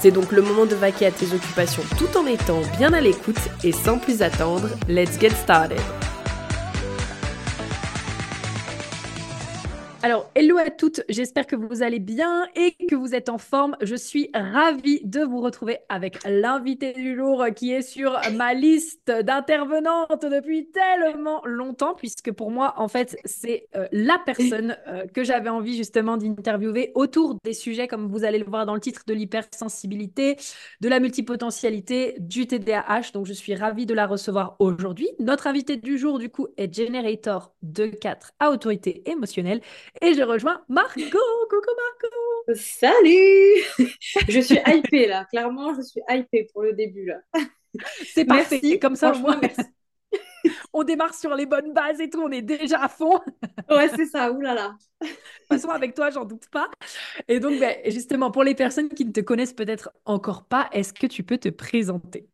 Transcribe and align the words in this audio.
C'est 0.00 0.10
donc 0.10 0.32
le 0.32 0.40
moment 0.40 0.64
de 0.64 0.74
vaquer 0.74 1.06
à 1.06 1.10
tes 1.10 1.34
occupations 1.34 1.82
tout 1.98 2.16
en 2.16 2.24
étant 2.24 2.62
bien 2.78 2.94
à 2.94 3.02
l'écoute 3.02 3.36
et 3.62 3.72
sans 3.72 3.98
plus 3.98 4.22
attendre, 4.22 4.68
let's 4.88 5.20
get 5.20 5.30
started. 5.30 5.78
Alors, 10.02 10.30
hello 10.34 10.56
à 10.56 10.70
toutes, 10.70 11.02
j'espère 11.10 11.46
que 11.46 11.56
vous 11.56 11.82
allez 11.82 11.98
bien 11.98 12.48
et 12.56 12.74
que 12.86 12.94
vous 12.94 13.14
êtes 13.14 13.28
en 13.28 13.36
forme. 13.36 13.76
Je 13.82 13.94
suis 13.94 14.30
ravie 14.32 15.02
de 15.04 15.20
vous 15.20 15.42
retrouver 15.42 15.80
avec 15.90 16.16
l'invité 16.26 16.94
du 16.94 17.14
jour 17.14 17.44
qui 17.54 17.72
est 17.72 17.82
sur 17.82 18.18
ma 18.32 18.54
liste 18.54 19.10
d'intervenantes 19.10 20.24
depuis 20.24 20.70
tellement 20.70 21.42
longtemps, 21.44 21.94
puisque 21.94 22.32
pour 22.32 22.50
moi, 22.50 22.72
en 22.78 22.88
fait, 22.88 23.18
c'est 23.26 23.66
euh, 23.76 23.86
la 23.92 24.18
personne 24.24 24.74
euh, 24.88 25.06
que 25.06 25.22
j'avais 25.22 25.50
envie 25.50 25.76
justement 25.76 26.16
d'interviewer 26.16 26.92
autour 26.94 27.36
des 27.44 27.52
sujets, 27.52 27.86
comme 27.86 28.08
vous 28.08 28.24
allez 28.24 28.38
le 28.38 28.46
voir 28.46 28.64
dans 28.64 28.74
le 28.74 28.80
titre, 28.80 29.02
de 29.06 29.12
l'hypersensibilité, 29.12 30.38
de 30.80 30.88
la 30.88 30.98
multipotentialité, 30.98 32.16
du 32.20 32.46
TDAH. 32.46 33.12
Donc, 33.12 33.26
je 33.26 33.34
suis 33.34 33.54
ravie 33.54 33.84
de 33.84 33.92
la 33.92 34.06
recevoir 34.06 34.56
aujourd'hui. 34.60 35.10
Notre 35.18 35.46
invité 35.46 35.76
du 35.76 35.98
jour, 35.98 36.18
du 36.18 36.30
coup, 36.30 36.48
est 36.56 36.74
Generator 36.74 37.52
2.4 37.66 38.30
à 38.38 38.50
autorité 38.50 39.02
émotionnelle. 39.10 39.60
Et 40.00 40.14
je 40.14 40.22
rejoins 40.22 40.62
Marco. 40.68 41.00
Coucou 41.00 41.74
Marco. 41.76 42.54
Salut. 42.54 43.88
je 44.28 44.40
suis 44.40 44.58
hypée 44.66 45.06
là. 45.06 45.24
Clairement, 45.26 45.74
je 45.74 45.82
suis 45.82 46.00
hypée 46.08 46.48
pour 46.52 46.62
le 46.62 46.72
début 46.72 47.06
là. 47.06 47.20
C'est 48.04 48.24
parti. 48.24 48.78
Comme 48.78 48.96
ça, 48.96 49.12
moi, 49.12 49.36
merci. 49.40 49.62
on 50.72 50.84
démarre 50.84 51.14
sur 51.14 51.34
les 51.34 51.46
bonnes 51.46 51.72
bases 51.72 52.00
et 52.00 52.10
tout. 52.10 52.20
On 52.22 52.30
est 52.30 52.42
déjà 52.42 52.82
à 52.82 52.88
fond. 52.88 53.20
ouais, 53.70 53.88
c'est 53.94 54.06
ça. 54.06 54.30
Là. 54.30 54.76
De 55.00 55.06
toute 55.06 55.18
façon, 55.48 55.68
avec 55.68 55.94
toi, 55.94 56.10
j'en 56.10 56.24
doute 56.24 56.48
pas. 56.50 56.70
Et 57.28 57.40
donc, 57.40 57.58
ben, 57.58 57.76
justement, 57.86 58.30
pour 58.30 58.44
les 58.44 58.54
personnes 58.54 58.88
qui 58.88 59.04
ne 59.04 59.12
te 59.12 59.20
connaissent 59.20 59.52
peut-être 59.52 59.90
encore 60.04 60.44
pas, 60.44 60.68
est-ce 60.72 60.92
que 60.92 61.06
tu 61.06 61.22
peux 61.22 61.38
te 61.38 61.48
présenter? 61.48 62.28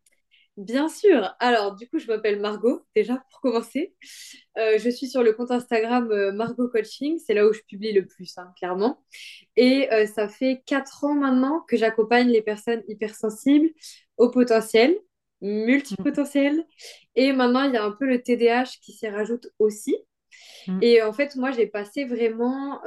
Bien 0.57 0.89
sûr. 0.89 1.35
Alors, 1.39 1.75
du 1.75 1.87
coup, 1.87 1.99
je 1.99 2.07
m'appelle 2.07 2.39
Margot, 2.39 2.81
déjà, 2.95 3.23
pour 3.29 3.41
commencer. 3.41 3.93
Euh, 4.57 4.79
je 4.79 4.89
suis 4.89 5.07
sur 5.07 5.21
le 5.21 5.33
compte 5.33 5.51
Instagram 5.51 6.11
euh, 6.11 6.31
Margot 6.31 6.67
Coaching. 6.67 7.19
C'est 7.19 7.35
là 7.35 7.47
où 7.47 7.53
je 7.53 7.61
publie 7.61 7.93
le 7.93 8.07
plus, 8.07 8.35
hein, 8.39 8.51
clairement. 8.57 9.03
Et 9.55 9.87
euh, 9.93 10.07
ça 10.07 10.27
fait 10.27 10.63
quatre 10.65 11.03
ans 11.03 11.13
maintenant 11.13 11.63
que 11.67 11.77
j'accompagne 11.77 12.29
les 12.29 12.41
personnes 12.41 12.81
hypersensibles 12.87 13.69
au 14.17 14.31
potentiel, 14.31 14.97
multipotentiel. 15.41 16.65
Et 17.15 17.33
maintenant, 17.33 17.63
il 17.63 17.75
y 17.75 17.77
a 17.77 17.83
un 17.83 17.91
peu 17.91 18.07
le 18.07 18.23
TDAH 18.23 18.79
qui 18.81 18.93
s'y 18.93 19.07
rajoute 19.07 19.47
aussi. 19.59 19.95
Mm. 20.67 20.79
Et 20.81 21.03
en 21.03 21.13
fait, 21.13 21.35
moi, 21.35 21.51
j'ai 21.51 21.67
passé 21.67 22.05
vraiment 22.05 22.81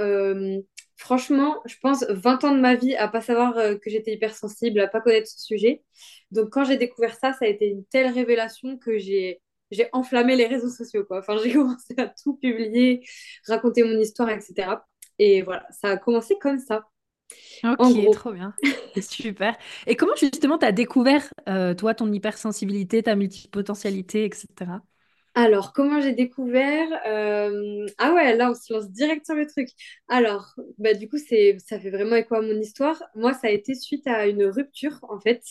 franchement, 1.00 1.62
je 1.64 1.76
pense 1.80 2.04
20 2.08 2.44
ans 2.44 2.54
de 2.54 2.60
ma 2.60 2.74
vie 2.74 2.94
à 2.94 3.08
pas 3.08 3.22
savoir 3.22 3.56
euh, 3.56 3.76
que 3.76 3.88
j'étais 3.88 4.12
hypersensible, 4.12 4.80
à 4.80 4.86
pas 4.86 5.00
connaître 5.00 5.28
ce 5.28 5.40
sujet. 5.40 5.82
Donc 6.30 6.50
quand 6.50 6.64
j'ai 6.64 6.76
découvert 6.76 7.14
ça, 7.14 7.32
ça 7.32 7.46
a 7.46 7.48
été 7.48 7.68
une 7.68 7.84
telle 7.86 8.12
révélation 8.12 8.76
que 8.76 8.98
j'ai 8.98 9.40
j'ai 9.70 9.88
enflammé 9.92 10.36
les 10.36 10.46
réseaux 10.46 10.68
sociaux 10.68 11.04
quoi. 11.04 11.20
Enfin, 11.20 11.36
j'ai 11.42 11.52
commencé 11.52 11.94
à 11.96 12.06
tout 12.08 12.34
publier, 12.36 13.02
raconter 13.46 13.82
mon 13.82 13.98
histoire, 13.98 14.28
etc. 14.28 14.84
Et 15.18 15.42
voilà, 15.42 15.66
ça 15.70 15.88
a 15.88 15.96
commencé 15.96 16.36
comme 16.38 16.58
ça. 16.58 16.86
Ok, 17.64 18.10
trop 18.12 18.32
bien. 18.32 18.54
Super. 19.00 19.56
Et 19.86 19.96
comment 19.96 20.16
justement 20.16 20.58
tu 20.58 20.66
as 20.66 20.72
découvert, 20.72 21.32
euh, 21.48 21.74
toi, 21.74 21.94
ton 21.94 22.12
hypersensibilité, 22.12 23.02
ta 23.02 23.14
multipotentialité, 23.16 24.24
etc. 24.24 24.46
Alors, 25.40 25.72
comment 25.72 26.02
j'ai 26.02 26.12
découvert 26.12 26.86
euh, 27.06 27.86
Ah 27.96 28.12
ouais, 28.12 28.36
là, 28.36 28.50
on 28.50 28.54
se 28.54 28.70
lance 28.70 28.90
direct 28.90 29.24
sur 29.24 29.34
le 29.34 29.46
truc. 29.46 29.70
Alors, 30.06 30.54
bah, 30.76 30.92
du 30.92 31.08
coup, 31.08 31.16
c'est, 31.16 31.56
ça 31.66 31.80
fait 31.80 31.88
vraiment 31.88 32.16
écho 32.16 32.34
à 32.34 32.42
mon 32.42 32.60
histoire. 32.60 33.02
Moi, 33.14 33.32
ça 33.32 33.46
a 33.46 33.50
été 33.50 33.74
suite 33.74 34.06
à 34.06 34.26
une 34.26 34.44
rupture, 34.44 34.98
en 35.08 35.18
fait, 35.18 35.42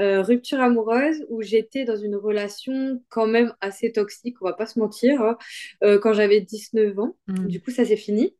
euh, 0.00 0.20
rupture 0.20 0.58
amoureuse, 0.58 1.24
où 1.28 1.42
j'étais 1.42 1.84
dans 1.84 1.94
une 1.94 2.16
relation 2.16 3.00
quand 3.08 3.28
même 3.28 3.54
assez 3.60 3.92
toxique, 3.92 4.34
on 4.42 4.46
va 4.46 4.52
pas 4.52 4.66
se 4.66 4.80
mentir, 4.80 5.22
hein, 5.22 5.38
euh, 5.84 6.00
quand 6.00 6.12
j'avais 6.12 6.40
19 6.40 6.98
ans. 6.98 7.16
Mmh. 7.28 7.46
Du 7.46 7.60
coup, 7.62 7.70
ça 7.70 7.84
s'est 7.84 7.96
fini. 7.96 8.34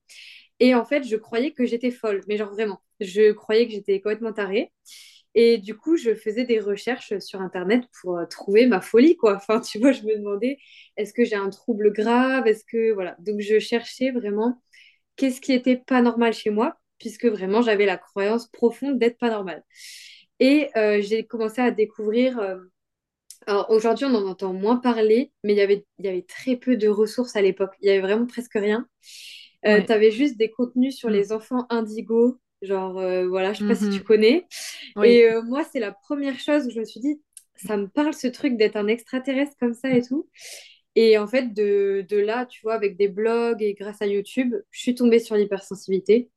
Et 0.59 0.75
en 0.75 0.85
fait, 0.85 1.05
je 1.05 1.15
croyais 1.15 1.53
que 1.53 1.67
j'étais 1.67 1.93
folle, 1.93 2.23
mais 2.27 2.37
genre 2.37 2.51
vraiment, 2.51 2.81
je 2.99 3.31
croyais 3.31 3.69
que 3.69 3.73
j'étais 3.75 4.01
complètement 4.01 4.33
tarée. 4.33 4.73
Et 5.35 5.59
du 5.59 5.77
coup, 5.77 5.97
je 5.97 6.15
faisais 6.15 6.45
des 6.45 6.59
recherches 6.59 7.19
sur 7.19 7.41
Internet 7.41 7.85
pour 8.01 8.19
euh, 8.19 8.27
trouver 8.27 8.67
ma 8.67 8.81
folie, 8.81 9.17
quoi. 9.17 9.37
Enfin, 9.37 9.61
tu 9.61 9.79
vois, 9.79 9.93
je 9.93 10.03
me 10.03 10.17
demandais, 10.17 10.59
est-ce 10.97 11.13
que 11.13 11.25
j'ai 11.25 11.37
un 11.37 11.51
trouble 11.51 11.93
grave? 11.93 12.47
Est-ce 12.47 12.65
que, 12.65 12.93
voilà. 12.93 13.17
Donc, 13.21 13.41
je 13.41 13.59
cherchais 13.59 14.11
vraiment 14.11 14.61
qu'est-ce 15.17 15.41
qui 15.41 15.53
était 15.53 15.77
pas 15.77 16.03
normal 16.03 16.33
chez 16.33 16.51
moi, 16.51 16.77
puisque 16.99 17.27
vraiment, 17.27 17.63
j'avais 17.63 17.87
la 17.87 17.97
croyance 17.97 18.49
profonde 18.49 18.99
d'être 18.99 19.19
pas 19.19 19.31
normal. 19.31 19.65
Et 20.41 20.69
euh, 20.77 21.01
j'ai 21.01 21.27
commencé 21.27 21.61
à 21.61 21.71
découvrir... 21.71 22.39
Euh, 22.41 22.59
alors, 23.47 23.71
aujourd'hui, 23.71 24.05
on 24.05 24.15
en 24.15 24.27
entend 24.27 24.53
moins 24.53 24.77
parler, 24.77 25.33
mais 25.45 25.55
il 25.55 25.57
y 25.57 25.63
avait, 25.63 25.87
il 25.99 26.05
y 26.05 26.09
avait 26.09 26.27
très 26.29 26.57
peu 26.57 26.77
de 26.77 26.89
ressources 26.89 27.37
à 27.37 27.43
l'époque. 27.43 27.73
Il 27.81 27.87
y 27.87 27.91
avait 27.91 28.01
vraiment 28.01 28.27
presque 28.27 28.55
rien. 28.55 28.87
Tu 29.65 29.71
avais 29.71 30.11
juste 30.11 30.37
des 30.37 30.51
contenus 30.51 30.97
sur 30.97 31.09
mm. 31.09 31.13
les 31.13 31.33
enfants 31.33 31.67
indigos, 31.71 32.39
Genre, 32.63 32.99
euh, 32.99 33.27
voilà, 33.27 33.53
je 33.53 33.61
sais 33.61 33.67
pas 33.67 33.75
si 33.75 33.89
tu 33.89 34.01
mmh 34.01 34.05
connais. 34.05 34.47
Et 35.03 35.25
euh, 35.25 35.43
moi, 35.43 35.65
c'est 35.65 35.81
la 35.81 35.93
première 35.93 36.39
chose 36.39 36.67
où 36.67 36.71
je 36.71 36.81
me 36.81 36.85
suis 36.85 37.01
dit, 37.01 37.21
ça 37.57 37.77
me 37.77 37.89
parle 37.89 38.13
ce 38.13 38.27
truc 38.27 38.57
d'être 38.57 38.77
un 38.77 38.87
extraterrestre 38.87 39.53
comme 39.59 39.75
ça 39.75 39.91
et 39.91 40.03
tout. 40.03 40.29
Et 40.95 41.17
en 41.19 41.27
fait, 41.27 41.55
de, 41.55 42.05
de, 42.09 42.17
là, 42.19 42.47
tu 42.47 42.61
vois, 42.63 42.75
avec 42.75 42.97
des 42.97 43.09
blogs 43.09 43.63
et 43.63 43.75
grâce 43.75 44.03
à 44.03 44.07
YouTube, 44.07 44.55
je 44.71 44.81
suis 44.81 44.95
tombée 44.95 45.21
sur 45.21 45.37
l'hypersensibilité. 45.37 46.31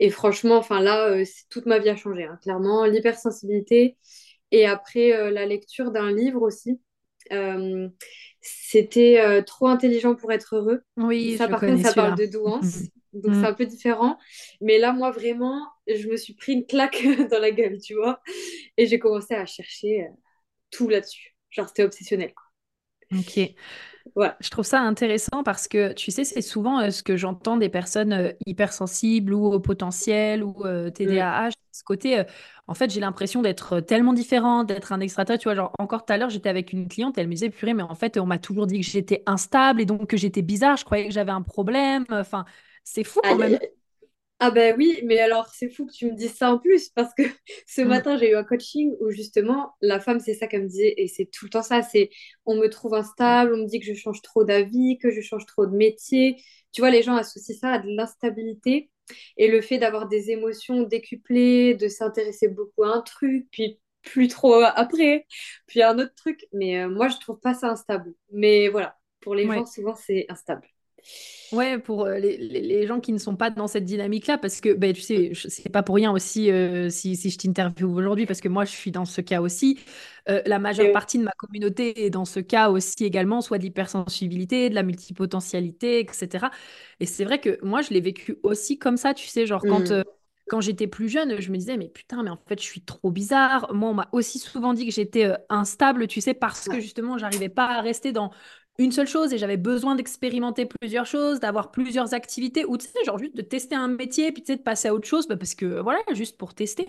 Et 0.00 0.10
franchement, 0.10 0.56
enfin 0.56 0.80
là, 0.80 1.08
euh, 1.08 1.24
toute 1.48 1.66
ma 1.66 1.78
vie 1.78 1.88
a 1.88 1.96
changé, 1.96 2.24
hein, 2.24 2.38
clairement. 2.42 2.84
L'hypersensibilité. 2.84 3.96
Et 4.50 4.66
après, 4.66 5.30
la 5.32 5.46
lecture 5.46 5.90
d'un 5.90 6.12
livre 6.12 6.42
aussi. 6.42 6.78
C'était 8.40 9.42
trop 9.44 9.68
intelligent 9.68 10.14
pour 10.14 10.30
être 10.30 10.56
heureux. 10.56 10.82
Oui, 10.96 11.36
ça, 11.38 11.48
par 11.48 11.60
contre, 11.60 11.82
ça 11.82 11.94
parle 11.94 12.18
de 12.18 12.26
douance. 12.26 12.82
Donc 13.14 13.34
c'est 13.34 13.40
mm. 13.40 13.44
un 13.44 13.54
peu 13.54 13.66
différent. 13.66 14.18
Mais 14.60 14.78
là, 14.78 14.92
moi, 14.92 15.10
vraiment, 15.10 15.66
je 15.86 16.08
me 16.08 16.16
suis 16.16 16.34
pris 16.34 16.52
une 16.52 16.66
claque 16.66 17.02
dans 17.30 17.38
la 17.38 17.50
gueule, 17.50 17.78
tu 17.80 17.94
vois. 17.94 18.20
Et 18.76 18.86
j'ai 18.86 18.98
commencé 18.98 19.34
à 19.34 19.46
chercher 19.46 20.02
euh, 20.02 20.12
tout 20.70 20.88
là-dessus. 20.88 21.36
Genre, 21.50 21.68
c'était 21.68 21.84
obsessionnel. 21.84 22.32
Quoi. 22.34 23.20
Ok. 23.20 23.54
Ouais. 24.16 24.32
Je 24.40 24.50
trouve 24.50 24.64
ça 24.64 24.80
intéressant 24.80 25.42
parce 25.44 25.68
que, 25.68 25.92
tu 25.92 26.10
sais, 26.10 26.24
c'est 26.24 26.42
souvent 26.42 26.80
euh, 26.80 26.90
ce 26.90 27.02
que 27.02 27.16
j'entends 27.16 27.56
des 27.56 27.68
personnes 27.68 28.12
euh, 28.12 28.32
hypersensibles 28.46 29.32
ou 29.32 29.46
au 29.46 29.60
potentiel 29.60 30.42
ou 30.42 30.54
TDAH. 30.62 31.48
Mm. 31.48 31.52
Ce 31.72 31.82
côté, 31.82 32.22
en 32.68 32.74
fait, 32.74 32.88
j'ai 32.90 33.00
l'impression 33.00 33.42
d'être 33.42 33.80
tellement 33.80 34.12
différente, 34.12 34.68
d'être 34.68 34.92
un 34.92 35.00
extraterrestre. 35.00 35.42
Tu 35.42 35.48
vois, 35.48 35.56
genre, 35.56 35.72
encore 35.80 36.04
tout 36.04 36.12
à 36.12 36.16
l'heure, 36.16 36.30
j'étais 36.30 36.48
avec 36.48 36.72
une 36.72 36.86
cliente, 36.86 37.18
elle 37.18 37.26
me 37.26 37.32
disait, 37.32 37.50
purée, 37.50 37.74
mais 37.74 37.82
en 37.82 37.96
fait, 37.96 38.16
on 38.16 38.26
m'a 38.26 38.38
toujours 38.38 38.68
dit 38.68 38.78
que 38.78 38.86
j'étais 38.86 39.24
instable 39.26 39.80
et 39.80 39.84
donc 39.84 40.06
que 40.06 40.16
j'étais 40.16 40.42
bizarre. 40.42 40.76
Je 40.76 40.84
croyais 40.84 41.08
que 41.08 41.12
j'avais 41.12 41.32
un 41.32 41.42
problème. 41.42 42.04
Enfin, 42.10 42.44
c'est 42.84 43.04
fou 43.04 43.20
quand 43.22 43.36
même. 43.36 43.58
Ah 44.40 44.50
ben 44.50 44.74
oui, 44.76 45.00
mais 45.04 45.18
alors 45.20 45.48
c'est 45.54 45.70
fou 45.70 45.86
que 45.86 45.92
tu 45.92 46.06
me 46.06 46.16
dises 46.16 46.34
ça 46.34 46.52
en 46.52 46.58
plus 46.58 46.90
parce 46.90 47.14
que 47.14 47.22
ce 47.66 47.80
mm. 47.80 47.88
matin 47.88 48.18
j'ai 48.18 48.30
eu 48.30 48.36
un 48.36 48.44
coaching 48.44 48.92
où 49.00 49.10
justement 49.10 49.74
la 49.80 50.00
femme 50.00 50.20
c'est 50.20 50.34
ça 50.34 50.46
qu'elle 50.46 50.64
me 50.64 50.68
disait 50.68 50.94
et 50.96 51.08
c'est 51.08 51.26
tout 51.26 51.46
le 51.46 51.50
temps 51.50 51.62
ça, 51.62 51.82
c'est 51.82 52.10
on 52.44 52.56
me 52.56 52.68
trouve 52.68 52.94
instable, 52.94 53.54
on 53.54 53.58
me 53.58 53.66
dit 53.66 53.80
que 53.80 53.86
je 53.86 53.94
change 53.94 54.22
trop 54.22 54.44
d'avis, 54.44 54.98
que 54.98 55.10
je 55.10 55.20
change 55.20 55.46
trop 55.46 55.66
de 55.66 55.76
métier. 55.76 56.36
Tu 56.72 56.80
vois, 56.80 56.90
les 56.90 57.02
gens 57.02 57.14
associent 57.14 57.56
ça 57.58 57.70
à 57.70 57.78
de 57.78 57.88
l'instabilité 57.88 58.90
et 59.36 59.48
le 59.48 59.60
fait 59.60 59.78
d'avoir 59.78 60.08
des 60.08 60.30
émotions 60.30 60.82
décuplées, 60.82 61.74
de 61.74 61.88
s'intéresser 61.88 62.48
beaucoup 62.48 62.82
à 62.84 62.88
un 62.88 63.00
truc, 63.02 63.46
puis 63.50 63.80
plus 64.02 64.28
trop 64.28 64.54
après, 64.62 65.26
puis 65.66 65.80
à 65.82 65.90
un 65.90 65.98
autre 65.98 66.14
truc. 66.16 66.46
Mais 66.52 66.82
euh, 66.82 66.88
moi 66.90 67.08
je 67.08 67.16
trouve 67.18 67.38
pas 67.40 67.54
ça 67.54 67.70
instable. 67.70 68.12
Mais 68.32 68.68
voilà, 68.68 68.98
pour 69.20 69.34
les 69.34 69.46
gens 69.46 69.64
souvent 69.64 69.94
c'est 69.94 70.26
instable. 70.28 70.73
Ouais, 71.52 71.78
pour 71.78 72.06
euh, 72.06 72.18
les, 72.18 72.36
les, 72.36 72.86
gens 72.86 73.00
qui 73.00 73.12
ne 73.12 73.18
sont 73.18 73.36
pas 73.36 73.50
dans 73.50 73.66
cette 73.66 73.84
dynamique-là, 73.84 74.38
parce 74.38 74.60
que 74.60 74.72
ben, 74.72 74.92
tu 74.92 75.02
sais, 75.02 75.32
c'est 75.34 75.68
pas 75.68 75.82
pour 75.82 75.94
rien 75.94 76.10
aussi 76.10 76.50
euh, 76.50 76.88
si, 76.90 77.16
si, 77.16 77.30
je 77.30 77.38
t'interviewe 77.38 77.94
aujourd'hui, 77.94 78.26
parce 78.26 78.40
que 78.40 78.48
moi 78.48 78.64
je 78.64 78.72
suis 78.72 78.90
dans 78.90 79.04
ce 79.04 79.20
cas 79.20 79.40
aussi. 79.40 79.78
Euh, 80.28 80.42
la 80.46 80.58
majeure 80.58 80.90
partie 80.92 81.18
de 81.18 81.24
ma 81.24 81.32
communauté 81.32 82.06
est 82.06 82.10
dans 82.10 82.24
ce 82.24 82.40
cas 82.40 82.70
aussi 82.70 83.04
également, 83.04 83.40
soit 83.40 83.58
de 83.58 83.64
l'hypersensibilité, 83.64 84.70
de 84.70 84.74
la 84.74 84.82
multipotentialité, 84.82 86.00
etc. 86.00 86.46
Et 87.00 87.06
c'est 87.06 87.24
vrai 87.24 87.40
que 87.40 87.58
moi 87.62 87.82
je 87.82 87.90
l'ai 87.90 88.00
vécu 88.00 88.38
aussi 88.42 88.78
comme 88.78 88.96
ça, 88.96 89.14
tu 89.14 89.28
sais, 89.28 89.46
genre 89.46 89.62
quand 89.62 89.90
mmh. 89.90 90.02
quand 90.48 90.60
j'étais 90.60 90.86
plus 90.86 91.08
jeune, 91.08 91.40
je 91.40 91.50
me 91.50 91.56
disais, 91.56 91.76
mais 91.76 91.88
putain, 91.88 92.22
mais 92.22 92.30
en 92.30 92.38
fait, 92.48 92.58
je 92.58 92.64
suis 92.64 92.82
trop 92.82 93.10
bizarre. 93.10 93.72
Moi, 93.72 93.90
on 93.90 93.94
m'a 93.94 94.08
aussi 94.12 94.38
souvent 94.38 94.72
dit 94.74 94.86
que 94.86 94.92
j'étais 94.92 95.26
euh, 95.26 95.36
instable, 95.50 96.06
tu 96.06 96.20
sais, 96.20 96.34
parce 96.34 96.68
que 96.68 96.80
justement, 96.80 97.18
j'arrivais 97.18 97.48
pas 97.48 97.66
à 97.66 97.80
rester 97.80 98.12
dans 98.12 98.30
une 98.78 98.92
seule 98.92 99.06
chose 99.06 99.32
et 99.32 99.38
j'avais 99.38 99.56
besoin 99.56 99.94
d'expérimenter 99.94 100.66
plusieurs 100.66 101.06
choses, 101.06 101.40
d'avoir 101.40 101.70
plusieurs 101.70 102.12
activités 102.12 102.64
ou 102.64 102.76
tu 102.76 102.86
sais, 102.86 103.04
genre 103.04 103.18
juste 103.18 103.36
de 103.36 103.42
tester 103.42 103.74
un 103.74 103.88
métier 103.88 104.32
puis 104.32 104.42
tu 104.42 104.52
sais, 104.52 104.56
de 104.56 104.62
passer 104.62 104.88
à 104.88 104.94
autre 104.94 105.06
chose 105.06 105.28
bah, 105.28 105.36
parce 105.36 105.54
que 105.54 105.80
voilà, 105.80 106.00
juste 106.12 106.36
pour 106.38 106.54
tester. 106.54 106.88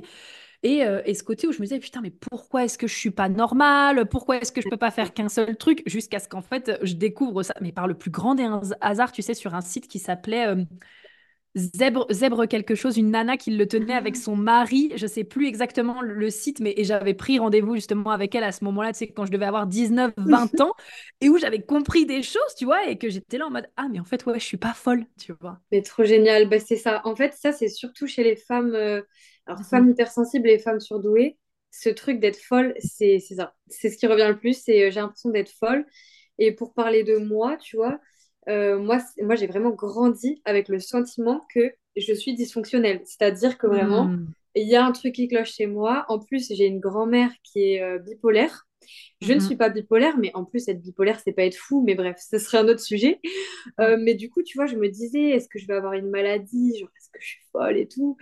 Et, 0.63 0.83
euh, 0.83 1.01
et, 1.05 1.13
ce 1.13 1.23
côté 1.23 1.47
où 1.47 1.51
je 1.51 1.59
me 1.59 1.63
disais, 1.63 1.79
putain, 1.79 2.01
mais 2.01 2.09
pourquoi 2.09 2.63
est-ce 2.63 2.79
que 2.79 2.87
je 2.87 2.95
suis 2.95 3.11
pas 3.11 3.29
normale? 3.29 4.07
Pourquoi 4.09 4.37
est-ce 4.37 4.51
que 4.51 4.61
je 4.61 4.69
peux 4.69 4.77
pas 4.77 4.89
faire 4.89 5.13
qu'un 5.13 5.29
seul 5.29 5.55
truc? 5.57 5.83
Jusqu'à 5.85 6.17
ce 6.17 6.27
qu'en 6.27 6.41
fait, 6.41 6.79
je 6.81 6.95
découvre 6.95 7.43
ça, 7.43 7.53
mais 7.61 7.71
par 7.71 7.87
le 7.87 7.93
plus 7.93 8.09
grand 8.09 8.33
des 8.33 8.49
hasards, 8.81 9.11
tu 9.11 9.21
sais, 9.21 9.35
sur 9.35 9.53
un 9.53 9.61
site 9.61 9.87
qui 9.87 9.99
s'appelait 9.99 10.47
euh, 10.47 10.63
Zèbre, 11.55 12.05
zèbre 12.11 12.47
quelque 12.47 12.75
chose, 12.75 12.97
une 12.97 13.11
nana 13.11 13.37
qui 13.37 13.51
le 13.51 13.65
tenait 13.65 13.93
avec 13.93 14.17
son 14.17 14.35
mari, 14.35 14.91
je 14.95 15.07
sais 15.07 15.23
plus 15.23 15.47
exactement 15.47 16.01
le, 16.01 16.29
site, 16.29 16.59
mais 16.59 16.73
et 16.75 16.83
j'avais 16.83 17.13
pris 17.13 17.39
rendez-vous 17.39 17.75
justement 17.75 18.11
avec 18.11 18.35
elle 18.35 18.43
à 18.43 18.51
ce 18.51 18.65
moment-là, 18.65 18.91
tu 18.91 18.99
sais, 18.99 19.07
quand 19.07 19.25
je 19.25 19.31
devais 19.31 19.45
avoir 19.45 19.65
19, 19.65 20.11
20 20.17 20.59
ans, 20.61 20.73
et 21.21 21.29
où 21.29 21.37
j'avais 21.37 21.61
compris 21.61 22.05
des 22.05 22.23
choses, 22.23 22.55
tu 22.57 22.65
vois, 22.65 22.89
et 22.89 22.97
que 22.97 23.09
j'étais 23.09 23.37
là 23.37 23.47
en 23.47 23.51
mode, 23.51 23.69
ah, 23.77 23.87
mais 23.89 24.01
en 24.01 24.03
fait, 24.03 24.25
ouais, 24.25 24.37
je 24.37 24.43
suis 24.43 24.57
pas 24.57 24.73
folle, 24.73 25.05
tu 25.17 25.33
vois. 25.39 25.59
Mais 25.71 25.81
trop 25.81 26.03
génial, 26.03 26.49
bah, 26.49 26.59
c'est 26.59 26.75
ça. 26.75 27.01
En 27.05 27.15
fait, 27.15 27.33
ça, 27.33 27.53
c'est 27.53 27.69
surtout 27.69 28.05
chez 28.05 28.23
les 28.23 28.35
femmes, 28.35 28.75
euh, 28.75 29.01
alors 29.45 29.59
mhm. 29.59 29.65
femmes 29.65 29.89
hypersensibles 29.91 30.49
et 30.49 30.59
femmes 30.59 30.81
surdouées, 30.81 31.37
ce 31.71 31.89
truc 31.89 32.19
d'être 32.19 32.37
folle, 32.37 32.73
c'est 32.79 33.19
ça. 33.19 33.53
C'est 33.67 33.89
ce 33.89 33.97
qui 33.97 34.07
revient 34.07 34.27
le 34.27 34.37
plus, 34.37 34.61
c'est 34.61 34.83
euh, 34.83 34.91
j'ai 34.91 34.99
l'impression 34.99 35.29
d'être 35.29 35.51
folle. 35.51 35.85
Et 36.37 36.51
pour 36.51 36.73
parler 36.73 37.03
de 37.03 37.17
moi, 37.17 37.57
tu 37.57 37.77
vois, 37.77 37.99
euh, 38.47 38.77
moi, 38.77 38.99
moi 39.21 39.35
j'ai 39.35 39.47
vraiment 39.47 39.71
grandi 39.71 40.41
avec 40.45 40.67
le 40.69 40.79
sentiment 40.79 41.45
que 41.53 41.73
je 41.95 42.13
suis 42.13 42.35
dysfonctionnelle. 42.35 43.01
C'est-à-dire 43.05 43.57
que 43.57 43.67
vraiment, 43.67 44.05
hmm. 44.05 44.27
il 44.55 44.67
y 44.67 44.75
a 44.75 44.85
un 44.85 44.91
truc 44.91 45.15
qui 45.15 45.27
cloche 45.27 45.53
chez 45.53 45.67
moi. 45.67 46.05
En 46.09 46.19
plus, 46.19 46.51
j'ai 46.53 46.65
une 46.65 46.79
grand-mère 46.79 47.31
qui 47.43 47.73
est 47.73 47.81
euh, 47.81 47.99
bipolaire. 47.99 48.67
Je 49.21 49.33
ne 49.33 49.37
hmm. 49.37 49.41
suis 49.41 49.55
pas 49.55 49.69
bipolaire, 49.69 50.17
mais 50.17 50.31
en 50.35 50.45
plus, 50.45 50.67
être 50.67 50.81
bipolaire, 50.81 51.19
c'est 51.23 51.31
pas 51.31 51.45
être 51.45 51.55
fou. 51.55 51.83
Mais 51.85 51.95
bref, 51.95 52.17
ce 52.19 52.37
serait 52.37 52.59
un 52.59 52.67
autre 52.67 52.81
sujet. 52.81 53.19
Euh, 53.79 53.97
mais 53.99 54.13
du 54.13 54.29
coup, 54.29 54.43
tu 54.43 54.57
vois, 54.57 54.67
je 54.67 54.75
me 54.75 54.89
disais, 54.89 55.29
est-ce 55.29 55.49
que 55.49 55.57
je 55.57 55.65
vais 55.65 55.73
avoir 55.73 55.93
une 55.93 56.09
maladie? 56.09 56.77
Genre, 56.77 56.89
est-ce 56.95 57.09
que 57.09 57.19
je 57.19 57.27
suis 57.27 57.43
folle 57.51 57.77
et 57.77 57.87
tout? 57.87 58.17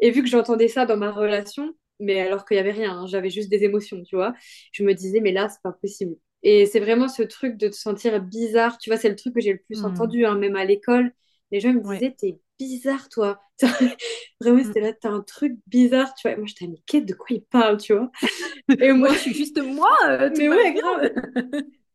Et 0.00 0.10
vu 0.10 0.22
que 0.22 0.28
j'entendais 0.28 0.68
ça 0.68 0.86
dans 0.86 0.96
ma 0.96 1.10
relation, 1.10 1.74
mais 2.00 2.20
alors 2.20 2.44
qu'il 2.44 2.56
n'y 2.56 2.60
avait 2.60 2.72
rien, 2.72 2.98
hein, 2.98 3.06
j'avais 3.06 3.30
juste 3.30 3.50
des 3.50 3.64
émotions, 3.64 4.02
tu 4.02 4.16
vois, 4.16 4.34
je 4.72 4.82
me 4.84 4.94
disais, 4.94 5.20
mais 5.20 5.32
là, 5.32 5.48
c'est 5.48 5.62
pas 5.62 5.72
possible. 5.72 6.16
Et 6.48 6.64
c'est 6.66 6.78
vraiment 6.78 7.08
ce 7.08 7.24
truc 7.24 7.56
de 7.56 7.66
te 7.66 7.74
sentir 7.74 8.22
bizarre. 8.22 8.78
Tu 8.78 8.88
vois, 8.88 8.96
c'est 8.96 9.08
le 9.08 9.16
truc 9.16 9.34
que 9.34 9.40
j'ai 9.40 9.52
le 9.52 9.58
plus 9.58 9.82
hmm. 9.82 9.86
entendu, 9.86 10.24
hein, 10.24 10.36
même 10.36 10.54
à 10.54 10.64
l'école. 10.64 11.12
Les 11.50 11.58
gens 11.58 11.72
me 11.72 11.82
disaient, 11.82 12.14
t'es 12.16 12.38
bizarre, 12.56 13.08
toi. 13.08 13.40
vraiment, 14.40 14.62
c'était 14.62 14.80
là, 14.80 14.92
t'as 14.92 15.10
un 15.10 15.22
truc 15.22 15.58
bizarre, 15.66 16.14
tu 16.14 16.28
vois. 16.28 16.36
moi, 16.36 16.46
je 16.46 16.66
mais 16.66 16.80
quête 16.86 17.04
de 17.04 17.14
quoi 17.14 17.26
il 17.30 17.42
parle, 17.42 17.78
tu 17.78 17.94
vois? 17.94 18.12
Et 18.80 18.92
moi, 18.92 19.12
je 19.14 19.18
suis 19.18 19.34
juste 19.34 19.60
moi. 19.60 19.90
Euh, 20.04 20.30
mais 20.38 20.48
ouais, 20.48 20.72
grave. 20.72 21.10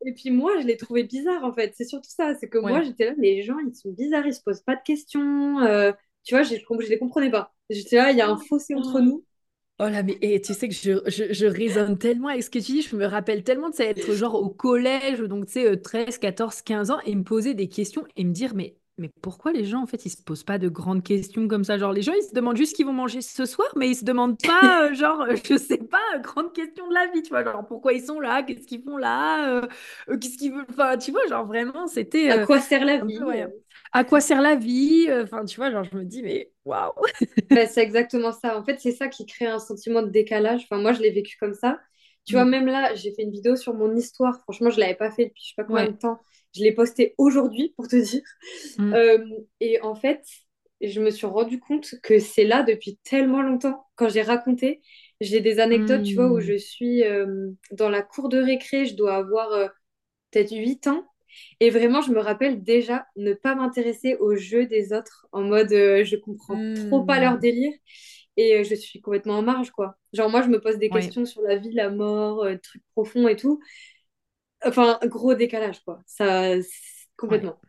Et 0.05 0.13
puis 0.13 0.31
moi, 0.31 0.59
je 0.59 0.67
l'ai 0.67 0.75
trouvé 0.75 1.05
bizarre, 1.05 1.45
en 1.45 1.53
fait. 1.53 1.71
C'est 1.77 1.85
surtout 1.85 2.09
ça. 2.09 2.35
C'est 2.35 2.49
que 2.49 2.57
moi, 2.57 2.81
j'étais 2.81 3.05
là, 3.05 3.13
les 3.17 3.43
gens, 3.43 3.57
ils 3.65 3.73
sont 3.73 3.91
bizarres, 3.91 4.27
ils 4.27 4.33
se 4.33 4.41
posent 4.41 4.63
pas 4.63 4.75
de 4.75 4.83
questions. 4.83 5.61
Euh, 5.61 5.93
tu 6.25 6.35
vois, 6.35 6.43
je, 6.43 6.55
je 6.55 6.89
les 6.89 6.99
comprenais 6.99 7.31
pas. 7.31 7.53
J'étais 7.69 7.95
là, 7.95 8.11
il 8.11 8.17
y 8.17 8.21
a 8.21 8.29
un 8.29 8.37
fossé 8.37 8.75
entre 8.75 8.97
oh. 8.97 9.01
nous. 9.01 9.23
Oh 9.79 9.89
là, 9.89 10.03
mais 10.03 10.17
et 10.21 10.39
tu 10.41 10.53
sais 10.53 10.67
que 10.67 10.75
je, 10.75 10.91
je, 11.07 11.33
je, 11.33 11.45
résonne 11.47 11.97
tellement 11.97 12.27
avec 12.27 12.43
ce 12.43 12.51
que 12.51 12.59
tu 12.59 12.71
dis, 12.71 12.81
je 12.83 12.95
me 12.95 13.05
rappelle 13.05 13.43
tellement 13.43 13.71
de 13.71 13.75
ça 13.75 13.85
être 13.85 14.13
genre 14.13 14.35
au 14.35 14.49
collège, 14.49 15.21
donc 15.21 15.47
tu 15.47 15.53
sais, 15.53 15.75
13, 15.75 16.19
14, 16.19 16.61
15 16.61 16.91
ans, 16.91 16.99
et 17.05 17.15
me 17.15 17.23
poser 17.23 17.55
des 17.55 17.67
questions 17.67 18.05
et 18.15 18.23
me 18.23 18.31
dire, 18.31 18.53
mais, 18.53 18.75
mais 18.99 19.09
pourquoi 19.23 19.51
les 19.51 19.63
gens, 19.63 19.81
en 19.81 19.87
fait, 19.87 20.05
ils 20.05 20.11
se 20.11 20.21
posent 20.21 20.43
pas 20.43 20.59
de 20.59 20.69
grandes 20.69 21.01
questions 21.01 21.47
comme 21.47 21.63
ça? 21.63 21.79
Genre, 21.79 21.93
les 21.93 22.03
gens, 22.03 22.13
ils 22.13 22.21
se 22.21 22.35
demandent 22.35 22.57
juste 22.57 22.73
ce 22.73 22.75
qu'ils 22.75 22.85
vont 22.85 22.93
manger 22.93 23.21
ce 23.21 23.45
soir, 23.47 23.69
mais 23.75 23.89
ils 23.89 23.95
se 23.95 24.05
demandent 24.05 24.39
pas, 24.39 24.83
euh, 24.91 24.93
genre, 24.93 25.21
euh, 25.21 25.35
je 25.43 25.57
sais 25.57 25.79
pas, 25.79 26.19
grande 26.19 26.53
question 26.53 26.87
de 26.87 26.93
la 26.93 27.07
vie, 27.07 27.23
tu 27.23 27.29
vois, 27.29 27.43
genre, 27.43 27.65
pourquoi 27.65 27.93
ils 27.93 28.03
sont 28.03 28.19
là, 28.19 28.43
qu'est-ce 28.43 28.67
qu'ils 28.67 28.83
font 28.83 28.97
là, 28.97 29.49
euh, 29.49 29.67
qu'est-ce 30.19 30.37
qu'ils 30.37 30.53
veulent, 30.53 30.67
enfin, 30.69 30.95
tu 30.97 31.09
vois, 31.09 31.25
genre, 31.27 31.47
vraiment, 31.47 31.87
c'était... 31.87 32.29
à 32.29 32.45
quoi 32.45 32.59
sert 32.59 32.85
la 32.85 33.03
vie 33.03 33.19
à 33.91 34.03
quoi 34.03 34.21
sert 34.21 34.41
la 34.41 34.55
vie 34.55 35.07
Enfin, 35.11 35.45
tu 35.45 35.57
vois, 35.57 35.71
genre, 35.71 35.83
je 35.83 35.95
me 35.95 36.03
dis, 36.03 36.23
mais 36.23 36.51
waouh 36.65 36.91
bah, 37.49 37.65
C'est 37.67 37.81
exactement 37.81 38.31
ça. 38.31 38.57
En 38.57 38.63
fait, 38.63 38.79
c'est 38.79 38.91
ça 38.91 39.07
qui 39.07 39.25
crée 39.25 39.45
un 39.45 39.59
sentiment 39.59 40.01
de 40.01 40.09
décalage. 40.09 40.63
Enfin, 40.63 40.81
moi, 40.81 40.93
je 40.93 41.01
l'ai 41.01 41.11
vécu 41.11 41.37
comme 41.39 41.53
ça. 41.53 41.79
Tu 42.25 42.33
vois, 42.33 42.45
mm. 42.45 42.49
même 42.49 42.65
là, 42.67 42.95
j'ai 42.95 43.13
fait 43.13 43.23
une 43.23 43.31
vidéo 43.31 43.55
sur 43.55 43.73
mon 43.73 43.95
histoire. 43.95 44.39
Franchement, 44.43 44.69
je 44.69 44.75
ne 44.75 44.81
l'avais 44.81 44.95
pas 44.95 45.11
fait 45.11 45.25
depuis 45.25 45.43
je 45.43 45.49
sais 45.49 45.53
pas 45.57 45.63
combien 45.63 45.87
de 45.87 45.97
temps. 45.97 46.19
Je 46.55 46.63
l'ai 46.63 46.73
postée 46.73 47.15
aujourd'hui, 47.17 47.73
pour 47.75 47.87
te 47.87 47.95
dire. 47.95 48.21
Mm. 48.77 48.93
Euh, 48.93 49.25
et 49.59 49.81
en 49.81 49.95
fait, 49.95 50.23
je 50.81 50.99
me 50.99 51.09
suis 51.09 51.27
rendu 51.27 51.59
compte 51.59 51.95
que 52.03 52.19
c'est 52.19 52.43
là 52.43 52.63
depuis 52.63 52.99
tellement 53.03 53.41
longtemps. 53.41 53.85
Quand 53.95 54.09
j'ai 54.09 54.21
raconté, 54.21 54.81
j'ai 55.19 55.41
des 55.41 55.59
anecdotes, 55.59 56.03
tu 56.03 56.15
vois, 56.15 56.31
où 56.31 56.37
mm. 56.37 56.41
je 56.41 56.57
suis 56.57 57.03
euh, 57.03 57.49
dans 57.71 57.89
la 57.89 58.01
cour 58.01 58.29
de 58.29 58.39
récré. 58.39 58.85
Je 58.85 58.95
dois 58.95 59.15
avoir 59.15 59.51
euh, 59.51 59.67
peut-être 60.31 60.55
8 60.55 60.87
ans. 60.87 61.05
Et 61.59 61.69
vraiment, 61.69 62.01
je 62.01 62.11
me 62.11 62.19
rappelle 62.19 62.63
déjà 62.63 63.05
ne 63.15 63.33
pas 63.33 63.55
m'intéresser 63.55 64.15
aux 64.15 64.35
jeux 64.35 64.65
des 64.65 64.93
autres 64.93 65.27
en 65.31 65.41
mode 65.41 65.71
euh, 65.71 66.03
je 66.03 66.15
comprends 66.15 66.57
trop 66.87 67.03
pas 67.03 67.19
leur 67.19 67.35
hmm. 67.35 67.39
délire 67.39 67.73
et 68.37 68.57
euh, 68.57 68.63
je 68.63 68.75
suis 68.75 69.01
complètement 69.01 69.37
en 69.37 69.41
marge, 69.41 69.71
quoi. 69.71 69.97
Genre, 70.13 70.29
moi, 70.29 70.41
je 70.41 70.47
me 70.47 70.59
pose 70.59 70.77
des 70.77 70.89
questions 70.89 71.25
sur 71.25 71.41
la 71.41 71.57
vie, 71.57 71.71
la 71.71 71.89
mort, 71.89 72.43
euh, 72.43 72.55
trucs 72.57 72.83
profonds 72.91 73.27
et 73.27 73.35
tout. 73.35 73.59
Enfin, 74.63 74.99
gros 75.05 75.33
décalage, 75.33 75.83
quoi. 75.83 75.99
Ça, 76.05 76.53
complètement. 77.17 77.59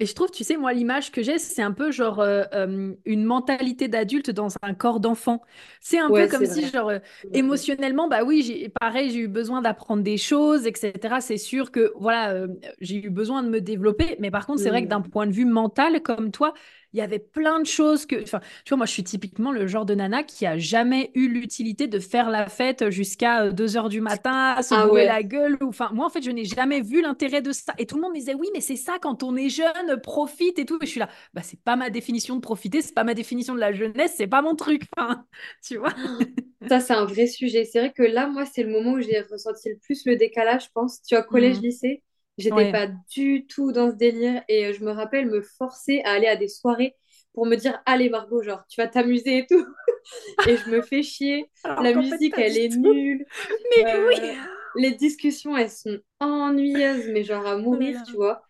Et 0.00 0.06
je 0.06 0.14
trouve, 0.14 0.30
tu 0.30 0.44
sais, 0.44 0.56
moi, 0.56 0.72
l'image 0.72 1.10
que 1.12 1.22
j'ai, 1.22 1.38
c'est 1.38 1.62
un 1.62 1.72
peu 1.72 1.90
genre 1.90 2.20
euh, 2.20 2.44
euh, 2.54 2.94
une 3.04 3.24
mentalité 3.24 3.88
d'adulte 3.88 4.30
dans 4.30 4.48
un 4.62 4.74
corps 4.74 5.00
d'enfant. 5.00 5.42
C'est 5.80 5.98
un 5.98 6.08
peu 6.08 6.26
comme 6.28 6.46
si, 6.46 6.66
genre, 6.68 6.90
euh, 6.90 6.98
émotionnellement, 7.32 8.08
bah 8.08 8.24
oui, 8.24 8.42
j'ai, 8.42 8.68
pareil, 8.68 9.10
j'ai 9.10 9.20
eu 9.20 9.28
besoin 9.28 9.62
d'apprendre 9.62 10.02
des 10.02 10.16
choses, 10.16 10.66
etc. 10.66 11.16
C'est 11.20 11.36
sûr 11.36 11.70
que, 11.70 11.92
voilà, 11.96 12.46
j'ai 12.80 13.04
eu 13.04 13.10
besoin 13.10 13.42
de 13.42 13.48
me 13.48 13.60
développer. 13.60 14.16
Mais 14.18 14.30
par 14.30 14.46
contre, 14.46 14.60
c'est 14.60 14.70
vrai 14.70 14.82
que 14.82 14.88
d'un 14.88 15.00
mmh. 15.00 15.08
point 15.08 15.26
de 15.26 15.32
vue 15.32 15.44
mental, 15.44 16.02
comme 16.02 16.30
toi, 16.30 16.54
il 16.92 16.98
y 16.98 17.02
avait 17.02 17.18
plein 17.18 17.60
de 17.60 17.66
choses 17.66 18.06
que. 18.06 18.22
Enfin, 18.22 18.40
tu 18.64 18.70
vois, 18.70 18.78
moi, 18.78 18.86
je 18.86 18.92
suis 18.92 19.04
typiquement 19.04 19.50
le 19.50 19.66
genre 19.66 19.86
de 19.86 19.94
nana 19.94 20.22
qui 20.22 20.46
a 20.46 20.58
jamais 20.58 21.10
eu 21.14 21.28
l'utilité 21.28 21.86
de 21.86 21.98
faire 21.98 22.30
la 22.30 22.48
fête 22.48 22.90
jusqu'à 22.90 23.50
2 23.50 23.76
heures 23.76 23.88
du 23.88 24.00
matin, 24.00 24.54
à 24.56 24.62
se 24.62 24.74
ah 24.74 24.86
la 24.92 25.22
gueule. 25.22 25.58
Enfin, 25.62 25.90
moi, 25.92 26.06
en 26.06 26.10
fait, 26.10 26.22
je 26.22 26.30
n'ai 26.30 26.44
jamais 26.44 26.80
vu 26.80 27.00
l'intérêt 27.02 27.42
de 27.42 27.52
ça. 27.52 27.72
Et 27.78 27.86
tout 27.86 27.96
le 27.96 28.02
monde 28.02 28.12
me 28.12 28.18
disait, 28.18 28.34
oui, 28.34 28.48
mais 28.52 28.60
c'est 28.60 28.76
ça, 28.76 28.98
quand 29.00 29.22
on 29.22 29.36
est 29.36 29.48
jeune, 29.48 30.00
profite 30.02 30.58
et 30.58 30.66
tout. 30.66 30.78
Et 30.82 30.86
je 30.86 30.90
suis 30.90 31.00
là, 31.00 31.08
bah, 31.34 31.42
c'est 31.42 31.60
pas 31.60 31.76
ma 31.76 31.90
définition 31.90 32.36
de 32.36 32.40
profiter, 32.40 32.82
c'est 32.82 32.94
pas 32.94 33.04
ma 33.04 33.14
définition 33.14 33.54
de 33.54 33.60
la 33.60 33.72
jeunesse, 33.72 34.14
c'est 34.16 34.26
pas 34.26 34.42
mon 34.42 34.54
truc. 34.54 34.82
Enfin, 34.96 35.24
tu 35.66 35.78
vois. 35.78 35.94
ça, 36.68 36.80
c'est 36.80 36.94
un 36.94 37.04
vrai 37.04 37.26
sujet. 37.26 37.64
C'est 37.64 37.78
vrai 37.78 37.92
que 37.92 38.02
là, 38.02 38.26
moi, 38.26 38.44
c'est 38.44 38.62
le 38.62 38.70
moment 38.70 38.92
où 38.92 39.00
j'ai 39.00 39.20
ressenti 39.20 39.70
le 39.70 39.78
plus 39.78 40.04
le 40.06 40.16
décalage, 40.16 40.64
je 40.64 40.70
pense. 40.74 41.02
Tu 41.02 41.14
vois, 41.14 41.24
collège-lycée. 41.24 42.02
Mmh. 42.02 42.11
J'étais 42.42 42.70
pas 42.72 42.88
du 43.10 43.46
tout 43.46 43.72
dans 43.72 43.90
ce 43.90 43.96
délire 43.96 44.42
et 44.48 44.66
euh, 44.66 44.72
je 44.72 44.84
me 44.84 44.90
rappelle 44.90 45.26
me 45.26 45.40
forcer 45.42 46.02
à 46.04 46.12
aller 46.12 46.26
à 46.26 46.36
des 46.36 46.48
soirées 46.48 46.96
pour 47.34 47.46
me 47.46 47.56
dire 47.56 47.80
allez 47.86 48.10
Margot 48.10 48.42
genre 48.42 48.64
tu 48.68 48.80
vas 48.80 48.88
t'amuser 48.88 49.38
et 49.38 49.46
tout. 49.46 49.66
Et 50.46 50.56
je 50.56 50.68
me 50.68 50.82
fais 50.82 51.02
chier. 51.02 51.50
La 51.78 51.94
musique 51.94 52.34
elle 52.38 52.56
est 52.56 52.68
nulle. 52.68 53.24
Mais 53.76 53.84
oui. 54.08 54.16
euh, 54.20 54.34
les 54.74 54.92
discussions 54.92 55.56
elles 55.56 55.70
sont 55.70 55.98
ennuyeuses 56.20 57.08
mais 57.08 57.24
genre 57.24 57.46
à 57.46 57.56
mourir 57.56 58.02
tu 58.02 58.16
vois. 58.16 58.42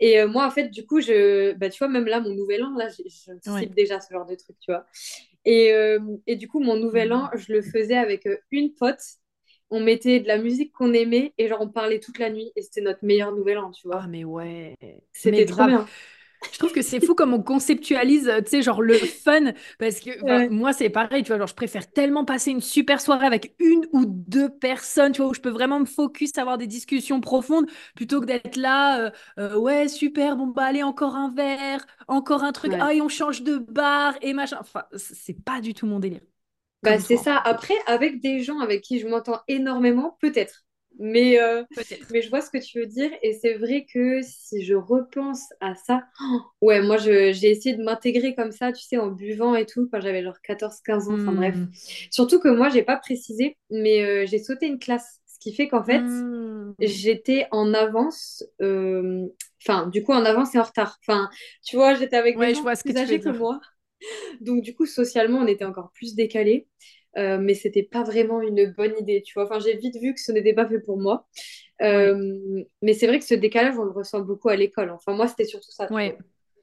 Et 0.00 0.20
euh, 0.20 0.26
moi 0.28 0.46
en 0.46 0.50
fait 0.50 0.68
du 0.70 0.86
coup 0.86 1.00
je 1.00 1.52
bah 1.54 1.68
tu 1.70 1.78
vois 1.78 1.88
même 1.88 2.06
là 2.06 2.20
mon 2.20 2.30
nouvel 2.30 2.64
an 2.64 2.74
là 2.76 2.88
j'anticipe 3.26 3.74
déjà 3.74 4.00
ce 4.00 4.12
genre 4.12 4.26
de 4.26 4.34
truc 4.34 4.56
tu 4.60 4.72
vois. 4.72 4.84
Et, 5.44 5.72
et 6.26 6.36
du 6.36 6.48
coup 6.48 6.60
mon 6.60 6.76
nouvel 6.76 7.12
an 7.12 7.30
je 7.34 7.52
le 7.52 7.62
faisais 7.62 7.96
avec 7.96 8.26
une 8.50 8.74
pote 8.74 9.02
on 9.74 9.80
mettait 9.80 10.20
de 10.20 10.28
la 10.28 10.38
musique 10.38 10.72
qu'on 10.72 10.92
aimait 10.92 11.32
et 11.38 11.48
genre 11.48 11.60
on 11.60 11.68
parlait 11.68 12.00
toute 12.00 12.18
la 12.18 12.30
nuit 12.30 12.52
et 12.56 12.62
c'était 12.62 12.80
notre 12.80 13.04
meilleur 13.04 13.32
nouvel 13.32 13.58
an, 13.58 13.70
tu 13.70 13.86
vois. 13.86 14.00
Ah 14.04 14.06
mais 14.08 14.24
ouais. 14.24 14.76
C'était 15.12 15.44
trop 15.46 15.66
bien. 15.66 15.86
Je 16.52 16.58
trouve 16.58 16.72
que 16.72 16.82
c'est 16.82 17.04
fou 17.04 17.14
comme 17.14 17.32
on 17.32 17.42
conceptualise, 17.42 18.30
tu 18.44 18.50
sais, 18.50 18.62
genre 18.62 18.82
le 18.82 18.94
fun. 18.98 19.52
Parce 19.78 20.00
que 20.00 20.48
moi, 20.48 20.72
c'est 20.72 20.90
pareil, 20.90 21.22
tu 21.22 21.28
vois, 21.28 21.38
genre 21.38 21.46
je 21.46 21.54
préfère 21.54 21.90
tellement 21.90 22.24
passer 22.24 22.50
une 22.50 22.60
super 22.60 23.00
soirée 23.00 23.26
avec 23.26 23.54
une 23.58 23.86
ou 23.92 24.04
deux 24.06 24.50
personnes, 24.50 25.12
tu 25.12 25.22
vois, 25.22 25.30
où 25.30 25.34
je 25.34 25.40
peux 25.40 25.50
vraiment 25.50 25.80
me 25.80 25.86
focus, 25.86 26.36
avoir 26.36 26.58
des 26.58 26.66
discussions 26.66 27.20
profondes, 27.20 27.66
plutôt 27.94 28.20
que 28.20 28.26
d'être 28.26 28.56
là, 28.56 29.06
euh, 29.06 29.10
euh, 29.38 29.56
ouais, 29.56 29.88
super, 29.88 30.36
bon, 30.36 30.48
bah 30.48 30.64
allez, 30.64 30.82
encore 30.82 31.16
un 31.16 31.32
verre, 31.34 31.86
encore 32.08 32.44
un 32.44 32.52
truc, 32.52 32.72
ah, 32.78 32.92
et 32.92 33.00
on 33.00 33.08
change 33.08 33.42
de 33.42 33.56
bar, 33.56 34.14
et 34.20 34.32
machin. 34.34 34.58
Enfin, 34.60 34.84
c'est 34.96 35.42
pas 35.44 35.60
du 35.60 35.74
tout 35.74 35.86
mon 35.86 35.98
délire. 35.98 36.20
Bah, 36.84 36.98
c'est 36.98 37.16
ça. 37.16 37.36
Après, 37.36 37.74
avec 37.86 38.20
des 38.20 38.40
gens 38.40 38.60
avec 38.60 38.82
qui 38.82 38.98
je 38.98 39.08
m'entends 39.08 39.40
énormément, 39.48 40.16
peut-être. 40.20 40.64
Mais, 40.98 41.40
euh, 41.40 41.64
mais 42.12 42.22
je 42.22 42.30
vois 42.30 42.40
ce 42.40 42.50
que 42.50 42.58
tu 42.58 42.78
veux 42.78 42.86
dire. 42.86 43.10
Et 43.22 43.32
c'est 43.32 43.54
vrai 43.54 43.86
que 43.92 44.20
si 44.22 44.64
je 44.64 44.74
repense 44.74 45.42
à 45.60 45.74
ça, 45.74 46.04
ouais, 46.60 46.82
moi, 46.82 46.96
j'ai 46.98 47.50
essayé 47.50 47.74
de 47.74 47.82
m'intégrer 47.82 48.34
comme 48.34 48.52
ça, 48.52 48.72
tu 48.72 48.82
sais, 48.84 48.96
en 48.96 49.08
buvant 49.08 49.54
et 49.56 49.66
tout, 49.66 49.88
quand 49.92 50.00
j'avais 50.00 50.22
genre 50.22 50.38
14-15 50.46 51.08
ans. 51.08 51.14
Enfin 51.14 51.32
bref. 51.32 51.56
Hmm. 51.56 51.68
Surtout 52.10 52.38
que 52.38 52.48
moi, 52.48 52.68
j'ai 52.68 52.82
pas 52.82 52.96
précisé, 52.96 53.56
mais 53.70 54.04
euh, 54.04 54.26
j'ai 54.26 54.38
sauté 54.38 54.66
une 54.66 54.78
classe. 54.78 55.20
Ce 55.26 55.38
qui 55.40 55.54
fait 55.54 55.68
qu'en 55.68 55.82
fait, 55.82 56.00
hmm. 56.00 56.74
j'étais 56.78 57.48
en 57.50 57.74
avance. 57.74 58.44
Euh, 58.62 59.26
enfin, 59.62 59.88
du 59.88 60.02
coup, 60.04 60.12
en 60.12 60.24
avance 60.24 60.54
et 60.54 60.58
en 60.58 60.62
retard. 60.62 60.98
Enfin, 61.02 61.28
tu 61.64 61.76
vois, 61.76 61.94
j'étais 61.94 62.16
avec 62.16 62.38
des 62.38 62.54
gens 62.54 62.62
plus 62.62 62.96
âgés 62.96 63.20
que 63.20 63.30
moi. 63.30 63.60
Donc, 64.40 64.62
du 64.62 64.74
coup, 64.74 64.86
socialement, 64.86 65.38
on 65.38 65.46
était 65.46 65.64
encore 65.64 65.90
plus 65.94 66.14
décalés. 66.14 66.66
Euh, 67.16 67.38
mais 67.40 67.54
c'était 67.54 67.84
pas 67.84 68.02
vraiment 68.02 68.40
une 68.42 68.72
bonne 68.76 68.92
idée, 68.98 69.22
tu 69.24 69.34
vois. 69.34 69.44
Enfin, 69.44 69.60
j'ai 69.60 69.76
vite 69.76 69.96
vu 70.02 70.14
que 70.14 70.20
ce 70.20 70.32
n'était 70.32 70.52
pas 70.52 70.66
fait 70.66 70.80
pour 70.80 70.98
moi. 70.98 71.28
Euh, 71.80 72.34
mais 72.82 72.92
c'est 72.92 73.06
vrai 73.06 73.20
que 73.20 73.24
ce 73.24 73.34
décalage, 73.34 73.78
on 73.78 73.84
le 73.84 73.92
ressent 73.92 74.20
beaucoup 74.20 74.48
à 74.48 74.56
l'école. 74.56 74.90
Enfin, 74.90 75.12
moi, 75.14 75.28
c'était 75.28 75.44
surtout 75.44 75.70
ça. 75.70 75.92
Ouais. 75.92 76.18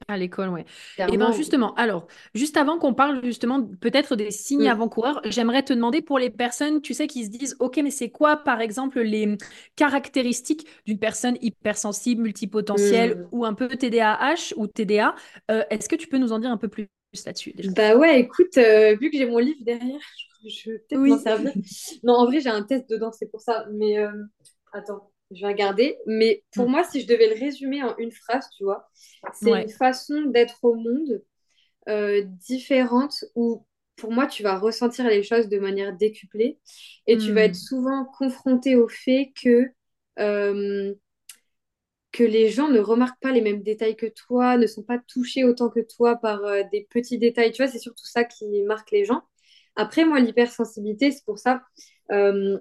À 0.08 0.16
l'école, 0.18 0.48
ouais. 0.48 0.64
Et 0.98 1.16
bien 1.16 1.30
justement, 1.30 1.74
alors, 1.76 2.08
juste 2.34 2.56
avant 2.56 2.76
qu'on 2.76 2.92
parle 2.92 3.24
justement 3.24 3.62
peut-être 3.80 4.16
des 4.16 4.32
signes 4.32 4.64
Mm. 4.64 4.72
avant-coureurs, 4.72 5.20
j'aimerais 5.26 5.62
te 5.62 5.72
demander 5.72 6.02
pour 6.02 6.18
les 6.18 6.28
personnes, 6.28 6.82
tu 6.82 6.92
sais, 6.92 7.06
qui 7.06 7.24
se 7.24 7.30
disent, 7.30 7.56
OK, 7.60 7.76
mais 7.82 7.92
c'est 7.92 8.10
quoi, 8.10 8.36
par 8.36 8.60
exemple, 8.60 9.00
les 9.00 9.36
caractéristiques 9.76 10.66
d'une 10.86 10.98
personne 10.98 11.38
hypersensible, 11.40 12.20
multipotentielle 12.22 13.14
Mm. 13.16 13.28
ou 13.30 13.44
un 13.44 13.54
peu 13.54 13.68
TDAH 13.68 14.54
ou 14.56 14.66
TDA? 14.66 15.14
Euh, 15.52 15.62
est-ce 15.70 15.88
que 15.88 15.96
tu 15.96 16.08
peux 16.08 16.18
nous 16.18 16.32
en 16.32 16.40
dire 16.40 16.50
un 16.50 16.56
peu 16.58 16.68
plus? 16.68 16.88
Là-dessus 17.26 17.52
déjà? 17.52 17.70
Bah 17.72 17.96
ouais, 17.96 18.20
écoute, 18.20 18.56
euh, 18.58 18.96
vu 18.96 19.10
que 19.10 19.16
j'ai 19.16 19.26
mon 19.26 19.38
livre 19.38 19.62
derrière, 19.62 20.00
je, 20.46 20.72
vais 20.72 20.78
peut-être 20.78 21.00
m'en 21.06 21.18
servir. 21.18 21.52
Non, 22.02 22.14
en 22.14 22.26
vrai, 22.26 22.40
j'ai 22.40 22.48
un 22.48 22.62
test 22.62 22.88
dedans, 22.88 23.12
c'est 23.12 23.30
pour 23.30 23.40
ça. 23.40 23.66
Mais 23.72 23.98
euh, 23.98 24.10
attends, 24.72 25.10
je 25.30 25.40
vais 25.42 25.48
regarder. 25.48 25.98
Mais 26.06 26.42
pour 26.54 26.68
Mm. 26.68 26.72
moi, 26.72 26.84
si 26.84 27.00
je 27.00 27.06
devais 27.06 27.28
le 27.34 27.38
résumer 27.38 27.82
en 27.82 27.96
une 27.98 28.12
phrase, 28.12 28.48
tu 28.56 28.64
vois, 28.64 28.88
c'est 29.32 29.50
une 29.62 29.68
façon 29.68 30.22
d'être 30.26 30.58
au 30.62 30.74
monde 30.74 31.22
euh, 31.88 32.22
différente 32.24 33.24
où, 33.34 33.66
pour 33.96 34.12
moi, 34.12 34.26
tu 34.26 34.42
vas 34.42 34.58
ressentir 34.58 35.06
les 35.08 35.22
choses 35.22 35.48
de 35.48 35.58
manière 35.58 35.96
décuplée 35.96 36.58
et 37.06 37.16
tu 37.18 37.32
vas 37.32 37.42
être 37.42 37.54
Mm. 37.54 37.58
souvent 37.58 38.04
confronté 38.18 38.76
au 38.76 38.88
fait 38.88 39.32
que, 39.42 39.70
que 42.12 42.24
les 42.24 42.48
gens 42.50 42.68
ne 42.68 42.80
remarquent 42.80 43.20
pas 43.20 43.32
les 43.32 43.40
mêmes 43.40 43.62
détails 43.62 43.96
que 43.96 44.06
toi, 44.06 44.56
ne 44.56 44.66
sont 44.66 44.82
pas 44.82 44.98
touchés 44.98 45.44
autant 45.44 45.70
que 45.70 45.80
toi 45.80 46.16
par 46.16 46.44
euh, 46.44 46.62
des 46.72 46.86
petits 46.90 47.18
détails. 47.18 47.52
Tu 47.52 47.62
vois, 47.62 47.70
c'est 47.72 47.78
surtout 47.78 48.04
ça 48.06 48.24
qui 48.24 48.62
marque 48.64 48.90
les 48.90 49.04
gens. 49.04 49.22
Après, 49.76 50.04
moi, 50.04 50.20
l'hypersensibilité, 50.20 51.10
c'est 51.12 51.24
pour 51.24 51.38
ça, 51.38 51.62
euh, 52.12 52.58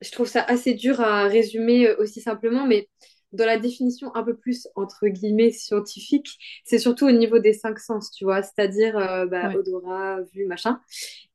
je 0.00 0.10
trouve 0.10 0.26
ça 0.26 0.42
assez 0.42 0.74
dur 0.74 1.00
à 1.00 1.24
résumer 1.28 1.88
euh, 1.88 1.96
aussi 2.00 2.20
simplement, 2.20 2.66
mais 2.66 2.88
dans 3.32 3.46
la 3.46 3.58
définition 3.58 4.14
un 4.14 4.22
peu 4.24 4.36
plus, 4.36 4.68
entre 4.74 5.06
guillemets, 5.08 5.52
scientifique, 5.52 6.38
c'est 6.64 6.78
surtout 6.78 7.06
au 7.06 7.12
niveau 7.12 7.38
des 7.38 7.52
cinq 7.54 7.78
sens, 7.78 8.10
tu 8.10 8.24
vois, 8.24 8.42
c'est-à-dire 8.42 8.96
euh, 8.98 9.26
bah, 9.26 9.50
Ouais. 9.50 9.54
odorat, 9.54 10.20
vue, 10.34 10.46
machin. 10.46 10.80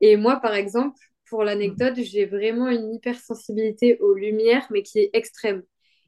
Et 0.01 0.17
moi, 0.17 0.37
par 0.41 0.53
exemple, 0.55 0.99
pour 1.29 1.43
Mm. 1.63 1.77
l'anecdote, 1.83 1.95
j'ai 1.97 2.25
vraiment 2.25 2.69
une 2.69 2.93
hypersensibilité 2.93 3.99
aux 3.99 4.13
lumières, 4.15 4.67
mais 4.71 4.83
qui 4.83 4.99
est 4.99 5.09
extrême. 5.13 5.63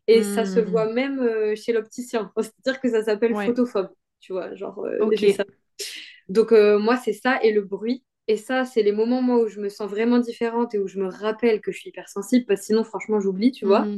Et 0.10 0.24
ça 0.24 0.46
se 0.46 0.60
voit 0.60 0.88
Mm. 0.88 0.94
même 0.94 1.20
euh, 1.22 1.56
chez 1.56 1.74
l'opticien. 1.74 2.32
C'est-à-dire 2.42 2.82
que 2.82 2.90
ça 2.90 3.04
s'appelle 3.04 3.36
Ouais. 3.36 3.46
photophobe, 3.46 3.92
tu 4.22 4.34
vois, 4.34 4.56
genre, 4.56 4.80
euh. 4.86 5.06
Donc, 6.30 6.52
euh, 6.52 6.80
moi, 6.80 6.98
c'est 6.98 7.14
ça 7.14 7.40
et 7.44 7.52
le 7.52 7.62
bruit. 7.62 8.04
Et 8.28 8.38
ça, 8.38 8.64
c'est 8.66 8.84
les 8.84 8.92
moments, 8.92 9.22
moi, 9.22 9.40
où 9.44 9.48
je 9.48 9.60
me 9.60 9.70
sens 9.70 9.90
vraiment 9.90 10.20
différente 10.20 10.76
et 10.76 10.80
où 10.80 10.88
je 10.88 11.00
me 11.00 11.08
rappelle 11.08 11.62
que 11.62 11.72
je 11.72 11.80
suis 11.80 11.90
hypersensible, 11.90 12.46
parce 12.46 12.62
que 12.62 12.66
sinon, 12.68 12.84
franchement, 12.84 13.20
j'oublie, 13.20 13.52
tu 13.52 13.66
vois. 13.66 13.92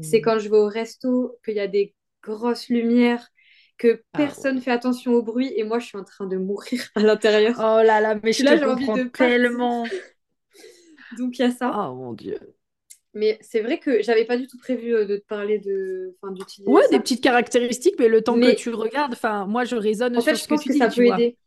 C'est 0.00 0.20
Mm. 0.20 0.22
quand 0.22 0.38
je 0.38 0.48
vais 0.48 0.56
au 0.56 0.66
resto, 0.68 1.38
qu'il 1.44 1.54
y 1.54 1.60
a 1.60 1.68
des 1.68 1.94
grosses 2.22 2.68
lumières, 2.68 3.28
que 3.78 4.02
Ah 4.12 4.34
personne 4.34 4.58
ouais. 4.58 4.60
fait 4.60 4.70
attention 4.72 5.12
au 5.14 5.22
bruit, 5.22 5.52
et 5.56 5.62
moi, 5.64 5.78
je 5.78 5.86
suis 5.86 5.98
en 5.98 6.04
train 6.04 6.26
de 6.26 6.36
mourir 6.36 6.82
à 6.96 7.00
l'intérieur. 7.00 7.56
Oh 7.58 7.80
là 7.82 8.00
là, 8.00 8.14
mais 8.22 8.32
je 8.32 8.44
te 8.44 8.44
là, 8.44 8.56
j'ai 8.56 8.64
envie 8.66 8.90
comprends 8.90 8.92
de 8.92 9.04
partir. 9.04 9.36
tellement. 9.36 9.88
Donc, 11.10 11.38
il 11.38 11.42
y 11.42 11.44
a 11.44 11.50
ça. 11.50 11.72
Oh 11.74 11.94
mon 11.94 12.12
Dieu. 12.14 12.55
Mais 13.16 13.38
c'est 13.42 13.60
vrai 13.62 13.78
que 13.80 14.02
j'avais 14.02 14.24
pas 14.26 14.36
du 14.38 14.46
tout 14.46 14.58
prévu 14.58 14.94
euh, 14.94 15.06
de 15.06 15.16
te 15.16 15.26
parler 15.26 15.58
de, 15.58 16.16
enfin, 16.22 16.32
d'utiliser 16.32 16.72
Ouais, 16.72 16.82
des 16.90 16.98
ça. 16.98 17.00
petites 17.00 17.22
caractéristiques, 17.22 17.94
mais 17.98 18.08
le 18.08 18.22
temps 18.22 18.40
que 18.40 18.50
tu 18.50 18.70
regardes, 18.70 19.12
enfin, 19.12 19.46
moi, 19.46 19.64
je 19.64 19.76
raisonne 19.76 20.16
en 20.16 20.24
fait, 20.24 20.34
sur 20.34 20.36
je 20.36 20.44
ce 20.44 20.48
que 20.48 20.54
pense 20.54 20.64
tu 20.64 20.68
que 20.68 20.74
ça 20.74 20.88
dis, 20.88 20.88
tu 20.88 21.00
peut 21.00 21.04
vois. 21.04 21.22
aider. 21.22 21.38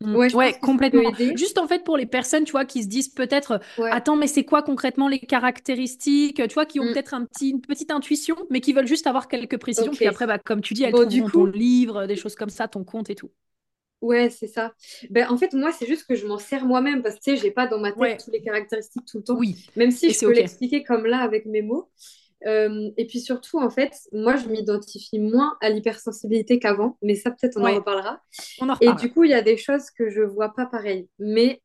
Mm. 0.00 0.18
Ouais, 0.18 0.28
Ouais, 0.32 0.54
ça 0.54 0.58
complètement. 0.60 1.12
Juste 1.34 1.58
en 1.58 1.68
fait 1.68 1.84
pour 1.84 1.96
les 1.98 2.06
personnes, 2.06 2.44
tu 2.44 2.52
vois, 2.52 2.64
qui 2.66 2.82
se 2.84 2.88
disent 2.88 3.08
peut-être, 3.10 3.60
Ouais. 3.76 3.90
attends, 3.90 4.16
mais 4.16 4.26
c'est 4.28 4.44
quoi 4.44 4.62
concrètement 4.62 5.08
les 5.08 5.20
caractéristiques, 5.20 6.36
tu 6.48 6.54
vois, 6.54 6.66
qui 6.66 6.80
ont 6.80 6.86
Mm. 6.86 6.90
peut-être 6.90 7.14
un 7.14 7.24
petit, 7.26 7.50
une 7.50 7.62
petite 7.62 7.90
intuition, 7.92 8.36
mais 8.50 8.60
qui 8.60 8.72
veulent 8.74 8.86
juste 8.88 9.06
avoir 9.08 9.28
quelques 9.28 9.58
précisions. 9.58 9.96
Puis 9.96 10.06
après, 10.08 10.26
bah, 10.26 10.38
comme 10.38 10.62
tu 10.62 10.74
dis, 10.74 10.84
elles 10.84 10.94
Bon, 10.94 11.04
du 11.06 11.22
trouveront 11.22 11.30
ton 11.30 11.46
coup, 11.46 11.46
livre, 11.46 12.06
des 12.06 12.16
choses 12.16 12.36
comme 12.36 12.50
ça, 12.50 12.68
ton 12.68 12.84
compte 12.84 13.10
et 13.10 13.16
tout. 13.16 13.30
Ouais, 14.00 14.30
c'est 14.30 14.46
ça. 14.46 14.72
Ben, 15.10 15.28
en 15.30 15.36
fait, 15.36 15.52
moi, 15.52 15.72
c'est 15.72 15.86
juste 15.86 16.06
que 16.06 16.14
je 16.14 16.26
m'en 16.26 16.38
sers 16.38 16.64
moi-même 16.64 17.02
parce 17.02 17.16
que, 17.16 17.20
tu 17.20 17.30
sais, 17.32 17.36
j'ai 17.36 17.50
pas 17.50 17.66
dans 17.66 17.78
ma 17.78 17.90
tête 17.92 17.98
Ouais, 18.00 18.16
toutes 18.16 18.32
les 18.32 18.42
caractéristiques 18.42 19.04
tout 19.06 19.18
le 19.18 19.24
temps. 19.24 19.38
oui. 19.38 19.56
Même 19.76 19.90
si 19.90 20.06
Et 20.06 20.12
je 20.12 20.20
peux 20.20 20.32
l'expliquer 20.32 20.84
comme 20.84 21.06
là 21.06 21.18
avec 21.18 21.46
mes 21.46 21.62
mots. 21.62 21.90
Euh, 22.46 22.90
et 22.96 23.06
puis 23.06 23.20
surtout, 23.20 23.58
en 23.58 23.70
fait, 23.70 23.92
moi, 24.12 24.36
je 24.36 24.46
m'identifie 24.48 25.18
moins 25.18 25.56
à 25.60 25.70
l'hypersensibilité 25.70 26.58
qu'avant, 26.60 26.96
mais 27.02 27.16
ça, 27.16 27.30
peut-être, 27.32 27.56
on 27.56 27.64
en 27.66 27.74
reparlera. 27.76 28.20
on 28.60 28.68
en 28.68 28.78
Et 28.80 28.92
du 28.92 29.10
coup, 29.10 29.24
il 29.24 29.30
y 29.30 29.34
a 29.34 29.42
des 29.42 29.56
choses 29.56 29.90
que 29.90 30.08
je 30.10 30.22
vois 30.22 30.54
pas 30.54 30.66
pareil. 30.66 31.08
Mais 31.18 31.60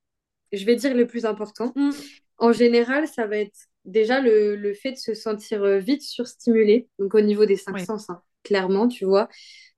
je 0.52 0.66
vais 0.66 0.76
dire 0.76 0.96
le 0.96 1.08
plus 1.08 1.26
important. 1.26 1.74
Mm. 1.76 1.92
En 2.38 2.52
général, 2.52 3.08
ça 3.08 3.28
va 3.28 3.38
être 3.38 3.58
déjà 3.86 4.20
le, 4.22 4.56
le 4.56 4.74
fait 4.74 4.94
de 4.94 4.98
se 4.98 5.14
sentir 5.14 5.64
euh, 5.64 5.78
vite 5.78 6.02
surstimulé, 6.02 6.88
donc 7.00 7.14
au 7.16 7.22
niveau 7.22 7.46
des 7.46 7.58
cinq 7.58 7.76
Ouais. 7.76 7.86
sens, 7.86 8.10
hein, 8.10 8.22
clairement, 8.44 8.88
tu 8.88 9.06
vois, 9.06 9.30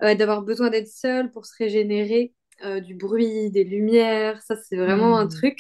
Euh, 0.04 0.14
d'avoir 0.16 0.42
besoin 0.42 0.70
d'être 0.70 0.90
seul 0.90 1.32
pour 1.32 1.46
se 1.46 1.54
régénérer, 1.58 2.34
euh, 2.64 2.80
du 2.80 2.96
bruit, 2.96 3.52
des 3.52 3.64
lumières, 3.64 4.42
ça, 4.44 4.56
c'est 4.56 4.78
vraiment 4.78 5.18
un 5.18 5.28
Mm. 5.28 5.28
truc. 5.28 5.60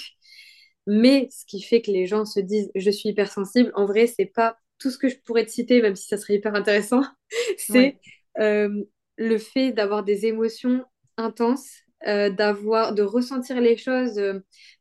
Mais 0.87 1.27
ce 1.31 1.45
qui 1.45 1.61
fait 1.61 1.81
que 1.81 1.91
les 1.91 2.05
gens 2.05 2.25
se 2.25 2.39
disent 2.39 2.71
je 2.75 2.89
suis 2.91 3.09
hypersensible, 3.09 3.71
en 3.75 3.85
vrai, 3.85 4.07
c'est 4.07 4.25
pas 4.27 4.57
tout 4.79 4.91
ce 4.91 4.97
que 4.97 5.09
je 5.09 5.17
pourrais 5.25 5.45
te 5.45 5.51
citer, 5.51 5.81
même 5.81 5.95
si 5.95 6.07
ça 6.07 6.17
serait 6.17 6.35
hyper 6.35 6.55
intéressant, 6.55 7.01
Ouais. 7.69 7.91
c'est 7.91 7.99
euh, 8.39 8.83
le 9.17 9.37
fait 9.37 9.71
d'avoir 9.71 10.03
des 10.03 10.25
émotions 10.27 10.85
intenses, 11.17 11.69
euh, 12.07 12.29
d'avoir, 12.29 12.93
de 12.93 13.01
ressentir 13.03 13.61
les 13.61 13.77
choses. 13.77 14.21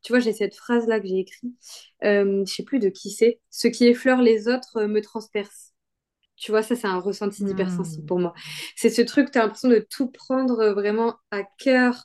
tu 0.03 0.13
vois, 0.13 0.21
j'ai 0.21 0.33
cette 0.33 0.57
phrase-là 0.57 1.01
que 1.01 1.07
j'ai 1.07 1.21
écrite, 1.21 1.53
je 2.03 2.45
sais 2.47 2.65
plus 2.65 2.81
de 2.81 2.89
qui 2.91 3.11
c'est. 3.11 3.41
Ce 3.51 3.69
qui 3.69 3.87
effleure 3.87 4.23
les 4.23 4.49
autres 4.49 4.85
me 4.85 5.01
transperce. 5.01 5.74
Tu 6.37 6.51
vois, 6.51 6.63
ça, 6.63 6.75
c'est 6.77 6.87
un 6.89 6.99
ressenti 6.99 7.45
d'hypersensible 7.45 8.05
Mm. 8.05 8.07
pour 8.07 8.19
moi. 8.19 8.35
C'est 8.77 8.91
ce 8.91 9.03
truc, 9.03 9.31
tu 9.31 9.39
as 9.39 9.43
l'impression 9.43 9.69
de 9.69 9.79
tout 9.89 10.09
prendre 10.11 10.59
euh, 10.61 10.75
vraiment 10.75 11.17
à 11.31 11.43
cœur. 11.59 12.05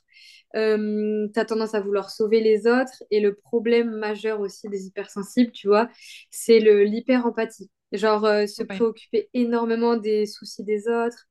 Euh, 0.56 1.28
tu 1.32 1.38
as 1.40 1.44
tendance 1.44 1.74
à 1.74 1.80
vouloir 1.80 2.10
sauver 2.10 2.40
les 2.40 2.66
autres. 2.66 3.02
Et 3.10 3.20
le 3.20 3.34
problème 3.34 3.90
majeur 3.90 4.40
aussi 4.40 4.68
des 4.68 4.86
hypersensibles, 4.86 5.52
tu 5.52 5.68
vois, 5.68 5.88
c'est 6.30 6.60
le 6.60 6.84
l'hyper-empathie. 6.84 7.70
Genre, 7.92 8.24
euh, 8.24 8.46
se 8.46 8.62
Ouais. 8.62 8.66
préoccuper 8.68 9.28
énormément 9.34 9.96
des 9.96 10.26
soucis 10.26 10.62
des 10.64 10.88
autres, 10.88 11.26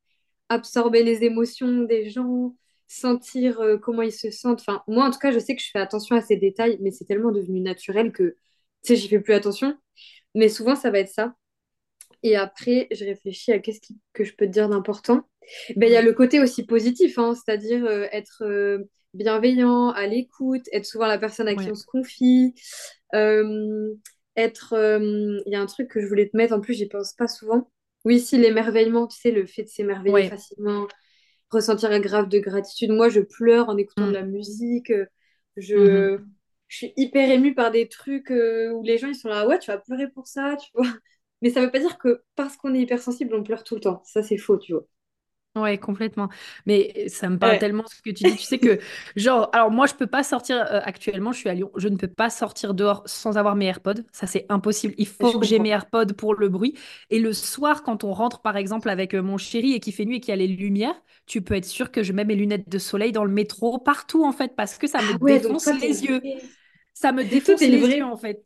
absorber 0.50 1.04
les 1.04 1.24
émotions 1.24 1.84
des 1.84 2.10
gens, 2.10 2.56
sentir 2.88 3.62
euh, 3.62 3.78
comment 3.78 4.02
ils 4.02 4.12
se 4.14 4.32
sentent. 4.32 4.62
Enfin, 4.62 4.84
moi, 4.88 5.06
en 5.06 5.12
tout 5.12 5.20
cas, 5.20 5.32
je 5.32 5.40
sais 5.40 5.56
que 5.56 5.62
je 5.62 5.70
fais 5.72 5.80
attention 5.80 6.16
à 6.16 6.22
ces 6.22 6.38
détails, 6.38 6.78
mais 6.82 6.92
c'est 6.92 7.06
tellement 7.06 7.32
devenu 7.32 7.62
naturel 7.62 8.12
que, 8.12 8.24
tu 8.84 8.94
sais, 8.94 8.96
j'y 8.98 9.08
fais 9.10 9.20
plus 9.22 9.34
attention. 9.34 9.78
Mais 10.36 10.50
souvent, 10.50 10.76
ça 10.76 10.92
va 10.92 11.00
être 11.00 11.10
ça. 11.14 11.36
Et 12.24 12.36
après, 12.36 12.88
je 12.92 13.06
réfléchis 13.06 13.52
à 13.52 13.60
qu'est-ce 13.60 13.80
que 14.14 14.24
je 14.24 14.36
peux 14.36 14.46
te 14.46 14.52
dire 14.52 14.70
d'important. 14.70 15.22
Ben, 15.76 15.88
il 15.90 15.94
y 15.94 15.96
a 15.96 16.02
le 16.02 16.14
côté 16.14 16.40
aussi 16.40 16.66
positif, 16.66 17.18
hein, 17.18 17.34
c'est-à-dire 17.36 17.86
euh, 17.86 18.06
être 18.12 18.44
euh, 18.46 18.80
bienveillant, 19.14 19.90
à 19.90 20.06
l'écoute, 20.08 20.64
être 20.72 20.86
souvent 20.86 21.08
la 21.08 21.18
personne 21.18 21.48
à 21.48 21.56
qui 21.56 21.68
Ouais. 21.68 21.72
on 21.72 21.76
se 21.76 21.86
confie. 21.86 22.54
euh, 23.16 23.94
être. 24.36 24.74
Il 25.46 25.52
y 25.52 25.56
a 25.56 25.62
un 25.62 25.66
truc 25.66 25.90
que 25.90 26.02
je 26.02 26.08
voulais 26.08 26.30
te 26.30 26.38
mettre, 26.38 26.54
en 26.54 26.62
plus, 26.62 26.74
j'y 26.76 26.88
pense 26.88 27.14
pas 27.14 27.28
souvent. 27.28 27.70
Oui, 28.06 28.20
si, 28.20 28.38
l'émerveillement, 28.38 29.08
tu 29.08 29.18
sais, 29.20 29.32
le 29.32 29.46
fait 29.46 29.64
de 29.64 29.68
s'émerveiller 29.70 30.14
Ouais. 30.16 30.30
facilement, 30.30 30.88
ressentir 31.52 31.92
un 31.92 32.00
grave 32.00 32.30
de 32.30 32.40
gratitude. 32.40 32.92
Moi, 32.92 33.10
je 33.10 33.22
pleure 33.22 33.70
en 33.70 33.78
écoutant 33.78 34.08
de 34.08 34.12
Mm. 34.12 34.14
la 34.14 34.24
musique. 34.24 34.92
euh, 34.92 35.06
Je, 35.58 36.20
je 36.68 36.78
suis 36.78 36.94
hyper 36.98 37.30
émue 37.32 37.54
par 37.56 37.72
des 37.72 37.90
trucs 37.90 38.32
euh, 38.32 38.72
où 38.72 38.84
les 38.84 38.98
gens, 38.98 39.08
ils 39.10 39.16
sont 39.16 39.30
là, 39.30 39.48
ouais, 39.48 39.60
tu 39.60 39.72
vas 39.72 39.78
pleurer 39.80 40.08
pour 40.10 40.28
ça, 40.28 40.56
tu 40.58 40.70
vois. 40.74 40.88
Mais 41.42 41.50
ça 41.52 41.62
veut 41.62 41.72
pas 41.72 41.80
dire 41.80 41.98
que 41.98 42.24
parce 42.36 42.58
qu'on 42.58 42.74
est 42.74 42.82
hypersensible, 42.82 43.36
on 43.36 43.44
pleure 43.44 43.64
tout 43.64 43.76
le 43.76 43.82
temps. 43.82 44.02
Ça, 44.06 44.24
c'est 44.24 44.38
faux, 44.38 44.58
tu 44.58 44.74
vois. 44.74 44.86
Ouais, 45.56 45.78
complètement. 45.80 46.30
Mais 46.68 47.10
ça 47.10 47.28
me 47.28 47.38
parle 47.40 47.58
Ouais. 47.58 47.60
tellement 47.60 47.84
ce 47.88 48.02
que 48.04 48.12
tu 48.12 48.24
dis. 48.24 48.36
Tu 48.36 48.44
sais 48.46 48.60
que, 48.60 48.80
genre, 49.16 49.50
alors 49.52 49.72
moi, 49.72 49.88
je 49.88 49.96
peux 49.96 50.06
pas 50.08 50.22
sortir 50.24 50.58
euh, 50.58 50.80
actuellement, 50.84 51.32
je 51.32 51.40
suis 51.40 51.50
à 51.50 51.54
Lyon, 51.56 51.72
je 51.76 51.88
ne 51.88 51.98
peux 51.98 52.08
pas 52.08 52.30
sortir 52.30 52.74
dehors 52.76 53.02
sans 53.08 53.36
avoir 53.38 53.56
mes 53.56 53.66
AirPods. 53.66 54.04
Ça, 54.12 54.28
c'est 54.28 54.46
impossible. 54.50 54.94
Il 55.00 55.08
Je 55.22 55.26
faut 55.28 55.40
que 55.40 55.46
j'ai 55.46 55.60
mes. 55.60 55.70
AirPods 55.70 56.14
pour 56.16 56.36
le 56.36 56.50
bruit. 56.50 56.76
Et 57.10 57.20
le 57.20 57.34
soir, 57.34 57.82
quand 57.84 58.04
on 58.04 58.14
rentre, 58.14 58.42
par 58.42 58.58
exemple, 58.58 58.90
avec 58.90 59.16
euh, 59.16 59.22
mon 59.24 59.38
chéri 59.38 59.74
et 59.74 59.80
qu'il 59.80 59.94
fait 59.94 60.06
nuit 60.06 60.18
et 60.18 60.20
qu'il 60.22 60.30
y 60.30 60.34
a 60.34 60.36
les 60.38 60.48
lumières, 60.48 61.02
tu 61.26 61.42
peux 61.42 61.56
être 61.56 61.66
sûr 61.66 61.92
que 61.92 62.04
je 62.04 62.14
mets 62.14 62.26
mes 62.26 62.36
lunettes 62.36 62.70
de 62.70 62.78
soleil 62.78 63.12
dans 63.12 63.26
le 63.26 63.32
métro, 63.34 63.80
partout, 63.80 64.24
en 64.24 64.32
fait, 64.32 64.56
parce 64.56 64.78
que 64.78 64.88
ça 64.88 65.02
me 65.02 65.14
Ah 65.14 65.18
ouais, 65.22 65.40
défonce 65.42 65.74
les 65.74 66.04
yeux. 66.06 66.30
Ça 66.94 67.12
me 67.14 67.26
défonce 67.26 67.68
les 67.68 67.96
yeux, 67.96 68.06
en 68.06 68.18
fait. 68.18 68.44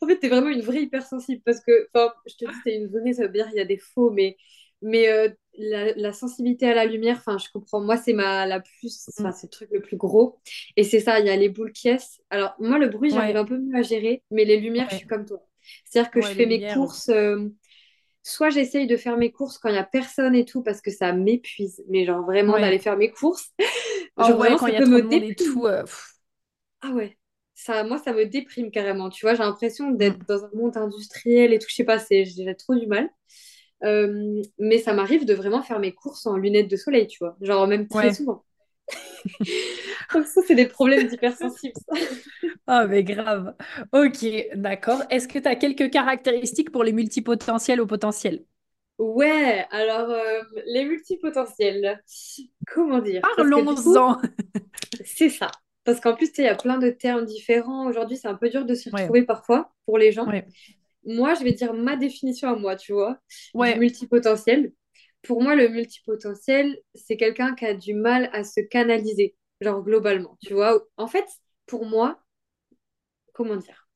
En 0.00 0.06
fait, 0.06 0.18
t'es 0.18 0.28
vraiment 0.28 0.48
une 0.50 0.60
vraie 0.62 0.82
hypersensible 0.82 1.42
parce 1.44 1.60
que, 1.60 1.88
enfin, 1.94 2.12
je 2.26 2.34
te 2.36 2.44
dis, 2.44 2.62
t'es 2.62 2.76
une 2.76 2.86
vraie, 2.88 3.12
ça 3.14 3.22
veut 3.26 3.32
dire 3.32 3.46
qu'il 3.48 3.56
y 3.58 3.60
a 3.60 3.64
des 3.64 3.78
faux, 3.78 4.10
mais, 4.10 4.36
mais 4.82 5.08
euh, 5.08 5.28
la, 5.58 5.92
la 5.94 6.12
sensibilité 6.12 6.68
à 6.70 6.74
la 6.74 6.84
lumière, 6.86 7.16
enfin, 7.18 7.38
je 7.38 7.48
comprends. 7.52 7.80
Moi, 7.80 7.96
c'est 7.96 8.12
ma 8.12 8.46
la 8.46 8.60
plus, 8.60 9.10
Mm. 9.18 9.32
c'est 9.32 9.46
le 9.46 9.50
truc 9.50 9.70
le 9.72 9.80
plus 9.82 9.96
gros. 9.96 10.38
Et 10.76 10.84
c'est 10.84 11.00
ça, 11.00 11.20
il 11.20 11.26
y 11.26 11.30
a 11.30 11.36
les 11.36 11.48
boules 11.48 11.72
qui. 11.72 11.88
Alors, 12.30 12.54
moi, 12.58 12.78
le 12.78 12.88
bruit, 12.88 13.10
j'arrive 13.10 13.36
Ouais, 13.36 13.36
un 13.36 13.44
peu 13.44 13.58
mieux 13.58 13.76
à 13.78 13.82
gérer, 13.82 14.22
mais 14.30 14.44
les 14.44 14.58
lumières, 14.60 14.90
je 14.90 14.96
suis 14.96 15.06
comme 15.06 15.24
toi. 15.26 15.40
C'est-à-dire 15.84 16.10
que 16.10 16.20
je 16.20 16.28
ouais, 16.28 16.34
fais 16.34 16.46
mes 16.46 16.64
courses. 16.64 17.08
euh, 17.08 17.48
soit 18.22 18.50
j'essaye 18.50 18.86
de 18.86 18.96
faire 18.96 19.16
mes 19.16 19.32
courses 19.32 19.58
quand 19.58 19.68
il 19.70 19.74
y 19.76 19.78
a 19.78 19.84
personne 19.84 20.34
et 20.34 20.44
tout 20.44 20.62
parce 20.62 20.80
que 20.82 20.90
ça 20.90 21.12
m'épuise, 21.12 21.84
mais 21.88 22.04
genre 22.06 22.24
vraiment 22.24 22.58
d'aller 22.58 22.78
faire 22.78 22.96
mes 22.96 23.10
courses. 23.12 23.50
Genre 24.18 24.36
vraiment, 24.36 24.58
quand 24.58 24.66
ça 24.66 24.72
y 24.72 24.76
a 24.76 24.82
peut 24.82 24.86
me 24.86 25.02
tout. 25.36 25.66
euh, 25.66 25.84
Ah 26.80 26.92
ouais, 26.94 27.18
ça, 27.56 27.84
moi, 27.84 27.98
ça 27.98 28.12
me 28.12 28.26
déprime 28.26 28.70
carrément. 28.70 29.08
Tu 29.08 29.24
vois, 29.24 29.34
j'ai 29.34 29.42
l'impression 29.42 29.90
d'être 29.90 30.18
mm. 30.18 30.24
dans 30.28 30.44
un 30.44 30.50
monde 30.54 30.76
industriel 30.76 31.52
et 31.54 31.58
tout. 31.58 31.66
Je 31.68 31.74
sais 31.74 31.84
pas, 31.84 31.98
c'est, 31.98 32.24
j'ai 32.26 32.54
trop 32.54 32.74
du 32.74 32.86
mal. 32.86 33.08
Euh, 33.82 34.42
mais 34.58 34.78
ça 34.78 34.92
m'arrive 34.92 35.24
de 35.24 35.34
vraiment 35.34 35.62
faire 35.62 35.78
mes 35.78 35.92
courses 35.92 36.26
en 36.26 36.36
lunettes 36.36 36.70
de 36.70 36.76
soleil, 36.76 37.06
tu 37.06 37.18
vois. 37.18 37.36
Genre 37.40 37.66
même 37.66 37.88
très 37.88 38.08
Ouais. 38.08 38.14
souvent. 38.14 38.44
Donc 40.14 40.26
ça, 40.26 40.42
c'est 40.46 40.54
des 40.54 40.66
problèmes 40.66 41.08
d'hypersensible. 41.08 41.74
Ah, 42.68 42.86
mais 42.86 43.04
grave. 43.04 43.54
Ok, 43.92 44.26
d'accord. 44.56 45.00
Est-ce 45.08 45.28
que 45.28 45.38
tu 45.38 45.46
as 45.46 45.54
quelques 45.54 45.88
caractéristiques 45.90 46.72
pour 46.72 46.82
les 46.82 46.92
multipotentiels 46.92 47.80
au 47.80 47.86
potentiel? 47.86 48.44
Ouais, 48.98 49.64
alors 49.70 50.10
euh, 50.10 50.42
les 50.66 50.84
multipotentiels, 50.84 52.02
comment 52.66 52.98
dire? 52.98 53.22
Parlons-en. 53.36 54.20
c'est 55.04 55.28
ça. 55.28 55.50
Parce 55.86 56.00
qu'en 56.00 56.16
plus, 56.16 56.30
il 56.38 56.44
y 56.44 56.48
a 56.48 56.56
plein 56.56 56.78
de 56.78 56.90
termes 56.90 57.26
différents. 57.26 57.88
Aujourd'hui, 57.88 58.18
c'est 58.18 58.28
un 58.28 58.36
peu 58.36 58.50
dur 58.50 58.66
de 58.66 58.74
s'y 58.74 58.90
Ouais, 58.92 59.14
retrouver 59.14 59.24
parfois 59.24 59.72
pour 59.86 59.98
les 59.98 60.12
gens. 60.12 60.32
ouais, 60.32 60.46
Moi, 61.06 61.34
je 61.34 61.44
vais 61.44 61.52
dire 61.52 61.74
ma 61.74 61.96
définition 61.96 62.48
à 62.50 62.56
moi, 62.56 62.76
tu 62.76 62.92
vois, 62.92 63.18
ouais. 63.54 63.76
multipotentiel. 63.76 64.72
Pour 65.22 65.42
moi, 65.42 65.56
le 65.56 65.68
multipotentiel, 65.68 66.78
c'est 66.94 67.16
quelqu'un 67.16 67.54
qui 67.54 67.66
a 67.66 67.74
du 67.74 67.94
mal 67.94 68.30
à 68.32 68.44
se 68.44 68.60
canaliser, 68.60 69.36
genre 69.60 69.82
globalement, 69.84 70.38
tu 70.42 70.54
vois. 70.54 70.84
En 70.96 71.06
fait, 71.08 71.26
pour 71.66 71.86
moi, 71.86 72.20
comment 73.32 73.56
dire? 73.56 73.88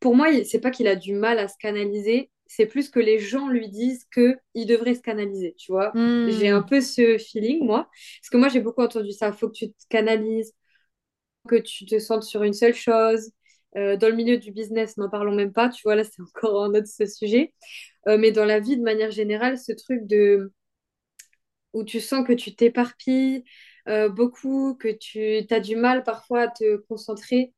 Pour 0.00 0.16
moi, 0.16 0.30
il- 0.30 0.46
c'est 0.46 0.60
pas 0.60 0.70
qu'il 0.70 0.88
a 0.88 0.96
du 0.96 1.14
mal 1.14 1.38
à 1.38 1.48
se 1.48 1.56
canaliser, 1.58 2.30
c'est 2.46 2.66
plus 2.66 2.90
que 2.90 3.00
les 3.00 3.18
gens 3.18 3.48
lui 3.48 3.68
disent 3.70 4.06
que 4.10 4.36
il 4.54 4.66
devrait 4.66 4.94
se 4.94 5.02
canaliser, 5.02 5.54
tu 5.58 5.72
vois. 5.72 5.98
J'ai 6.26 6.48
un 6.50 6.62
Hmm, 6.62 6.64
peu 6.64 6.80
ce 6.80 7.18
feeling, 7.18 7.64
moi, 7.64 7.90
parce 8.20 8.30
que 8.30 8.36
moi, 8.38 8.48
j'ai 8.48 8.60
beaucoup 8.60 8.82
entendu 8.82 9.12
ça. 9.12 9.32
Faut 9.32 9.48
que 9.48 9.54
tu 9.54 9.72
te 9.72 9.84
canalises, 9.90 10.54
que 11.46 11.56
tu 11.56 11.86
te 11.86 11.98
centres 11.98 12.24
sur 12.24 12.42
une 12.42 12.52
seule 12.54 12.74
chose. 12.74 13.30
Euh, 13.76 13.96
dans 13.96 14.08
le 14.08 14.14
milieu 14.16 14.38
du 14.38 14.52
business, 14.52 14.96
n'en 14.96 15.10
parlons 15.10 15.34
même 15.34 15.52
pas, 15.52 15.68
tu 15.68 15.82
vois, 15.84 15.96
là, 15.96 16.04
c'est 16.04 16.22
encore 16.22 16.64
un 16.64 16.74
autre 16.74 16.88
sujet. 17.08 17.54
Euh, 18.08 18.18
mais 18.18 18.32
dans 18.32 18.44
la 18.46 18.60
vie, 18.60 18.76
de 18.76 18.82
manière 18.82 19.10
générale, 19.10 19.58
ce 19.58 19.72
truc 19.72 20.06
de 20.06 20.52
où 21.72 21.84
tu 21.84 22.00
sens 22.00 22.26
que 22.26 22.32
tu 22.32 22.54
t'éparpilles 22.54 23.44
euh, 23.88 24.08
beaucoup, 24.08 24.74
que 24.76 24.88
tu 24.88 25.46
as 25.54 25.60
du 25.60 25.76
mal 25.76 26.02
parfois 26.04 26.42
à 26.42 26.48
te 26.48 26.76
concentrer. 26.88 27.52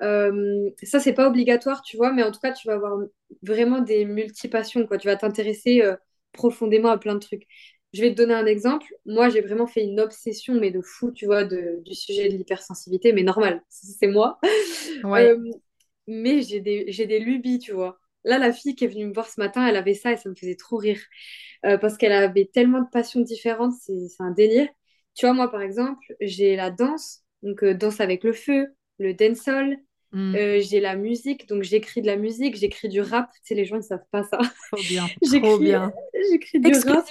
Ça, 0.00 1.00
c'est 1.00 1.14
pas 1.14 1.28
obligatoire, 1.28 1.82
tu 1.82 1.96
vois, 1.96 2.12
mais 2.12 2.22
en 2.22 2.30
tout 2.30 2.40
cas, 2.40 2.52
tu 2.52 2.68
vas 2.68 2.74
avoir 2.74 2.98
vraiment 3.42 3.80
des 3.80 4.04
multipassions, 4.04 4.86
quoi. 4.86 4.98
Tu 4.98 5.08
vas 5.08 5.16
t'intéresser 5.16 5.82
profondément 6.32 6.90
à 6.90 6.98
plein 6.98 7.14
de 7.14 7.20
trucs. 7.20 7.46
Je 7.96 8.02
vais 8.02 8.10
te 8.10 8.16
donner 8.16 8.34
un 8.34 8.46
exemple. 8.46 8.86
Moi, 9.06 9.30
j'ai 9.30 9.40
vraiment 9.40 9.66
fait 9.66 9.82
une 9.84 10.00
obsession, 10.00 10.54
mais 10.54 10.70
de 10.70 10.80
fou, 10.82 11.12
tu 11.12 11.24
vois, 11.26 11.44
de- 11.44 11.80
du 11.84 11.94
sujet 11.94 12.28
de 12.28 12.36
l'hypersensibilité, 12.36 13.12
mais 13.12 13.22
normal, 13.22 13.62
c'est 13.70 14.06
moi. 14.08 14.38
ouais. 15.02 15.30
Euh, 15.30 15.36
mais 16.06 16.42
j'ai 16.42 16.60
des, 16.60 17.18
lubies, 17.20 17.58
tu 17.58 17.72
vois. 17.72 17.98
Là, 18.24 18.38
la 18.38 18.52
fille 18.52 18.74
qui 18.74 18.84
est 18.84 18.88
venue 18.88 19.06
me 19.06 19.14
voir 19.14 19.28
ce 19.28 19.40
matin, 19.40 19.66
elle 19.66 19.76
avait 19.76 19.94
ça 19.94 20.12
et 20.12 20.16
ça 20.16 20.28
me 20.28 20.34
faisait 20.34 20.56
trop 20.56 20.76
rire. 20.76 21.00
Euh, 21.64 21.78
parce 21.78 21.96
qu'elle 21.96 22.12
avait 22.12 22.46
tellement 22.52 22.80
de 22.82 22.88
passions 22.90 23.20
différentes, 23.20 23.72
c'est 23.80 24.08
c'est 24.08 24.22
un 24.22 24.30
délire. 24.32 24.68
Tu 25.14 25.26
vois, 25.26 25.34
moi, 25.34 25.50
par 25.50 25.62
exemple, 25.62 26.04
j'ai 26.20 26.56
la 26.56 26.70
danse, 26.70 27.22
donc 27.42 27.62
euh, 27.64 27.74
danse 27.74 28.00
avec 28.00 28.24
le 28.24 28.32
feu, 28.32 28.68
le 28.98 29.14
dancehall. 29.14 29.78
Hmm, 30.16 30.36
Euh, 30.36 30.60
j'ai 30.60 30.80
la 30.80 30.96
musique, 30.96 31.48
donc 31.48 31.62
j'écris 31.62 32.02
de 32.02 32.06
la 32.06 32.16
musique, 32.16 32.56
j'écris 32.56 32.88
du 32.88 33.00
rap. 33.00 33.30
Tu 33.34 33.40
sais, 33.44 33.54
les 33.54 33.64
gens, 33.66 33.76
ils 33.76 33.82
savent 33.82 34.04
pas 34.10 34.24
ça. 34.24 34.38
trop 34.72 34.82
bien, 34.82 35.10
trop 35.32 35.58
bien. 35.58 35.92
j'écris 36.30 36.60
du 36.60 36.76
rap. 36.78 37.06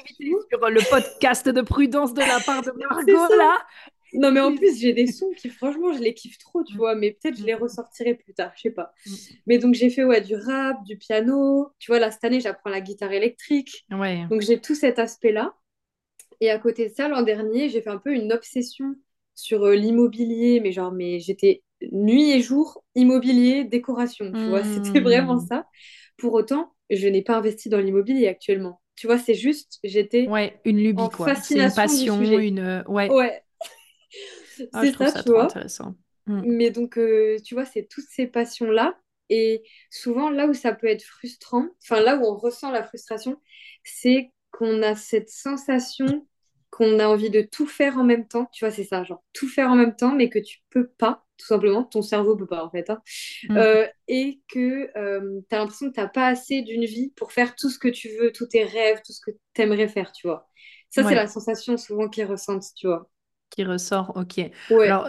sur 0.51 0.69
le 0.69 0.81
podcast 0.83 1.47
de 1.49 1.61
prudence 1.61 2.13
de 2.13 2.21
la 2.21 2.39
part 2.39 2.63
de 2.63 2.71
Margot, 2.89 3.27
là. 3.37 3.65
Non, 4.13 4.31
mais 4.31 4.39
en 4.39 4.55
plus, 4.55 4.79
j'ai 4.79 4.93
des 4.93 5.07
sons 5.07 5.31
qui, 5.35 5.49
franchement, 5.49 5.91
je 5.93 5.99
les 5.99 6.13
kiffe 6.13 6.37
trop, 6.37 6.63
tu 6.63 6.73
Hmm, 6.73 6.79
vois. 6.79 6.95
Mais 6.95 7.11
peut-être 7.11 7.37
je 7.37 7.45
les 7.45 7.53
hmm, 7.53 7.55
ressortirai 7.55 8.15
plus 8.15 8.33
tard, 8.33 8.51
je 8.55 8.61
sais 8.63 8.71
pas. 8.71 8.93
Mais 9.47 9.57
donc, 9.57 9.75
j'ai 9.75 9.89
fait 9.89 10.03
ouais, 10.05 10.21
du 10.21 10.35
rap, 10.35 10.83
du 10.85 10.97
piano. 10.97 11.71
Tu 11.79 11.91
vois, 11.91 11.99
là, 11.99 12.11
cette 12.11 12.23
année, 12.23 12.39
j'apprends 12.41 12.69
la 12.69 12.81
guitare 12.81 13.11
électrique. 13.13 13.87
Ouais. 13.91 14.27
Donc, 14.29 14.41
j'ai 14.41 14.61
tout 14.61 14.75
cet 14.75 14.99
aspect-là. 14.99 15.55
Et 16.41 16.49
à 16.51 16.59
côté 16.59 16.89
de 16.89 16.93
ça, 16.95 17.07
l'an 17.07 17.21
dernier, 17.23 17.69
j'ai 17.69 17.81
fait 17.81 17.89
un 17.89 17.97
peu 17.97 18.13
une 18.13 18.33
obsession 18.33 18.95
sur 19.35 19.63
euh, 19.65 19.75
l'immobilier, 19.75 20.59
mais 20.61 20.71
genre, 20.71 20.91
mais 20.91 21.19
j'étais 21.19 21.63
nuit 21.91 22.31
et 22.31 22.41
jour, 22.41 22.83
immobilier, 22.95 23.63
décoration, 23.65 24.35
tu 24.35 24.49
vois, 24.49 24.63
c'était 24.63 24.99
vraiment 25.01 25.37
Hmm. 25.37 25.39
ça. 25.39 25.67
Pour 26.17 26.33
autant, 26.33 26.73
je 26.89 27.07
n'ai 27.07 27.23
pas 27.23 27.37
investi 27.37 27.69
dans 27.69 27.79
l'immobilier 27.79 28.27
actuellement. 28.27 28.81
Tu 28.95 29.07
vois, 29.07 29.17
c'est 29.19 29.35
juste, 29.35 29.79
j'étais 29.83 30.27
Ouais, 30.27 30.59
une 30.65 30.77
en 30.95 31.07
lubie, 31.07 31.09
quoi. 31.09 31.33
Une 31.53 31.71
du 31.97 32.09
passion, 32.09 32.09
sujet. 32.09 32.47
une... 32.47 32.59
euh, 32.59 32.83
Ouais. 32.87 33.17
Ouais, 33.17 33.43
Ah, 34.73 34.85
c'est 34.97 35.05
ça, 35.05 35.11
ça 35.11 35.23
tu 35.23 35.31
vois. 35.31 35.57
intéressant. 35.57 35.95
Hmm. 36.27 36.43
Mais 36.43 36.71
donc, 36.71 36.97
euh, 36.99 37.37
tu 37.45 37.55
vois, 37.55 37.65
c'est 37.65 37.87
toutes 37.89 38.07
ces 38.09 38.27
passions-là. 38.27 38.97
Et 39.29 39.63
souvent, 39.91 40.29
là 40.31 40.47
où 40.47 40.53
ça 40.55 40.73
peut 40.73 40.87
être 40.87 41.03
frustrant, 41.03 41.67
enfin, 41.83 42.01
là 42.01 42.17
où 42.17 42.25
on 42.25 42.37
ressent 42.37 42.71
la 42.71 42.83
frustration, 42.83 43.41
c'est 43.85 44.31
qu'on 44.51 44.83
a 44.83 44.95
cette 44.95 45.29
sensation 45.29 46.27
qu'on 46.71 46.99
a 46.99 47.07
envie 47.07 47.31
de 47.31 47.41
tout 47.43 47.67
faire 47.67 47.97
en 47.99 48.05
même 48.05 48.27
temps. 48.27 48.47
Tu 48.53 48.65
vois, 48.65 48.71
c'est 48.71 48.85
ça, 48.85 49.03
genre 49.05 49.23
tout 49.33 49.49
faire 49.49 49.71
en 49.71 49.75
même 49.77 49.95
temps, 49.97 50.13
mais 50.15 50.29
que 50.29 50.39
tu 50.39 50.59
peux 50.71 50.87
pas, 50.89 51.24
tout 51.37 51.45
simplement. 51.45 51.83
Ton 51.83 52.01
cerveau 52.01 52.35
peut 52.35 52.47
pas, 52.47 52.63
en 52.63 52.69
fait. 52.69 52.89
hein. 52.89 53.01
Hmm. 53.49 53.57
Euh, 53.57 53.87
et 54.07 54.41
que 54.47 54.87
tu 55.49 55.55
as 55.55 55.57
l'impression 55.59 55.89
que 55.89 55.95
tu 55.95 55.99
n'as 55.99 56.07
pas 56.07 56.27
assez 56.27 56.61
d'une 56.61 56.85
vie 56.85 57.11
pour 57.15 57.31
faire 57.31 57.55
tout 57.55 57.69
ce 57.69 57.79
que 57.79 57.87
tu 57.87 58.09
veux, 58.19 58.31
tous 58.31 58.47
tes 58.47 58.63
rêves, 58.63 59.01
tout 59.05 59.13
ce 59.13 59.21
que 59.21 59.31
tu 59.53 59.61
aimerais 59.61 59.87
faire, 59.87 60.11
tu 60.11 60.27
vois. 60.27 60.47
Ça, 60.89 61.03
c'est 61.03 61.15
la 61.15 61.27
sensation 61.27 61.77
souvent 61.77 62.07
qu'ils 62.07 62.25
ressentent, 62.25 62.65
tu 62.75 62.87
vois. 62.87 63.09
Qui 63.55 63.63
ressort, 63.63 64.11
ok. 64.17 64.41
Ouais. 64.69 64.99
Alors, 64.99 65.07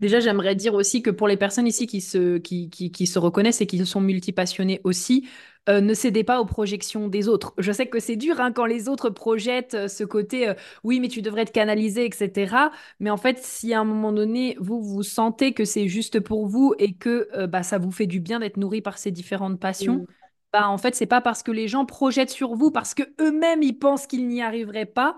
déjà, 0.00 0.20
j'aimerais 0.20 0.54
dire 0.54 0.74
aussi 0.74 1.02
que 1.02 1.10
pour 1.10 1.26
les 1.26 1.36
personnes 1.36 1.66
ici 1.66 1.88
qui 1.88 2.00
se, 2.00 2.38
qui, 2.38 2.70
qui, 2.70 2.92
qui 2.92 3.08
se 3.08 3.18
reconnaissent 3.18 3.60
et 3.60 3.66
qui 3.66 3.84
sont 3.84 4.00
multipassionnées 4.00 4.80
aussi, 4.84 5.28
euh, 5.68 5.80
ne 5.80 5.94
cédez 5.94 6.22
pas 6.22 6.40
aux 6.40 6.44
projections 6.46 7.08
des 7.08 7.26
autres. 7.28 7.54
Je 7.58 7.72
sais 7.72 7.88
que 7.88 7.98
c'est 7.98 8.14
dur 8.14 8.40
hein, 8.40 8.52
quand 8.52 8.66
les 8.66 8.88
autres 8.88 9.10
projettent 9.10 9.74
euh, 9.74 9.88
ce 9.88 10.04
côté, 10.04 10.48
euh, 10.48 10.54
oui, 10.84 11.00
mais 11.00 11.08
tu 11.08 11.22
devrais 11.22 11.44
te 11.44 11.50
canaliser, 11.50 12.04
etc. 12.06 12.70
Mais 13.00 13.10
en 13.10 13.16
fait, 13.16 13.38
si 13.42 13.74
à 13.74 13.80
un 13.80 13.84
moment 13.84 14.12
donné, 14.12 14.56
vous, 14.60 14.80
vous 14.80 15.02
sentez 15.02 15.52
que 15.52 15.64
c'est 15.64 15.88
juste 15.88 16.20
pour 16.20 16.46
vous 16.46 16.74
et 16.78 16.94
que 16.94 17.28
bah, 17.46 17.64
ça 17.64 17.78
vous 17.78 17.90
fait 17.90 18.06
du 18.06 18.20
bien 18.20 18.38
d'être 18.38 18.58
nourri 18.58 18.80
par 18.80 18.96
ces 18.98 19.10
différentes 19.10 19.58
passions, 19.58 20.00
Mm. 20.00 20.06
bah, 20.52 20.68
en 20.68 20.78
fait, 20.78 20.94
c'est 20.94 21.06
pas 21.06 21.20
parce 21.20 21.42
que 21.42 21.50
les 21.50 21.68
gens 21.68 21.84
projettent 21.84 22.30
sur 22.30 22.54
vous, 22.54 22.70
parce 22.70 22.94
que 22.94 23.02
eux-mêmes, 23.20 23.62
ils 23.62 23.78
pensent 23.78 24.06
qu'ils 24.06 24.26
n'y 24.28 24.40
arriveraient 24.42 24.86
pas 24.86 25.16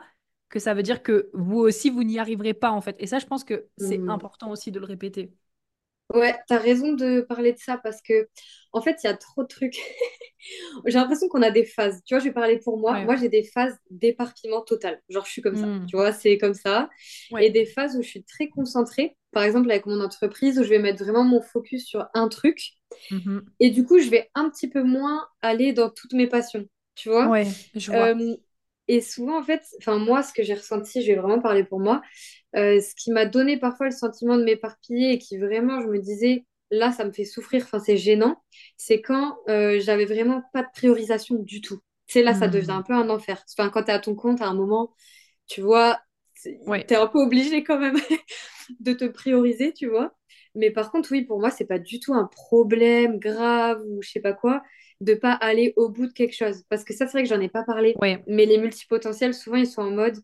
que 0.50 0.58
ça 0.60 0.74
veut 0.74 0.82
dire 0.84 1.02
que 1.02 1.30
vous 1.34 1.58
aussi, 1.58 1.90
vous 1.90 2.04
n'y 2.04 2.18
arriverez 2.18 2.54
pas, 2.54 2.70
en 2.72 2.82
fait. 2.82 2.96
Et 3.00 3.06
ça, 3.08 3.18
je 3.20 3.26
pense 3.26 3.44
que 3.44 3.68
c'est 3.78 3.98
Mm. 3.98 4.10
important 4.10 4.50
aussi 4.50 4.72
de 4.72 4.80
le 4.80 4.86
répéter. 4.86 5.32
Ouais, 6.12 6.36
t'as 6.48 6.58
raison 6.58 6.92
de 6.94 7.20
parler 7.20 7.52
de 7.52 7.58
ça 7.58 7.78
parce 7.78 8.02
que, 8.02 8.28
en 8.72 8.82
fait, 8.82 8.96
il 9.04 9.06
y 9.06 9.10
a 9.10 9.16
trop 9.16 9.42
de 9.42 9.48
trucs. 9.48 9.76
J'ai 10.86 10.94
l'impression 10.98 11.28
qu'on 11.28 11.42
a 11.42 11.52
des 11.52 11.64
phases. 11.64 12.00
Tu 12.04 12.14
vois, 12.14 12.18
je 12.20 12.24
vais 12.24 12.32
parler 12.34 12.58
pour 12.58 12.78
moi. 12.78 12.94
Ouais. 12.94 13.04
Moi, 13.04 13.16
j'ai 13.16 13.28
des 13.28 13.44
phases 13.44 13.76
d'éparpillement 13.90 14.62
total. 14.62 15.00
Genre, 15.08 15.24
je 15.24 15.30
suis 15.30 15.42
comme 15.42 15.56
ça. 15.56 15.66
Hmm. 15.66 15.86
Tu 15.86 15.96
vois, 15.96 16.12
c'est 16.12 16.38
comme 16.38 16.54
ça. 16.54 16.88
Et 17.38 17.50
des 17.50 17.66
phases 17.66 17.96
où 17.96 18.02
je 18.02 18.08
suis 18.08 18.24
très 18.24 18.48
concentrée. 18.48 19.16
Par 19.32 19.44
exemple, 19.44 19.70
avec 19.70 19.86
mon 19.86 20.00
entreprise, 20.00 20.58
où 20.58 20.64
je 20.64 20.70
vais 20.70 20.78
mettre 20.80 21.04
vraiment 21.04 21.22
mon 21.24 21.40
focus 21.42 21.86
sur 21.86 22.06
un 22.14 22.28
truc. 22.28 22.72
Mhm. 23.10 23.50
Et 23.60 23.70
du 23.70 23.84
coup, 23.84 23.98
je 23.98 24.08
vais 24.10 24.30
un 24.34 24.50
petit 24.50 24.68
peu 24.68 24.82
moins 24.82 25.26
aller 25.42 25.72
dans 25.72 25.90
toutes 25.90 26.12
mes 26.14 26.26
passions. 26.26 26.66
Tu 26.96 27.08
vois? 27.08 27.28
Ouais, 27.28 27.46
je 27.74 27.90
vois. 27.92 28.08
Euh, 28.08 28.36
et 28.96 29.00
souvent, 29.00 29.38
en 29.40 29.42
fait, 29.44 29.62
enfin, 29.78 29.98
moi, 29.98 30.22
ce 30.22 30.32
que 30.32 30.42
j'ai 30.42 30.54
ressenti, 30.54 31.02
je 31.02 31.08
vais 31.12 31.18
vraiment 31.18 31.40
parler 31.40 31.64
pour 31.64 31.80
moi, 31.80 32.02
euh, 32.56 32.80
ce 32.80 32.94
qui 32.94 33.10
m'a 33.12 33.26
donné 33.26 33.58
parfois 33.58 33.86
le 33.86 33.92
sentiment 33.92 34.36
de 34.36 34.44
m'éparpiller 34.44 35.12
et 35.12 35.18
qui 35.18 35.38
vraiment, 35.38 35.80
je 35.80 35.88
me 35.88 35.98
disais, 36.00 36.46
là, 36.70 36.92
ça 36.92 37.04
me 37.04 37.12
fait 37.12 37.24
souffrir, 37.24 37.64
enfin, 37.64 37.80
c'est 37.80 37.96
gênant, 37.96 38.42
c'est 38.76 39.00
quand 39.02 39.38
euh, 39.48 39.80
j'avais 39.80 40.04
vraiment 40.06 40.42
pas 40.52 40.62
de 40.62 40.68
priorisation 40.74 41.36
du 41.36 41.60
tout. 41.60 41.80
C'est 42.06 42.22
là, 42.22 42.34
ça 42.34 42.48
devient 42.48 42.72
un 42.72 42.82
Hmm. 42.82 42.84
peu 42.84 42.94
un 42.94 43.08
enfer. 43.10 43.44
Enfin, 43.56 43.70
quand 43.70 43.84
tu 43.84 43.90
es 43.90 43.94
à 43.94 44.00
ton 44.00 44.14
compte, 44.16 44.40
à 44.42 44.48
un 44.48 44.54
moment, 44.54 44.94
tu 45.48 45.60
vois, 45.62 46.00
tu 46.42 46.50
Ouais. 46.66 46.90
es 46.90 46.96
un 46.96 47.06
peu 47.06 47.18
obligé 47.20 47.64
quand 47.64 47.78
même 47.78 47.96
de 48.80 48.92
te 48.92 49.04
prioriser, 49.06 49.72
tu 49.72 49.88
vois. 49.88 50.14
Mais 50.54 50.70
par 50.70 50.90
contre, 50.90 51.12
oui, 51.12 51.22
pour 51.24 51.40
moi, 51.40 51.50
c'est 51.50 51.66
pas 51.66 51.78
du 51.78 52.00
tout 52.00 52.14
un 52.14 52.26
problème 52.26 53.18
grave 53.18 53.82
ou 53.86 54.02
je 54.02 54.10
sais 54.10 54.20
pas 54.20 54.32
quoi 54.32 54.62
de 55.00 55.14
pas 55.14 55.32
aller 55.32 55.72
au 55.76 55.88
bout 55.88 56.06
de 56.06 56.12
quelque 56.12 56.34
chose. 56.34 56.62
Parce 56.68 56.84
que 56.84 56.92
ça, 56.94 57.06
c'est 57.06 57.12
vrai 57.12 57.22
que 57.22 57.28
j'en 57.28 57.40
ai 57.40 57.48
pas 57.48 57.64
parlé. 57.64 57.96
Ouais. 58.00 58.22
Mais 58.26 58.46
les 58.46 58.58
multipotentiels, 58.58 59.34
souvent, 59.34 59.56
ils 59.56 59.66
sont 59.66 59.82
en 59.82 59.90
mode 59.90 60.18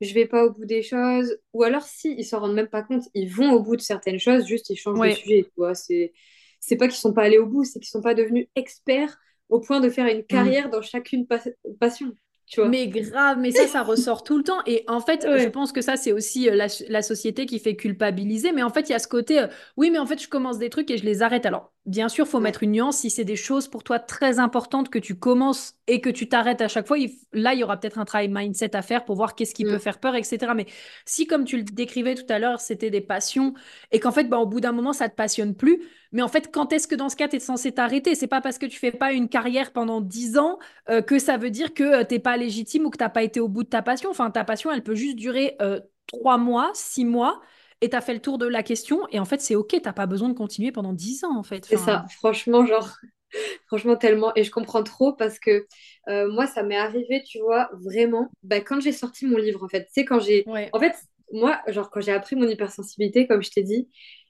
je 0.00 0.14
vais 0.14 0.26
pas 0.26 0.44
au 0.44 0.50
bout 0.52 0.64
des 0.64 0.82
choses. 0.82 1.36
Ou 1.52 1.64
alors, 1.64 1.82
si, 1.82 2.14
ils 2.16 2.24
s'en 2.24 2.40
rendent 2.40 2.54
même 2.54 2.68
pas 2.68 2.82
compte, 2.82 3.04
ils 3.14 3.28
vont 3.28 3.52
au 3.52 3.60
bout 3.62 3.76
de 3.76 3.80
certaines 3.80 4.18
choses, 4.20 4.46
juste 4.46 4.70
ils 4.70 4.76
changent 4.76 5.00
de 5.00 5.10
sujet. 5.10 5.42
Tu 5.44 5.50
vois, 5.56 5.74
c'est, 5.74 6.12
c'est 6.60 6.76
pas 6.76 6.86
qu'ils 6.86 6.96
sont 6.96 7.12
pas 7.12 7.22
allés 7.24 7.38
au 7.38 7.46
bout, 7.46 7.64
c'est 7.64 7.80
qu'ils 7.80 7.88
sont 7.88 8.02
pas 8.02 8.14
devenus 8.14 8.46
experts 8.54 9.18
au 9.48 9.60
point 9.60 9.80
de 9.80 9.88
faire 9.88 10.06
une 10.06 10.18
Hmm. 10.18 10.26
carrière 10.28 10.70
dans 10.70 10.82
chacune 10.82 11.26
pas- 11.26 11.40
passion. 11.80 12.12
Tu 12.46 12.60
vois. 12.60 12.68
Mais 12.70 12.88
grave, 12.88 13.38
mais 13.38 13.50
ça, 13.50 13.66
ça 13.66 13.82
ressort 13.82 14.22
tout 14.24 14.38
le 14.38 14.42
temps. 14.44 14.62
Et 14.66 14.82
en 14.88 15.00
fait, 15.00 15.22
je 15.38 15.48
pense 15.48 15.70
que 15.70 15.82
ça, 15.82 15.96
c'est 15.96 16.12
aussi 16.12 16.48
euh, 16.48 16.54
la, 16.54 16.66
la 16.88 17.02
société 17.02 17.44
qui 17.44 17.58
fait 17.58 17.76
culpabiliser. 17.76 18.52
Mais 18.52 18.62
en 18.62 18.70
fait, 18.70 18.88
il 18.88 18.92
y 18.92 18.94
a 18.94 18.98
ce 18.98 19.08
côté, 19.08 19.38
euh, 19.40 19.48
oui, 19.76 19.90
mais 19.90 19.98
en 19.98 20.06
fait, 20.06 20.20
je 20.22 20.28
commence 20.28 20.58
des 20.58 20.70
trucs 20.70 20.90
et 20.90 20.96
je 20.96 21.04
les 21.04 21.20
arrête. 21.22 21.44
Alors, 21.44 21.72
Bien 21.88 22.10
sûr, 22.10 22.28
faut 22.28 22.38
mettre 22.38 22.64
une 22.64 22.72
nuance. 22.72 22.98
Si 22.98 23.08
c'est 23.08 23.24
des 23.24 23.34
choses 23.34 23.66
pour 23.66 23.82
toi 23.82 23.98
très 23.98 24.40
importantes 24.40 24.90
que 24.90 24.98
tu 24.98 25.18
commences 25.18 25.74
et 25.86 26.02
que 26.02 26.10
tu 26.10 26.28
t'arrêtes 26.28 26.60
à 26.60 26.68
chaque 26.68 26.86
fois, 26.86 26.98
là, 27.32 27.54
il 27.54 27.60
y 27.60 27.64
aura 27.64 27.78
peut-être 27.80 27.98
un 27.98 28.04
travail 28.04 28.28
mindset 28.28 28.76
à 28.76 28.82
faire 28.82 29.06
pour 29.06 29.16
voir 29.16 29.34
qu'est-ce 29.34 29.54
qui 29.54 29.64
peut 29.64 29.76
mm. 29.76 29.80
faire 29.80 29.98
peur, 29.98 30.14
etc. 30.14 30.52
Mais 30.54 30.66
si, 31.06 31.26
comme 31.26 31.46
tu 31.46 31.56
le 31.56 31.62
décrivais 31.62 32.14
tout 32.14 32.30
à 32.30 32.38
l'heure, 32.38 32.60
c'était 32.60 32.90
des 32.90 33.00
passions 33.00 33.54
et 33.90 34.00
qu'en 34.00 34.12
fait, 34.12 34.24
bah, 34.24 34.36
au 34.36 34.44
bout 34.44 34.60
d'un 34.60 34.72
moment, 34.72 34.92
ça 34.92 35.08
te 35.08 35.14
passionne 35.14 35.54
plus, 35.54 35.82
mais 36.12 36.20
en 36.20 36.28
fait, 36.28 36.52
quand 36.52 36.74
est-ce 36.74 36.86
que 36.88 36.94
dans 36.94 37.08
ce 37.08 37.16
cas, 37.16 37.26
tu 37.26 37.36
es 37.36 37.40
censé 37.40 37.72
t'arrêter? 37.72 38.14
C'est 38.14 38.26
pas 38.26 38.42
parce 38.42 38.58
que 38.58 38.66
tu 38.66 38.78
fais 38.78 38.92
pas 38.92 39.12
une 39.12 39.30
carrière 39.30 39.72
pendant 39.72 40.02
10 40.02 40.36
ans 40.36 40.58
euh, 40.90 41.00
que 41.00 41.18
ça 41.18 41.38
veut 41.38 41.50
dire 41.50 41.72
que 41.72 41.84
tu 41.84 41.94
euh, 41.94 42.04
t'es 42.04 42.18
pas 42.18 42.36
légitime 42.36 42.84
ou 42.84 42.90
que 42.90 42.98
t'as 42.98 43.08
pas 43.08 43.22
été 43.22 43.40
au 43.40 43.48
bout 43.48 43.62
de 43.62 43.70
ta 43.70 43.80
passion. 43.80 44.10
Enfin, 44.10 44.30
ta 44.30 44.44
passion, 44.44 44.70
elle 44.70 44.82
peut 44.82 44.94
juste 44.94 45.16
durer 45.16 45.56
euh, 45.62 45.80
3 46.08 46.36
mois, 46.36 46.70
6 46.74 47.06
mois 47.06 47.40
et 47.80 47.90
tu 47.90 47.96
as 47.96 48.00
fait 48.00 48.14
le 48.14 48.20
tour 48.20 48.38
de 48.38 48.46
la 48.46 48.62
question. 48.62 49.06
Et 49.10 49.18
en 49.18 49.24
fait, 49.24 49.40
c'est 49.40 49.54
OK, 49.54 49.76
t'as 49.82 49.92
pas 49.92 50.06
besoin 50.06 50.28
de 50.28 50.34
continuer 50.34 50.72
pendant 50.72 50.92
10 50.92 51.24
ans, 51.24 51.36
en 51.36 51.42
fait. 51.42 51.64
C'est 51.64 51.76
ça, 51.76 52.04
franchement, 52.10 52.66
genre, 52.66 52.96
franchement, 53.66 53.96
tellement. 53.96 54.32
Et 54.34 54.44
je 54.44 54.50
comprends 54.50 54.82
trop 54.82 55.12
parce 55.12 55.38
que 55.38 55.66
euh, 56.08 56.30
moi, 56.30 56.46
ça 56.46 56.62
m'est 56.62 56.76
arrivé, 56.76 57.22
tu 57.24 57.38
vois, 57.40 57.70
vraiment, 57.72 58.30
bah, 58.42 58.60
quand 58.60 58.80
j'ai 58.80 58.92
sorti 58.92 59.26
mon 59.26 59.38
livre, 59.38 59.62
en 59.64 59.68
fait. 59.68 59.84
Tu 59.84 59.92
sais, 59.92 60.04
quand 60.04 60.20
j'ai. 60.20 60.44
En 60.72 60.80
fait, 60.80 60.94
moi, 61.32 61.60
genre, 61.68 61.90
quand 61.90 62.00
j'ai 62.00 62.12
appris 62.12 62.36
mon 62.36 62.48
hypersensibilité, 62.48 63.26
comme 63.26 63.42
je 63.42 63.50
t'ai 63.50 63.62
dit, 63.62 63.88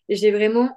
j'ai 0.08 0.30
vraiment 0.30 0.76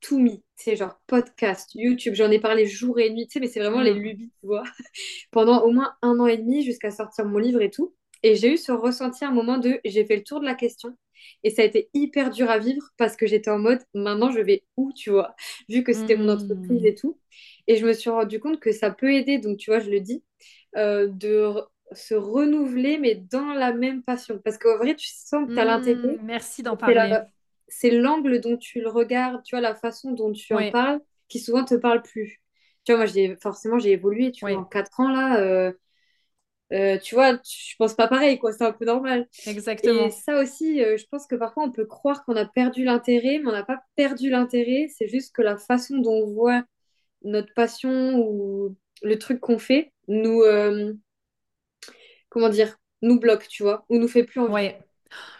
tout 0.00 0.18
mis. 0.18 0.42
C'est 0.56 0.76
genre 0.76 1.00
podcast, 1.06 1.70
YouTube, 1.74 2.14
j'en 2.14 2.30
ai 2.30 2.38
parlé 2.38 2.66
jour 2.66 2.98
et 2.98 3.10
nuit, 3.10 3.26
tu 3.26 3.34
sais, 3.34 3.40
mais 3.40 3.48
c'est 3.48 3.60
vraiment 3.60 3.80
les 3.80 3.94
mm. 3.94 3.98
lubies, 3.98 4.32
tu 4.40 4.46
vois, 4.46 4.64
pendant 5.30 5.62
au 5.62 5.70
moins 5.70 5.92
un 6.02 6.18
an 6.20 6.26
et 6.26 6.36
demi 6.36 6.62
jusqu'à 6.62 6.90
sortir 6.90 7.24
mon 7.26 7.38
livre 7.38 7.60
et 7.60 7.70
tout. 7.70 7.94
Et 8.22 8.34
j'ai 8.34 8.54
eu 8.54 8.56
ce 8.56 8.72
ressenti 8.72 9.24
un 9.24 9.30
moment 9.30 9.58
de 9.58 9.78
j'ai 9.84 10.04
fait 10.04 10.16
le 10.16 10.24
tour 10.24 10.40
de 10.40 10.44
la 10.44 10.54
question 10.54 10.96
et 11.44 11.50
ça 11.50 11.62
a 11.62 11.64
été 11.64 11.90
hyper 11.94 12.30
dur 12.30 12.50
à 12.50 12.58
vivre 12.58 12.82
parce 12.96 13.16
que 13.16 13.26
j'étais 13.26 13.50
en 13.50 13.58
mode, 13.58 13.80
maintenant 13.94 14.30
je 14.30 14.40
vais 14.40 14.64
où, 14.76 14.92
tu 14.92 15.10
vois, 15.10 15.34
vu 15.68 15.84
que 15.84 15.92
c'était 15.92 16.16
mon 16.16 16.28
entreprise 16.28 16.84
et 16.84 16.94
tout. 16.94 17.18
Et 17.66 17.76
je 17.76 17.86
me 17.86 17.92
suis 17.92 18.10
rendu 18.10 18.40
compte 18.40 18.60
que 18.60 18.72
ça 18.72 18.90
peut 18.90 19.12
aider, 19.14 19.38
donc 19.38 19.58
tu 19.58 19.70
vois, 19.70 19.80
je 19.80 19.90
le 19.90 20.00
dis, 20.00 20.24
euh, 20.76 21.08
de 21.08 21.54
se 21.92 22.14
renouveler, 22.14 22.98
mais 22.98 23.14
dans 23.16 23.52
la 23.54 23.72
même 23.72 24.02
passion. 24.02 24.38
Parce 24.44 24.58
qu'en 24.58 24.76
vrai, 24.78 24.94
tu 24.94 25.08
sens 25.08 25.48
que 25.48 25.52
tu 25.54 25.60
as 25.60 25.64
l'intérêt. 25.64 25.98
Mmh, 26.04 26.26
merci 26.26 26.62
d'en 26.62 26.76
parler. 26.76 27.20
C'est 27.68 27.90
l'angle 27.90 28.40
dont 28.40 28.56
tu 28.56 28.80
le 28.80 28.88
regardes, 28.88 29.42
tu 29.44 29.54
vois, 29.54 29.60
la 29.60 29.74
façon 29.74 30.12
dont 30.12 30.32
tu 30.32 30.54
en 30.54 30.64
parles, 30.66 31.00
qui 31.28 31.38
souvent 31.40 31.64
te 31.64 31.74
parle 31.74 32.02
plus. 32.02 32.42
Tu 32.84 32.94
vois, 32.94 33.04
moi, 33.06 33.36
forcément, 33.42 33.78
j'ai 33.78 33.92
évolué, 33.92 34.32
tu 34.32 34.46
vois, 34.46 34.56
en 34.58 34.64
quatre 34.64 35.00
ans, 35.00 35.10
là. 35.10 35.40
Euh, 35.40 35.72
euh, 36.72 36.98
tu 36.98 37.14
vois, 37.14 37.34
je 37.34 37.74
pense 37.78 37.94
pas 37.94 38.08
pareil, 38.08 38.38
quoi, 38.38 38.52
c'est 38.52 38.64
un 38.64 38.72
peu 38.72 38.84
normal. 38.84 39.26
Exactement. 39.46 40.06
Et 40.06 40.10
ça 40.10 40.40
aussi, 40.40 40.82
euh, 40.82 40.96
je 40.96 41.06
pense 41.10 41.26
que 41.26 41.34
parfois 41.34 41.64
on 41.64 41.72
peut 41.72 41.86
croire 41.86 42.24
qu'on 42.24 42.36
a 42.36 42.44
perdu 42.44 42.84
l'intérêt, 42.84 43.38
mais 43.38 43.48
on 43.48 43.52
n'a 43.52 43.64
pas 43.64 43.80
perdu 43.96 44.30
l'intérêt, 44.30 44.88
c'est 44.96 45.08
juste 45.08 45.34
que 45.34 45.42
la 45.42 45.56
façon 45.56 45.98
dont 45.98 46.12
on 46.12 46.34
voit 46.34 46.62
notre 47.24 47.52
passion 47.54 48.18
ou 48.18 48.76
le 49.02 49.18
truc 49.18 49.40
qu'on 49.40 49.58
fait 49.58 49.92
nous, 50.08 50.42
euh, 50.42 50.92
comment 52.28 52.48
dire, 52.48 52.76
nous 53.02 53.18
bloque, 53.18 53.48
tu 53.48 53.62
vois, 53.62 53.84
ou 53.88 53.98
nous 53.98 54.08
fait 54.08 54.24
plus 54.24 54.40
envie. 54.40 54.52
Ouais 54.52 54.78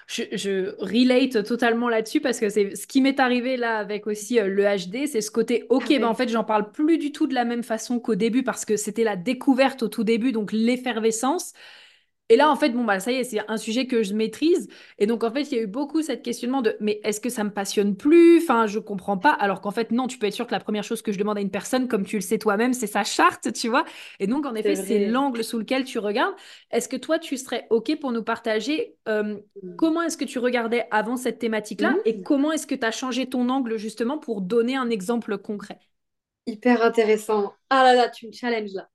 je, 0.06 0.74
relate 0.78 1.44
totalement 1.44 1.88
là-dessus 1.88 2.20
parce 2.20 2.40
que 2.40 2.48
c'est 2.48 2.74
ce 2.74 2.86
qui 2.86 3.02
m'est 3.02 3.20
arrivé 3.20 3.56
là 3.56 3.78
avec 3.78 4.06
aussi 4.06 4.40
euh, 4.40 4.46
le 4.48 4.64
HD, 4.64 5.06
c'est 5.06 5.20
ce 5.20 5.30
côté, 5.30 5.66
ok, 5.68 5.84
ah 5.90 5.98
ben 5.98 6.04
en 6.06 6.14
fait, 6.14 6.28
j'en 6.28 6.44
parle 6.44 6.70
plus 6.70 6.98
du 6.98 7.12
tout 7.12 7.26
de 7.26 7.34
la 7.34 7.44
même 7.44 7.62
façon 7.62 8.00
qu'au 8.00 8.14
début 8.14 8.42
parce 8.42 8.64
que 8.64 8.76
c'était 8.76 9.04
la 9.04 9.16
découverte 9.16 9.82
au 9.82 9.88
tout 9.88 10.04
début, 10.04 10.32
donc 10.32 10.52
l'effervescence. 10.52 11.52
Et 12.28 12.36
là, 12.36 12.50
en 12.50 12.56
fait, 12.56 12.70
bon, 12.70 12.84
bah, 12.84 13.00
ça 13.00 13.10
y 13.10 13.16
est, 13.16 13.24
c'est 13.24 13.40
un 13.48 13.56
sujet 13.56 13.86
que 13.86 14.02
je 14.02 14.12
maîtrise. 14.12 14.68
Et 14.98 15.06
donc, 15.06 15.24
en 15.24 15.30
fait, 15.30 15.42
il 15.42 15.56
y 15.56 15.58
a 15.58 15.62
eu 15.62 15.66
beaucoup 15.66 16.02
cette 16.02 16.22
questionnement 16.22 16.60
de 16.60 16.76
mais 16.80 17.00
est-ce 17.04 17.20
que 17.20 17.30
ça 17.30 17.42
me 17.42 17.50
passionne 17.50 17.96
plus? 17.96 18.38
Enfin, 18.42 18.66
je 18.66 18.78
comprends 18.78 19.16
pas. 19.16 19.32
Alors 19.32 19.60
qu'en 19.60 19.70
fait, 19.70 19.90
non, 19.92 20.06
tu 20.06 20.18
peux 20.18 20.26
être 20.26 20.34
sûr 20.34 20.46
que 20.46 20.52
la 20.52 20.60
première 20.60 20.84
chose 20.84 21.00
que 21.00 21.10
je 21.10 21.18
demande 21.18 21.38
à 21.38 21.40
une 21.40 21.50
personne, 21.50 21.88
comme 21.88 22.04
tu 22.04 22.16
le 22.16 22.22
sais 22.22 22.38
toi-même, 22.38 22.74
c'est 22.74 22.86
sa 22.86 23.04
charte, 23.04 23.52
tu 23.52 23.68
vois. 23.68 23.84
Et 24.20 24.26
donc, 24.26 24.44
en 24.44 24.54
effet, 24.54 24.76
c'est 24.76 25.06
l'angle 25.06 25.42
sous 25.42 25.58
lequel 25.58 25.84
tu 25.84 25.98
regardes. 25.98 26.34
Est-ce 26.70 26.88
que 26.88 26.96
toi, 26.96 27.18
tu 27.18 27.36
serais 27.36 27.66
OK 27.70 27.98
pour 27.98 28.12
nous 28.12 28.22
partager 28.22 28.96
euh, 29.08 29.22
mmh. 29.62 29.76
comment 29.76 30.02
est-ce 30.02 30.16
que 30.16 30.24
tu 30.24 30.38
regardais 30.38 30.86
avant 30.90 31.16
cette 31.16 31.38
thématique-là 31.38 31.92
mmh. 31.92 32.00
et 32.04 32.22
comment 32.22 32.52
est-ce 32.52 32.66
que 32.66 32.74
tu 32.74 32.84
as 32.84 32.90
changé 32.90 33.26
ton 33.26 33.48
angle 33.48 33.78
justement 33.78 34.18
pour 34.18 34.42
donner 34.42 34.76
un 34.76 34.90
exemple 34.90 35.38
concret? 35.38 35.78
Hyper 36.48 36.82
intéressant. 36.82 37.52
Ah 37.68 37.84
là 37.84 37.94
là, 37.94 38.08
tu 38.08 38.26
me 38.26 38.32
challenges 38.32 38.72
là. 38.72 38.88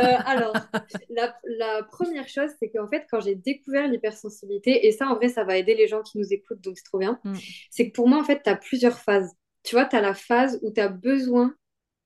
Euh, 0.00 0.14
alors, 0.24 0.52
la, 1.10 1.82
première 1.90 2.28
chose, 2.28 2.50
c'est 2.60 2.70
qu'en 2.70 2.88
fait, 2.88 3.06
quand 3.10 3.20
j'ai 3.20 3.34
découvert 3.34 3.88
l'hypersensibilité, 3.88 4.86
et 4.86 4.92
ça, 4.92 5.08
en 5.08 5.16
vrai, 5.16 5.28
ça 5.28 5.42
va 5.42 5.58
aider 5.58 5.74
les 5.74 5.88
gens 5.88 6.02
qui 6.02 6.18
nous 6.18 6.32
écoutent, 6.32 6.60
donc 6.60 6.76
c'est 6.76 6.84
trop 6.84 6.98
bien, 6.98 7.18
mm. 7.24 7.34
c'est 7.70 7.88
que 7.88 7.92
pour 7.92 8.08
moi, 8.08 8.20
en 8.20 8.24
fait, 8.24 8.42
tu 8.44 8.50
as 8.50 8.54
plusieurs 8.54 9.00
phases. 9.00 9.32
Tu 9.64 9.74
vois, 9.74 9.84
tu 9.84 9.96
as 9.96 10.00
la 10.00 10.14
phase 10.14 10.60
où 10.62 10.70
tu 10.70 10.80
as 10.80 10.86
besoin 10.86 11.56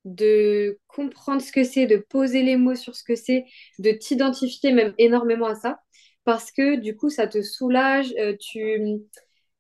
de 0.07 0.79
comprendre 0.87 1.43
ce 1.43 1.53
que 1.53 1.63
c'est, 1.63 1.85
de 1.85 1.99
poser 1.99 2.43
les 2.43 2.57
mots 2.57 2.75
sur 2.75 2.97
ce 2.97 3.05
que 3.05 3.17
c'est, 3.17 3.45
de 3.79 3.91
t'identifier 3.91 4.73
même 4.73 4.95
énormément 4.97 5.47
à 5.47 5.57
ça, 5.57 5.79
parce 6.25 6.51
que 6.51 6.77
du 6.77 6.97
coup, 6.97 7.11
ça 7.11 7.27
te 7.27 7.43
soulage. 7.43 8.15
Euh, 8.19 8.35
tu, 8.41 8.81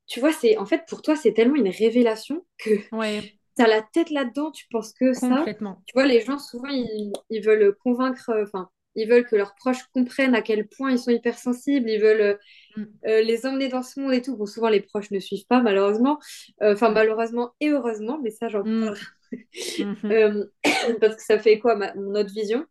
tu 0.07 0.19
vois, 0.19 0.33
c'est 0.33 0.57
en 0.57 0.65
fait, 0.65 0.85
pour 0.89 1.03
toi, 1.03 1.15
c'est 1.15 1.35
tellement 1.35 1.57
une 1.57 1.69
révélation 1.69 2.47
que... 2.57 2.71
Ouais 2.97 3.37
as 3.63 3.67
la 3.67 3.83
tête 3.83 4.11
là-dedans, 4.11 4.51
tu 4.51 4.67
penses 4.71 4.93
que 4.93 5.13
ça? 5.13 5.45
Tu 5.87 5.93
vois, 5.95 6.07
les 6.07 6.21
gens, 6.21 6.39
souvent, 6.39 6.69
ils, 6.69 7.41
veulent 7.41 7.75
convaincre, 7.83 8.31
euh, 8.31 8.43
enfin, 8.43 8.69
ils 8.95 9.09
veulent 9.09 9.27
que 9.27 9.37
leurs 9.37 9.55
proches 9.55 9.85
comprennent 9.95 10.35
à 10.35 10.43
quel 10.43 10.67
point 10.69 10.91
ils 10.91 10.99
sont 10.99 11.11
hypersensibles, 11.11 11.89
ils 11.89 12.01
veulent 12.01 12.21
euh, 12.21 12.37
mm. 12.77 12.85
euh, 13.07 13.23
les 13.23 13.47
emmener 13.47 13.69
dans 13.69 13.83
ce 13.83 14.01
monde 14.01 14.13
et 14.13 14.23
tout. 14.23 14.37
Bon, 14.37 14.47
souvent, 14.47 14.69
les 14.69 14.81
proches 14.81 15.11
ne 15.11 15.21
suivent 15.21 15.47
pas, 15.47 15.61
malheureusement. 15.61 16.19
Enfin, 16.61 16.91
malheureusement 16.91 17.53
et 17.61 17.71
heureusement, 17.71 18.19
mais 18.23 18.31
ça, 18.31 18.49
j'en 18.49 18.65
mm. 18.65 18.85
parle. 18.85 18.99
Mm-hmm. 19.79 20.49
parce 21.01 21.17
que 21.17 21.23
ça 21.23 21.39
fait 21.39 21.59
quoi, 21.59 21.77
ma, 21.77 21.95
notre 21.95 22.33
vision? 22.33 22.65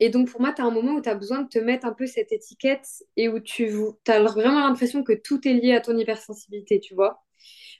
Et 0.00 0.08
donc, 0.08 0.30
pour 0.30 0.40
moi, 0.40 0.54
tu 0.54 0.62
as 0.62 0.64
un 0.64 0.70
moment 0.70 0.94
où 0.94 1.02
tu 1.02 1.08
as 1.10 1.14
besoin 1.14 1.42
de 1.42 1.48
te 1.48 1.58
mettre 1.58 1.86
un 1.86 1.92
peu 1.92 2.06
cette 2.06 2.32
étiquette 2.32 2.86
et 3.18 3.28
où 3.28 3.40
tu 3.40 3.70
as 4.08 4.22
vraiment 4.22 4.60
l'impression 4.60 5.04
que 5.04 5.12
tout 5.12 5.46
est 5.46 5.52
lié 5.52 5.74
à 5.74 5.82
ton 5.82 5.98
hypersensibilité, 5.98 6.80
tu 6.80 6.94
vois? 6.94 7.23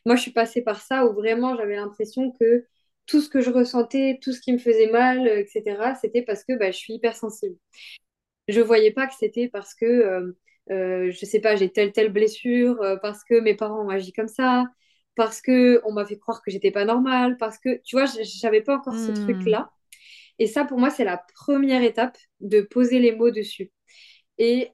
Moi, 0.04 0.16
je 0.16 0.22
suis 0.22 0.32
passée 0.32 0.62
par 0.62 0.80
ça 0.80 1.06
où 1.06 1.14
vraiment 1.14 1.56
j'avais 1.56 1.76
l'impression 1.76 2.32
que 2.32 2.66
tout 3.06 3.20
ce 3.20 3.28
que 3.28 3.40
je 3.40 3.50
ressentais, 3.50 4.18
tout 4.22 4.32
ce 4.32 4.40
qui 4.40 4.52
me 4.52 4.58
faisait 4.58 4.90
mal, 4.90 5.26
euh, 5.26 5.38
etc., 5.40 5.94
c'était 6.00 6.22
parce 6.22 6.44
que 6.44 6.56
bah, 6.58 6.70
je 6.70 6.78
suis 6.78 6.94
hypersensible. 6.94 7.56
Je 8.48 8.60
voyais 8.60 8.92
pas 8.92 9.06
que 9.06 9.14
c'était 9.18 9.48
parce 9.48 9.74
que, 9.74 9.84
euh, 9.86 10.32
euh, 10.70 11.10
je 11.10 11.24
sais 11.26 11.40
pas, 11.40 11.56
j'ai 11.56 11.70
telle, 11.70 11.92
telle 11.92 12.12
blessure, 12.12 12.80
euh, 12.82 12.96
parce 12.96 13.24
que 13.24 13.40
mes 13.40 13.54
parents 13.54 13.84
ont 13.86 13.88
agi 13.90 14.12
comme 14.12 14.28
ça, 14.28 14.64
parce 15.16 15.40
que 15.40 15.80
on 15.84 15.92
m'a 15.92 16.04
fait 16.04 16.18
croire 16.18 16.42
que 16.42 16.50
j'étais 16.50 16.70
pas 16.70 16.84
normale, 16.84 17.36
parce 17.38 17.58
que, 17.58 17.80
tu 17.84 17.96
vois, 17.96 18.06
j'avais 18.22 18.62
pas 18.62 18.76
encore 18.76 18.96
ce 18.96 19.12
hmm. 19.12 19.24
truc-là. 19.24 19.70
Et 20.38 20.46
ça, 20.46 20.64
pour 20.64 20.78
moi, 20.78 20.90
c'est 20.90 21.04
la 21.04 21.24
première 21.34 21.82
étape 21.82 22.18
de 22.40 22.60
poser 22.60 22.98
les 22.98 23.12
mots 23.12 23.30
dessus. 23.30 23.72
Et 24.38 24.72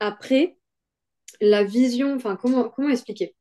après, 0.00 0.58
la 1.40 1.64
vision, 1.64 2.14
enfin, 2.14 2.36
comment, 2.36 2.68
comment 2.68 2.88
expliquer? 2.90 3.34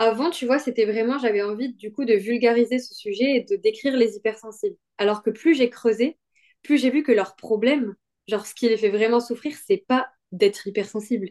Avant, 0.00 0.30
tu 0.30 0.46
vois, 0.46 0.58
c'était 0.58 0.86
vraiment, 0.86 1.18
j'avais 1.18 1.42
envie 1.42 1.74
du 1.74 1.92
coup 1.92 2.06
de 2.06 2.14
vulgariser 2.14 2.78
ce 2.78 2.94
sujet 2.94 3.36
et 3.36 3.40
de 3.42 3.56
décrire 3.56 3.94
les 3.94 4.16
hypersensibles. 4.16 4.76
Alors 4.96 5.22
que 5.22 5.28
plus 5.28 5.54
j'ai 5.54 5.68
creusé, 5.68 6.18
plus 6.62 6.78
j'ai 6.78 6.90
vu 6.90 7.02
que 7.02 7.12
leur 7.12 7.36
problème, 7.36 7.94
genre 8.26 8.46
ce 8.46 8.54
qui 8.54 8.66
les 8.70 8.78
fait 8.78 8.88
vraiment 8.88 9.20
souffrir, 9.20 9.54
c'est 9.66 9.84
pas 9.86 10.08
d'être 10.32 10.66
hypersensible. 10.66 11.28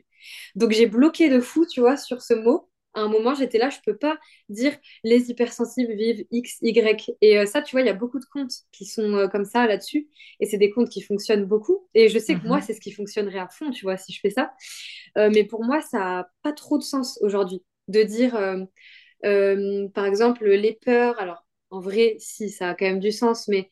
Donc 0.54 0.72
j'ai 0.72 0.86
bloqué 0.86 1.30
de 1.30 1.40
fou, 1.40 1.66
tu 1.66 1.80
vois, 1.80 1.98
sur 1.98 2.22
ce 2.22 2.36
mot. 2.36 2.70
À 2.94 3.02
un 3.02 3.08
moment, 3.08 3.34
j'étais 3.34 3.58
là, 3.58 3.72
je 3.72 3.80
peux 3.84 3.98
pas 3.98 4.20
dire 4.50 4.78
les 5.04 5.32
hypersensibles 5.32 5.94
vivent 5.94 6.26
X, 6.30 6.60
Y. 6.62 7.16
Et 7.22 7.40
euh, 7.40 7.48
ça, 7.48 7.64
tu 7.64 7.72
vois, 7.72 7.82
il 7.82 7.88
y 7.88 7.90
a 7.90 7.94
beaucoup 7.94 8.20
de 8.20 8.26
comptes 8.26 8.54
qui 8.72 8.86
sont 8.86 9.16
euh, 9.16 9.28
comme 9.28 9.46
ça 9.46 9.66
là-dessus. 9.66 10.10
Et 10.40 10.46
c'est 10.46 10.58
des 10.58 10.70
comptes 10.70 10.90
qui 10.90 11.02
fonctionnent 11.02 11.46
beaucoup. 11.46 11.88
Et 11.96 12.08
je 12.08 12.20
sais 12.20 12.36
que 12.36 12.46
moi, 12.46 12.58
mhm. 12.58 12.64
c'est 12.64 12.74
ce 12.74 12.82
qui 12.82 12.92
fonctionnerait 12.92 13.40
à 13.40 13.48
fond, 13.48 13.72
tu 13.72 13.86
vois, 13.86 13.98
si 13.98 14.14
je 14.14 14.20
fais 14.20 14.30
ça. 14.30 14.54
Euh, 15.18 15.32
mais 15.34 15.44
pour 15.44 15.64
moi, 15.64 15.82
ça 15.82 15.98
n'a 15.98 16.32
pas 16.44 16.54
trop 16.54 16.78
de 16.78 16.84
sens 16.84 17.18
aujourd'hui 17.22 17.64
de 17.90 18.04
dire, 18.04 18.36
euh, 18.36 18.64
euh, 19.26 19.90
par 19.90 20.06
exemple, 20.06 20.48
les 20.48 20.74
peurs. 20.74 21.20
Alors, 21.20 21.46
en 21.72 21.82
vrai, 21.82 22.16
si, 22.20 22.50
ça 22.50 22.70
a 22.70 22.76
quand 22.76 22.86
même 22.86 23.00
du 23.00 23.12
sens, 23.12 23.48
mais 23.48 23.70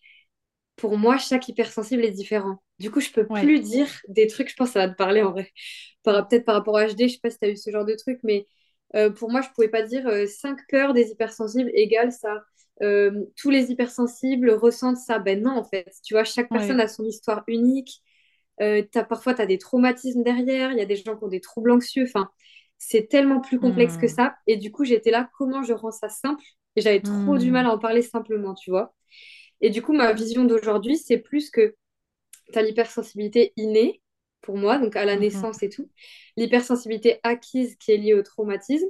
pour 0.75 0.97
moi, 0.97 1.17
chaque 1.17 1.47
hypersensible 1.47 2.03
est 2.03 2.12
différent. 2.12 2.58
Du 2.80 2.91
coup, 2.91 2.99
je 2.99 3.12
peux 3.12 3.25
plus 3.25 3.62
dire 3.62 3.88
des 4.08 4.27
trucs, 4.27 4.49
je 4.49 4.56
pense 4.56 4.69
que 4.69 4.73
ça 4.73 4.86
va 4.86 4.89
te 4.89 4.97
parler 4.97 5.23
en 5.23 5.32
vrai. 5.32 5.51
Peut-être 6.03 6.45
par 6.45 6.56
rapport 6.56 6.77
à 6.77 6.88
HD, 6.88 7.08
je 7.08 7.13
sais 7.13 7.19
pas 7.21 7.30
si 7.30 7.39
tu 7.39 7.45
as 7.45 7.49
eu 7.49 7.58
ce 7.58 7.71
genre 7.71 7.86
de 7.86 7.95
truc, 7.95 8.19
mais 8.23 8.47
euh, 8.95 9.10
pour 9.10 9.32
moi, 9.32 9.41
je 9.41 9.49
pouvais 9.56 9.67
pas 9.67 9.82
dire 9.82 10.10
5 10.27 10.60
peurs 10.69 10.93
des 10.93 11.10
hypersensibles 11.10 11.71
égale 11.73 12.12
ça. 12.12 12.43
tous 13.36 13.49
les 13.49 13.71
hypersensibles 13.71 14.51
ressentent 14.51 14.97
ça. 14.97 15.17
Ben 15.19 15.41
non, 15.41 15.58
en 15.58 15.63
fait. 15.63 15.91
Tu 16.03 16.13
vois, 16.13 16.23
chaque 16.23 16.49
personne 16.49 16.80
a 16.80 16.88
son 16.88 17.03
histoire 17.03 17.43
unique. 17.47 18.03
as, 18.60 18.84
parfois, 19.10 19.34
tu 19.34 19.41
as 19.41 19.47
des 19.47 19.58
traumatismes 19.58 20.23
derrière. 20.23 20.71
Il 20.71 20.77
y 20.77 20.82
a 20.82 20.86
des 20.86 20.95
gens 20.95 21.17
qui 21.17 21.23
ont 21.23 21.30
des 21.30 21.41
troubles 21.41 21.71
anxieux. 21.71 22.03
Enfin, 22.03 22.30
c'est 22.78 23.08
tellement 23.10 23.42
plus 23.42 23.60
complexe 23.60 23.98
que 23.98 24.06
hmm. 24.06 24.10
ça. 24.10 24.36
Et 24.48 24.58
du 24.58 24.72
coup, 24.72 24.86
j'étais 24.86 25.12
là, 25.12 25.30
comment 25.38 25.63
je 25.63 25.74
rends 25.74 25.92
ça 25.92 26.10
simple? 26.10 26.44
Et 26.76 26.82
j'avais 26.82 27.02
trop 27.02 27.38
du 27.38 27.50
hmm. 27.50 27.54
mal 27.54 27.66
à 27.66 27.74
en 27.74 27.80
parler 27.80 28.02
simplement, 28.02 28.54
tu 28.54 28.70
vois. 28.70 28.94
Et 29.62 29.70
du 29.70 29.82
coup, 29.82 29.94
ma 29.94 30.13
vision 30.13 30.46
d'aujourd'hui, 30.46 30.98
c'est 30.98 31.18
plus 31.18 31.50
que 31.50 31.76
tu 32.54 32.60
as 32.60 32.62
l'hypersensibilité 32.62 33.54
innée, 33.58 34.02
pour 34.42 34.58
moi, 34.58 34.78
donc 34.78 34.96
à 34.96 35.06
la 35.06 35.18
hmm. 35.18 35.22
naissance 35.22 35.63
et 35.63 35.70
tout, 35.70 35.90
l'hypersensibilité 36.38 37.20
acquise 37.24 37.76
qui 37.78 37.92
est 37.92 37.98
liée 37.98 38.13
au 38.13 38.22
traumatisme, 38.22 38.88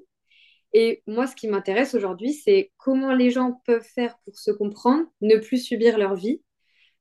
Et 0.74 1.02
moi, 1.08 1.28
ce 1.28 1.36
qui 1.36 1.48
m'intéresse 1.48 1.96
aujourd'hui, 1.96 2.34
c'est 2.34 2.72
comment 2.78 3.14
les 3.14 3.32
gens 3.32 3.62
peuvent 3.66 3.88
faire 3.96 4.18
pour 4.26 4.38
se 4.38 4.52
comprendre, 4.52 5.06
ne 5.22 5.38
plus 5.38 5.60
subir 5.64 5.98
leur 5.98 6.16
vie, 6.16 6.42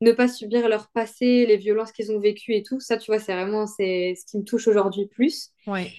ne 0.01 0.13
pas 0.13 0.29
subir 0.29 0.69
leur 0.69 0.91
passé, 0.91 1.47
les 1.47 1.57
violences 1.57 1.93
qu'ils 1.93 2.13
ont 2.13 2.21
vécues 2.21 2.55
et 2.55 2.63
tout. 2.63 2.81
Ça, 2.81 2.97
tu 2.97 3.11
vois, 3.11 3.19
c'est 3.19 3.35
vraiment 3.35 3.67
c'est 3.67 4.15
ce 4.17 4.25
qui 4.31 4.39
me 4.39 4.45
touche 4.45 4.69
aujourd'hui 4.69 5.07
plus. 5.07 5.51
Ouais. 5.67 5.91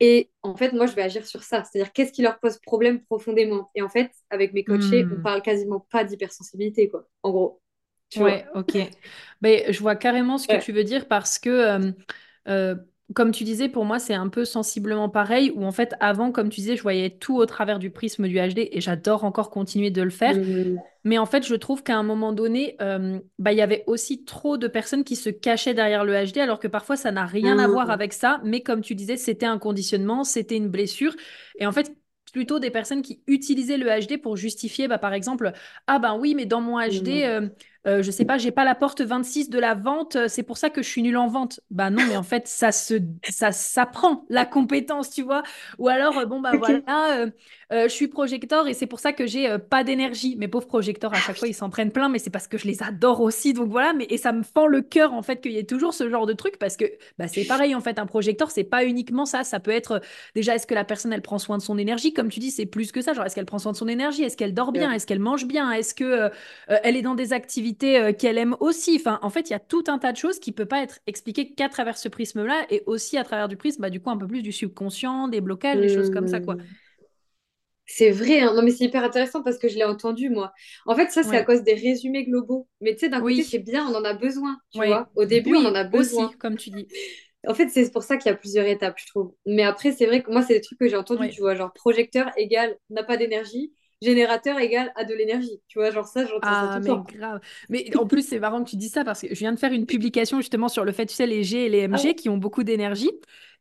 Et 0.00 0.30
en 0.42 0.56
fait, 0.56 0.72
moi, 0.72 0.86
je 0.86 0.94
vais 0.94 1.02
agir 1.02 1.26
sur 1.26 1.42
ça. 1.42 1.64
C'est-à-dire, 1.64 1.92
qu'est-ce 1.92 2.12
qui 2.12 2.22
leur 2.22 2.38
pose 2.40 2.58
problème 2.58 3.02
profondément? 3.04 3.70
Et 3.74 3.82
en 3.82 3.88
fait, 3.88 4.12
avec 4.30 4.52
mes 4.52 4.64
coachés, 4.64 5.08
on 5.10 5.16
Hmm. 5.16 5.22
parle 5.22 5.42
quasiment 5.42 5.80
pas 5.90 6.04
d'hypersensibilité, 6.04 6.88
quoi. 6.90 7.08
En 7.22 7.30
gros, 7.30 7.62
tu 8.10 8.22
vois? 8.22 8.34
Ouais, 8.34 8.46
ok. 8.54 8.78
Mais 9.42 9.70
je 9.72 9.80
vois 9.80 9.94
carrément 9.96 10.38
ce 10.38 10.48
que 10.48 10.56
Ouais. 10.56 10.56
tu 10.56 10.72
veux 10.72 10.84
dire 10.84 11.06
parce 11.06 11.38
que, 11.38 11.50
euh, 11.50 11.92
euh, 12.48 12.76
comme 13.14 13.30
tu 13.30 13.44
disais, 13.44 13.68
pour 13.68 13.84
moi, 13.84 13.98
c'est 13.98 14.14
un 14.14 14.28
peu 14.28 14.44
sensiblement 14.44 15.08
pareil, 15.08 15.52
où 15.54 15.64
en 15.64 15.72
fait, 15.72 15.94
avant, 16.00 16.32
comme 16.32 16.48
tu 16.48 16.60
disais, 16.60 16.76
je 16.76 16.82
voyais 16.82 17.10
tout 17.10 17.36
au 17.36 17.46
travers 17.46 17.78
du 17.78 17.90
prisme 17.90 18.26
du 18.28 18.36
HD 18.36 18.68
et 18.72 18.80
j'adore 18.80 19.24
encore 19.24 19.50
continuer 19.50 19.90
de 19.90 20.02
le 20.02 20.10
faire. 20.10 20.40
Mais 21.04 21.18
en 21.18 21.26
fait, 21.26 21.46
je 21.46 21.54
trouve 21.54 21.84
qu'à 21.84 21.96
un 21.96 22.02
moment 22.02 22.32
donné, 22.32 22.76
euh, 22.82 23.20
bah, 23.38 23.52
il 23.52 23.58
y 23.58 23.62
avait 23.62 23.84
aussi 23.86 24.24
trop 24.24 24.58
de 24.58 24.66
personnes 24.68 25.04
qui 25.04 25.14
se 25.16 25.30
cachaient 25.30 25.74
derrière 25.74 26.04
le 26.04 26.14
HD, 26.26 26.38
alors 26.38 26.58
que 26.58 26.68
parfois, 26.68 26.96
ça 26.96 27.12
n'a 27.12 27.26
rien 27.26 27.58
à 27.58 27.68
voir 27.68 27.90
avec 27.90 28.12
ça. 28.12 28.40
Mais 28.44 28.60
comme 28.62 28.80
tu 28.80 28.94
disais, 28.96 29.16
c'était 29.16 29.46
un 29.46 29.58
conditionnement, 29.58 30.24
c'était 30.24 30.56
une 30.56 30.68
blessure. 30.68 31.14
Et 31.60 31.66
en 31.66 31.72
fait, 31.72 31.94
plutôt 32.32 32.58
des 32.58 32.70
personnes 32.70 33.02
qui 33.02 33.22
utilisaient 33.28 33.78
le 33.78 33.86
HD 33.86 34.20
pour 34.20 34.36
justifier, 34.36 34.88
bah, 34.88 34.98
par 34.98 35.12
exemple, 35.14 35.52
ah 35.86 35.98
ben 36.00 36.18
oui, 36.18 36.34
mais 36.34 36.44
dans 36.44 36.60
mon 36.60 36.78
HD, 36.78 37.22
euh, 37.24 37.48
euh, 37.86 38.02
je 38.02 38.10
sais 38.10 38.24
pas, 38.24 38.36
j'ai 38.38 38.50
pas 38.50 38.64
la 38.64 38.74
porte 38.74 39.00
26 39.00 39.48
de 39.50 39.58
la 39.58 39.74
vente, 39.74 40.16
euh, 40.16 40.28
c'est 40.28 40.42
pour 40.42 40.58
ça 40.58 40.70
que 40.70 40.82
je 40.82 40.88
suis 40.88 41.02
nulle 41.02 41.16
en 41.16 41.28
vente. 41.28 41.60
Bah 41.70 41.90
non, 41.90 42.04
mais 42.04 42.16
en 42.16 42.22
fait, 42.22 42.48
ça 42.48 42.72
se, 42.72 42.94
ça 43.28 43.52
s'apprend, 43.52 44.24
la 44.28 44.44
compétence, 44.44 45.10
tu 45.10 45.22
vois. 45.22 45.42
Ou 45.78 45.88
alors, 45.88 46.18
euh, 46.18 46.26
bon, 46.26 46.40
bah 46.40 46.56
voilà, 46.56 46.80
Ok. 46.80 46.84
euh, 46.88 47.30
euh, 47.72 47.84
je 47.84 47.92
suis 47.94 48.08
projecteur 48.08 48.66
et 48.68 48.74
c'est 48.74 48.86
pour 48.86 48.98
ça 49.00 49.12
que 49.12 49.26
j'ai 49.26 49.58
pas 49.58 49.84
d'énergie. 49.84 50.36
Mes 50.36 50.48
pauvres 50.48 50.66
projecteurs, 50.66 51.14
à 51.14 51.20
chaque 51.20 51.38
fois, 51.38 51.48
ils 51.48 51.54
s'en 51.54 51.70
prennent 51.70 51.92
plein, 51.92 52.08
mais 52.08 52.18
c'est 52.18 52.30
parce 52.30 52.48
que 52.48 52.58
je 52.58 52.66
les 52.66 52.82
adore 52.82 53.20
aussi. 53.20 53.52
Donc 53.52 53.68
voilà, 53.70 53.92
mais 53.92 54.06
et 54.10 54.18
ça 54.18 54.32
me 54.32 54.42
fend 54.42 54.66
le 54.66 54.82
cœur 54.82 55.12
en 55.12 55.22
fait 55.22 55.40
qu'il 55.40 55.52
y 55.52 55.58
ait 55.58 55.64
toujours 55.64 55.94
ce 55.94 56.08
genre 56.10 56.26
de 56.26 56.32
truc 56.32 56.58
parce 56.58 56.76
que 56.76 56.84
bah, 57.18 57.28
c'est 57.28 57.44
pareil 57.44 57.74
en 57.74 57.80
fait, 57.80 57.98
un 57.98 58.06
projecteur, 58.06 58.50
c'est 58.50 58.64
pas 58.64 58.84
uniquement 58.84 59.26
ça. 59.26 59.44
Ça 59.44 59.60
peut 59.60 59.70
être 59.70 60.00
déjà, 60.34 60.54
est-ce 60.56 60.66
que 60.66 60.74
la 60.74 60.84
personne 60.84 61.12
elle 61.12 61.22
prend 61.22 61.38
soin 61.38 61.56
de 61.58 61.62
son 61.62 61.78
énergie? 61.78 62.12
Comme 62.12 62.28
tu 62.30 62.40
dis, 62.40 62.50
c'est 62.50 62.66
plus 62.66 62.92
que 62.92 63.00
ça. 63.00 63.12
Genre, 63.12 63.24
est-ce 63.26 63.34
qu'elle 63.34 63.46
prend 63.46 63.58
soin 63.58 63.72
de 63.72 63.76
son 63.76 63.88
énergie? 63.88 64.22
Est-ce 64.24 64.36
qu'elle 64.36 64.54
dort 64.54 64.72
bien? 64.72 64.90
Est-ce 64.92 65.06
qu'elle 65.06 65.20
mange 65.20 65.46
bien? 65.46 65.70
Est-ce 65.72 65.94
que 65.94 66.30
elle 66.68 66.96
est 66.96 67.02
dans 67.02 67.14
des 67.14 67.32
activités 67.32 67.75
euh, 67.84 68.12
qu'elle 68.12 68.38
aime 68.38 68.56
aussi 68.60 68.96
Enfin, 69.00 69.18
en 69.22 69.30
fait, 69.30 69.48
il 69.50 69.52
y 69.52 69.54
a 69.56 69.60
tout 69.60 69.84
un 69.88 69.98
tas 69.98 70.12
de 70.12 70.16
choses 70.16 70.38
qui 70.38 70.52
peut 70.52 70.66
pas 70.66 70.82
être 70.82 71.00
expliquées 71.06 71.52
qu'à 71.54 71.68
travers 71.68 71.98
ce 71.98 72.08
prisme-là 72.08 72.66
et 72.70 72.82
aussi 72.86 73.16
à 73.18 73.24
travers 73.24 73.48
du 73.48 73.56
prisme, 73.56 73.82
bah, 73.82 73.90
du 73.90 74.00
coup, 74.00 74.10
un 74.10 74.16
peu 74.18 74.26
plus 74.26 74.42
du 74.42 74.52
subconscient, 74.52 75.28
des 75.28 75.40
blocages, 75.40 75.80
des 75.80 75.88
choses 75.88 76.10
comme 76.10 76.28
ça, 76.28 76.40
quoi. 76.40 76.56
Mhm. 76.56 76.76
C'est 77.86 78.10
vrai, 78.10 78.40
hein. 78.40 78.52
Non, 78.54 78.62
mais 78.62 78.70
c'est 78.72 78.84
hyper 78.84 79.04
intéressant 79.04 79.42
parce 79.42 79.58
que 79.58 79.68
je 79.68 79.76
l'ai 79.76 79.84
entendu, 79.84 80.28
moi. 80.30 80.52
En 80.86 80.94
fait, 80.96 81.10
ça, 81.10 81.22
c'est 81.22 81.36
à 81.36 81.42
cause 81.44 81.62
des 81.62 81.74
résumés 81.74 82.24
globaux. 82.24 82.68
Mais 82.80 82.94
tu 82.94 83.00
sais, 83.00 83.08
d'un 83.08 83.22
côté, 83.22 83.44
c'est 83.44 83.58
Oui. 83.58 83.60
bien, 83.60 83.86
on 83.88 83.94
en 83.94 84.04
a 84.04 84.12
besoin, 84.14 84.58
tu 84.70 84.80
Ouais, 84.80 84.86
vois. 84.86 85.10
Au 85.14 85.24
début, 85.24 85.54
on 85.54 85.64
en 85.66 85.74
oui, 85.74 85.74
a 85.74 85.84
aussi, 85.92 86.30
besoin. 86.30 86.36
comme 86.38 86.56
tu 86.56 86.70
dis. 86.70 86.88
En 87.46 87.54
fait, 87.54 87.68
c'est 87.68 87.90
pour 87.92 88.02
ça 88.02 88.16
qu'il 88.16 88.30
y 88.30 88.34
a 88.34 88.36
plusieurs 88.36 88.66
étapes, 88.66 88.98
je 88.98 89.06
trouve. 89.06 89.34
Mais 89.46 89.62
après, 89.62 89.92
c'est 89.92 90.06
vrai 90.06 90.22
que 90.22 90.30
moi, 90.30 90.42
c'est 90.42 90.54
des 90.54 90.60
trucs 90.60 90.78
que 90.78 90.88
j'ai 90.88 90.96
entendus, 90.96 91.28
Ouais. 91.28 91.30
tu 91.30 91.40
vois. 91.40 91.54
Genre, 91.54 91.72
projecteur 91.72 92.30
égale 92.36 92.76
n'a 92.90 93.04
pas 93.04 93.16
d'énergie, 93.16 93.72
générateur 94.02 94.58
égale 94.58 94.92
a 94.96 95.04
de 95.04 95.14
l'énergie. 95.14 95.60
Tu 95.68 95.78
vois, 95.78 95.90
genre 95.90 96.06
ça, 96.06 96.26
j'entends 96.26 96.54
ça 96.54 96.68
tout 96.68 96.78
Ah, 96.80 96.80
le 96.80 96.84
mais 96.84 96.96
temps. 96.96 97.06
grave. 97.08 97.40
Mais 97.70 97.96
en 97.96 98.06
plus, 98.06 98.22
c'est 98.28 98.38
marrant 98.38 98.62
que 98.62 98.70
tu 98.70 98.76
dis 98.76 98.88
ça 98.90 99.04
parce 99.04 99.22
que 99.22 99.28
je 99.34 99.34
viens 99.38 99.52
de 99.52 99.58
faire 99.58 99.72
une 99.72 99.86
publication 99.86 100.38
justement 100.40 100.68
sur 100.68 100.84
le 100.84 100.92
fait, 100.92 101.06
tu 101.06 101.14
sais, 101.14 101.26
les 101.26 101.42
G 101.42 101.66
et 101.66 101.68
les 101.68 101.78
Ah 101.90 101.98
MG 101.98 102.14
ouais? 102.14 102.14
qui 102.14 102.28
ont 102.28 102.36
beaucoup 102.36 102.62
d'énergie. 102.62 103.10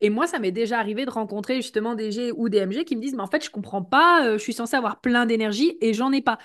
Et 0.01 0.09
moi, 0.09 0.27
ça 0.27 0.39
m'est 0.39 0.51
déjà 0.51 0.77
arrivé 0.79 1.05
de 1.05 1.09
rencontrer 1.09 1.55
justement 1.57 1.95
des 1.95 2.11
G 2.11 2.31
ou 2.35 2.49
des 2.49 2.59
MG 2.59 2.83
qui 2.83 2.95
me 2.97 3.01
disent, 3.01 3.15
mais 3.15 3.21
en 3.23 3.27
fait, 3.27 3.43
je 3.43 3.49
comprends 3.49 3.81
pas, 3.81 4.25
euh, 4.27 4.33
je 4.37 4.43
suis 4.43 4.53
censée 4.53 4.75
avoir 4.75 4.99
plein 5.01 5.25
d'énergie 5.25 5.77
et 5.81 5.93
j'en 5.93 6.11
ai 6.11 6.21
pas. 6.21 6.37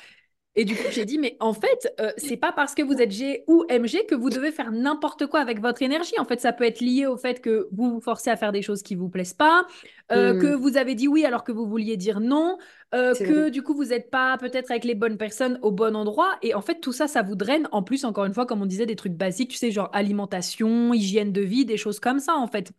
Et 0.56 0.64
du 0.64 0.76
coup, 0.76 0.88
j'ai 0.90 1.04
dit, 1.04 1.16
mais 1.18 1.36
en 1.40 1.52
fait, 1.54 1.92
euh, 2.00 2.12
c'est 2.16 2.36
pas 2.36 2.50
parce 2.52 2.74
que 2.74 2.82
vous 2.82 3.00
êtes 3.00 3.12
G 3.12 3.44
ou 3.46 3.64
MG 3.68 4.04
que 4.06 4.16
vous 4.16 4.30
devez 4.30 4.50
faire 4.50 4.72
n'importe 4.72 5.26
quoi 5.26 5.40
avec 5.40 5.60
votre 5.60 5.80
énergie. 5.82 6.18
En 6.18 6.24
fait, 6.24 6.40
ça 6.40 6.52
peut 6.52 6.64
être 6.64 6.80
lié 6.80 7.06
au 7.06 7.16
fait 7.16 7.40
que 7.40 7.68
vous 7.72 7.92
vous 7.94 8.00
forcez 8.00 8.30
à 8.30 8.36
faire 8.36 8.50
des 8.52 8.60
choses 8.62 8.82
qui 8.82 8.96
vous 8.96 9.08
plaisent 9.08 9.32
pas, 9.34 9.64
euh, 10.12 10.34
que 10.34 10.48
Hmm, 10.48 10.54
vous 10.54 10.76
avez 10.76 10.94
dit 10.96 11.06
oui 11.08 11.24
alors 11.24 11.44
que 11.44 11.52
vous 11.52 11.66
vouliez 11.68 11.96
dire 11.96 12.18
non, 12.20 12.58
euh, 12.94 13.14
vrai. 13.18 13.44
que 13.44 13.48
du 13.48 13.62
coup, 13.62 13.74
vous 13.74 13.86
n'êtes 13.86 14.10
pas 14.10 14.36
peut-être 14.38 14.70
avec 14.72 14.84
les 14.84 14.94
bonnes 14.96 15.16
personnes 15.18 15.58
au 15.62 15.70
bon 15.70 15.94
endroit. 15.94 16.36
Et 16.42 16.54
en 16.54 16.60
fait, 16.62 16.80
tout 16.80 16.92
ça, 16.92 17.06
ça 17.06 17.22
vous 17.22 17.36
draine. 17.36 17.68
En 17.72 17.82
plus, 17.84 18.04
encore 18.04 18.24
une 18.24 18.34
fois, 18.34 18.44
comme 18.46 18.60
on 18.62 18.66
disait, 18.66 18.86
des 18.86 18.96
trucs 18.96 19.14
basiques, 19.14 19.50
tu 19.52 19.56
sais, 19.56 19.70
genre 19.70 19.90
alimentation, 19.92 20.92
hygiène 20.92 21.32
de 21.32 21.42
vie, 21.42 21.64
des 21.64 21.76
choses 21.76 22.00
comme 22.00 22.18
ça, 22.18 22.34
en 22.36 22.48
fait. 22.48 22.72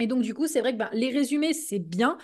Et 0.00 0.06
donc, 0.06 0.22
du 0.22 0.34
coup, 0.34 0.46
c'est 0.48 0.60
vrai 0.60 0.72
que 0.72 0.78
ben, 0.78 0.90
les 0.92 1.10
résumés, 1.10 1.52
c'est 1.54 1.78
bien. 1.78 2.18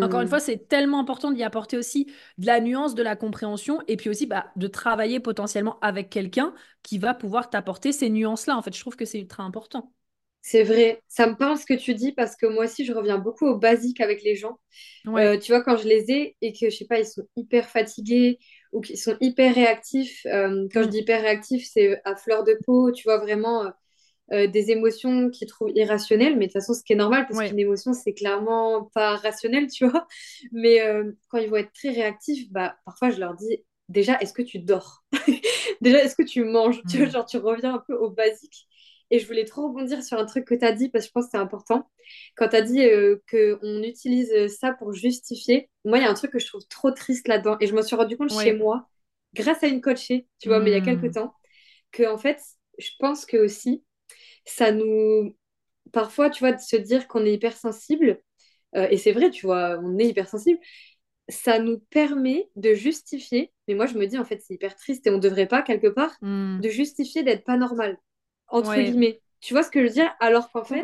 Encore 0.00 0.20
une 0.22 0.28
Hmm. 0.28 0.30
fois, 0.30 0.40
c'est 0.40 0.68
tellement 0.68 1.00
important 1.00 1.32
d'y 1.32 1.42
apporter 1.44 1.78
aussi 1.78 2.06
de 2.38 2.46
la 2.46 2.60
nuance, 2.60 2.94
de 2.94 3.02
la 3.02 3.16
compréhension, 3.16 3.80
et 3.88 3.96
puis 3.96 4.10
aussi 4.10 4.26
bah, 4.26 4.52
de 4.56 4.68
travailler 4.68 5.20
potentiellement 5.20 5.78
avec 5.80 6.10
quelqu'un 6.10 6.54
qui 6.82 6.98
va 6.98 7.14
pouvoir 7.14 7.50
t'apporter 7.50 7.92
ces 7.92 8.10
nuances-là. 8.10 8.56
En 8.56 8.62
fait, 8.62 8.74
je 8.74 8.80
trouve 8.80 8.96
que 8.96 9.04
c'est 9.06 9.20
ultra 9.20 9.42
important. 9.44 9.92
C'est 10.42 10.62
vrai. 10.62 11.02
Ça 11.08 11.26
me 11.26 11.36
parle 11.36 11.58
ce 11.58 11.66
que 11.66 11.74
tu 11.74 11.94
dis 11.94 12.12
parce 12.12 12.36
que 12.36 12.46
moi 12.46 12.64
aussi, 12.64 12.84
je 12.84 12.92
reviens 12.92 13.18
beaucoup 13.18 13.46
au 13.46 13.56
basique 13.58 14.00
avec 14.00 14.22
les 14.22 14.34
gens. 14.34 14.58
Euh, 15.16 15.38
tu 15.38 15.52
vois, 15.52 15.62
quand 15.62 15.76
je 15.76 15.88
les 15.88 16.10
ai 16.12 16.36
et 16.42 16.52
que, 16.52 16.70
je 16.70 16.76
sais 16.76 16.86
pas, 16.86 16.98
ils 17.00 17.06
sont 17.06 17.26
hyper 17.36 17.68
fatigués 17.68 18.38
ou 18.72 18.80
qu'ils 18.80 18.98
sont 18.98 19.16
hyper 19.20 19.54
réactifs, 19.54 20.26
euh, 20.26 20.68
quand 20.72 20.82
je 20.84 20.88
Mm. 20.88 20.90
dis 20.90 20.98
hyper 21.00 21.22
réactifs, 21.22 21.68
c'est 21.72 22.00
à 22.04 22.16
fleur 22.16 22.44
de 22.44 22.58
peau, 22.66 22.92
tu 22.92 23.04
vois, 23.04 23.18
vraiment 23.18 23.64
euh, 24.32 24.46
des 24.46 24.70
émotions 24.70 25.30
qu'ils 25.30 25.48
trouvent 25.48 25.70
irrationnelles. 25.74 26.34
Mais 26.36 26.46
de 26.46 26.52
toute 26.52 26.60
façon, 26.60 26.74
ce 26.74 26.82
qui 26.82 26.92
est 26.92 26.96
normal 26.96 27.26
parce 27.28 27.42
qu'une 27.42 27.58
émotion, 27.58 27.92
c'est 27.92 28.14
clairement 28.14 28.90
pas 28.94 29.16
rationnel, 29.16 29.68
tu 29.68 29.86
vois. 29.88 30.06
Mais 30.52 30.80
euh, 30.82 31.12
quand 31.28 31.38
ils 31.38 31.48
vont 31.50 31.56
être 31.56 31.72
très 31.72 31.90
réactifs, 31.90 32.50
bah, 32.50 32.76
parfois, 32.84 33.10
je 33.10 33.20
leur 33.20 33.34
dis, 33.34 33.64
déjà, 33.88 34.18
est-ce 34.20 34.32
que 34.32 34.42
tu 34.42 34.58
dors? 34.58 35.04
Déjà, 35.80 36.02
est-ce 36.02 36.16
que 36.16 36.22
tu 36.24 36.44
manges? 36.44 36.84
Tu 36.86 36.98
vois, 36.98 37.06
Mm. 37.06 37.10
genre, 37.10 37.26
tu 37.26 37.36
reviens 37.38 37.74
un 37.74 37.78
peu 37.86 37.94
au 37.94 38.10
basique. 38.10 38.66
Et 39.10 39.18
je 39.18 39.26
voulais 39.26 39.44
trop 39.44 39.68
rebondir 39.68 40.02
sur 40.02 40.18
un 40.18 40.26
truc 40.26 40.44
que 40.44 40.54
tu 40.54 40.64
as 40.64 40.72
dit 40.72 40.90
parce 40.90 41.04
que 41.04 41.08
je 41.08 41.12
pense 41.12 41.24
que 41.26 41.30
c'est 41.32 41.38
important. 41.38 41.88
Quand 42.36 42.48
tu 42.48 42.56
as 42.56 42.62
dit 42.62 42.84
euh, 42.84 43.16
qu'on 43.30 43.82
utilise 43.82 44.30
ça 44.48 44.72
pour 44.74 44.92
justifier, 44.92 45.70
moi, 45.84 45.98
il 45.98 46.02
y 46.04 46.06
a 46.06 46.10
un 46.10 46.14
truc 46.14 46.30
que 46.32 46.38
je 46.38 46.46
trouve 46.46 46.66
trop 46.68 46.90
triste 46.90 47.26
là-dedans. 47.28 47.56
Et 47.60 47.66
je 47.66 47.74
m'en 47.74 47.82
suis 47.82 47.96
rendu 47.96 48.16
compte 48.18 48.30
chez 48.30 48.52
moi, 48.52 48.88
grâce 49.34 49.62
à 49.62 49.66
une 49.68 49.80
coachée, 49.80 50.26
tu 50.38 50.48
vois, 50.48 50.60
mais 50.60 50.70
il 50.70 50.74
y 50.74 50.76
a 50.76 50.80
quelques 50.82 51.10
Mm. 51.10 51.12
temps, 51.14 51.34
que 51.92 52.04
en 52.12 52.18
fait, 52.18 52.40
je 52.78 52.90
pense 52.98 53.26
que 53.26 53.36
aussi, 53.38 53.84
ça 54.48 54.72
nous. 54.72 55.36
Parfois, 55.92 56.30
tu 56.30 56.40
vois, 56.40 56.52
de 56.52 56.60
se 56.60 56.76
dire 56.76 57.08
qu'on 57.08 57.24
est 57.26 57.34
hypersensible, 57.34 58.20
euh, 58.76 58.88
et 58.90 58.98
c'est 58.98 59.12
vrai, 59.12 59.30
tu 59.30 59.46
vois, 59.46 59.78
on 59.82 59.98
est 59.98 60.06
hypersensible, 60.06 60.60
ça 61.28 61.58
nous 61.58 61.78
permet 61.90 62.50
de 62.56 62.74
justifier, 62.74 63.52
mais 63.68 63.74
moi, 63.74 63.86
je 63.86 63.94
me 63.98 64.06
dis, 64.06 64.18
en 64.18 64.24
fait, 64.24 64.40
c'est 64.42 64.54
hyper 64.54 64.76
triste 64.76 65.06
et 65.06 65.10
on 65.10 65.18
devrait 65.18 65.46
pas, 65.48 65.62
quelque 65.62 65.88
part, 65.88 66.16
Mm. 66.22 66.60
de 66.60 66.68
justifier 66.68 67.22
d'être 67.22 67.44
pas 67.44 67.56
normal, 67.56 67.98
entre 68.48 68.70
Ouais. 68.70 68.84
guillemets. 68.84 69.20
Tu 69.40 69.54
vois 69.54 69.62
ce 69.62 69.70
que 69.70 69.80
je 69.80 69.86
veux 69.86 69.92
dire? 69.92 70.14
Alors 70.20 70.50
qu'en 70.52 70.64
fait, 70.64 70.82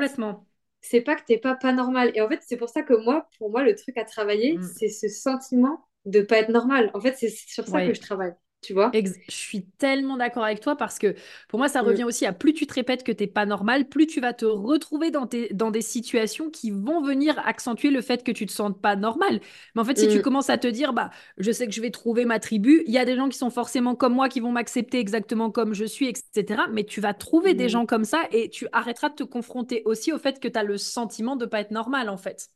c'est 0.81 1.00
pas 1.00 1.16
que 1.16 1.24
t'es 1.24 1.38
pas 1.38 1.55
pas 1.55 1.72
normal. 1.72 2.12
Et 2.14 2.20
en 2.20 2.29
fait, 2.29 2.40
c'est 2.46 2.57
pour 2.57 2.68
ça 2.68 2.83
que 2.83 2.94
moi, 2.94 3.29
pour 3.38 3.50
moi, 3.50 3.62
le 3.64 3.74
truc 3.74 3.96
à 3.98 4.05
travailler, 4.05 4.59
Mm. 4.59 4.68
c'est 4.74 4.88
ce 4.88 5.09
sentiment 5.09 5.85
de 6.05 6.20
pas 6.20 6.38
être 6.38 6.50
normal. 6.50 6.90
En 6.94 7.00
fait, 7.00 7.16
c'est 7.16 7.31
sur 7.31 7.66
ça 7.66 7.83
que 7.83 7.94
je 7.94 8.00
travaille, 8.00 8.35
tu 8.64 8.72
vois? 8.74 8.96
Ex- 8.96 9.18
je 9.29 9.35
suis 9.35 9.66
tellement 9.79 10.16
d'accord 10.16 10.44
avec 10.44 10.61
toi 10.61 10.77
parce 10.77 11.00
que 11.00 11.16
pour 11.48 11.59
moi, 11.59 11.68
ça 11.68 11.83
Mm, 11.83 11.83
revient 11.83 12.05
aussi 12.05 12.27
à 12.27 12.33
plus 12.33 12.53
tu 12.55 12.64
te 12.66 12.74
répètes 12.74 13.03
que 13.03 13.11
t'es 13.11 13.27
pas 13.27 13.44
normal, 13.44 13.88
plus 13.88 14.07
tu 14.07 14.20
vas 14.20 14.33
te 14.33 14.44
retrouver 14.44 15.11
dans, 15.11 15.27
tes, 15.27 15.48
dans 15.53 15.72
des 15.72 15.83
situations 15.83 16.48
qui 16.48 16.70
vont 16.70 17.03
venir 17.03 17.37
accentuer 17.44 17.90
le 17.90 18.00
fait 18.03 18.22
que 18.22 18.31
tu 18.33 18.46
te 18.46 18.53
sentes 18.53 18.81
pas 18.81 18.94
normal. 18.96 19.40
Mais 19.74 19.81
en 19.83 19.85
fait, 19.85 19.98
si 19.98 20.07
tu 20.09 20.20
mm, 20.20 20.22
commences 20.22 20.50
à 20.50 20.59
te 20.59 20.68
dire, 20.68 20.92
bah, 20.92 21.11
je 21.38 21.50
sais 21.50 21.66
que 21.66 21.72
je 21.72 21.81
vais 21.81 21.90
trouver 21.90 22.24
ma 22.24 22.38
tribu, 22.38 22.83
il 22.87 22.92
y 22.92 22.98
a 22.98 23.05
des 23.05 23.16
gens 23.16 23.29
qui 23.29 23.38
sont 23.38 23.50
forcément 23.50 23.94
comme 23.96 24.14
moi, 24.14 24.29
qui 24.29 24.40
vont 24.40 24.53
m'accepter 24.53 24.98
exactement 25.00 25.50
comme 25.50 25.74
je 25.74 25.85
suis, 25.85 26.07
etc. 26.09 26.68
Mais 26.72 26.85
tu 26.85 27.00
vas 27.00 27.14
trouver 27.14 27.55
des 27.55 27.68
mm. 27.68 27.70
gens 27.70 27.87
comme 27.87 28.05
ça 28.05 28.22
et 28.31 28.48
tu 28.50 28.68
arrêteras 28.72 29.09
de 29.11 29.14
te 29.16 29.24
confronter 29.24 29.83
aussi 29.87 30.12
au 30.12 30.18
fait 30.18 30.40
que 30.40 30.48
tu 30.48 30.59
as 30.59 30.62
le 30.62 30.79
sentiment 30.79 31.37
de 31.37 31.46
pas 31.46 31.61
être 31.61 31.70
normal, 31.72 32.09
en 32.09 32.16
fait. 32.16 32.48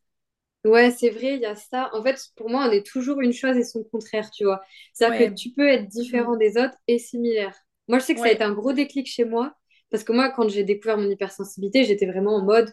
Ouais, 0.64 0.90
c'est 0.90 1.10
vrai, 1.10 1.34
il 1.36 1.40
y 1.40 1.46
a 1.46 1.54
ça. 1.54 1.88
En 1.94 2.02
fait, 2.02 2.20
pour 2.36 2.50
moi, 2.50 2.66
on 2.68 2.70
est 2.72 2.84
toujours 2.84 3.20
une 3.20 3.32
chose 3.32 3.56
et 3.56 3.64
son 3.64 3.84
contraire, 3.84 4.30
tu 4.30 4.44
vois. 4.44 4.60
C'est-à-dire 4.92 5.28
que 5.30 5.34
tu 5.34 5.50
peux 5.52 5.66
être 5.68 5.86
Mm. 5.86 5.88
différent 5.88 6.36
des 6.36 6.56
autres 6.58 6.76
et 6.88 6.98
similaire. 6.98 7.56
Moi, 7.86 7.98
je 8.00 8.04
sais 8.04 8.14
que 8.14 8.20
ça 8.20 8.28
a 8.28 8.32
été 8.32 8.42
un 8.44 8.52
gros 8.52 8.72
déclic 8.72 9.06
chez 9.06 9.24
moi, 9.24 9.54
parce 9.90 10.04
que 10.04 10.12
moi, 10.12 10.30
quand 10.30 10.48
j'ai 10.48 10.64
découvert 10.64 10.98
mon 10.98 11.08
hypersensibilité, 11.08 11.84
j'étais 11.84 12.06
vraiment 12.06 12.36
en 12.36 12.42
mode, 12.44 12.66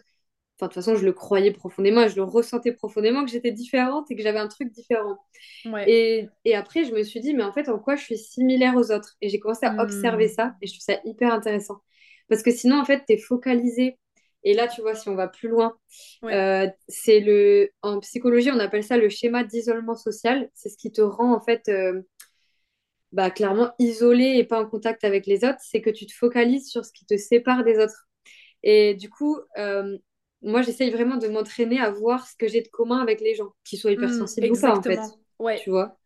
enfin, 0.56 0.66
de 0.68 0.72
toute 0.72 0.74
façon, 0.74 0.96
je 0.96 1.04
le 1.04 1.12
croyais 1.12 1.52
profondément 1.52 2.02
et 2.02 2.08
je 2.10 2.16
le 2.16 2.24
ressentais 2.24 2.72
profondément 2.72 3.24
que 3.24 3.30
j'étais 3.30 3.52
différente 3.52 4.10
et 4.10 4.16
que 4.16 4.22
j'avais 4.22 4.38
un 4.40 4.48
truc 4.48 4.72
différent. 4.72 5.18
Ouais. 5.64 5.86
Et, 5.86 6.28
et 6.44 6.54
après, 6.56 6.84
je 6.84 6.92
me 6.92 7.02
suis 7.04 7.20
dit, 7.20 7.34
mais 7.34 7.44
en 7.44 7.52
fait, 7.52 7.68
en 7.68 7.78
quoi 7.78 7.96
je 7.96 8.02
suis 8.04 8.18
similaire 8.18 8.76
aux 8.76 8.90
autres? 8.92 9.16
Et 9.20 9.28
j'ai 9.28 9.38
commencé 9.40 9.66
à 9.66 9.76
observer 9.78 10.28
Mm. 10.28 10.28
ça 10.28 10.54
et 10.62 10.66
je 10.66 10.72
trouve 10.74 10.82
ça 10.84 11.00
hyper 11.04 11.32
intéressant. 11.32 11.80
Parce 12.28 12.42
que 12.42 12.50
sinon, 12.50 12.80
en 12.80 12.84
fait, 12.84 13.04
tu 13.06 13.14
es 13.14 13.18
focalisé. 13.18 13.98
Et 14.48 14.54
là, 14.54 14.68
tu 14.68 14.80
vois, 14.80 14.94
si 14.94 15.08
on 15.08 15.16
va 15.16 15.26
plus 15.26 15.48
loin, 15.48 15.76
Ouais. 16.22 16.32
euh, 16.32 16.68
c'est 16.88 17.18
le, 17.18 17.68
en 17.82 17.98
psychologie, 17.98 18.52
on 18.52 18.60
appelle 18.60 18.84
ça 18.84 18.96
le 18.96 19.08
schéma 19.08 19.42
d'isolement 19.42 19.96
social. 19.96 20.48
C'est 20.54 20.68
ce 20.68 20.76
qui 20.78 20.92
te 20.92 21.02
rend, 21.02 21.34
en 21.34 21.40
fait, 21.40 21.68
euh, 21.68 22.00
bah, 23.10 23.30
clairement 23.30 23.72
isolé 23.80 24.36
et 24.36 24.44
pas 24.44 24.60
en 24.60 24.66
contact 24.66 25.02
avec 25.04 25.26
les 25.26 25.44
autres. 25.44 25.58
C'est 25.60 25.80
que 25.80 25.90
tu 25.90 26.06
te 26.06 26.12
focalises 26.14 26.70
sur 26.70 26.84
ce 26.84 26.92
qui 26.92 27.04
te 27.06 27.16
sépare 27.16 27.64
des 27.64 27.76
autres. 27.78 28.06
Et 28.62 28.94
du 28.94 29.10
coup, 29.10 29.36
euh, 29.58 29.98
moi, 30.42 30.62
j'essaye 30.62 30.90
vraiment 30.92 31.16
de 31.16 31.26
m'entraîner 31.28 31.80
à 31.80 31.90
voir 31.90 32.28
ce 32.28 32.36
que 32.36 32.46
j'ai 32.46 32.62
de 32.62 32.68
commun 32.68 33.00
avec 33.00 33.20
les 33.20 33.34
gens, 33.34 33.50
qu'ils 33.64 33.80
soient 33.80 33.90
Mm, 33.90 33.96
hypersensibles 33.98 34.52
ou 34.52 34.60
pas, 34.60 34.76
en 34.76 34.82
fait. 34.82 35.00
Ouais. 35.40 35.58
Tu 35.58 35.70
vois? 35.70 35.98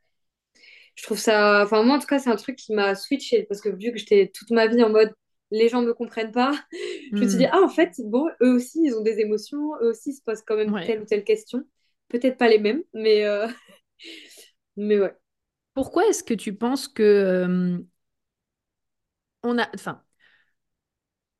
Je 0.95 1.03
trouve 1.05 1.19
ça... 1.19 1.63
Enfin, 1.65 1.83
moi, 1.83 1.97
en 1.97 1.99
tout 1.99 2.07
cas, 2.07 2.19
c'est 2.19 2.31
un 2.31 2.37
truc 2.37 2.57
qui 2.57 2.73
m'a 2.75 2.95
switché, 2.95 3.45
parce 3.45 3.61
que 3.61 3.69
vu 3.69 3.93
que 3.93 3.99
j'étais 3.99 4.31
toute 4.35 4.51
ma 4.51 4.67
vie 4.67 4.83
en 4.83 4.91
mode 4.91 5.13
les 5.51 5.69
gens 5.69 5.83
me 5.83 5.95
comprennent 5.95 6.33
pas, 6.33 6.53
je 7.15 7.23
me 7.23 7.29
suis 7.29 7.39
dit, 7.39 7.47
Mm, 7.47 7.51
ah, 7.51 7.61
en 7.63 7.69
fait, 7.69 7.95
bon, 8.05 8.29
eux 8.43 8.55
aussi, 8.55 8.81
ils 8.85 8.95
ont 8.95 9.03
des 9.03 9.21
émotions, 9.21 9.75
eux 9.83 9.91
aussi, 9.91 10.11
ils 10.11 10.15
se 10.15 10.23
posent 10.23 10.43
quand 10.43 10.57
même 10.57 10.73
ouais. 10.73 10.87
telle 10.87 11.03
ou 11.03 11.05
telle 11.05 11.25
question. 11.25 11.65
Peut-être 12.09 12.39
pas 12.39 12.49
les 12.49 12.59
mêmes, 12.59 12.83
mais, 12.95 13.25
euh, 13.25 13.47
mais 14.77 14.99
ouais. 14.99 15.15
Pourquoi 15.75 16.07
est-ce 16.09 16.23
que 16.25 16.35
tu 16.35 16.55
penses 16.55 16.89
que 16.89 17.03
euh, 17.03 17.79
on 19.43 19.59
a, 19.59 19.69
enfin, 19.75 20.03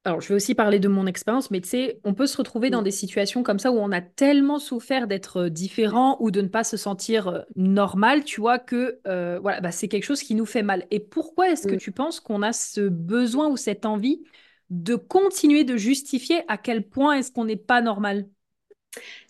alors 0.05 0.23
je 0.23 0.29
vais 0.29 0.35
aussi 0.35 0.55
parler 0.55 0.79
de 0.79 0.89
mon 0.89 1.07
expérience, 1.07 1.51
mais 1.51 1.61
tu 1.61 1.69
sais, 1.69 2.01
on 2.05 2.15
peut 2.15 2.27
se 2.27 2.37
retrouver 2.39 2.71
dans 2.71 2.81
Mm. 2.81 2.85
des 2.85 2.91
situations 2.91 3.43
comme 3.43 3.59
ça 3.59 3.71
où 3.71 3.77
on 3.79 3.93
a 3.93 4.01
tellement 4.01 4.59
souffert 4.59 5.07
d'être 5.07 5.37
euh, 5.47 5.51
différent 5.51 6.17
ou 6.21 6.31
de 6.31 6.41
ne 6.41 6.49
pas 6.49 6.65
se 6.65 6.79
sentir 6.79 7.29
euh, 7.29 7.41
normal, 7.55 8.25
tu 8.25 8.41
vois, 8.41 8.59
que 8.59 8.99
euh, 9.07 9.39
voilà, 9.43 9.61
bah, 9.61 9.73
c'est 9.73 9.89
quelque 9.89 10.05
chose 10.05 10.23
qui 10.23 10.35
nous 10.35 10.47
fait 10.47 10.63
mal. 10.63 10.87
Et 10.91 11.01
pourquoi 11.01 11.51
est-ce 11.51 11.67
que 11.67 11.75
Mm. 11.75 11.77
tu 11.77 11.93
penses 11.93 12.19
qu'on 12.21 12.41
a 12.43 12.53
ce 12.55 12.89
besoin 12.89 13.49
ou 13.51 13.59
cette 13.59 13.85
envie 13.85 14.23
de 14.71 14.95
continuer 14.97 15.65
de 15.65 15.77
justifier 15.77 16.45
à 16.49 16.57
quel 16.57 16.89
point 16.89 17.15
est-ce 17.19 17.31
qu'on 17.33 17.45
n'est 17.45 17.57
pas 17.57 17.83
normal? 17.83 18.27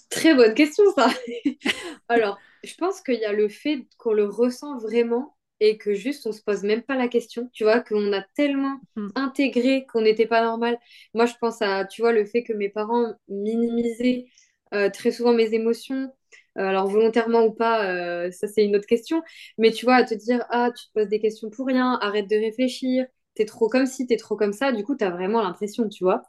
Très 0.09 0.35
bonne 0.35 0.55
question, 0.55 0.85
ça. 0.95 1.09
Alors, 2.09 2.39
je 2.65 2.75
pense 2.75 3.01
qu'il 3.01 3.15
y 3.21 3.25
a 3.25 3.33
le 3.33 3.49
fait 3.49 3.87
qu'on 3.99 4.13
le 4.13 4.25
ressent 4.27 4.79
vraiment 4.79 5.37
et 5.61 5.79
que 5.79 5.95
juste 5.95 6.27
on 6.27 6.33
se 6.33 6.43
pose 6.43 6.63
même 6.63 6.83
pas 6.83 6.97
la 6.97 7.09
question, 7.09 7.49
tu 7.53 7.65
vois, 7.65 7.81
qu'on 7.81 8.13
a 8.13 8.23
tellement 8.35 8.79
Hmm. 8.97 9.11
intégré 9.15 9.87
qu'on 9.87 10.03
n'était 10.03 10.27
pas 10.27 10.43
normal. 10.43 10.79
Moi, 11.15 11.27
je 11.27 11.35
pense 11.41 11.61
à, 11.63 11.85
tu 11.85 12.03
vois, 12.03 12.13
le 12.13 12.25
fait 12.25 12.43
que 12.45 12.53
mes 12.53 12.69
parents 12.69 13.15
minimisaient 13.29 14.27
euh, 14.75 14.89
très 14.91 15.11
souvent 15.13 15.33
mes 15.33 15.53
émotions. 15.55 16.13
Euh, 16.59 16.63
alors, 16.67 16.89
volontairement 16.89 17.45
ou 17.45 17.53
pas, 17.53 17.85
euh, 17.87 18.31
ça 18.31 18.49
c'est 18.49 18.65
une 18.65 18.77
autre 18.77 18.87
question. 18.87 19.23
Mais 19.59 19.71
tu 19.73 19.85
vois, 19.85 19.97
à 19.97 20.05
te 20.05 20.15
dire, 20.15 20.45
ah, 20.51 20.71
tu 20.77 20.87
te 20.87 20.93
poses 20.95 21.09
des 21.09 21.21
questions 21.21 21.51
pour 21.51 21.67
rien, 21.67 21.99
arrête 22.03 22.29
de 22.29 22.37
réfléchir, 22.37 23.07
t'es 23.35 23.45
trop 23.45 23.69
comme 23.69 23.87
ci, 23.87 24.07
t'es 24.07 24.17
trop 24.17 24.37
comme 24.37 24.53
ça. 24.53 24.73
Du 24.73 24.85
coup, 24.85 24.95
t'as 24.97 25.11
vraiment 25.11 25.43
l'impression, 25.43 25.89
tu 25.89 26.05
vois. 26.05 26.23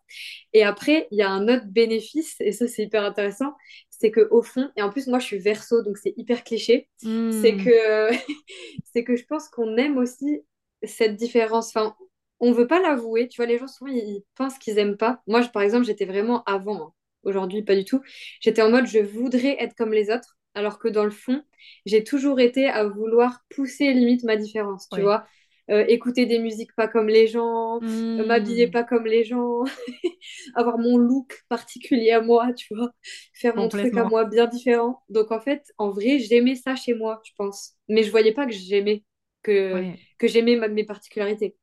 Et 0.53 0.63
après, 0.63 1.07
il 1.11 1.17
y 1.17 1.21
a 1.21 1.29
un 1.29 1.47
autre 1.47 1.65
bénéfice, 1.67 2.35
et 2.39 2.51
ça 2.51 2.67
c'est 2.67 2.83
hyper 2.83 3.03
intéressant, 3.03 3.53
c'est 4.01 4.11
que 4.11 4.27
au 4.31 4.41
fond, 4.41 4.69
et 4.75 4.81
en 4.81 4.89
plus 4.89 5.07
moi 5.07 5.19
je 5.19 5.25
suis 5.25 5.37
verso, 5.37 5.83
donc 5.83 5.97
c'est 5.97 6.13
hyper 6.17 6.43
cliché, 6.43 6.89
c'est 7.29 7.53
Hmm. 7.53 7.63
que, 7.63 8.09
c'est 8.93 9.03
que 9.03 9.15
je 9.15 9.25
pense 9.25 9.47
qu'on 9.49 9.77
aime 9.77 9.97
aussi 9.97 10.41
cette 10.83 11.15
différence. 11.15 11.69
Enfin, 11.69 11.95
on 12.39 12.51
veut 12.51 12.65
pas 12.67 12.81
l'avouer, 12.81 13.27
tu 13.27 13.37
vois, 13.37 13.45
les 13.45 13.59
gens 13.59 13.67
souvent 13.67 13.91
ils, 13.91 14.23
pensent 14.35 14.57
qu'ils 14.57 14.79
aiment 14.79 14.97
pas. 14.97 15.21
Moi, 15.27 15.41
je, 15.41 15.49
par 15.49 15.61
exemple, 15.61 15.85
j'étais 15.85 16.05
vraiment 16.05 16.43
avant, 16.45 16.87
hein. 16.87 16.93
Aujourd'hui 17.23 17.61
pas 17.61 17.75
du 17.75 17.85
tout. 17.85 18.01
J'étais 18.39 18.63
en 18.63 18.71
mode 18.71 18.87
je 18.87 18.97
voudrais 18.97 19.55
être 19.59 19.75
comme 19.75 19.93
les 19.93 20.09
autres, 20.09 20.37
alors 20.55 20.79
que 20.79 20.87
dans 20.87 21.03
le 21.05 21.11
fond, 21.11 21.43
j'ai 21.85 22.03
toujours 22.03 22.39
été 22.39 22.67
à 22.67 22.85
vouloir 22.85 23.41
pousser 23.49 23.93
limite 23.93 24.23
ma 24.23 24.37
différence, 24.37 24.89
tu 24.89 25.01
vois. 25.01 25.25
Euh, 25.69 25.85
écouter 25.87 26.25
des 26.25 26.39
musiques 26.39 26.73
pas 26.75 26.87
comme 26.87 27.07
les 27.07 27.27
gens, 27.27 27.81
euh, 28.19 28.25
m'habiller 28.25 28.67
Hmm. 28.67 28.71
pas 28.71 28.83
comme 28.83 29.05
les 29.05 29.23
gens, 29.23 29.63
avoir 30.55 30.77
mon 30.79 30.97
look 30.97 31.43
particulier 31.49 32.11
à 32.11 32.21
moi, 32.21 32.51
tu 32.53 32.73
vois, 32.75 32.91
faire 33.33 33.55
mon 33.55 33.69
truc 33.69 33.97
à 33.97 34.05
moi 34.05 34.25
bien 34.25 34.47
différent. 34.47 35.03
Donc 35.09 35.31
en 35.31 35.39
fait, 35.39 35.63
en 35.77 35.91
vrai, 35.91 36.19
j'aimais 36.19 36.55
ça 36.55 36.75
chez 36.75 36.93
moi, 36.93 37.21
je 37.25 37.31
pense. 37.37 37.73
Mais 37.89 38.03
je 38.03 38.11
voyais 38.11 38.33
pas 38.33 38.45
que 38.45 38.51
j'aimais 38.53 39.03
que, 39.43 39.83
Ouais. 39.83 39.99
que 40.17 40.27
j'aimais 40.27 40.55
ma- 40.55 40.67
mes 40.67 40.83
particularités. 40.85 41.55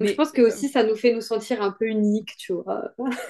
Donc 0.00 0.08
je 0.08 0.14
Mais 0.14 0.16
pense 0.16 0.32
que 0.32 0.42
aussi 0.42 0.68
ça 0.68 0.84
nous 0.84 0.96
fait 0.96 1.12
nous 1.14 1.20
sentir 1.22 1.62
un 1.62 1.72
peu 1.72 1.86
uniques, 1.86 2.36
tu 2.38 2.52
vois. 2.54 2.92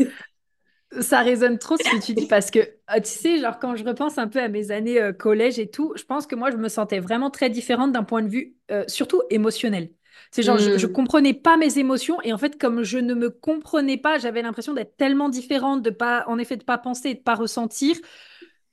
Ça 1.03 1.20
résonne 1.20 1.59
trop 1.59 1.77
ce 1.77 1.87
que 1.87 1.96
tu 1.96 2.14
dis 2.14 2.27
parce 2.27 2.51
que, 2.51 2.61
euh, 2.61 3.01
tu 3.03 3.11
sais, 3.11 3.38
genre 3.40 3.59
quand 3.59 3.77
je 3.77 3.85
repense 3.85 4.16
un 4.16 4.27
peu 4.27 4.40
à 4.40 4.48
mes 4.48 4.70
années 4.70 4.98
euh, 5.01 5.12
collège 5.12 5.59
et 5.59 5.70
tout, 5.70 5.92
je 5.96 6.03
pense 6.05 6.27
que 6.27 6.35
moi, 6.35 6.51
je 6.51 6.57
me 6.57 6.68
sentais 6.68 6.98
vraiment 6.98 7.31
très 7.31 7.51
différente 7.51 7.92
d'un 7.92 8.05
point 8.05 8.22
de 8.22 8.29
vue, 8.29 8.57
euh, 8.70 8.85
surtout 8.88 9.20
émotionnel. 9.29 9.90
C'est 10.31 10.42
genre, 10.42 10.57
je, 10.59 10.79
je 10.79 10.87
Hmm. 10.87 10.88
comprenais 10.88 11.35
pas 11.35 11.59
mes 11.59 11.79
émotions 11.79 12.20
et 12.22 12.33
en 12.33 12.38
fait, 12.38 12.59
comme 12.59 12.83
je 12.85 12.98
ne 12.98 13.12
me 13.14 13.29
comprenais 13.29 13.98
pas, 13.98 14.18
j'avais 14.18 14.40
l'impression 14.42 14.72
d'être 14.72 14.96
tellement 14.96 15.29
différente, 15.29 15.83
de 15.83 15.90
pas, 15.90 16.24
en 16.27 16.38
effet, 16.38 16.57
de 16.57 16.64
pas 16.64 16.79
penser 16.79 17.11
et 17.11 17.14
de 17.14 17.20
pas 17.22 17.35
ressentir 17.35 17.96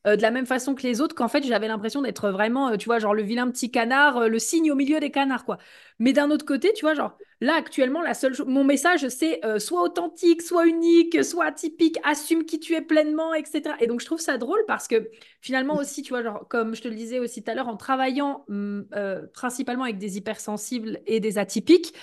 euh, 0.05 0.15
de 0.15 0.21
la 0.21 0.31
même 0.31 0.45
façon 0.45 0.75
que 0.75 0.83
les 0.83 1.01
autres, 1.01 1.15
qu'en 1.15 1.27
fait, 1.27 1.43
j'avais 1.45 1.67
l'impression 1.67 2.01
d'être 2.01 2.29
vraiment, 2.29 2.69
euh, 2.69 2.77
tu 2.77 2.85
vois, 2.85 2.99
genre 2.99 3.13
le 3.13 3.23
vilain 3.23 3.49
petit 3.49 3.71
canard, 3.71 4.17
euh, 4.17 4.27
le 4.27 4.39
signe 4.39 4.71
au 4.71 4.75
milieu 4.75 4.99
des 4.99 5.11
canards, 5.11 5.45
quoi. 5.45 5.57
Mais 5.99 6.13
d'un 6.13 6.29
autre 6.31 6.45
côté, 6.45 6.73
tu 6.73 6.81
vois, 6.81 6.93
genre, 6.93 7.17
là, 7.41 7.55
actuellement, 7.55 8.01
la 8.01 8.13
seule 8.13 8.33
mon 8.47 8.63
message, 8.63 9.07
c'est 9.09 9.39
soit 9.59 9.81
authentique, 9.81 10.41
soit 10.41 10.65
unique, 10.67 11.23
soit 11.23 11.45
atypique, 11.45 11.97
assume 12.03 12.43
qui 12.45 12.59
tu 12.59 12.73
es 12.73 12.81
pleinement, 12.81 13.33
etc. 13.33 13.75
Et 13.79 13.87
donc, 13.87 14.01
je 14.01 14.05
trouve 14.05 14.19
ça 14.19 14.37
drôle 14.37 14.59
parce 14.67 14.87
que 14.89 15.09
finalement 15.41 15.77
aussi, 15.77 16.01
tu 16.01 16.09
vois, 16.09 16.21
genre, 16.23 16.45
comme 16.49 16.75
je 16.75 16.81
te 16.81 16.87
le 16.89 16.95
disais 16.95 17.19
aussi 17.19 17.43
tout 17.43 17.51
à 17.51 17.55
l'heure, 17.55 17.67
en 17.69 17.77
travaillant 17.77 18.45
euh, 18.49 19.25
principalement 19.33 19.83
avec 19.83 19.97
des 19.97 20.17
hypersensibles 20.17 20.99
et 21.05 21.19
des 21.19 21.37
atypiques, 21.37 21.93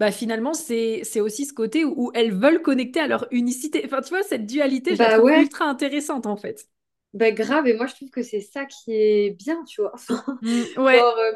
bah 0.00 0.10
finalement, 0.10 0.54
c'est, 0.54 1.02
c'est 1.04 1.20
aussi 1.20 1.46
ce 1.46 1.52
côté 1.52 1.84
où, 1.84 1.94
où 2.08 2.10
elles 2.14 2.32
veulent 2.34 2.62
connecter 2.62 3.00
à 3.00 3.06
leur 3.06 3.26
unicité. 3.30 3.82
Enfin, 3.84 4.00
tu 4.02 4.10
vois, 4.10 4.22
cette 4.22 4.46
dualité, 4.46 4.96
je 4.96 5.02
la 5.02 5.08
Bah 5.08 5.18
trouve 5.18 5.24
ouais, 5.24 5.42
ultra 5.42 5.66
intéressante, 5.66 6.26
en 6.26 6.36
fait. 6.36 6.66
Bah 7.14 7.30
grave. 7.32 7.66
Et 7.66 7.74
moi 7.74 7.86
je 7.86 7.94
trouve 7.94 8.10
que 8.10 8.22
c'est 8.22 8.40
ça 8.40 8.64
qui 8.66 8.92
est 8.94 9.30
bien, 9.30 9.64
tu 9.64 9.80
vois. 9.82 9.92
Mm, 10.42 10.82
ouais, 10.82 10.98
Genre, 10.98 11.18
euh, 11.18 11.32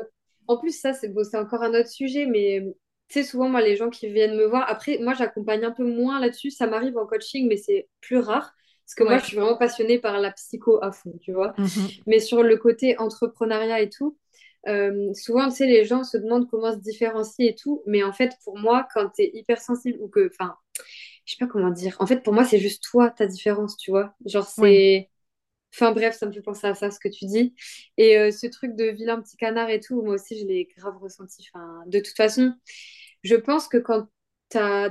en 0.49 0.57
plus, 0.59 0.79
ça, 0.79 0.93
c'est 0.93 1.09
bon, 1.09 1.25
c'est 1.25 1.39
encore 1.39 1.63
un 1.63 1.75
autre 1.75 1.89
sujet, 1.89 2.27
mais 2.27 2.61
euh, 2.61 2.71
tu 3.09 3.21
sais, 3.21 3.23
souvent, 3.25 3.49
moi, 3.49 3.61
les 3.61 3.77
gens 3.77 3.91
qui 3.91 4.09
viennent 4.09 4.37
me 4.37 4.47
voir, 4.47 4.65
après, 4.69 4.99
moi, 4.99 5.15
j'accompagne 5.15 5.65
un 5.65 5.71
peu 5.71 5.85
moins 5.85 6.21
là-dessus. 6.21 6.51
Ça 6.51 6.67
m'arrive 6.67 6.97
en 6.99 7.07
coaching, 7.07 7.49
mais 7.49 7.57
c'est 7.57 7.89
plus 8.01 8.19
rare. 8.19 8.53
Parce 8.85 8.95
que 8.95 9.05
moi, 9.05 9.19
je 9.19 9.25
suis 9.25 9.37
vraiment 9.37 9.57
passionnée 9.57 9.99
par 9.99 10.21
la 10.21 10.31
psycho 10.33 10.79
à 10.83 10.93
fond, 10.93 11.13
tu 11.21 11.33
vois. 11.33 11.55
Mhm. 11.59 11.89
Mais 12.07 12.21
sur 12.21 12.43
le 12.43 12.57
côté 12.57 12.97
entrepreneuriat 12.99 13.81
et 13.81 13.91
tout, 13.91 14.17
euh, 14.69 15.13
souvent, 15.15 15.49
tu 15.49 15.57
sais, 15.57 15.67
les 15.67 15.85
gens 15.85 16.05
se 16.05 16.17
demandent 16.17 16.49
comment 16.49 16.73
se 16.73 16.79
différencier 16.79 17.51
et 17.51 17.55
tout. 17.57 17.83
Mais 17.87 18.05
en 18.05 18.13
fait, 18.13 18.33
pour 18.45 18.57
moi, 18.59 18.87
quand 18.95 19.09
tu 19.11 19.23
es 19.23 19.31
hypersensible 19.35 19.99
ou 20.01 20.09
que, 20.09 20.29
enfin, 20.33 20.55
je 21.25 21.35
sais 21.35 21.39
pas 21.45 21.51
comment 21.51 21.71
dire. 21.71 21.97
En 21.99 22.07
fait, 22.07 22.23
pour 22.23 22.33
moi, 22.33 22.45
c'est 22.45 22.59
juste 22.59 22.85
toi, 22.85 23.11
ta 23.11 23.27
différence, 23.27 23.77
tu 23.77 23.91
vois. 23.91 24.15
Genre, 24.25 24.49
Ouais. 24.59 25.11
Enfin 25.77 25.93
bref, 25.93 26.17
ça 26.17 26.27
me 26.27 26.33
fait 26.33 26.43
penser 26.43 26.67
à 26.67 26.75
ça, 26.75 26.91
ce 26.91 26.99
que 27.01 27.09
tu 27.09 27.27
dis. 27.27 27.55
Et 27.99 28.19
euh, 28.19 28.31
ce 28.33 28.47
truc 28.47 28.77
de 28.77 28.85
vilain 28.87 29.21
petit 29.21 29.37
canard 29.37 29.71
et 29.71 29.81
tout, 29.81 30.03
moi 30.03 30.15
aussi, 30.15 30.39
je 30.39 30.47
l'ai 30.47 30.69
grave 30.77 30.97
ressenti. 30.99 31.47
Enfin, 31.55 31.83
de 31.87 32.01
toute 32.01 32.17
façon, 32.17 32.55
je 33.23 33.35
pense 33.37 33.69
que 33.69 33.79
quand 33.79 34.09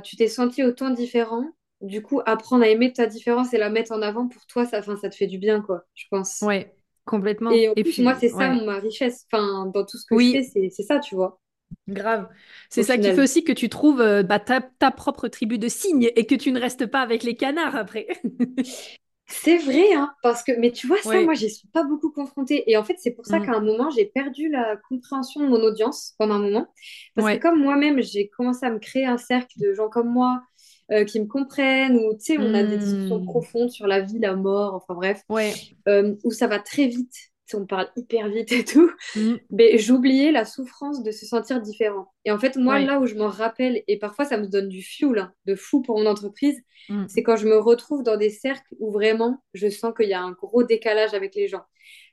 tu 0.03 0.15
t'es 0.17 0.27
senti 0.27 0.63
autant 0.63 0.89
différent, 0.91 1.45
du 1.81 2.01
coup, 2.01 2.21
apprendre 2.25 2.63
à 2.63 2.67
aimer 2.69 2.93
ta 2.93 3.07
différence 3.07 3.53
et 3.53 3.57
la 3.57 3.69
mettre 3.69 3.91
en 3.91 4.01
avant, 4.01 4.27
pour 4.27 4.45
toi, 4.47 4.65
ça, 4.65 4.79
enfin, 4.79 4.95
ça 4.97 5.09
te 5.09 5.15
fait 5.15 5.27
du 5.27 5.37
bien, 5.37 5.61
quoi, 5.61 5.85
je 5.95 6.05
pense. 6.09 6.47
Ouais, 6.47 6.73
complètement. 7.05 7.61
Et 7.61 7.69
en 7.69 7.75
Et 7.75 7.83
plus, 7.83 7.99
moi, 7.99 8.15
puis, 8.15 8.19
c'est 8.19 8.29
ça 8.29 8.49
ouais, 8.49 8.55
ma 8.55 8.79
richesse. 8.79 9.25
Enfin, 9.31 9.67
dans 9.67 9.85
tout 9.85 9.97
ce 9.97 10.05
que 10.05 10.17
je 10.19 10.29
fais, 10.29 10.43
oui, 10.43 10.55
c'est 10.71 10.83
ça, 10.83 10.99
tu 10.99 11.15
vois, 11.15 11.39
grave. 11.87 12.29
C'est 12.69 12.83
ça 12.83 12.97
qui 12.97 13.11
fait 13.11 13.21
aussi 13.21 13.43
que 13.43 13.51
tu 13.51 13.69
trouves 13.69 14.01
euh, 14.01 14.23
bah, 14.23 14.39
ta, 14.39 14.61
ta 14.61 14.91
propre 14.91 15.27
tribu 15.27 15.57
de 15.57 15.67
cygnes 15.67 16.09
et 16.15 16.25
que 16.25 16.35
tu 16.35 16.51
ne 16.51 16.59
restes 16.59 16.85
pas 16.87 17.01
avec 17.01 17.23
les 17.23 17.35
canards 17.35 17.75
après. 17.75 18.07
C'est 19.27 19.57
vrai, 19.57 19.93
hein, 19.93 20.13
parce 20.21 20.43
que, 20.43 20.51
mais 20.59 20.71
tu 20.71 20.85
vois, 20.87 20.97
ça, 21.01 21.19
moi, 21.21 21.33
j'y 21.33 21.49
suis 21.49 21.67
pas 21.69 21.83
beaucoup 21.83 22.11
confrontée. 22.11 22.69
Et 22.71 22.77
en 22.77 22.83
fait, 22.83 22.95
c'est 22.99 23.11
pour 23.11 23.25
ça 23.25 23.39
Mm. 23.39 23.45
qu'à 23.45 23.53
un 23.53 23.59
moment, 23.59 23.89
j'ai 23.89 24.05
perdu 24.05 24.49
la 24.49 24.77
compréhension 24.87 25.41
de 25.41 25.47
mon 25.47 25.61
audience 25.63 26.13
pendant 26.19 26.35
un 26.35 26.39
moment. 26.39 26.67
Parce 27.15 27.27
que 27.29 27.37
comme 27.41 27.59
moi-même, 27.59 28.01
j'ai 28.01 28.29
commencé 28.29 28.65
à 28.65 28.69
me 28.69 28.79
créer 28.79 29.05
un 29.05 29.17
cercle 29.17 29.59
de 29.59 29.73
gens 29.73 29.89
comme 29.89 30.09
moi, 30.11 30.43
euh, 30.91 31.05
qui 31.05 31.19
me 31.19 31.25
comprennent, 31.25 31.97
ou 31.97 32.13
tu 32.13 32.25
sais, 32.35 32.37
on 32.37 32.53
a 32.53 32.63
des 32.63 32.77
discussions 32.77 33.19
Mm. 33.19 33.25
profondes 33.25 33.69
sur 33.71 33.87
la 33.87 34.01
vie, 34.01 34.19
la 34.19 34.35
mort, 34.35 34.75
enfin 34.75 34.93
bref, 34.93 35.23
Ouais. 35.29 35.53
euh, 35.87 36.15
où 36.23 36.31
ça 36.31 36.47
va 36.47 36.59
très 36.59 36.87
vite, 36.87 37.13
on 37.53 37.65
parle 37.65 37.87
hyper 37.95 38.27
vite 38.29 38.51
et 38.51 38.65
tout 38.65 38.89
Mm. 39.15 39.35
mais 39.51 39.77
j'oubliais 39.77 40.31
la 40.31 40.45
souffrance 40.45 41.03
de 41.03 41.11
se 41.11 41.25
sentir 41.25 41.61
différent. 41.61 42.07
Et 42.25 42.31
en 42.31 42.39
fait, 42.39 42.55
moi, 42.57 42.75
Ouais. 42.75 42.85
là 42.85 42.99
où 42.99 43.05
je 43.05 43.15
m'en 43.15 43.27
rappelle, 43.27 43.83
et 43.87 43.99
parfois 43.99 44.25
ça 44.25 44.37
me 44.37 44.47
donne 44.47 44.67
du 44.69 44.81
fuel 44.81 45.19
hein, 45.19 45.33
de 45.45 45.55
fou 45.55 45.81
pour 45.81 45.99
mon 45.99 46.05
entreprise, 46.07 46.59
c'est 47.07 47.21
Mm. 47.21 47.23
quand 47.23 47.35
je 47.37 47.47
me 47.47 47.57
retrouve 47.57 48.03
dans 48.03 48.17
des 48.17 48.29
cercles 48.31 48.73
où 48.79 48.91
vraiment 48.91 49.43
je 49.53 49.69
sens 49.69 49.93
qu'il 49.95 50.09
y 50.09 50.13
a 50.13 50.21
un 50.21 50.31
gros 50.31 50.63
décalage 50.63 51.13
avec 51.13 51.35
les 51.35 51.47
gens. 51.47 51.63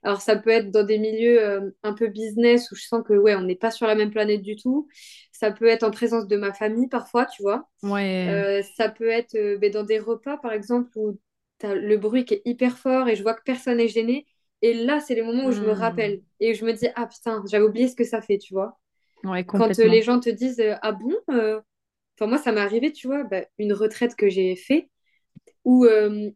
Alors 0.03 0.21
ça 0.21 0.37
peut 0.37 0.51
être 0.51 0.71
dans 0.71 0.83
des 0.85 0.99
milieux 0.99 1.43
euh, 1.43 1.71
un 1.83 1.95
peu 1.95 2.09
business 2.09 2.71
où 2.71 2.75
je 2.75 2.83
sens 2.85 3.03
que 3.07 3.15
ouais, 3.15 3.35
on 3.35 3.43
n'est 3.43 3.55
pas 3.57 3.71
sur 3.71 3.87
la 3.87 3.95
même 3.95 4.11
planète 4.11 4.43
du 4.43 4.57
tout. 4.57 4.89
Ça 5.33 5.51
peut 5.51 5.67
être 5.67 5.83
en 5.83 5.91
présence 5.91 6.27
de 6.27 6.37
ma 6.37 6.53
famille 6.53 6.89
parfois, 6.89 7.25
tu 7.27 7.43
vois. 7.43 7.69
Ouais. 7.83 8.27
Euh, 8.29 8.63
ça 8.77 8.89
peut 8.91 9.09
être 9.09 9.35
euh, 9.35 9.57
ben, 9.59 9.71
dans 9.73 9.83
des 9.85 9.99
repas, 9.99 10.37
par 10.37 10.53
exemple, 10.53 10.91
où 10.97 11.19
le 11.65 11.97
bruit 11.97 12.25
qui 12.25 12.35
est 12.35 12.43
hyper 12.45 12.77
fort 12.79 13.09
et 13.09 13.17
je 13.17 13.23
vois 13.23 13.35
que 13.35 13.43
personne 13.45 13.77
n'est 13.79 13.89
gêné. 13.89 14.27
Et 14.63 14.75
là, 14.75 15.01
c'est 15.01 15.15
les 15.15 15.23
moments 15.23 15.47
où 15.47 15.53
je 15.53 15.65
me 15.65 15.73
Mm. 15.73 15.73
rappelle 15.73 16.23
et 16.41 16.55
je 16.55 16.65
me 16.65 16.73
dis, 16.73 16.89
ah 16.97 17.07
putain, 17.07 17.43
j'avais 17.51 17.65
oublié 17.65 17.89
ce 17.89 17.97
que 17.97 18.05
ça 18.05 18.23
fait, 18.23 18.39
tu 18.39 18.55
vois. 18.55 18.79
Ouais, 19.25 19.45
Quand 19.55 19.79
euh, 19.79 19.89
les 19.89 20.03
gens 20.03 20.21
te 20.21 20.31
disent, 20.31 20.61
euh, 20.61 20.75
ah 20.83 20.93
bon 20.93 21.15
euh, 21.31 21.61
Enfin, 22.19 22.29
moi, 22.29 22.39
ça 22.39 22.53
m'est 22.53 22.61
arrivé, 22.61 22.93
tu 22.93 23.07
vois, 23.09 23.25
bah, 23.25 23.43
une 23.59 23.73
retraite 23.75 24.17
que 24.17 24.29
j'ai 24.31 24.57
fait 24.57 24.91
où, 25.65 25.85
euh, 25.87 26.31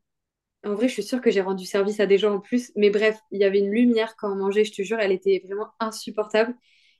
en 0.64 0.74
vrai, 0.74 0.88
je 0.88 0.94
suis 0.94 1.02
sûre 1.04 1.20
que 1.20 1.30
j'ai 1.30 1.40
rendu 1.42 1.64
service 1.66 2.00
à 2.00 2.06
des 2.06 2.18
gens 2.18 2.34
en 2.36 2.40
plus. 2.40 2.72
Mais 2.76 2.90
bref, 2.90 3.18
il 3.30 3.40
y 3.40 3.44
avait 3.44 3.60
une 3.60 3.70
lumière 3.72 4.16
quand 4.16 4.32
on 4.32 4.36
mangeait, 4.36 4.64
je 4.64 4.72
te 4.72 4.82
jure, 4.82 4.98
elle 5.00 5.12
était 5.12 5.42
vraiment 5.46 5.68
insupportable. 5.80 6.54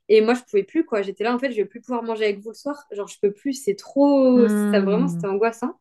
Et 0.08 0.20
moi, 0.22 0.34
je 0.34 0.42
pouvais 0.42 0.64
plus, 0.64 0.84
quoi. 0.86 1.02
J'étais 1.02 1.24
là, 1.24 1.34
en 1.34 1.38
fait, 1.38 1.50
je 1.52 1.56
vais 1.58 1.64
plus 1.66 1.80
pouvoir 1.80 2.02
manger 2.04 2.24
avec 2.26 2.40
vous 2.40 2.50
le 2.50 2.54
soir. 2.56 2.86
Genre, 2.92 3.08
je 3.08 3.18
peux 3.20 3.32
plus, 3.32 3.54
c'est 3.54 3.76
trop. 3.76 4.48
Ça, 4.48 4.80
vraiment, 4.80 5.08
c'était 5.08 5.26
Mm. 5.26 5.28
angoissant. 5.28 5.80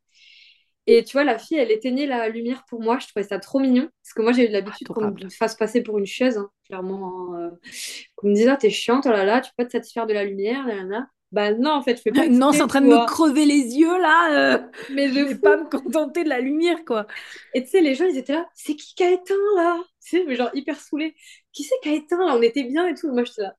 Et 0.87 1.03
tu 1.03 1.13
vois, 1.13 1.23
la 1.23 1.39
fille, 1.39 1.57
elle 1.57 1.71
éteignait 1.71 2.05
la 2.05 2.29
lumière 2.29 2.63
pour 2.69 2.81
moi. 2.81 2.99
Je 2.99 3.07
trouvais 3.07 3.25
ça 3.25 3.39
trop 3.39 3.59
mignon. 3.59 3.89
Parce 4.03 4.13
que 4.13 4.21
moi, 4.21 4.31
j'ai 4.33 4.47
eu 4.47 4.51
l'habitude 4.51 4.87
qu'on 4.87 5.11
me 5.11 5.29
fasse 5.29 5.55
passer 5.55 5.81
pour 5.81 5.97
une 5.97 6.05
chaise, 6.05 6.37
hein, 6.37 6.49
clairement. 6.65 7.33
Hein, 7.33 7.39
euh, 7.39 7.69
qu'on 8.15 8.29
me 8.29 8.35
dise, 8.35 8.47
ah, 8.47 8.57
t'es 8.57 8.69
chiante, 8.69 9.05
oh 9.07 9.11
là 9.11 9.25
là, 9.25 9.41
tu 9.41 9.49
peux 9.51 9.63
pas 9.63 9.65
te 9.65 9.71
satisfaire 9.71 10.05
de 10.05 10.13
la 10.13 10.23
lumière, 10.23 10.65
là, 10.67 10.83
là. 10.83 11.07
Bah 11.31 11.53
non, 11.53 11.71
en 11.71 11.81
fait, 11.81 11.97
je 11.97 12.01
fais 12.01 12.11
pas. 12.11 12.27
non, 12.29 12.53
c'est 12.53 12.61
en 12.61 12.67
train 12.67 12.79
de 12.81 12.87
me 12.87 13.05
crever 13.07 13.45
les 13.45 13.75
yeux 13.75 13.99
là. 13.99 14.55
Euh. 14.55 14.57
Mais 14.93 15.09
je 15.09 15.19
vais 15.19 15.35
pas 15.35 15.57
me 15.57 15.69
contenter 15.69 16.23
de 16.23 16.29
la 16.29 16.39
lumière, 16.39 16.85
quoi. 16.85 17.07
Et 17.53 17.63
tu 17.63 17.69
sais, 17.71 17.81
les 17.81 17.93
gens, 17.93 18.05
ils 18.05 18.17
étaient 18.17 18.33
là, 18.33 18.47
c'est 18.53 18.75
qui 18.75 18.95
qui 18.95 19.03
a 19.03 19.11
éteint 19.11 19.33
là? 19.57 19.77
Tu 20.01 20.17
sais, 20.17 20.25
mais 20.25 20.35
genre 20.35 20.51
hyper 20.53 20.79
saoulé. 20.79 21.13
Qui 21.51 21.63
c'est 21.63 21.75
qui 21.81 21.89
a 21.89 21.93
éteint 21.93 22.25
là? 22.25 22.35
On 22.37 22.41
était 22.41 22.63
bien 22.63 22.87
et 22.87 22.93
tout. 22.93 23.11
Moi, 23.11 23.25
j'étais 23.25 23.41
là. 23.41 23.55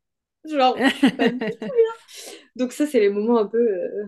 Genre, 0.47 0.75
pas 1.19 1.29
du 1.29 1.39
tout 1.39 1.59
bien. 1.59 1.93
Donc, 2.55 2.73
ça, 2.73 2.87
c'est 2.87 3.01
les 3.01 3.11
moments 3.11 3.41
un 3.41 3.47
peu. 3.47 3.59
Euh, 3.59 4.05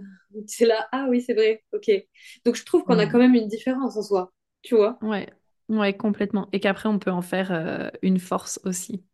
c'est 0.47 0.67
là, 0.67 0.89
ah 0.93 1.07
oui, 1.09 1.21
c'est 1.21 1.35
vrai, 1.35 1.65
ok. 1.73 1.91
Donc, 2.45 2.57
je 2.57 2.65
trouve 2.65 2.85
qu'on 2.85 2.99
a 2.99 3.07
mm. 3.07 3.13
quand 3.13 3.19
même 3.19 3.35
une 3.35 3.49
différence 3.49 3.97
en 3.97 4.03
soi, 4.03 4.33
tu 4.63 4.77
vois 4.77 4.99
Ouais, 5.03 5.29
ouais, 5.69 5.97
complètement. 5.97 6.49
Et 6.53 6.61
qu'après, 6.61 6.89
on 6.89 6.99
peut 6.99 7.11
en 7.11 7.23
faire 7.23 7.53
euh, 7.53 7.89
une 8.03 8.19
force 8.19 8.61
aussi. 8.65 9.05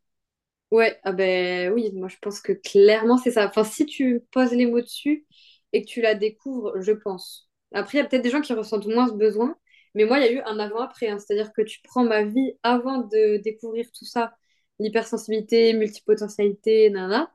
Ouais, 0.71 0.99
ah 1.05 1.13
ben 1.13 1.73
oui, 1.73 1.93
moi 1.93 2.09
je 2.09 2.17
pense 2.21 2.41
que 2.41 2.53
clairement 2.53 3.17
c'est 3.17 3.31
ça. 3.31 3.47
Enfin, 3.47 3.63
si 3.63 3.87
tu 3.87 4.25
poses 4.33 4.51
les 4.53 4.67
mots 4.67 4.81
dessus 4.81 5.25
et 5.73 5.83
que 5.85 5.87
tu 5.87 6.01
la 6.01 6.17
découvres, 6.17 6.81
je 6.81 6.91
pense. 6.91 7.49
Après, 7.73 7.99
il 7.99 8.01
y 8.01 8.05
a 8.05 8.09
peut-être 8.09 8.23
des 8.23 8.31
gens 8.31 8.41
qui 8.41 8.53
ressentent 8.55 8.87
moins 8.87 9.09
ce 9.09 9.15
besoin, 9.15 9.57
mais 9.95 10.05
moi, 10.05 10.19
il 10.19 10.25
y 10.25 10.29
a 10.29 10.33
eu 10.33 10.41
un 10.45 10.59
avant-après. 10.59 11.09
Hein. 11.09 11.19
C'est-à-dire 11.19 11.53
que 11.53 11.63
tu 11.63 11.81
prends 11.83 12.05
ma 12.05 12.25
vie 12.25 12.55
avant 12.63 12.99
de 12.99 13.39
découvrir 13.39 13.87
tout 13.97 14.05
ça, 14.05 14.35
l'hypersensibilité, 14.81 15.75
multipotentialité, 15.75 16.91
nana. 16.91 17.33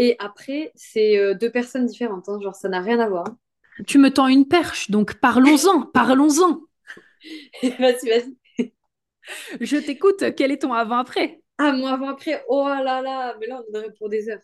Et 0.00 0.14
après, 0.20 0.70
c'est 0.76 1.18
euh, 1.18 1.34
deux 1.34 1.50
personnes 1.50 1.84
différentes. 1.84 2.28
Hein. 2.28 2.38
Genre, 2.40 2.54
ça 2.54 2.68
n'a 2.68 2.80
rien 2.80 3.00
à 3.00 3.08
voir. 3.08 3.26
Tu 3.84 3.98
me 3.98 4.10
tends 4.10 4.28
une 4.28 4.46
perche, 4.46 4.92
donc 4.92 5.14
parlons-en, 5.14 5.82
parlons-en. 5.92 6.60
vas-y, 7.62 8.08
vas-y. 8.08 8.72
Je 9.60 9.76
t'écoute. 9.76 10.24
Quel 10.36 10.52
est 10.52 10.62
ton 10.62 10.72
avant-après? 10.72 11.42
Ah, 11.58 11.72
moi, 11.72 11.90
avant, 11.90 12.10
après, 12.10 12.44
oh 12.48 12.68
là 12.68 13.02
là, 13.02 13.36
mais 13.40 13.48
là, 13.48 13.60
on 13.68 13.76
en 13.76 13.80
aurait 13.80 13.92
pour 13.98 14.08
des 14.08 14.28
heures. 14.28 14.40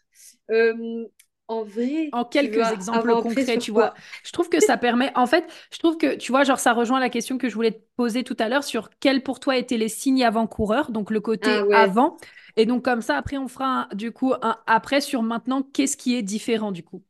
Euh, 0.50 1.06
en 1.48 1.62
vrai. 1.62 2.08
En 2.12 2.24
quelques 2.24 2.70
exemples 2.72 3.10
concrets, 3.10 3.58
tu 3.58 3.70
vois. 3.70 3.94
Je 4.24 4.32
trouve 4.32 4.48
que 4.48 4.60
ça 4.60 4.76
permet. 4.76 5.12
En 5.14 5.26
fait, 5.26 5.44
je 5.72 5.78
trouve 5.78 5.96
que, 5.98 6.16
tu 6.16 6.32
vois, 6.32 6.44
genre, 6.44 6.58
ça 6.58 6.72
rejoint 6.72 7.00
la 7.00 7.10
question 7.10 7.38
que 7.38 7.48
je 7.48 7.54
voulais 7.54 7.72
te 7.72 7.82
poser 7.96 8.24
tout 8.24 8.36
à 8.38 8.48
l'heure 8.48 8.64
sur 8.64 8.90
quels 9.00 9.22
pour 9.22 9.40
toi 9.40 9.56
étaient 9.56 9.76
les 9.76 9.88
signes 9.88 10.24
avant-coureurs, 10.24 10.90
donc 10.90 11.10
le 11.10 11.20
côté 11.20 11.50
ah 11.50 11.82
avant. 11.82 12.16
Et 12.56 12.66
donc, 12.66 12.84
comme 12.84 13.02
ça, 13.02 13.16
après, 13.16 13.36
on 13.36 13.48
fera 13.48 13.88
du 13.94 14.12
coup 14.12 14.32
un 14.42 14.58
après 14.66 15.00
sur 15.00 15.22
maintenant, 15.22 15.62
qu'est-ce 15.62 15.96
qui 15.96 16.14
est 16.14 16.22
différent 16.22 16.72
du 16.72 16.82
coup? 16.82 17.02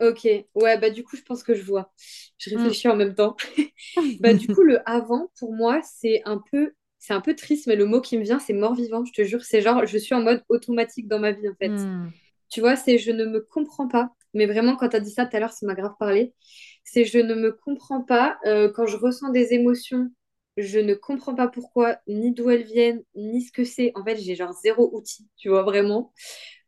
Ok, 0.00 0.26
ouais, 0.54 0.78
bah 0.78 0.88
du 0.88 1.04
coup, 1.04 1.16
je 1.16 1.22
pense 1.22 1.42
que 1.42 1.54
je 1.54 1.62
vois. 1.62 1.92
Je 2.38 2.50
réfléchis 2.50 2.88
en 2.88 2.96
même 2.96 3.14
temps. 3.14 3.36
bah, 4.20 4.32
du 4.32 4.48
coup, 4.48 4.62
le 4.62 4.80
avant, 4.88 5.30
pour 5.38 5.54
moi, 5.54 5.80
c'est 5.82 6.22
un 6.24 6.38
peu 6.50 6.72
c'est 6.98 7.14
un 7.14 7.20
peu 7.22 7.34
triste, 7.34 7.66
mais 7.66 7.76
le 7.76 7.86
mot 7.86 8.00
qui 8.02 8.18
me 8.18 8.22
vient, 8.22 8.38
c'est 8.38 8.52
mort-vivant, 8.52 9.04
je 9.06 9.12
te 9.12 9.24
jure. 9.24 9.42
C'est 9.42 9.62
genre, 9.62 9.86
je 9.86 9.96
suis 9.98 10.14
en 10.14 10.22
mode 10.22 10.44
automatique 10.50 11.08
dans 11.08 11.18
ma 11.18 11.32
vie, 11.32 11.48
en 11.48 11.54
fait. 11.54 11.68
Hmm. 11.70 12.08
Tu 12.50 12.60
vois, 12.60 12.76
c'est 12.76 12.98
je 12.98 13.10
ne 13.12 13.24
me 13.26 13.40
comprends 13.40 13.88
pas. 13.88 14.10
Mais 14.34 14.46
vraiment, 14.46 14.76
quand 14.76 14.90
tu 14.90 14.96
as 14.96 15.00
dit 15.00 15.10
ça 15.10 15.26
tout 15.26 15.36
à 15.36 15.40
l'heure, 15.40 15.52
ça 15.52 15.66
m'a 15.66 15.74
grave 15.74 15.94
parlé. 15.98 16.34
C'est 16.84 17.04
je 17.04 17.18
ne 17.18 17.34
me 17.34 17.52
comprends 17.52 18.02
pas. 18.02 18.38
Euh, 18.46 18.70
quand 18.72 18.86
je 18.86 18.96
ressens 18.96 19.30
des 19.30 19.54
émotions, 19.54 20.10
je 20.56 20.78
ne 20.78 20.94
comprends 20.94 21.34
pas 21.34 21.48
pourquoi, 21.48 21.98
ni 22.08 22.32
d'où 22.32 22.50
elles 22.50 22.64
viennent, 22.64 23.02
ni 23.14 23.42
ce 23.42 23.52
que 23.52 23.64
c'est. 23.64 23.92
En 23.96 24.04
fait, 24.04 24.16
j'ai 24.18 24.34
genre 24.36 24.52
zéro 24.62 24.90
outil, 24.94 25.28
tu 25.36 25.48
vois, 25.48 25.62
vraiment. 25.62 26.12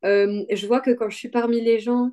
Euh, 0.05 0.45
je 0.51 0.67
vois 0.67 0.81
que 0.81 0.91
quand 0.93 1.11
je 1.11 1.17
suis 1.19 1.31
parmi 1.31 1.61
les 1.63 1.79
gens, 1.81 2.13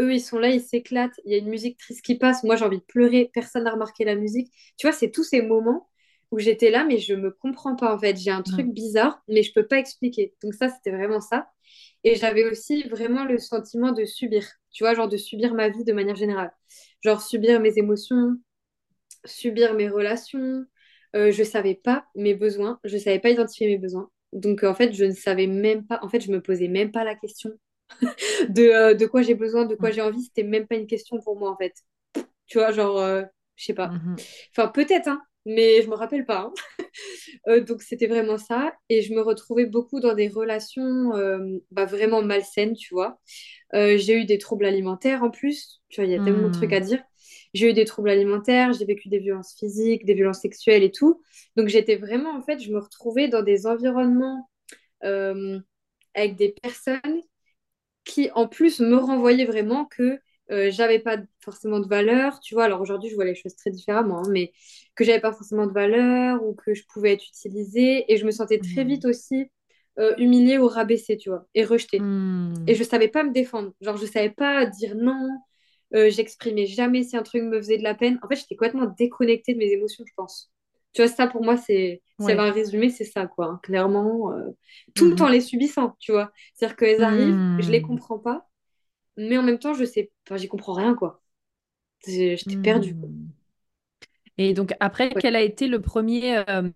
eux, 0.00 0.14
ils 0.14 0.20
sont 0.20 0.38
là, 0.38 0.48
ils 0.50 0.62
s'éclatent. 0.62 1.18
Il 1.24 1.32
y 1.32 1.34
a 1.34 1.38
une 1.38 1.48
musique 1.50 1.78
triste 1.78 2.02
qui 2.04 2.16
passe. 2.18 2.42
Moi, 2.44 2.56
j'ai 2.56 2.64
envie 2.64 2.78
de 2.78 2.84
pleurer. 2.84 3.30
Personne 3.34 3.64
n'a 3.64 3.72
remarqué 3.72 4.04
la 4.04 4.14
musique. 4.16 4.52
Tu 4.78 4.86
vois, 4.86 4.92
c'est 4.96 5.10
tous 5.10 5.24
ces 5.24 5.42
moments 5.42 5.88
où 6.32 6.40
j'étais 6.40 6.70
là, 6.70 6.84
mais 6.84 6.98
je 6.98 7.14
me 7.14 7.30
comprends 7.30 7.76
pas 7.76 7.94
en 7.94 7.98
fait. 8.00 8.16
J'ai 8.18 8.32
un 8.32 8.42
truc 8.42 8.68
bizarre, 8.68 9.22
mais 9.28 9.44
je 9.44 9.52
peux 9.54 9.66
pas 9.66 9.78
expliquer. 9.78 10.34
Donc 10.42 10.54
ça, 10.54 10.70
c'était 10.70 10.90
vraiment 10.90 11.20
ça. 11.20 11.48
Et 12.04 12.16
j'avais 12.16 12.44
aussi 12.50 12.84
vraiment 12.84 13.24
le 13.24 13.38
sentiment 13.38 13.92
de 13.92 14.04
subir, 14.04 14.44
tu 14.72 14.84
vois, 14.84 14.94
genre 14.94 15.08
de 15.08 15.16
subir 15.18 15.54
ma 15.54 15.68
vie 15.68 15.84
de 15.84 15.92
manière 15.92 16.16
générale. 16.16 16.52
Genre 17.04 17.22
subir 17.22 17.60
mes 17.60 17.78
émotions, 17.78 18.36
subir 19.24 19.74
mes 19.74 19.88
relations. 19.88 20.64
Euh, 21.14 21.30
je 21.30 21.42
savais 21.44 21.74
pas 21.74 22.06
mes 22.14 22.34
besoins, 22.34 22.80
je 22.84 22.96
savais 22.96 23.18
pas 23.20 23.30
identifier 23.30 23.66
mes 23.66 23.78
besoins. 23.78 24.10
Donc 24.32 24.64
en 24.64 24.74
fait, 24.74 24.94
je 24.94 25.04
ne 25.04 25.12
savais 25.12 25.46
même 25.46 25.86
pas, 25.86 26.00
en 26.02 26.08
fait, 26.08 26.20
je 26.20 26.30
me 26.32 26.40
posais 26.40 26.68
même 26.68 26.90
pas 26.90 27.04
la 27.04 27.14
question 27.14 27.50
de, 28.48 28.62
euh, 28.62 28.94
de 28.94 29.06
quoi 29.06 29.22
j'ai 29.22 29.34
besoin, 29.34 29.66
de 29.66 29.74
quoi 29.74 29.90
j'ai 29.90 30.00
envie. 30.00 30.22
C'était 30.22 30.42
même 30.44 30.66
pas 30.66 30.76
une 30.76 30.86
question 30.86 31.20
pour 31.20 31.38
moi 31.38 31.50
en 31.50 31.56
fait. 31.56 31.74
Tu 32.46 32.58
vois, 32.58 32.72
genre, 32.72 32.98
euh, 32.98 33.22
je 33.56 33.66
sais 33.66 33.74
pas. 33.74 33.88
Mhm. 33.88 34.16
Enfin, 34.50 34.68
peut-être, 34.68 35.08
hein, 35.08 35.22
mais 35.44 35.82
je 35.82 35.88
me 35.88 35.94
rappelle 35.94 36.24
pas. 36.24 36.40
Hein. 36.40 36.52
Euh, 37.48 37.60
donc 37.60 37.82
c'était 37.82 38.06
vraiment 38.06 38.38
ça. 38.38 38.72
Et 38.88 39.02
je 39.02 39.14
me 39.14 39.20
retrouvais 39.20 39.66
beaucoup 39.66 39.98
dans 39.98 40.14
des 40.14 40.28
relations 40.28 41.16
euh, 41.16 41.58
bah, 41.70 41.86
vraiment 41.86 42.22
malsaines, 42.22 42.74
tu 42.74 42.94
vois. 42.94 43.18
Euh, 43.74 43.96
j'ai 43.96 44.14
eu 44.14 44.24
des 44.26 44.38
troubles 44.38 44.66
alimentaires 44.66 45.24
en 45.24 45.30
plus. 45.30 45.80
Tu 45.88 46.00
vois, 46.00 46.08
il 46.08 46.12
y 46.12 46.14
a 46.14 46.22
tellement 46.22 46.48
de 46.48 46.52
trucs 46.52 46.72
à 46.72 46.78
hmm. 46.78 46.84
dire. 46.84 47.02
J'ai 47.54 47.70
eu 47.70 47.72
des 47.72 47.86
troubles 47.86 48.10
alimentaires, 48.10 48.74
j'ai 48.74 48.84
vécu 48.84 49.08
des 49.08 49.18
violences 49.18 49.56
physiques, 49.58 50.04
des 50.04 50.14
violences 50.14 50.40
sexuelles 50.40 50.84
et 50.84 50.92
tout. 50.92 51.22
Donc 51.56 51.68
j'étais 51.68 51.96
vraiment, 51.96 52.30
en 52.30 52.42
fait, 52.42 52.60
je 52.60 52.70
me 52.70 52.78
retrouvais 52.78 53.26
dans 53.28 53.42
des 53.42 53.66
environnements 53.66 54.48
avec 55.00 56.36
des 56.36 56.54
personnes 56.62 57.22
qui, 58.04 58.30
en 58.34 58.46
plus, 58.46 58.80
me 58.80 58.96
renvoyaient 58.96 59.46
vraiment 59.46 59.86
que 59.86 60.20
j'avais 60.48 61.00
pas 61.00 61.16
forcément 61.42 61.80
de 61.80 61.88
valeur, 61.88 62.40
tu 62.40 62.54
vois. 62.54 62.64
Alors 62.64 62.80
aujourd'hui, 62.80 63.10
je 63.10 63.14
vois 63.14 63.24
les 63.24 63.34
choses 63.34 63.54
très 63.56 63.70
différemment, 63.70 64.18
hein, 64.18 64.30
mais 64.30 64.52
que 64.94 65.04
j'avais 65.04 65.20
pas 65.20 65.32
forcément 65.32 65.66
de 65.66 65.72
valeur 65.72 66.42
ou 66.44 66.54
que 66.54 66.74
je 66.74 66.84
pouvais 66.92 67.12
être 67.12 67.26
utilisée. 67.26 68.10
Et 68.12 68.16
je 68.16 68.24
me 68.24 68.30
sentais 68.30 68.58
très 68.58 68.84
mmh. 68.84 68.88
vite 68.88 69.04
aussi 69.04 69.46
euh, 69.98 70.14
humiliée 70.18 70.58
ou 70.58 70.66
rabaissée, 70.66 71.16
tu 71.16 71.30
vois, 71.30 71.46
et 71.54 71.64
rejetée. 71.64 72.00
Mmh. 72.00 72.64
Et 72.66 72.74
je 72.74 72.84
savais 72.84 73.08
pas 73.08 73.24
me 73.24 73.32
défendre. 73.32 73.72
Genre, 73.80 73.96
je 73.96 74.06
savais 74.06 74.30
pas 74.30 74.66
dire 74.66 74.94
non. 74.96 75.28
Euh, 75.94 76.08
j'exprimais 76.08 76.66
jamais 76.66 77.02
si 77.02 77.16
un 77.16 77.22
truc 77.22 77.42
me 77.42 77.58
faisait 77.58 77.78
de 77.78 77.82
la 77.82 77.94
peine. 77.94 78.18
En 78.22 78.28
fait, 78.28 78.36
j'étais 78.36 78.56
complètement 78.56 78.86
déconnectée 78.86 79.52
de 79.52 79.58
mes 79.58 79.70
émotions, 79.72 80.04
je 80.06 80.12
pense. 80.16 80.50
Tu 80.94 81.02
vois, 81.02 81.10
ça 81.10 81.26
pour 81.26 81.42
moi, 81.42 81.56
c'est 81.56 82.02
ouais. 82.18 82.38
un 82.38 82.50
résumé, 82.50 82.90
c'est 82.90 83.04
ça, 83.04 83.26
quoi. 83.26 83.46
Hein. 83.46 83.60
clairement, 83.62 84.30
tout 84.94 85.06
le 85.06 85.12
mmh. 85.12 85.16
temps 85.16 85.28
les 85.28 85.40
subissant, 85.40 85.96
tu 85.98 86.12
vois. 86.12 86.30
C'est-à-dire 86.54 86.76
qu'elles 86.76 87.02
arrivent, 87.02 87.56
je 87.60 87.70
les 87.70 87.82
comprends 87.82 88.18
pas 88.18 88.46
mais 89.16 89.38
en 89.38 89.42
même 89.42 89.58
temps, 89.58 89.74
je 89.74 89.84
sais, 89.84 90.10
enfin, 90.26 90.36
j'y 90.36 90.48
comprends 90.48 90.72
rien, 90.72 90.94
quoi. 90.94 91.21
J'étais 92.06 92.56
perdue. 92.56 92.94
Hmm. 92.94 93.28
Et 94.38 94.54
donc 94.54 94.72
après, 94.80 95.10
quel 95.10 95.36
a 95.36 95.42
été 95.42 95.68
le 95.68 95.80
premier, 95.80 96.42
euh, 96.48 96.68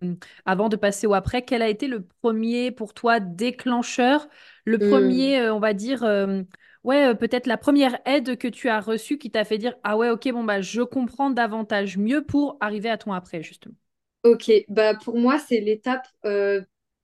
avant 0.45 0.69
de 0.69 0.75
passer 0.75 1.07
au 1.07 1.13
après, 1.13 1.41
quel 1.41 1.61
a 1.61 1.69
été 1.69 1.87
le 1.87 2.05
premier 2.21 2.71
pour 2.71 2.93
toi 2.93 3.19
déclencheur, 3.19 4.27
le 4.63 4.77
hmm. 4.77 4.89
premier, 4.89 5.39
euh, 5.39 5.53
on 5.53 5.59
va 5.59 5.73
dire, 5.73 6.03
euh, 6.03 6.43
ouais, 6.83 7.15
peut-être 7.15 7.47
la 7.47 7.57
première 7.57 7.99
aide 8.05 8.37
que 8.37 8.47
tu 8.47 8.69
as 8.69 8.79
reçue 8.79 9.17
qui 9.17 9.31
t'a 9.31 9.43
fait 9.43 9.57
dire, 9.57 9.75
ah 9.83 9.97
ouais, 9.97 10.09
ok, 10.09 10.31
bon, 10.31 10.43
bah, 10.43 10.61
je 10.61 10.81
comprends 10.81 11.31
davantage 11.31 11.97
mieux 11.97 12.23
pour 12.23 12.57
arriver 12.61 12.89
à 12.89 12.97
ton 12.97 13.11
après, 13.11 13.41
justement. 13.41 13.75
Ok, 14.23 14.51
bah 14.67 14.95
pour 14.95 15.17
moi, 15.17 15.39
c'est 15.39 15.61
l'étape 15.61 16.07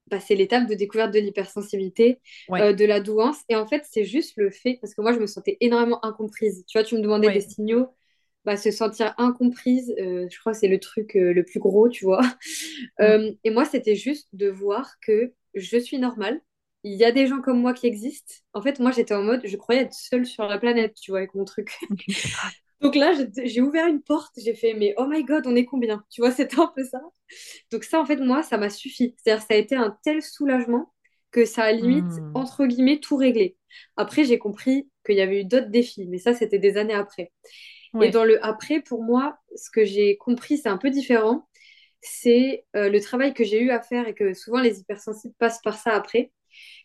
bah, 0.08 0.20
c'est 0.20 0.36
l'étape 0.36 0.68
de 0.68 0.76
découverte 0.76 1.14
de 1.14 1.20
l'hypersensibilité, 1.20 2.20
euh, 2.52 2.74
de 2.74 2.86
la 2.86 3.00
douance. 3.00 3.38
Et 3.50 3.56
en 3.56 3.66
fait, 3.66 3.84
c'est 3.90 4.04
juste 4.04 4.34
le 4.38 4.50
fait, 4.52 4.78
parce 4.82 4.94
que 4.94 5.02
moi, 5.02 5.14
je 5.14 5.20
me 5.20 5.28
sentais 5.28 5.58
énormément 5.60 6.04
incomprise. 6.06 6.64
Tu 6.68 6.78
vois, 6.78 6.86
tu 6.86 6.96
me 6.96 7.02
demandais 7.02 7.32
des 7.32 7.42
signaux. 7.42 7.88
Bah, 8.46 8.58
se 8.58 8.72
sentir 8.72 9.14
incomprise, 9.18 9.96
euh, 10.00 10.28
je 10.30 10.40
crois 10.40 10.52
que 10.52 10.58
c'est 10.58 10.68
le 10.68 10.80
truc 10.80 11.16
euh, 11.16 11.34
le 11.34 11.46
plus 11.46 11.60
gros, 11.60 11.88
tu 11.88 12.04
vois. 12.04 12.22
et 13.00 13.50
moi, 13.52 13.64
c'était 13.66 13.96
juste 13.96 14.28
de 14.34 14.50
voir 14.50 15.00
que 15.02 15.34
je 15.54 15.78
suis 15.78 15.98
normale. 15.98 16.42
Il 16.84 16.98
y 17.00 17.06
a 17.06 17.14
des 17.14 17.28
gens 17.28 17.40
comme 17.42 17.62
moi 17.62 17.74
qui 17.74 17.88
existent. 17.88 18.34
En 18.54 18.62
fait, 18.62 18.80
moi, 18.80 18.92
j'étais 18.92 19.14
en 19.14 19.24
mode, 19.24 19.42
je 19.46 19.56
croyais 19.56 19.84
être 19.84 19.94
seule 19.94 20.26
sur 20.26 20.46
la 20.46 20.58
planète, 20.58 20.96
tu 21.02 21.12
vois, 21.12 21.20
avec 21.20 21.34
mon 21.36 21.46
truc. 21.46 21.78
Donc 22.84 22.96
là, 22.96 23.14
j'ai 23.46 23.62
ouvert 23.62 23.88
une 23.88 24.02
porte, 24.02 24.34
j'ai 24.38 24.54
fait, 24.54 24.74
mais 24.74 24.94
oh 24.98 25.08
my 25.08 25.24
god, 25.24 25.48
on 25.48 25.56
est 25.56 25.64
combien? 25.64 26.04
Tu 26.10 26.20
vois, 26.20 26.32
c'était 26.32 26.60
un 26.60 26.72
peu 26.76 26.84
ça. 26.84 27.00
Donc 27.72 27.86
ça, 27.86 28.02
en 28.02 28.06
fait, 28.06 28.18
moi, 28.18 28.44
ça 28.44 28.58
m'a 28.58 28.70
suffi. 28.70 29.16
C'est-à-dire, 29.18 29.42
ça 29.42 29.54
a 29.54 29.58
été 29.58 29.76
un 29.76 29.98
tel 30.04 30.22
soulagement 30.22 30.94
que 31.32 31.46
ça 31.46 31.64
a 31.64 31.72
limite, 31.72 32.04
hmm. 32.04 32.32
entre 32.36 32.66
guillemets, 32.66 33.00
tout 33.00 33.16
réglé. 33.16 33.58
Après, 33.96 34.26
j'ai 34.26 34.38
compris 34.38 34.90
qu'il 35.06 35.16
y 35.16 35.22
avait 35.22 35.42
eu 35.42 35.46
d'autres 35.46 35.70
défis, 35.70 36.06
mais 36.08 36.18
ça, 36.18 36.34
c'était 36.34 36.60
des 36.60 36.76
années 36.76 36.94
après. 36.94 37.32
Et 38.02 38.10
dans 38.10 38.24
le 38.24 38.44
après, 38.44 38.82
pour 38.82 39.04
moi, 39.04 39.38
ce 39.56 39.70
que 39.70 39.86
j'ai 39.86 40.18
compris, 40.18 40.58
c'est 40.58 40.70
un 40.70 40.78
peu 40.78 40.90
différent. 40.90 41.48
C'est 42.02 42.66
euh, 42.76 42.90
le 42.90 43.00
travail 43.00 43.34
que 43.34 43.44
j'ai 43.44 43.62
eu 43.62 43.70
à 43.70 43.82
faire 43.82 44.08
et 44.08 44.16
que 44.16 44.34
souvent 44.34 44.60
les 44.60 44.80
hypersensibles 44.80 45.36
passent 45.38 45.62
par 45.62 45.78
ça 45.78 45.92
après. 45.92 46.32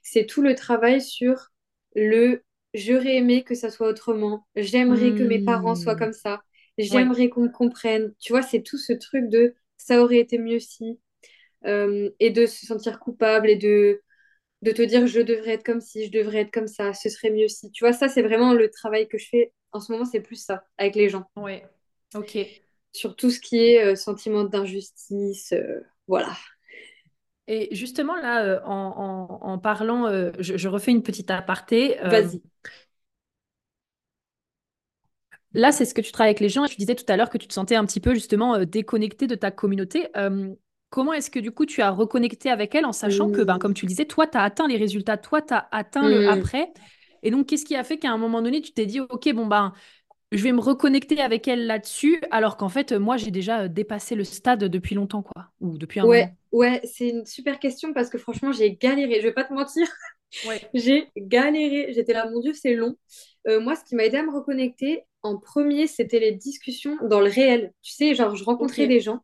C'est 0.02 0.26
tout 0.26 0.42
le 0.42 0.54
travail 0.54 1.00
sur 1.00 1.50
le 1.94 2.44
j'aurais 2.74 3.16
aimé 3.16 3.42
que 3.44 3.54
ça 3.54 3.70
soit 3.70 3.88
autrement, 3.88 4.46
j'aimerais 4.54 5.14
que 5.14 5.22
mes 5.22 5.42
parents 5.42 5.74
soient 5.74 5.94
hmm. 5.94 5.98
comme 5.98 6.12
ça, 6.12 6.42
j'aimerais 6.76 7.28
qu'on 7.28 7.42
me 7.42 7.48
comprenne. 7.48 8.12
Tu 8.20 8.32
vois, 8.32 8.42
c'est 8.42 8.62
tout 8.62 8.78
ce 8.78 8.92
truc 8.92 9.28
de 9.28 9.54
ça 9.76 10.02
aurait 10.02 10.18
été 10.18 10.38
mieux 10.38 10.58
si, 10.58 11.00
euh, 11.66 12.10
et 12.20 12.30
de 12.30 12.46
se 12.46 12.66
sentir 12.66 13.00
coupable 13.00 13.48
et 13.48 13.56
de, 13.56 14.02
de 14.62 14.70
te 14.72 14.82
dire 14.82 15.06
je 15.06 15.20
devrais 15.20 15.52
être 15.52 15.64
comme 15.64 15.80
si, 15.80 16.06
je 16.06 16.12
devrais 16.12 16.40
être 16.40 16.50
comme 16.50 16.68
ça, 16.68 16.92
ce 16.92 17.08
serait 17.08 17.30
mieux 17.30 17.48
si. 17.48 17.70
Tu 17.72 17.84
vois, 17.84 17.92
ça, 17.92 18.08
c'est 18.08 18.22
vraiment 18.22 18.52
le 18.52 18.70
travail 18.70 19.08
que 19.08 19.18
je 19.18 19.28
fais 19.28 19.52
en 19.72 19.80
ce 19.80 19.92
moment, 19.92 20.04
c'est 20.04 20.20
plus 20.20 20.36
ça, 20.36 20.64
avec 20.76 20.94
les 20.94 21.08
gens. 21.08 21.30
Ouais, 21.36 21.66
ok. 22.14 22.38
sur 22.92 23.16
tout 23.16 23.30
ce 23.30 23.40
qui 23.40 23.58
est 23.58 23.96
sentiment 23.96 24.44
d'injustice, 24.44 25.54
voilà. 26.06 26.32
Et 27.46 27.74
justement, 27.74 28.16
là, 28.16 28.62
en, 28.66 29.58
parlant, 29.58 30.10
je, 30.38 30.68
refais 30.68 30.90
une 30.90 31.02
petite 31.02 31.30
aparté. 31.30 31.96
Vas-y. 32.02 32.42
Là, 35.54 35.72
c'est 35.72 35.86
ce 35.86 35.94
que 35.94 36.02
tu 36.02 36.12
travailles 36.12 36.30
avec 36.30 36.40
les 36.40 36.50
gens. 36.50 36.66
Et 36.66 36.68
tu 36.68 36.76
disais 36.76 36.94
tout 36.94 37.10
à 37.10 37.16
l'heure 37.16 37.30
que 37.30 37.38
tu 37.38 37.48
te 37.48 37.54
sentais 37.54 37.74
un 37.74 37.86
petit 37.86 38.00
peu 38.00 38.12
justement 38.12 38.64
déconnecté 38.64 39.26
de 39.26 39.34
ta 39.34 39.50
communauté. 39.50 40.08
Comment 40.90 41.12
est-ce 41.12 41.30
que 41.30 41.38
du 41.38 41.50
coup 41.50 41.66
tu 41.66 41.82
as 41.82 41.90
reconnecté 41.90 42.50
avec 42.50 42.74
elle 42.74 42.86
en 42.86 42.92
sachant 42.92 43.30
que, 43.30 43.42
ben, 43.42 43.56
mmh. 43.56 43.58
comme 43.58 43.74
tu 43.74 43.84
le 43.84 43.88
disais, 43.88 44.06
toi, 44.06 44.26
tu 44.26 44.38
as 44.38 44.42
atteint 44.42 44.66
les 44.66 44.78
résultats, 44.78 45.18
toi, 45.18 45.42
tu 45.42 45.52
as 45.52 45.68
atteint 45.70 46.08
le 46.08 46.26
mmh. 46.26 46.28
après. 46.28 46.72
Et 47.22 47.30
donc, 47.30 47.46
qu'est-ce 47.46 47.64
qui 47.64 47.76
a 47.76 47.84
fait 47.84 47.98
qu'à 47.98 48.10
un 48.10 48.18
moment 48.18 48.42
donné, 48.42 48.60
tu 48.60 48.72
t'es 48.72 48.86
dit, 48.86 49.00
OK, 49.00 49.32
bon, 49.32 49.46
ben, 49.46 49.72
je 50.32 50.42
vais 50.42 50.52
me 50.52 50.60
reconnecter 50.60 51.20
avec 51.20 51.48
elle 51.48 51.66
là-dessus, 51.66 52.20
alors 52.30 52.56
qu'en 52.56 52.68
fait, 52.68 52.92
moi, 52.92 53.16
j'ai 53.16 53.30
déjà 53.30 53.62
euh, 53.62 53.68
dépassé 53.68 54.14
le 54.14 54.24
stade 54.24 54.64
depuis 54.64 54.94
longtemps, 54.94 55.22
quoi. 55.22 55.50
Ou 55.60 55.78
depuis 55.78 56.00
un 56.00 56.04
ouais, 56.04 56.20
moment. 56.20 56.36
Ouais, 56.52 56.80
c'est 56.84 57.08
une 57.08 57.24
super 57.24 57.58
question 57.58 57.92
parce 57.92 58.10
que 58.10 58.18
franchement, 58.18 58.52
j'ai 58.52 58.74
galéré. 58.74 59.20
Je 59.20 59.26
vais 59.26 59.32
pas 59.32 59.44
te 59.44 59.52
mentir. 59.52 59.86
Ouais. 60.46 60.60
j'ai 60.74 61.08
galéré. 61.16 61.92
J'étais 61.94 62.12
là, 62.12 62.28
mon 62.30 62.40
Dieu, 62.40 62.52
c'est 62.52 62.74
long. 62.74 62.96
Euh, 63.46 63.60
moi, 63.60 63.74
ce 63.74 63.84
qui 63.84 63.94
m'a 63.94 64.04
aidé 64.04 64.18
à 64.18 64.22
me 64.22 64.32
reconnecter, 64.32 65.04
en 65.22 65.38
premier, 65.38 65.86
c'était 65.86 66.20
les 66.20 66.32
discussions 66.32 66.96
dans 67.02 67.20
le 67.20 67.30
réel. 67.30 67.72
Tu 67.82 67.92
sais, 67.92 68.14
genre, 68.14 68.36
je 68.36 68.44
rencontrais 68.44 68.86
des 68.86 69.00
gens 69.00 69.20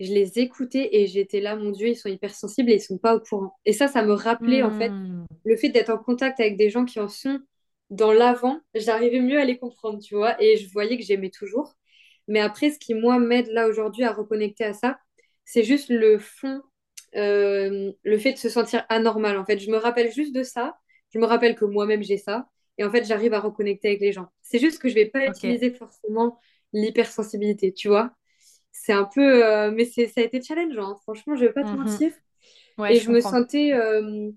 je 0.00 0.12
les 0.12 0.38
écoutais 0.38 0.88
et 0.92 1.06
j'étais 1.06 1.40
là, 1.40 1.56
mon 1.56 1.70
Dieu, 1.70 1.88
ils 1.88 1.96
sont 1.96 2.08
hypersensibles 2.08 2.70
et 2.70 2.76
ils 2.76 2.80
sont 2.80 2.98
pas 2.98 3.14
au 3.14 3.20
courant. 3.20 3.54
Et 3.66 3.74
ça, 3.74 3.86
ça 3.86 4.02
me 4.02 4.12
rappelait 4.12 4.62
en 4.62 4.70
fait 4.70 4.88
hmm. 4.88 5.26
le 5.44 5.56
fait 5.56 5.68
d'être 5.68 5.90
en 5.90 5.98
contact 5.98 6.40
avec 6.40 6.56
des 6.56 6.70
gens 6.70 6.86
qui 6.86 6.98
en 7.00 7.08
sont 7.08 7.38
dans 7.90 8.12
l'avant, 8.12 8.60
j'arrivais 8.74 9.20
mieux 9.20 9.38
à 9.38 9.44
les 9.44 9.58
comprendre, 9.58 10.00
tu 10.00 10.14
vois, 10.14 10.40
et 10.42 10.56
je 10.56 10.70
voyais 10.72 10.96
que 10.96 11.04
j'aimais 11.04 11.30
toujours. 11.30 11.74
Mais 12.28 12.40
après, 12.40 12.70
ce 12.70 12.78
qui, 12.78 12.94
moi, 12.94 13.18
m'aide 13.18 13.48
là 13.48 13.68
aujourd'hui 13.68 14.04
à 14.04 14.12
reconnecter 14.12 14.64
à 14.64 14.72
ça, 14.72 14.98
c'est 15.44 15.64
juste 15.64 15.88
le 15.90 16.18
fond, 16.18 16.62
euh, 17.16 17.92
le 18.02 18.18
fait 18.18 18.32
de 18.32 18.38
se 18.38 18.48
sentir 18.48 18.86
anormal. 18.88 19.36
En 19.36 19.44
fait, 19.44 19.58
je 19.58 19.70
me 19.70 19.76
rappelle 19.76 20.12
juste 20.12 20.32
de 20.34 20.44
ça. 20.44 20.76
Je 21.12 21.18
me 21.18 21.26
rappelle 21.26 21.56
que 21.56 21.64
moi-même, 21.64 22.04
j'ai 22.04 22.18
ça. 22.18 22.46
Et 22.78 22.84
en 22.84 22.90
fait, 22.90 23.04
j'arrive 23.04 23.34
à 23.34 23.40
reconnecter 23.40 23.88
avec 23.88 24.00
les 24.00 24.12
gens. 24.12 24.28
C'est 24.42 24.60
juste 24.60 24.80
que 24.80 24.88
je 24.88 24.94
vais 24.94 25.06
pas 25.06 25.26
utiliser 25.26 25.72
forcément 25.72 26.38
l'hypersensibilité, 26.72 27.72
tu 27.72 27.88
vois 27.88 28.12
c'est 28.72 28.92
un 28.92 29.04
peu. 29.04 29.44
Euh, 29.44 29.70
mais 29.70 29.84
ça 29.84 30.02
a 30.16 30.20
été 30.20 30.40
challengeant, 30.42 30.90
hein. 30.90 30.96
franchement, 31.02 31.36
je 31.36 31.44
vais 31.44 31.52
pas 31.52 31.62
te 31.62 31.68
mhm. 31.68 31.84
mentir. 31.84 32.12
et 32.88 32.96
je, 32.96 33.10
me 33.10 33.20
sentais. 33.20 33.72
Euh, 33.72 34.30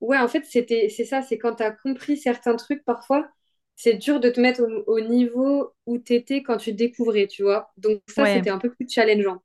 ouais, 0.00 0.18
en 0.18 0.28
fait, 0.28 0.44
c'était, 0.44 0.88
c'est 0.88 1.04
ça, 1.04 1.22
c'est 1.22 1.38
quand 1.38 1.56
tu 1.56 1.62
as 1.62 1.70
compris 1.70 2.16
certains 2.16 2.56
trucs, 2.56 2.84
parfois, 2.84 3.28
c'est 3.74 3.94
dur 3.94 4.20
de 4.20 4.30
te 4.30 4.40
mettre 4.40 4.62
au, 4.86 5.00
niveau 5.00 5.72
où 5.84 5.98
tu 5.98 6.14
étais 6.14 6.42
quand 6.42 6.56
tu 6.56 6.72
découvrais, 6.72 7.26
tu 7.26 7.42
vois. 7.42 7.70
Donc, 7.76 8.00
ça, 8.08 8.26
c'était 8.26 8.50
un 8.50 8.58
peu 8.58 8.70
plus 8.70 8.88
challengeant. 8.88 9.42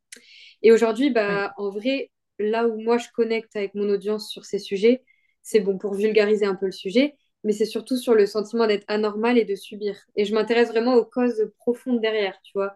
Et 0.61 0.71
aujourd'hui, 0.71 1.09
bah, 1.09 1.53
en 1.57 1.69
vrai, 1.69 2.11
là 2.39 2.67
où 2.67 2.79
moi 2.79 2.97
je 2.97 3.07
connecte 3.13 3.55
avec 3.55 3.75
mon 3.75 3.89
audience 3.89 4.29
sur 4.29 4.45
ces 4.45 4.59
sujets, 4.59 5.03
c'est 5.41 5.59
bon 5.59 5.77
pour 5.77 5.95
vulgariser 5.95 6.45
un 6.45 6.55
peu 6.55 6.67
le 6.67 6.71
sujet, 6.71 7.15
mais 7.43 7.51
c'est 7.51 7.65
surtout 7.65 7.97
sur 7.97 8.13
le 8.13 8.25
sentiment 8.25 8.67
d'être 8.67 8.85
anormal 8.87 9.37
et 9.37 9.45
de 9.45 9.55
subir. 9.55 9.97
Et 10.15 10.25
je 10.25 10.33
m'intéresse 10.33 10.69
vraiment 10.69 10.95
aux 10.95 11.05
causes 11.05 11.51
profondes 11.57 11.99
derrière, 11.99 12.39
tu 12.43 12.51
vois 12.53 12.75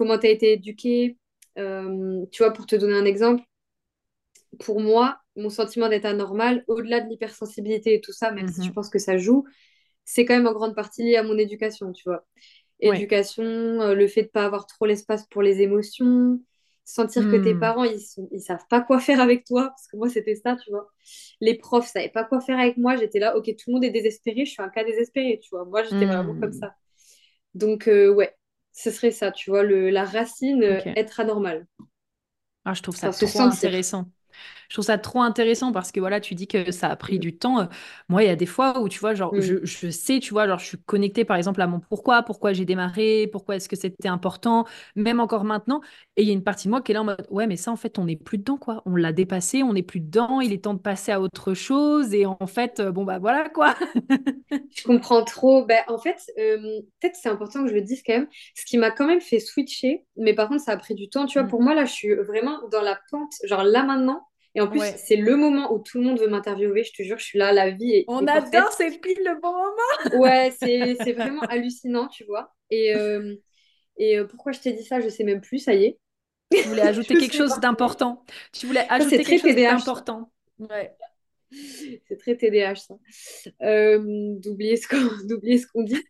comment 0.00 0.18
tu 0.18 0.26
as 0.26 0.30
été 0.30 0.52
éduqué. 0.52 1.18
Euh, 1.58 2.24
tu 2.32 2.42
vois, 2.42 2.54
pour 2.54 2.64
te 2.64 2.74
donner 2.74 2.94
un 2.94 3.04
exemple, 3.04 3.42
pour 4.60 4.80
moi, 4.80 5.18
mon 5.36 5.50
sentiment 5.50 5.90
d'être 5.90 6.06
anormal, 6.06 6.64
au-delà 6.68 7.02
de 7.02 7.10
l'hypersensibilité 7.10 7.92
et 7.92 8.00
tout 8.00 8.12
ça, 8.12 8.30
même 8.30 8.48
si 8.48 8.62
je 8.62 8.68
mhm. 8.68 8.74
pense 8.74 8.88
que 8.88 8.98
ça 8.98 9.18
joue, 9.18 9.44
c'est 10.06 10.24
quand 10.24 10.34
même 10.34 10.46
en 10.46 10.54
grande 10.54 10.74
partie 10.74 11.02
lié 11.02 11.16
à 11.16 11.22
mon 11.22 11.36
éducation, 11.36 11.92
tu 11.92 12.04
vois. 12.06 12.26
Éducation, 12.80 13.44
euh, 13.44 13.94
le 13.94 14.06
fait 14.06 14.22
de 14.22 14.28
pas 14.28 14.46
avoir 14.46 14.66
trop 14.66 14.86
l'espace 14.86 15.26
pour 15.26 15.42
les 15.42 15.60
émotions, 15.60 16.40
sentir 16.86 17.30
que 17.30 17.36
tes 17.36 17.52
hmm. 17.52 17.60
parents, 17.60 17.84
ils, 17.84 18.00
sont, 18.00 18.26
ils 18.32 18.40
savent 18.40 18.66
pas 18.70 18.80
quoi 18.80 19.00
faire 19.00 19.20
avec 19.20 19.44
toi, 19.44 19.68
parce 19.68 19.86
que 19.86 19.98
moi, 19.98 20.08
c'était 20.08 20.34
ça, 20.34 20.56
tu 20.56 20.70
vois. 20.70 20.88
Les 21.42 21.58
profs 21.58 21.88
savaient 21.88 22.08
pas 22.08 22.24
quoi 22.24 22.40
faire 22.40 22.58
avec 22.58 22.78
moi, 22.78 22.96
j'étais 22.96 23.18
là, 23.18 23.36
ok, 23.36 23.44
tout 23.44 23.68
le 23.68 23.74
monde 23.74 23.84
est 23.84 23.90
désespéré, 23.90 24.46
je 24.46 24.52
suis 24.52 24.62
un 24.62 24.70
cas 24.70 24.82
désespéré, 24.82 25.38
tu 25.42 25.50
vois. 25.50 25.66
Moi, 25.66 25.82
j'étais 25.82 26.06
vraiment 26.06 26.34
comme 26.40 26.48
hmm. 26.48 26.60
ça. 26.60 26.74
Donc, 27.52 27.86
euh, 27.86 28.08
ouais, 28.14 28.34
ce 28.72 28.90
serait 28.90 29.10
ça, 29.10 29.32
tu 29.32 29.50
vois, 29.50 29.62
le, 29.62 29.90
la 29.90 30.04
racine, 30.04 30.82
être 30.96 31.20
anormal. 31.20 31.66
Ah, 32.64 32.74
je 32.74 32.82
trouve 32.82 32.96
ça 32.96 33.10
trop 33.10 33.42
intéressant. 33.42 34.10
Je 34.70 34.76
trouve 34.76 34.84
ça 34.84 34.98
trop 34.98 35.20
intéressant 35.20 35.72
parce 35.72 35.90
que 35.90 35.98
voilà, 35.98 36.20
tu 36.20 36.36
dis 36.36 36.46
que 36.46 36.70
ça 36.70 36.88
a 36.88 36.96
pris 36.96 37.16
mm. 37.16 37.18
du 37.18 37.36
temps. 37.36 37.68
Moi, 38.08 38.22
il 38.22 38.26
y 38.28 38.30
a 38.30 38.36
des 38.36 38.46
fois 38.46 38.80
où 38.80 38.88
tu 38.88 39.00
vois, 39.00 39.14
genre, 39.14 39.34
je, 39.36 39.54
mm. 39.54 39.60
je, 39.64 39.90
sais, 39.90 40.20
tu 40.20 40.30
vois, 40.32 40.46
genre, 40.46 40.60
je 40.60 40.66
suis 40.66 40.78
connectée 40.78 41.24
par 41.24 41.36
exemple 41.36 41.60
à 41.60 41.66
mon 41.66 41.80
pourquoi, 41.80 42.22
pourquoi 42.22 42.52
j'ai 42.52 42.64
démarré, 42.64 43.28
pourquoi 43.32 43.56
est-ce 43.56 43.68
que 43.68 43.74
c'était 43.74 44.08
important, 44.08 44.64
même 44.94 45.18
encore 45.18 45.42
maintenant. 45.42 45.80
Et 46.16 46.22
il 46.22 46.28
y 46.28 46.30
a 46.30 46.34
une 46.34 46.44
partie 46.44 46.68
de 46.68 46.70
moi 46.70 46.82
qui 46.82 46.92
est 46.92 46.94
là 46.94 47.00
en 47.00 47.04
mode, 47.04 47.26
ouais, 47.30 47.48
mais 47.48 47.56
ça, 47.56 47.72
en 47.72 47.76
fait, 47.76 47.98
on 47.98 48.04
n'est 48.04 48.14
plus 48.14 48.38
dedans, 48.38 48.58
quoi. 48.58 48.82
On 48.86 48.94
l'a 48.94 49.12
dépassé, 49.12 49.64
on 49.64 49.72
n'est 49.72 49.82
plus 49.82 49.98
dedans, 49.98 50.40
il 50.40 50.52
est 50.52 50.62
temps 50.62 50.74
de 50.74 50.78
passer 50.78 51.10
à 51.10 51.20
autre 51.20 51.52
chose. 51.52 52.14
Et 52.14 52.24
en 52.24 52.46
fait, 52.46 52.78
euh, 52.78 52.92
bon, 52.92 53.04
bah 53.04 53.18
voilà, 53.18 53.48
quoi. 53.48 53.74
je 54.70 54.84
comprends 54.84 55.24
trop. 55.24 55.64
Ben, 55.64 55.82
en 55.88 55.98
fait, 55.98 56.30
euh, 56.38 56.80
peut-être 57.00 57.16
c'est 57.16 57.28
important 57.28 57.64
que 57.64 57.70
je 57.70 57.74
le 57.74 57.82
dise 57.82 58.04
quand 58.06 58.12
même. 58.12 58.28
Ce 58.54 58.64
qui 58.64 58.78
m'a 58.78 58.92
quand 58.92 59.06
même 59.06 59.20
fait 59.20 59.40
switcher, 59.40 60.04
mais 60.16 60.32
par 60.32 60.48
contre, 60.48 60.62
ça 60.62 60.72
a 60.72 60.76
pris 60.76 60.94
du 60.94 61.08
temps. 61.08 61.26
Tu 61.26 61.38
vois, 61.40 61.46
mm. 61.48 61.50
pour 61.50 61.60
moi, 61.60 61.74
là, 61.74 61.86
je 61.86 61.92
suis 61.92 62.14
vraiment 62.14 62.60
dans 62.70 62.82
la 62.82 62.96
pente, 63.10 63.32
genre 63.44 63.64
là 63.64 63.82
maintenant 63.82 64.29
et 64.54 64.60
en 64.60 64.68
plus, 64.68 64.82
c'est 64.96 65.16
le 65.16 65.36
moment 65.36 65.72
où 65.72 65.78
tout 65.78 65.98
le 65.98 66.04
monde 66.04 66.18
veut 66.18 66.28
m'interviewer. 66.28 66.82
Je 66.82 66.92
te 66.92 67.02
jure, 67.02 67.18
je 67.18 67.24
suis 67.24 67.38
là, 67.38 67.52
la 67.52 67.70
vie 67.70 67.92
est. 67.92 68.04
On 68.08 68.26
adore, 68.26 68.72
c'est 68.72 69.00
pile 69.00 69.20
le 69.24 69.40
bon 69.40 69.52
moment. 69.52 70.22
ouais, 70.22 70.52
c'est 70.58 71.12
vraiment 71.12 71.42
hallucinant, 71.42 72.08
tu 72.08 72.24
vois. 72.24 72.52
Et, 72.70 72.94
euh, 72.94 73.34
et 73.96 74.18
euh, 74.18 74.24
pourquoi 74.24 74.52
je 74.52 74.60
t'ai 74.60 74.72
dit 74.72 74.84
ça, 74.84 75.00
je 75.00 75.08
sais 75.08 75.24
même 75.24 75.40
plus, 75.40 75.58
ça 75.58 75.74
y 75.74 75.84
est. 75.84 75.98
Tu 76.52 76.62
voulais 76.68 76.82
ajouter 76.82 77.16
quelque 77.16 77.36
chose 77.36 77.60
d'important. 77.60 78.24
Tu 78.52 78.66
voulais 78.66 78.86
ajouter 78.88 79.22
quelque 79.22 79.46
chose 79.46 79.54
d'important. 79.54 80.32
Ouais. 80.58 80.96
C'est 82.08 82.16
très 82.18 82.36
TDAH, 82.36 82.76
ça. 82.76 82.94
Euh, 83.62 83.98
D'oublier 84.38 84.76
ce 84.76 84.86
qu'on 84.88 85.82
dit. 85.82 86.02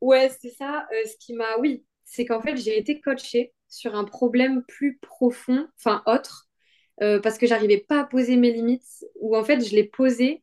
Ouais, 0.00 0.30
c'est 0.40 0.50
ça. 0.50 0.86
Ce 1.04 1.16
qui 1.18 1.34
m'a. 1.34 1.56
Oui, 1.58 1.84
c'est 2.04 2.26
qu'en 2.26 2.40
fait, 2.40 2.56
j'ai 2.56 2.78
été 2.78 3.00
coachée 3.00 3.52
sur 3.68 3.94
un 3.94 4.04
problème 4.04 4.62
plus 4.68 4.98
profond, 4.98 5.66
enfin 5.78 6.02
autre, 6.06 6.48
euh, 7.00 7.20
parce 7.20 7.38
que 7.38 7.46
j'arrivais 7.46 7.78
pas 7.78 8.00
à 8.00 8.04
poser 8.04 8.36
mes 8.36 8.52
limites, 8.52 9.04
ou 9.20 9.36
en 9.36 9.44
fait 9.44 9.64
je 9.64 9.74
les 9.74 9.84
posais, 9.84 10.42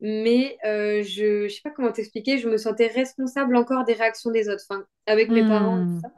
mais 0.00 0.58
euh, 0.64 1.02
je 1.02 1.44
ne 1.44 1.48
sais 1.48 1.60
pas 1.62 1.70
comment 1.70 1.92
t'expliquer, 1.92 2.38
je 2.38 2.48
me 2.48 2.58
sentais 2.58 2.88
responsable 2.88 3.56
encore 3.56 3.84
des 3.84 3.94
réactions 3.94 4.30
des 4.30 4.48
autres, 4.48 4.64
avec 5.06 5.30
mes 5.30 5.42
parents 5.42 5.80
et 5.80 5.84
tout 5.84 5.90
hmm. 5.90 6.00
ça. 6.02 6.08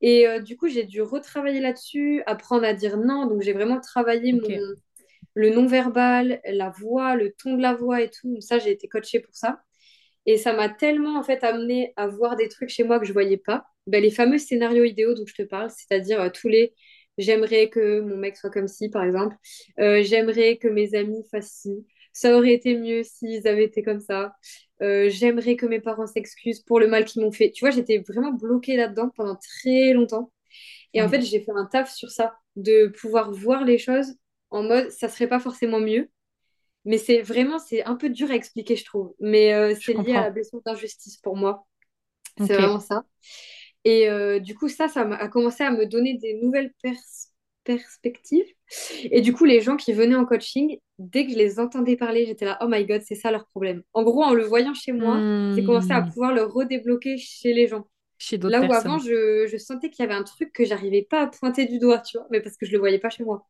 Et 0.00 0.26
euh, 0.26 0.40
du 0.40 0.56
coup, 0.56 0.68
j'ai 0.68 0.84
dû 0.84 1.02
retravailler 1.02 1.60
là-dessus, 1.60 2.22
apprendre 2.26 2.64
à 2.64 2.72
dire 2.72 2.96
non. 2.96 3.26
Donc, 3.26 3.42
j'ai 3.42 3.52
vraiment 3.52 3.80
travaillé 3.80 4.32
mon, 4.32 4.48
le 5.34 5.50
non-verbal, 5.50 6.40
la 6.44 6.70
voix, 6.70 7.16
le 7.16 7.32
ton 7.32 7.56
de 7.56 7.62
la 7.62 7.74
voix 7.74 8.00
et 8.00 8.10
tout. 8.10 8.40
Ça, 8.40 8.58
j'ai 8.58 8.70
été 8.70 8.88
coachée 8.88 9.20
pour 9.20 9.34
ça. 9.34 9.60
Et 10.26 10.36
ça 10.36 10.52
m'a 10.52 10.68
tellement 10.68 11.18
en 11.18 11.22
fait 11.22 11.42
amené 11.42 11.94
à 11.96 12.06
voir 12.06 12.36
des 12.36 12.48
trucs 12.48 12.68
chez 12.68 12.84
moi 12.84 13.00
que 13.00 13.06
je 13.06 13.12
voyais 13.12 13.38
pas. 13.38 13.64
Ben, 13.86 14.02
les 14.02 14.10
fameux 14.10 14.38
scénarios 14.38 14.84
idéaux 14.84 15.14
dont 15.14 15.26
je 15.26 15.34
te 15.34 15.42
parle, 15.42 15.70
c'est-à-dire 15.70 16.30
tous 16.32 16.48
les 16.48 16.74
J'aimerais 17.18 17.68
que 17.68 18.00
mon 18.00 18.16
mec 18.16 18.36
soit 18.36 18.50
comme 18.50 18.68
ci, 18.68 18.88
par 18.88 19.04
exemple. 19.04 19.36
Euh, 19.80 20.02
j'aimerais 20.02 20.56
que 20.56 20.68
mes 20.68 20.94
amis 20.94 21.22
fassent 21.30 21.52
ci. 21.52 21.86
Ça 22.12 22.36
aurait 22.36 22.54
été 22.54 22.76
mieux 22.76 23.02
s'ils 23.02 23.46
avaient 23.46 23.64
été 23.64 23.82
comme 23.82 24.00
ça. 24.00 24.34
Euh, 24.82 25.08
j'aimerais 25.10 25.56
que 25.56 25.66
mes 25.66 25.80
parents 25.80 26.06
s'excusent 26.06 26.60
pour 26.60 26.80
le 26.80 26.86
mal 26.88 27.04
qu'ils 27.04 27.22
m'ont 27.22 27.32
fait. 27.32 27.50
Tu 27.50 27.64
vois, 27.64 27.70
j'étais 27.70 27.98
vraiment 27.98 28.32
bloquée 28.32 28.76
là-dedans 28.76 29.10
pendant 29.14 29.36
très 29.36 29.92
longtemps. 29.92 30.32
Et 30.94 31.02
en 31.02 31.08
fait, 31.08 31.20
j'ai 31.20 31.40
fait 31.40 31.52
un 31.54 31.66
taf 31.66 31.92
sur 31.92 32.10
ça, 32.10 32.34
de 32.56 32.86
pouvoir 32.88 33.32
voir 33.32 33.64
les 33.64 33.78
choses 33.78 34.14
en 34.50 34.62
mode, 34.62 34.90
ça 34.90 35.08
serait 35.08 35.28
pas 35.28 35.40
forcément 35.40 35.80
mieux. 35.80 36.10
Mais 36.84 36.98
c'est 36.98 37.20
vraiment, 37.22 37.58
c'est 37.58 37.84
un 37.84 37.96
peu 37.96 38.08
dur 38.08 38.30
à 38.30 38.34
expliquer, 38.34 38.76
je 38.76 38.84
trouve. 38.84 39.14
Mais 39.20 39.52
euh, 39.52 39.74
c'est 39.78 39.92
lié 39.92 40.14
à 40.14 40.22
la 40.22 40.30
blessure 40.30 40.62
d'injustice 40.64 41.18
pour 41.18 41.36
moi. 41.36 41.66
C'est 42.38 42.54
vraiment 42.54 42.80
ça. 42.80 43.04
Et 43.88 44.06
euh, 44.10 44.38
du 44.38 44.54
coup, 44.54 44.68
ça, 44.68 44.86
ça 44.86 45.00
a 45.00 45.28
commencé 45.28 45.64
à 45.64 45.70
me 45.70 45.86
donner 45.86 46.18
des 46.18 46.34
nouvelles 46.34 46.74
perspectives. 47.64 48.44
Et 49.04 49.22
du 49.22 49.32
coup, 49.32 49.46
les 49.46 49.62
gens 49.62 49.78
qui 49.78 49.94
venaient 49.94 50.14
en 50.14 50.26
coaching, 50.26 50.76
dès 50.98 51.24
que 51.24 51.32
je 51.32 51.38
les 51.38 51.58
entendais 51.58 51.96
parler, 51.96 52.26
j'étais 52.26 52.44
là, 52.44 52.58
oh 52.60 52.66
my 52.68 52.84
god, 52.84 53.00
c'est 53.00 53.14
ça 53.14 53.30
leur 53.30 53.46
problème. 53.46 53.82
En 53.94 54.02
gros, 54.02 54.22
en 54.22 54.34
le 54.34 54.44
voyant 54.44 54.74
chez 54.74 54.92
moi, 54.92 55.16
j'ai 55.54 55.64
commencé 55.64 55.90
à 55.90 56.02
hmm. 56.02 56.08
pouvoir 56.10 56.34
le 56.34 56.42
redébloquer 56.42 57.16
chez 57.16 57.54
les 57.54 57.66
gens. 57.66 57.88
Chez 58.18 58.36
Là 58.36 58.60
où 58.60 58.70
avant, 58.70 58.98
je, 58.98 59.48
je 59.50 59.56
sentais 59.56 59.88
qu'il 59.88 60.04
y 60.04 60.06
avait 60.06 60.18
un 60.18 60.24
truc 60.24 60.52
que 60.52 60.66
j'arrivais 60.66 61.06
pas 61.08 61.22
à 61.22 61.26
pointer 61.28 61.64
du 61.64 61.78
doigt, 61.78 62.00
tu 62.00 62.18
vois, 62.18 62.26
mais 62.30 62.42
parce 62.42 62.58
que 62.58 62.66
je 62.66 62.72
le 62.72 62.78
voyais 62.78 62.98
pas 62.98 63.08
chez 63.08 63.24
moi. 63.24 63.46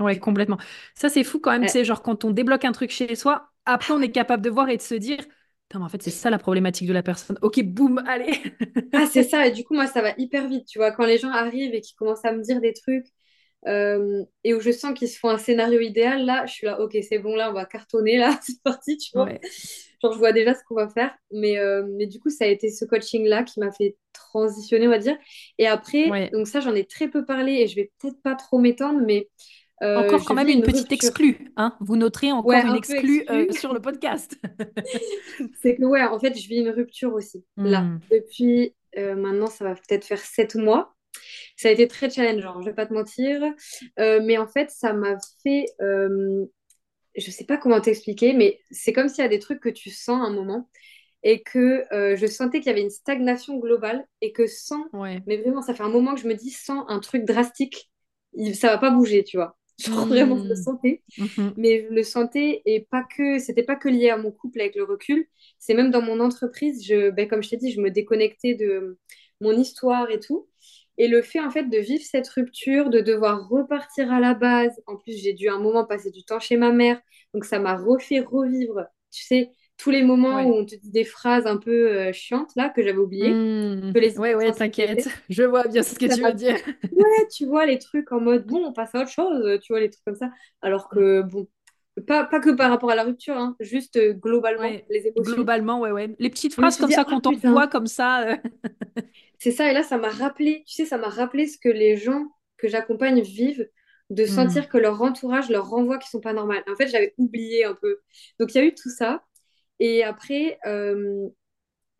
Ouais, 0.00 0.18
complètement. 0.18 0.58
Ça, 0.96 1.08
c'est 1.08 1.22
fou 1.22 1.38
quand 1.38 1.52
même. 1.52 1.68
C'est 1.68 1.84
genre 1.84 2.02
quand 2.02 2.24
on 2.24 2.30
débloque 2.30 2.64
un 2.64 2.72
truc 2.72 2.90
chez 2.90 3.14
soi, 3.14 3.52
après, 3.66 3.92
on 3.92 4.00
est 4.00 4.10
capable 4.10 4.42
de 4.42 4.50
voir 4.50 4.68
et 4.68 4.78
de 4.78 4.82
se 4.82 4.94
dire, 4.96 5.18
en 5.74 5.88
fait, 5.88 6.02
c'est 6.02 6.10
ça 6.10 6.30
la 6.30 6.38
problématique 6.38 6.88
de 6.88 6.92
la 6.92 7.02
personne. 7.02 7.38
Ok, 7.42 7.62
boum, 7.62 8.02
allez. 8.06 8.32
ah, 8.92 9.06
c'est 9.10 9.22
ça. 9.22 9.46
Et 9.46 9.52
du 9.52 9.64
coup, 9.64 9.74
moi, 9.74 9.86
ça 9.86 10.02
va 10.02 10.12
hyper 10.18 10.48
vite. 10.48 10.66
Tu 10.66 10.78
vois, 10.78 10.90
quand 10.90 11.06
les 11.06 11.18
gens 11.18 11.30
arrivent 11.30 11.74
et 11.74 11.80
qu'ils 11.80 11.96
commencent 11.96 12.24
à 12.24 12.32
me 12.32 12.42
dire 12.42 12.60
des 12.60 12.72
trucs, 12.72 13.06
euh, 13.66 14.24
et 14.42 14.54
où 14.54 14.60
je 14.60 14.70
sens 14.70 14.98
qu'ils 14.98 15.08
se 15.08 15.18
font 15.18 15.28
un 15.28 15.38
scénario 15.38 15.80
idéal, 15.80 16.24
là, 16.24 16.46
je 16.46 16.52
suis 16.52 16.66
là, 16.66 16.80
ok, 16.80 16.96
c'est 17.08 17.18
bon, 17.18 17.36
là, 17.36 17.50
on 17.50 17.52
va 17.52 17.66
cartonner, 17.66 18.16
là, 18.16 18.38
c'est 18.42 18.60
parti, 18.62 18.96
tu 18.96 19.10
vois. 19.14 19.28
Genre, 20.02 20.12
je 20.12 20.18
vois 20.18 20.32
déjà 20.32 20.54
ce 20.54 20.60
qu'on 20.66 20.74
va 20.74 20.88
faire. 20.88 21.14
Mais, 21.30 21.58
euh, 21.58 21.86
mais 21.96 22.06
du 22.06 22.18
coup, 22.18 22.30
ça 22.30 22.44
a 22.44 22.48
été 22.48 22.70
ce 22.70 22.84
coaching-là 22.84 23.44
qui 23.44 23.60
m'a 23.60 23.70
fait 23.70 23.96
transitionner, 24.12 24.88
on 24.88 24.90
va 24.90 24.98
dire. 24.98 25.16
Et 25.58 25.66
après, 25.66 26.30
donc 26.32 26.48
ça, 26.48 26.60
j'en 26.60 26.74
ai 26.74 26.84
très 26.84 27.08
peu 27.08 27.24
parlé 27.24 27.52
et 27.52 27.66
je 27.68 27.76
vais 27.76 27.92
peut-être 28.00 28.20
pas 28.22 28.34
trop 28.34 28.58
m'étendre, 28.58 29.00
mais. 29.06 29.28
Euh, 29.82 29.96
encore 29.96 30.24
quand 30.24 30.34
même 30.34 30.48
une, 30.48 30.62
petite 30.62 30.92
exclue, 30.92 31.52
hein 31.56 31.74
Vous 31.80 31.96
noterez 31.96 32.32
encore 32.32 32.52
une 32.52 32.76
exclue, 32.76 33.24
sur 33.52 33.72
le 33.72 33.80
podcast. 33.80 34.36
c'est 35.62 35.76
que, 35.76 35.84
ouais, 35.84 36.02
en 36.02 36.18
fait, 36.18 36.38
je 36.38 36.48
vis 36.48 36.58
une 36.58 36.70
rupture 36.70 37.14
aussi, 37.14 37.44
là. 37.56 37.82
Hmm. 37.82 38.00
Depuis, 38.10 38.74
maintenant, 38.96 39.46
ça 39.46 39.64
va 39.64 39.74
peut-être 39.74 40.04
faire 40.04 40.20
sept 40.20 40.54
mois. 40.54 40.94
Ça 41.56 41.68
a 41.68 41.72
été 41.72 41.88
très 41.88 42.10
challengeant, 42.10 42.60
je 42.60 42.66
vais 42.66 42.74
pas 42.74 42.86
te 42.86 42.94
mentir. 42.94 43.42
Euh, 43.98 44.20
mais 44.22 44.38
en 44.38 44.46
fait, 44.46 44.70
ça 44.70 44.92
m'a 44.92 45.16
fait. 45.42 45.66
Euh, 45.80 46.46
je 47.16 47.30
sais 47.30 47.44
pas 47.44 47.56
comment 47.56 47.80
t'expliquer, 47.80 48.32
mais 48.32 48.60
c'est 48.70 48.92
comme 48.92 49.08
s'il 49.08 49.22
y 49.22 49.26
a 49.26 49.28
des 49.28 49.40
trucs 49.40 49.60
que 49.60 49.68
tu 49.68 49.90
sens 49.90 50.20
à 50.22 50.26
un 50.26 50.32
moment 50.32 50.70
et 51.22 51.42
que 51.42 51.84
euh, 51.92 52.16
je 52.16 52.26
sentais 52.26 52.60
qu'il 52.60 52.68
y 52.68 52.70
avait 52.70 52.82
une 52.82 52.90
stagnation 52.90 53.58
globale 53.58 54.06
et 54.20 54.32
que 54.32 54.46
sans. 54.46 54.86
Mais 55.26 55.36
vraiment, 55.38 55.62
ça 55.62 55.74
fait 55.74 55.82
un 55.82 55.90
moment 55.90 56.14
que 56.14 56.20
je 56.20 56.28
me 56.28 56.34
dis 56.34 56.50
sans 56.50 56.86
un 56.88 57.00
truc 57.00 57.24
drastique, 57.24 57.90
ça 58.54 58.68
va 58.68 58.78
pas 58.78 58.90
bouger, 58.90 59.24
tu 59.24 59.36
vois. 59.36 59.58
vraiment, 60.06 60.38
je 60.38 60.48
le 60.48 60.54
hmm. 60.54 60.62
sentais. 60.62 61.02
Mhm. 61.18 61.54
Mais 61.56 61.86
je 61.88 61.94
le 61.94 62.02
sentais 62.02 62.62
et 62.66 62.86
pas 62.90 63.04
que. 63.04 63.38
C'était 63.38 63.62
pas 63.62 63.76
que 63.76 63.88
lié 63.88 64.10
à 64.10 64.16
mon 64.16 64.30
couple 64.30 64.60
avec 64.60 64.76
le 64.76 64.84
recul. 64.84 65.26
C'est 65.58 65.74
même 65.74 65.90
dans 65.90 66.02
mon 66.02 66.20
entreprise, 66.20 66.84
je, 66.84 67.10
ben, 67.10 67.28
comme 67.28 67.42
je 67.42 67.50
t'ai 67.50 67.56
dit, 67.56 67.72
je 67.72 67.80
me 67.80 67.90
déconnectais 67.90 68.54
de 68.54 68.98
mon 69.40 69.52
histoire 69.52 70.10
et 70.10 70.20
tout. 70.20 70.48
Et 70.98 71.08
le 71.08 71.22
fait, 71.22 71.40
en 71.40 71.50
fait, 71.50 71.64
de 71.64 71.78
vivre 71.78 72.04
cette 72.04 72.28
rupture, 72.28 72.90
de 72.90 73.00
devoir 73.00 73.48
repartir 73.48 74.12
à 74.12 74.20
la 74.20 74.34
base, 74.34 74.78
en 74.86 74.96
plus, 74.96 75.16
j'ai 75.16 75.32
dû 75.32 75.48
un 75.48 75.58
moment 75.58 75.86
passer 75.86 76.10
du 76.10 76.24
temps 76.24 76.40
chez 76.40 76.58
ma 76.58 76.72
mère, 76.72 77.00
donc 77.32 77.46
ça 77.46 77.58
m'a 77.58 77.74
refait 77.74 78.20
revivre, 78.20 78.84
tu 79.10 79.24
sais, 79.24 79.50
tous 79.80 79.90
les 79.90 80.02
moments 80.02 80.42
où 80.42 80.54
on 80.54 80.66
te 80.66 80.74
dit 80.74 80.90
des 80.90 81.04
phrases 81.04 81.46
un 81.46 81.56
peu 81.56 81.88
euh, 81.88 82.12
chiantes, 82.12 82.50
là, 82.56 82.68
que 82.68 82.82
j'avais 82.82 82.98
oubliées. 82.98 83.30
Mmh. 83.30 83.92
Les... 83.94 84.18
Ouais, 84.18 84.34
ouais, 84.34 84.52
t'inquiète, 84.52 85.08
je 85.30 85.42
vois 85.42 85.66
bien 85.66 85.82
ce 85.82 85.98
que 85.98 86.12
tu 86.12 86.22
veux 86.22 86.32
dire. 86.32 86.56
ouais, 86.92 87.28
tu 87.32 87.46
vois, 87.46 87.66
les 87.66 87.78
trucs 87.78 88.12
en 88.12 88.20
mode, 88.20 88.46
bon, 88.46 88.66
on 88.66 88.72
passe 88.72 88.94
à 88.94 89.00
autre 89.00 89.10
chose, 89.10 89.58
tu 89.62 89.72
vois, 89.72 89.80
les 89.80 89.90
trucs 89.90 90.04
comme 90.04 90.16
ça. 90.16 90.30
Alors 90.60 90.88
que, 90.88 91.22
bon, 91.22 91.48
pas, 92.06 92.24
pas 92.24 92.40
que 92.40 92.50
par 92.50 92.70
rapport 92.70 92.90
à 92.90 92.94
la 92.94 93.04
rupture, 93.04 93.36
hein, 93.36 93.56
juste 93.60 93.96
euh, 93.96 94.12
globalement, 94.12 94.68
les 94.90 95.06
émotions. 95.06 95.34
Globalement, 95.34 95.80
ouais, 95.80 95.90
ouais. 95.90 96.14
Les 96.18 96.30
petites 96.30 96.54
phrases 96.54 96.76
comme 96.76 96.90
ça, 96.90 97.04
quand 97.04 97.26
on 97.26 97.32
voit 97.32 97.66
comme 97.66 97.86
ça. 97.86 98.28
Euh. 98.28 98.36
C'est 99.38 99.50
ça, 99.50 99.70
et 99.70 99.74
là, 99.74 99.82
ça 99.82 99.96
m'a 99.96 100.10
rappelé, 100.10 100.64
tu 100.66 100.74
sais, 100.74 100.84
ça 100.84 100.98
m'a 100.98 101.08
rappelé 101.08 101.46
ce 101.46 101.58
que 101.58 101.68
les 101.68 101.96
gens 101.96 102.26
que 102.58 102.68
j'accompagne 102.68 103.22
vivent, 103.22 103.66
de 104.10 104.24
hmm. 104.24 104.26
sentir 104.26 104.68
que 104.68 104.76
leur 104.76 105.00
entourage 105.00 105.48
leur 105.50 105.68
renvoie 105.68 105.98
qu'ils 105.98 106.10
sont 106.10 106.20
pas 106.20 106.32
normales. 106.32 106.62
En 106.70 106.76
fait, 106.76 106.88
j'avais 106.88 107.14
oublié 107.16 107.64
un 107.64 107.74
peu. 107.74 108.00
Donc, 108.38 108.54
il 108.54 108.58
y 108.58 108.60
a 108.60 108.64
eu 108.64 108.74
tout 108.74 108.90
ça. 108.90 109.22
Et 109.80 110.04
après, 110.04 110.58
euh, 110.66 111.28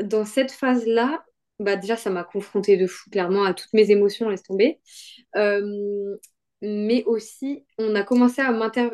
dans 0.02 0.24
cette 0.24 0.52
phase-là, 0.52 1.24
bah, 1.60 1.76
déjà, 1.76 1.96
ça 1.96 2.10
m'a 2.10 2.24
confrontée 2.24 2.76
de 2.76 2.86
fou, 2.86 3.10
clairement, 3.10 3.44
à 3.44 3.54
toutes 3.54 3.72
mes 3.74 3.90
émotions, 3.90 4.28
laisse 4.30 4.42
tomber. 4.42 4.80
Euh, 5.36 6.16
mais 6.62 7.04
aussi, 7.04 7.64
on 7.78 7.94
a 7.94 8.02
commencé 8.02 8.42
à, 8.42 8.48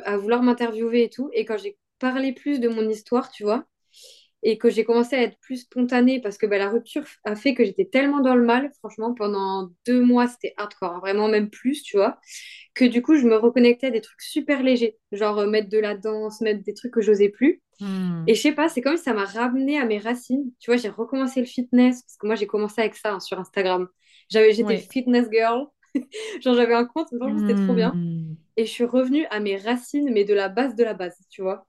à 0.05 0.17
vouloir 0.17 0.43
m'interviewer 0.43 1.05
et 1.05 1.11
tout. 1.11 1.31
Et 1.35 1.45
quand 1.45 1.59
j'ai 1.59 1.79
parlé 1.99 2.33
plus 2.33 2.61
de 2.61 2.69
mon 2.69 2.89
histoire, 2.89 3.31
tu 3.31 3.45
vois, 3.45 3.67
et 4.43 4.59
que 4.59 4.71
j'ai 4.71 4.85
commencé 4.85 5.17
à 5.17 5.23
être 5.23 5.39
plus 5.41 5.63
spontanée 5.63 6.21
parce 6.21 6.39
que 6.39 6.47
bah, 6.47 6.59
la 6.59 6.69
rupture 6.69 7.05
a 7.25 7.35
fait 7.35 7.55
que 7.55 7.65
j'étais 7.65 7.87
tellement 7.87 8.21
dans 8.21 8.35
le 8.35 8.45
mal, 8.45 8.71
franchement, 8.79 9.15
pendant 9.15 9.71
deux 9.87 10.01
mois, 10.01 10.29
c'était 10.29 10.55
hardcore, 10.57 10.93
hein, 10.93 10.99
vraiment 11.01 11.29
même 11.29 11.51
plus, 11.51 11.83
tu 11.83 11.97
vois, 11.97 12.19
que 12.75 12.85
du 12.85 13.03
coup, 13.03 13.17
je 13.17 13.27
me 13.27 13.37
reconnectais 13.37 13.89
à 13.89 13.91
des 13.91 14.01
trucs 14.01 14.21
super 14.21 14.63
légers, 14.63 14.99
genre 15.13 15.39
euh, 15.39 15.47
mettre 15.47 15.69
de 15.69 15.79
la 15.79 15.97
danse, 15.97 16.41
mettre 16.43 16.63
des 16.63 16.75
trucs 16.75 16.93
que 16.93 17.01
j'osais 17.01 17.31
plus. 17.31 17.63
Hmm. 17.81 18.25
Et 18.27 18.35
je 18.35 18.41
sais 18.41 18.53
pas, 18.53 18.69
c'est 18.69 18.83
comme 18.83 18.97
si 18.97 19.03
ça 19.03 19.15
m'a 19.15 19.25
ramené 19.25 19.79
à 19.79 19.85
mes 19.85 19.99
racines. 19.99 20.53
Tu 20.61 20.71
vois, 20.71 20.77
j'ai 20.77 20.89
recommencé 20.89 21.41
le 21.41 21.47
fitness, 21.47 22.03
parce 22.03 22.17
que 22.17 22.27
moi, 22.27 22.37
j'ai 22.37 22.47
commencé 22.47 22.81
avec 22.81 22.95
ça 22.95 23.15
hein, 23.15 23.21
sur 23.21 23.39
Instagram. 23.39 23.89
J'avais, 24.29 24.53
j'étais 24.53 24.79
fitness 24.79 25.29
girl. 25.31 25.67
genre, 26.41 26.55
j'avais 26.55 26.75
un 26.75 26.85
compte, 26.85 27.09
franchement, 27.17 27.39
c'était 27.39 27.65
trop 27.65 27.75
bien. 27.75 27.93
Hmm. 27.95 28.37
Et 28.57 28.67
je 28.67 28.71
suis 28.71 28.85
revenue 28.85 29.27
à 29.31 29.41
mes 29.41 29.57
racines, 29.57 30.11
mais 30.13 30.25
de 30.25 30.35
la 30.35 30.49
base 30.49 30.75
de 30.75 30.85
la 30.85 30.95
base, 30.95 31.17
tu 31.31 31.43
vois. 31.43 31.67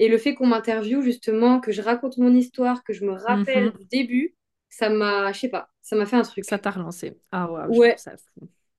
Et 0.00 0.08
le 0.08 0.16
fait 0.16 0.34
qu'on 0.34 0.46
m'interviewe, 0.46 1.02
justement, 1.02 1.60
que 1.60 1.72
je 1.72 1.82
raconte 1.82 2.16
mon 2.16 2.34
histoire, 2.34 2.82
que 2.84 2.94
je 2.94 3.04
me 3.04 3.12
rappelle 3.12 3.66
mhm. 3.66 3.72
du 3.72 3.84
début, 3.84 4.34
ça 4.70 4.88
m'a, 4.88 5.30
je 5.30 5.40
sais 5.40 5.50
pas, 5.50 5.68
ça 5.82 5.94
m'a 5.94 6.06
fait 6.06 6.16
un 6.16 6.22
truc. 6.22 6.46
Ça 6.46 6.58
t'a 6.58 6.70
relancé. 6.70 7.20
Ah 7.30 7.52
ouais. 7.52 7.78
Ouais. 7.78 7.94
Ça 7.98 8.12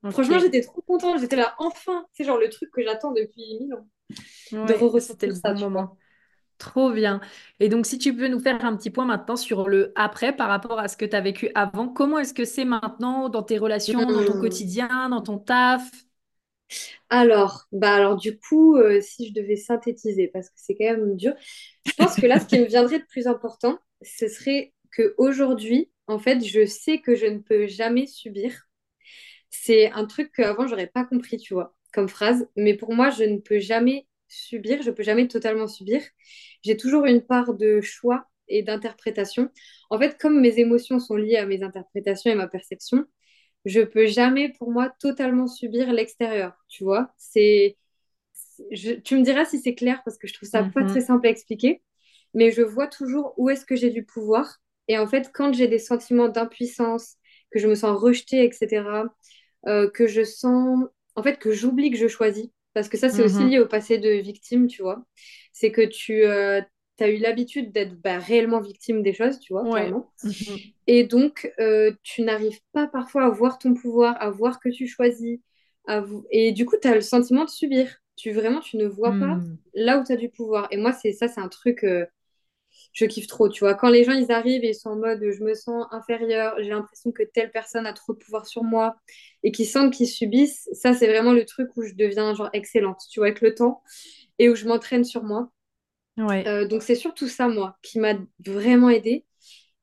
Franchement, 0.10 0.40
j'étais 0.40 0.62
trop 0.62 0.82
contente. 0.82 1.20
J'étais 1.20 1.36
là, 1.36 1.54
enfin. 1.60 2.08
C'est 2.14 2.24
genre 2.24 2.40
le 2.40 2.50
truc 2.50 2.72
que 2.72 2.82
j'attends 2.82 3.12
depuis 3.12 3.60
mille 3.60 3.74
ans. 3.76 3.88
de 4.52 4.74
re-ressentir 4.74 5.30
le 5.30 5.54
bon 5.54 5.60
moment. 5.60 5.98
Trop 6.58 6.90
bien. 6.90 7.22
Et 7.60 7.70
donc, 7.70 7.86
si 7.86 8.00
tu 8.00 8.16
peux 8.16 8.28
nous 8.28 8.40
faire 8.40 8.66
un 8.66 8.76
petit 8.76 8.90
point 8.90 9.06
maintenant 9.06 9.36
sur 9.36 9.70
le 9.70 9.92
après 9.96 10.36
par 10.36 10.48
rapport 10.48 10.80
à 10.80 10.88
ce 10.88 10.98
que 10.98 11.06
tu 11.06 11.16
as 11.16 11.22
vécu 11.22 11.52
avant, 11.54 11.88
comment 11.88 12.18
est-ce 12.18 12.34
que 12.34 12.46
c'est 12.46 12.66
maintenant 12.66 13.30
dans 13.30 13.44
tes 13.44 13.60
relations, 13.60 14.00
dans 14.06 14.26
ton 14.26 14.38
mmh. 14.38 14.42
quotidien, 14.42 15.10
dans 15.10 15.22
ton 15.22 15.38
taf? 15.38 15.88
Alors, 17.10 17.68
bah 17.72 17.94
alors 17.96 18.16
du 18.18 18.38
coup, 18.40 18.76
euh, 18.78 19.02
si 19.02 19.28
je 19.28 19.34
devais 19.34 19.56
synthétiser, 19.56 20.28
parce 20.28 20.50
que 20.50 20.56
c'est 20.58 20.76
quand 20.76 20.86
même 20.86 21.16
dur, 21.16 21.34
je 21.86 21.94
pense 21.94 22.16
que 22.16 22.26
là, 22.26 22.40
ce 22.40 22.46
qui 22.46 22.60
me 22.60 22.66
viendrait 22.66 23.00
de 23.00 23.06
plus 23.06 23.28
important, 23.28 23.80
ce 24.02 24.28
serait 24.28 24.74
que 24.92 25.14
aujourd'hui, 25.18 25.92
en 26.08 26.20
fait, 26.20 26.44
je 26.44 26.66
sais 26.66 27.00
que 27.00 27.16
je 27.16 27.26
ne 27.26 27.40
peux 27.40 27.68
jamais 27.68 28.08
subir. 28.08 28.54
C'est 29.50 29.92
un 29.92 30.06
truc 30.06 30.32
qu'avant, 30.34 30.68
j'aurais 30.68 30.88
pas 30.88 31.06
compris, 31.06 31.38
tu 31.38 31.54
vois, 31.54 31.76
comme 31.94 32.10
phrase. 32.10 32.48
Mais 32.56 32.76
pour 32.76 32.94
moi, 32.94 33.10
je 33.10 33.24
ne 33.24 33.38
peux 33.38 33.60
jamais 33.60 34.08
subir, 34.28 34.82
je 34.82 34.92
peux 34.92 35.04
jamais 35.04 35.28
totalement 35.28 35.68
subir. 35.68 36.02
J'ai 36.64 36.78
toujours 36.78 37.06
une 37.06 37.22
part 37.22 37.54
de 37.54 37.82
choix 37.82 38.26
et 38.48 38.64
d'interprétation. 38.64 39.50
En 39.90 40.00
fait, 40.00 40.18
comme 40.20 40.40
mes 40.42 40.60
émotions 40.60 41.00
sont 41.00 41.16
liées 41.16 41.38
à 41.38 41.46
mes 41.46 41.64
interprétations 41.64 42.32
et 42.32 42.36
ma 42.36 42.48
perception, 42.48 43.06
je 43.66 43.82
peux 43.82 44.08
jamais 44.08 44.50
pour 44.50 44.72
moi 44.72 44.90
totalement 45.00 45.48
subir 45.48 45.92
l'extérieur, 45.94 46.54
tu 46.68 46.84
vois. 46.84 47.12
C'est, 47.18 47.78
tu 49.04 49.16
me 49.16 49.24
diras 49.24 49.46
si 49.46 49.60
c'est 49.60 49.76
clair 49.76 50.02
parce 50.04 50.18
que 50.18 50.28
je 50.28 50.34
trouve 50.34 50.50
ça 50.50 50.64
pas 50.64 50.82
mhm. 50.82 50.88
très 50.88 51.02
simple 51.02 51.28
à 51.28 51.30
expliquer, 51.30 51.82
mais 52.34 52.52
je 52.52 52.62
vois 52.62 52.88
toujours 52.88 53.34
où 53.38 53.50
est-ce 53.50 53.66
que 53.66 53.76
j'ai 53.76 53.90
du 53.90 54.04
pouvoir. 54.04 54.58
Et 54.88 54.98
en 54.98 55.08
fait, 55.08 55.32
quand 55.34 55.54
j'ai 55.54 55.68
des 55.68 55.80
sentiments 55.80 56.30
d'impuissance, 56.30 57.16
que 57.52 57.60
je 57.60 57.68
me 57.68 57.76
sens 57.76 57.98
rejetée, 58.00 58.44
etc., 58.44 58.84
euh, 59.68 59.90
que 59.90 60.08
je 60.08 60.24
sens, 60.24 60.80
en 61.16 61.24
fait, 61.24 61.38
que 61.38 61.52
j'oublie 61.52 61.92
que 61.92 61.98
je 61.98 62.08
choisis, 62.08 62.48
parce 62.74 62.90
que 62.90 62.98
ça, 62.98 63.10
c'est 63.10 63.24
aussi 63.24 63.44
mhm. 63.44 63.50
lié 63.50 63.60
au 63.60 63.68
passé 63.68 63.98
de 63.98 64.10
victime, 64.10 64.68
tu 64.68 64.82
vois. 64.82 65.06
C'est 65.52 65.72
que 65.72 65.82
tu, 65.82 66.24
euh, 66.24 66.62
tu 67.02 67.08
as 67.08 67.10
eu 67.10 67.18
l'habitude 67.18 67.72
d'être 67.72 68.00
bah, 68.02 68.20
réellement 68.20 68.62
victime 68.62 69.02
des 69.02 69.14
choses, 69.14 69.40
tu 69.40 69.54
vois. 69.54 69.64
Mhm. 69.64 70.04
Et 70.86 71.04
donc, 71.04 71.52
euh, 71.60 71.92
tu 72.04 72.22
n'arrives 72.22 72.60
pas 72.74 72.88
parfois 72.88 73.26
à 73.26 73.30
voir 73.30 73.58
ton 73.58 73.74
pouvoir, 73.74 74.22
à 74.22 74.30
voir 74.30 74.60
que 74.60 74.70
tu 74.70 74.88
choisis. 74.88 75.40
À 75.88 76.04
Et 76.30 76.52
du 76.52 76.66
coup, 76.66 76.76
tu 76.80 76.88
as 76.88 76.94
le 76.94 77.02
sentiment 77.02 77.44
de 77.44 77.50
subir. 77.50 77.88
Tu 78.16 78.32
vraiment, 78.32 78.60
tu 78.60 78.78
ne 78.78 78.86
vois 78.86 79.10
pas 79.12 79.36
hmm. 79.36 79.58
là 79.74 79.98
où 79.98 80.04
tu 80.04 80.12
as 80.12 80.16
du 80.16 80.30
pouvoir. 80.30 80.68
Et 80.70 80.78
moi, 80.78 80.92
c'est 80.92 81.12
ça, 81.12 81.28
c'est 81.28 81.40
un 81.40 81.48
truc, 81.48 81.84
euh, 81.84 82.06
je 82.94 83.06
kiffe 83.06 83.26
trop, 83.26 83.50
tu 83.50 83.62
vois. 83.62 83.74
Quand 83.74 83.90
les 83.90 84.04
gens, 84.04 84.12
ils 84.12 84.32
arrivent 84.32 84.64
et 84.64 84.70
ils 84.70 84.76
sont 84.76 84.92
en 84.92 84.96
mode, 84.96 85.24
je 85.32 85.44
me 85.44 85.56
sens 85.56 85.88
inférieure, 85.90 86.54
j'ai 86.60 86.70
l'impression 86.70 87.12
que 87.12 87.24
telle 87.24 87.50
personne 87.50 87.88
a 87.88 87.94
trop 87.94 88.14
de 88.14 88.20
pouvoir 88.20 88.46
sur 88.46 88.64
moi, 88.64 88.96
et 89.42 89.52
qu'ils 89.52 89.66
sentent 89.66 89.94
qu'ils 89.94 90.10
subissent, 90.10 90.70
ça, 90.74 90.94
c'est 90.94 91.08
vraiment 91.08 91.32
le 91.32 91.46
truc 91.46 91.70
où 91.78 91.82
je 91.82 91.96
deviens 91.96 92.36
genre 92.36 92.50
excellente, 92.54 93.02
tu 93.10 93.22
vois, 93.22 93.28
avec 93.28 93.42
le 93.42 93.56
temps, 93.56 93.82
et 94.38 94.50
où 94.50 94.56
je 94.56 94.68
m'entraîne 94.68 95.04
sur 95.04 95.24
moi. 95.24 95.50
Euh, 96.20 96.68
donc 96.68 96.84
c'est 96.84 96.96
surtout 96.96 97.28
ça, 97.28 97.48
moi, 97.48 97.78
qui 97.82 98.00
m'a 98.00 98.14
vraiment 98.46 98.90
aidé. 98.90 99.26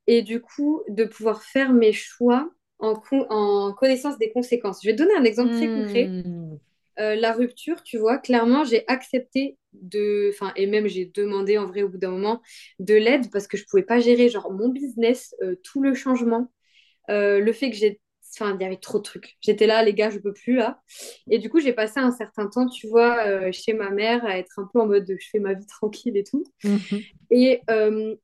Et 0.07 0.21
du 0.21 0.41
coup, 0.41 0.81
de 0.89 1.05
pouvoir 1.05 1.43
faire 1.43 1.71
mes 1.71 1.93
choix 1.93 2.49
en, 2.79 3.01
en 3.29 3.73
connaissance 3.73 4.17
des 4.17 4.31
conséquences. 4.31 4.79
Je 4.83 4.89
vais 4.89 4.95
te 4.95 5.03
donner 5.03 5.15
un 5.15 5.23
exemple 5.23 5.51
très 5.51 5.67
concret. 5.67 6.07
Hmm. 6.07 6.57
Euh, 6.99 7.15
la 7.15 7.31
rupture, 7.31 7.81
tu 7.83 7.97
vois, 7.97 8.17
clairement, 8.17 8.63
j'ai 8.65 8.83
accepté 8.87 9.57
de, 9.73 10.31
enfin, 10.33 10.51
et 10.55 10.65
même 10.67 10.87
j'ai 10.87 11.05
demandé 11.05 11.57
en 11.57 11.65
vrai 11.65 11.83
au 11.83 11.89
bout 11.89 11.97
d'un 11.97 12.11
moment 12.11 12.41
de 12.79 12.95
l'aide 12.95 13.31
parce 13.31 13.47
que 13.47 13.55
je 13.55 13.65
pouvais 13.69 13.83
pas 13.83 13.99
gérer 13.99 14.27
genre 14.27 14.51
mon 14.51 14.69
business, 14.69 15.33
euh, 15.41 15.55
tout 15.63 15.81
le 15.81 15.93
changement, 15.93 16.51
le 17.07 17.51
fait 17.53 17.71
que 17.71 17.75
j'ai 17.75 17.99
Enfin, 18.33 18.55
il 18.59 18.61
y 18.61 18.65
avait 18.65 18.77
trop 18.77 18.99
de 18.99 19.03
trucs. 19.03 19.37
J'étais 19.41 19.67
là, 19.67 19.83
les 19.83 19.93
gars, 19.93 20.09
je 20.09 20.19
peux 20.19 20.33
plus 20.33 20.55
là. 20.55 20.81
Et 21.29 21.39
du 21.39 21.49
coup, 21.49 21.59
j'ai 21.59 21.73
passé 21.73 21.99
un 21.99 22.11
certain 22.11 22.47
temps, 22.47 22.67
tu 22.67 22.87
vois, 22.87 23.25
euh, 23.25 23.51
chez 23.51 23.73
ma 23.73 23.89
mère, 23.89 24.25
à 24.25 24.37
être 24.37 24.59
un 24.59 24.69
peu 24.71 24.79
en 24.79 24.87
mode 24.87 25.05
je 25.07 25.27
fais 25.31 25.39
ma 25.39 25.53
vie 25.53 25.65
tranquille 25.65 26.15
et 26.15 26.23
tout. 26.23 26.43
Mhm. 26.63 26.99
Et 27.31 27.61
euh, 27.69 28.15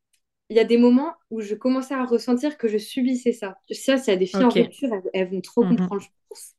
il 0.50 0.58
y 0.58 0.60
a 0.60 0.64
des 0.64 0.78
moments 0.78 1.14
où 1.32 1.42
je 1.42 1.56
commençais 1.56 1.96
à 1.96 2.06
ressentir 2.06 2.58
que 2.58 2.68
je 2.68 2.78
subissais 2.78 3.32
ça. 3.32 3.58
Sais, 3.70 3.98
s'il 3.98 4.14
y 4.14 4.16
a 4.16 4.20
des 4.20 4.26
filles 4.26 4.44
en 4.44 4.50
rupture, 4.50 4.90
elles, 5.14 5.30
vont 5.30 5.42
trop 5.42 5.64
mhm. 5.64 5.78
comprendre, 5.78 6.02
je 6.02 6.08
pense. 6.30 6.54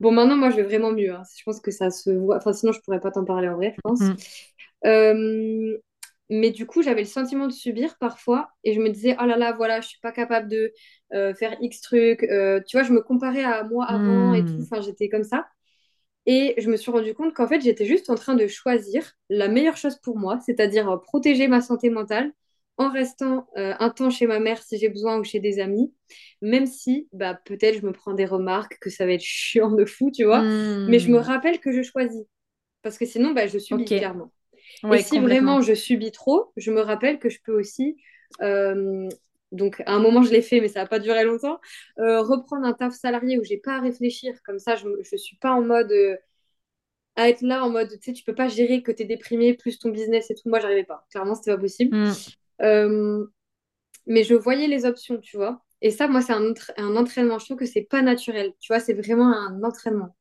Bon, 0.00 0.12
maintenant, 0.12 0.36
moi, 0.36 0.50
je 0.50 0.56
vais 0.56 0.62
vraiment 0.64 0.92
mieux. 0.92 1.14
Hein. 1.14 1.22
Je 1.36 1.42
pense 1.44 1.60
que 1.60 1.70
ça 1.70 1.90
se 1.90 2.10
voit. 2.10 2.36
Enfin, 2.36 2.52
sinon, 2.52 2.72
je 2.72 2.80
pourrais 2.80 3.00
pas 3.00 3.10
t'en 3.10 3.24
parler 3.24 3.48
en 3.48 3.56
vrai, 3.56 3.72
je 3.74 3.80
pense. 3.82 4.00
Mhm. 4.00 4.16
Euh, 4.86 5.78
mais 6.30 6.50
du 6.50 6.66
coup, 6.66 6.82
j'avais 6.82 7.02
le 7.02 7.06
sentiment 7.08 7.46
de 7.46 7.52
subir 7.52 7.96
parfois 7.98 8.48
et 8.64 8.74
je 8.74 8.80
me 8.80 8.88
disais, 8.90 9.16
oh 9.20 9.26
là 9.26 9.36
là, 9.36 9.52
voilà, 9.52 9.80
je 9.80 9.88
suis 9.88 10.00
pas 10.00 10.12
capable 10.12 10.48
de 10.48 10.72
euh, 11.14 11.34
faire 11.34 11.56
X 11.60 11.80
trucs. 11.82 12.22
Euh, 12.24 12.60
tu 12.66 12.76
vois, 12.76 12.84
je 12.84 12.92
me 12.92 13.02
comparais 13.02 13.44
à 13.44 13.64
moi 13.64 13.86
avant 13.86 14.34
et 14.34 14.44
tout. 14.44 14.52
Hmm. 14.56 14.64
Enfin, 14.64 14.80
j'étais 14.80 15.08
comme 15.08 15.24
ça. 15.24 15.46
Et 16.26 16.54
je 16.58 16.70
me 16.70 16.76
suis 16.76 16.90
rendu 16.90 17.14
compte 17.14 17.34
qu'en 17.34 17.46
fait, 17.48 17.60
j'étais 17.60 17.84
juste 17.86 18.08
en 18.10 18.14
train 18.14 18.34
de 18.34 18.46
choisir 18.46 19.12
la 19.28 19.48
meilleure 19.48 19.76
chose 19.76 19.96
pour 20.02 20.18
moi, 20.18 20.40
c'est-à-dire 20.40 20.90
euh, 20.90 20.96
protéger 20.98 21.48
ma 21.48 21.60
santé 21.60 21.90
mentale 21.90 22.32
en 22.78 22.90
restant 22.90 23.46
euh, 23.56 23.74
un 23.78 23.90
temps 23.90 24.10
chez 24.10 24.26
ma 24.26 24.40
mère 24.40 24.62
si 24.62 24.78
j'ai 24.78 24.88
besoin 24.88 25.18
ou 25.18 25.24
chez 25.24 25.38
des 25.40 25.60
amis, 25.60 25.94
même 26.42 26.66
si 26.66 27.08
bah, 27.12 27.34
peut-être 27.44 27.80
je 27.80 27.86
me 27.86 27.92
prends 27.92 28.14
des 28.14 28.24
remarques 28.26 28.78
que 28.80 28.90
ça 28.90 29.04
va 29.06 29.12
être 29.12 29.20
chiant 29.24 29.70
de 29.72 29.84
fou, 29.84 30.10
tu 30.10 30.24
vois. 30.24 30.46
Mais 30.86 30.98
je 30.98 31.10
me 31.10 31.18
Hmm. 31.18 31.20
rappelle 31.20 31.60
que 31.60 31.72
je 31.72 31.82
choisis. 31.82 32.24
Parce 32.82 32.98
que 32.98 33.06
sinon, 33.06 33.32
bah, 33.32 33.46
je 33.48 33.58
subis 33.58 33.92
Ok. 33.92 33.92
clairement. 33.94 34.32
Et 34.92 35.02
si 35.02 35.18
vraiment 35.18 35.60
je 35.60 35.74
subis 35.74 36.12
trop, 36.12 36.52
je 36.56 36.70
me 36.70 36.80
rappelle 36.80 37.18
que 37.18 37.28
je 37.28 37.38
peux 37.42 37.52
aussi, 37.58 37.96
euh, 38.42 39.08
donc 39.52 39.82
à 39.86 39.92
un 39.92 40.00
moment 40.00 40.22
je 40.22 40.32
l'ai 40.32 40.42
fait, 40.42 40.60
mais 40.60 40.68
ça 40.68 40.80
n'a 40.80 40.86
pas 40.86 40.98
duré 40.98 41.24
longtemps, 41.24 41.60
euh, 41.98 42.20
reprendre 42.22 42.66
un 42.66 42.72
taf 42.72 42.94
salarié 42.94 43.38
où 43.38 43.44
j'ai 43.44 43.58
pas 43.58 43.76
à 43.76 43.80
réfléchir. 43.80 44.34
Comme 44.44 44.58
ça, 44.58 44.76
je 44.76 44.86
ne 44.88 45.16
suis 45.16 45.36
pas 45.36 45.52
en 45.52 45.62
mode 45.62 45.92
euh, 45.92 46.16
à 47.16 47.28
être 47.28 47.42
là 47.42 47.64
en 47.64 47.70
mode, 47.70 47.90
tu 47.90 47.98
sais, 48.02 48.12
tu 48.12 48.24
peux 48.24 48.34
pas 48.34 48.48
gérer 48.48 48.82
que 48.82 48.90
tu 48.90 49.02
es 49.02 49.06
déprimé 49.06 49.54
plus 49.54 49.78
ton 49.78 49.90
business 49.90 50.30
et 50.30 50.34
tout. 50.34 50.48
Moi, 50.48 50.60
j'arrivais 50.60 50.84
pas. 50.84 51.06
Clairement, 51.10 51.34
c'était 51.34 51.52
pas 51.52 51.60
possible. 51.60 51.96
Hmm. 51.96 52.12
Euh, 52.62 53.26
mais 54.06 54.24
je 54.24 54.34
voyais 54.34 54.66
les 54.66 54.84
options, 54.84 55.18
tu 55.18 55.36
vois. 55.36 55.62
Et 55.80 55.90
ça, 55.90 56.08
moi, 56.08 56.22
c'est 56.22 56.32
un, 56.32 56.52
un 56.76 56.96
entraînement. 56.96 57.38
Je 57.38 57.44
trouve 57.44 57.58
que 57.58 57.66
c'est 57.66 57.82
pas 57.82 58.02
naturel. 58.02 58.52
Tu 58.60 58.72
vois, 58.72 58.80
c'est 58.80 58.94
vraiment 58.94 59.32
un 59.32 59.62
entraînement. 59.62 60.16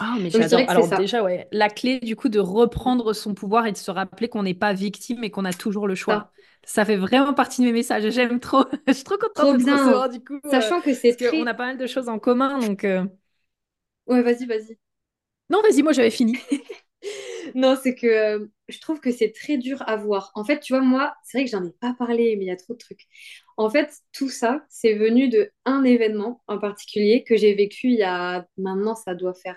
Ah, 0.00 0.16
mais 0.20 0.30
j'adore. 0.30 0.64
Alors 0.68 0.88
ça. 0.88 0.96
déjà, 0.96 1.22
ouais, 1.24 1.48
la 1.52 1.68
clé 1.68 1.98
du 2.00 2.14
coup 2.14 2.28
de 2.28 2.38
reprendre 2.38 3.12
son 3.12 3.34
pouvoir 3.34 3.66
et 3.66 3.72
de 3.72 3.76
se 3.76 3.90
rappeler 3.90 4.28
qu'on 4.28 4.44
n'est 4.44 4.54
pas 4.54 4.72
victime 4.72 5.24
et 5.24 5.30
qu'on 5.30 5.44
a 5.44 5.52
toujours 5.52 5.88
le 5.88 5.94
choix. 5.96 6.30
Ça 6.64 6.84
fait 6.84 6.96
vraiment 6.96 7.34
partie 7.34 7.62
de 7.62 7.66
mes 7.66 7.72
messages. 7.72 8.08
J'aime 8.12 8.38
trop. 8.40 8.64
Je 8.86 8.92
suis 8.92 9.04
trop 9.04 9.18
contente 9.18 9.50
Trop 9.50 9.52
de 9.52 9.58
te 9.58 9.64
bien. 9.64 9.66
recevoir 9.70 10.08
du 10.10 10.22
coup, 10.22 10.38
euh, 10.46 10.50
Sachant 10.50 10.80
que 10.82 10.94
c'est 10.94 11.16
très... 11.16 11.46
a 11.46 11.54
pas 11.54 11.66
mal 11.66 11.78
de 11.78 11.86
choses 11.86 12.08
en 12.08 12.18
commun. 12.18 12.58
Donc, 12.60 12.84
euh, 12.84 13.04
Ouais, 14.06 14.22
vas-y, 14.22 14.46
vas-y. 14.46 14.78
non, 15.50 15.62
vas-y, 15.62 15.82
moi 15.82 15.92
j'avais 15.92 16.10
fini. 16.10 16.38
Non, 17.54 17.76
c'est 17.80 17.94
que 17.94 18.06
euh, 18.06 18.46
je 18.68 18.80
trouve 18.80 19.00
que 19.00 19.10
c'est 19.10 19.32
très 19.32 19.56
dur 19.58 19.82
à 19.86 19.96
voir. 19.96 20.30
En 20.34 20.44
fait, 20.44 20.60
tu 20.60 20.72
vois, 20.72 20.82
moi, 20.82 21.14
c'est 21.24 21.38
vrai 21.38 21.44
que 21.44 21.50
j'en 21.50 21.64
ai 21.64 21.72
pas 21.80 21.94
parlé, 21.98 22.36
mais 22.36 22.44
il 22.44 22.48
y 22.48 22.50
a 22.50 22.56
trop 22.56 22.72
de 22.74 22.78
trucs. 22.78 23.06
En 23.56 23.70
fait, 23.70 23.92
tout 24.12 24.28
ça, 24.28 24.64
c'est 24.68 24.94
venu 24.94 25.28
de 25.28 25.50
un 25.64 25.84
événement 25.84 26.42
en 26.48 26.58
particulier 26.58 27.24
que 27.24 27.36
j'ai 27.36 27.54
vécu 27.54 27.88
il 27.88 27.98
y 27.98 28.02
a 28.02 28.46
maintenant, 28.56 28.94
ça 28.94 29.14
doit 29.14 29.34
faire 29.34 29.56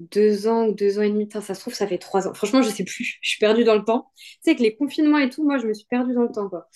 deux 0.00 0.46
ans 0.48 0.66
ou 0.68 0.72
deux 0.72 0.98
ans 0.98 1.02
et 1.02 1.10
demi. 1.10 1.26
Putain, 1.26 1.40
ça 1.40 1.54
se 1.54 1.60
trouve, 1.60 1.74
ça 1.74 1.86
fait 1.86 1.98
trois 1.98 2.28
ans. 2.28 2.34
Franchement, 2.34 2.62
je 2.62 2.70
sais 2.70 2.84
plus. 2.84 3.18
Je 3.22 3.28
suis 3.30 3.38
perdue 3.38 3.64
dans 3.64 3.74
le 3.76 3.84
temps. 3.84 4.10
Tu 4.16 4.24
sais, 4.42 4.56
que 4.56 4.62
les 4.62 4.76
confinements 4.76 5.18
et 5.18 5.28
tout, 5.28 5.44
moi, 5.44 5.58
je 5.58 5.66
me 5.66 5.74
suis 5.74 5.86
perdue 5.86 6.14
dans 6.14 6.22
le 6.22 6.32
temps, 6.32 6.48
quoi. 6.48 6.68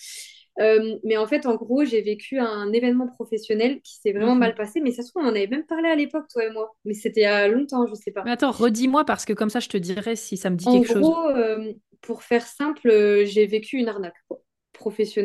Euh, 0.59 0.97
mais 1.03 1.17
en 1.17 1.25
fait, 1.25 1.47
en 1.47 1.55
gros, 1.55 1.83
j'ai 1.83 2.01
vécu 2.01 2.37
un 2.37 2.71
événement 2.71 3.07
professionnel 3.07 3.81
qui 3.81 3.95
s'est 3.95 4.11
vraiment 4.11 4.35
mal 4.35 4.51
Mhm. 4.51 4.55
passé. 4.57 4.81
Mais 4.81 4.91
ça 4.91 5.01
se 5.01 5.09
trouve, 5.09 5.23
on 5.23 5.27
en 5.27 5.29
avait 5.29 5.47
même 5.47 5.65
parlé 5.65 5.89
à 5.89 5.95
l'époque, 5.95 6.25
toi 6.31 6.45
et 6.45 6.51
moi. 6.51 6.75
Mais 6.85 6.93
c'était 6.93 7.21
il 7.21 7.23
y 7.23 7.25
a 7.25 7.47
longtemps, 7.47 7.87
je 7.87 7.95
sais 7.95 8.11
pas. 8.11 8.21
Mais 8.23 8.31
attends, 8.31 8.51
redis-moi 8.51 9.03
parce 9.05 9.25
que 9.25 9.33
comme 9.33 9.49
ça, 9.49 9.59
je 9.59 9.69
te 9.69 9.77
dirai 9.77 10.15
si 10.15 10.37
ça 10.37 10.51
me 10.51 10.55
dit 10.55 10.67
En 10.67 10.73
quelque 10.73 10.93
chose. 10.93 11.01
gros, 11.01 11.27
euh, 11.29 11.73
pour 12.01 12.21
faire 12.21 12.45
simple, 12.45 12.87
euh, 12.89 13.25
j'ai 13.25 13.47
vécu 13.47 13.77
une 13.77 13.87
arnaque 13.87 14.13
quoi, 14.27 14.41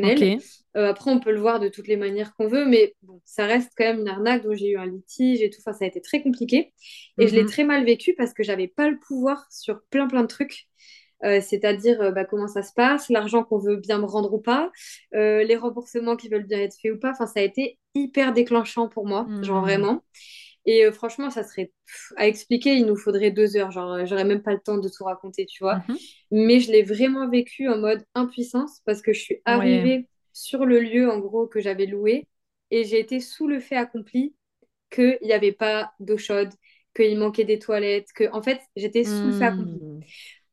Ok. 0.02 0.22
professionnelle. 0.22 0.30
Euh, 0.76 0.88
après, 0.90 1.10
on 1.10 1.20
peut 1.20 1.32
le 1.32 1.40
voir 1.40 1.60
de 1.60 1.68
toutes 1.68 1.88
les 1.88 1.96
manières 1.96 2.34
qu'on 2.34 2.48
veut, 2.48 2.64
mais 2.66 2.94
bon, 3.02 3.20
ça 3.24 3.46
reste 3.46 3.72
quand 3.76 3.84
même 3.84 4.00
une 4.00 4.08
arnaque 4.08 4.42
dont 4.44 4.54
j'ai 4.54 4.70
eu 4.70 4.78
un 4.78 4.86
litige 4.86 5.42
et 5.42 5.50
tout. 5.50 5.58
Enfin, 5.60 5.72
ça 5.72 5.84
a 5.84 5.88
été 5.88 6.00
très 6.00 6.22
compliqué. 6.22 6.72
Et 7.18 7.28
je 7.28 7.34
l'ai 7.34 7.44
Mhm. 7.44 7.46
très 7.46 7.64
mal 7.64 7.84
vécu 7.84 8.14
parce 8.16 8.34
que 8.34 8.42
j'avais 8.42 8.68
pas 8.68 8.88
le 8.88 8.98
pouvoir 8.98 9.46
sur 9.50 9.82
plein, 9.90 10.06
plein 10.08 10.22
de 10.22 10.28
trucs. 10.28 10.66
Euh, 11.24 11.40
c'est-à-dire 11.40 12.00
euh, 12.00 12.12
bah, 12.12 12.24
comment 12.24 12.48
ça 12.48 12.62
se 12.62 12.72
passe, 12.72 13.08
l'argent 13.10 13.42
qu'on 13.44 13.58
veut 13.58 13.76
bien 13.76 13.98
me 13.98 14.04
rendre 14.06 14.32
ou 14.34 14.38
pas, 14.40 14.70
les 15.12 15.56
remboursements 15.56 16.16
qui 16.16 16.28
veulent 16.28 16.46
bien 16.46 16.60
être 16.60 16.76
faits 16.80 16.92
ou 16.92 16.98
pas. 16.98 17.10
Enfin, 17.12 17.26
ça 17.26 17.40
a 17.40 17.42
été 17.42 17.78
hyper 17.94 18.32
déclenchant 18.32 18.88
pour 18.88 19.06
moi, 19.06 19.32
genre 19.42 19.60
Hmm. 19.60 19.62
vraiment. 19.62 20.02
Et 20.68 20.84
euh, 20.84 20.92
franchement, 20.92 21.30
ça 21.30 21.44
serait 21.44 21.72
pff, 21.86 22.12
à 22.18 22.28
expliquer, 22.28 22.74
il 22.76 22.86
nous 22.86 22.96
faudrait 22.96 23.30
deux 23.32 23.56
heures. 23.56 23.70
Genre, 23.72 23.92
euh, 23.94 24.06
j'aurais 24.06 24.24
même 24.26 24.42
pas 24.42 24.52
le 24.52 24.60
temps 24.60 24.78
de 24.78 24.88
tout 24.88 25.04
raconter, 25.04 25.46
tu 25.46 25.64
vois. 25.64 25.80
Mhm. 25.88 25.98
Mais 26.30 26.60
je 26.60 26.70
l'ai 26.72 26.82
vraiment 26.82 27.28
vécu 27.30 27.68
en 27.68 27.78
mode 27.78 28.04
impuissance 28.14 28.80
parce 28.84 29.02
que 29.02 29.12
je 29.14 29.20
suis 29.20 29.42
Ouais. 29.46 29.46
arrivée 29.46 30.08
sur 30.34 30.66
le 30.66 30.80
lieu, 30.80 31.10
en 31.10 31.18
gros, 31.20 31.46
que 31.48 31.60
j'avais 31.60 31.86
loué 31.86 32.28
et 32.70 32.84
j'ai 32.84 33.00
été 33.00 33.20
sous 33.20 33.48
le 33.48 33.60
fait 33.60 33.76
accompli 33.76 34.34
qu'il 34.90 35.18
n'y 35.22 35.32
avait 35.32 35.52
pas 35.52 35.92
d'eau 36.00 36.18
chaude, 36.18 36.50
qu'il 36.96 37.18
manquait 37.18 37.44
des 37.44 37.58
toilettes, 37.60 38.08
que, 38.14 38.30
en 38.32 38.42
fait, 38.42 38.60
j'étais 38.76 39.04
sous 39.04 39.28
le 39.28 39.32
fait 39.34 39.44
accompli. 39.46 39.82
Hmm. 39.84 40.02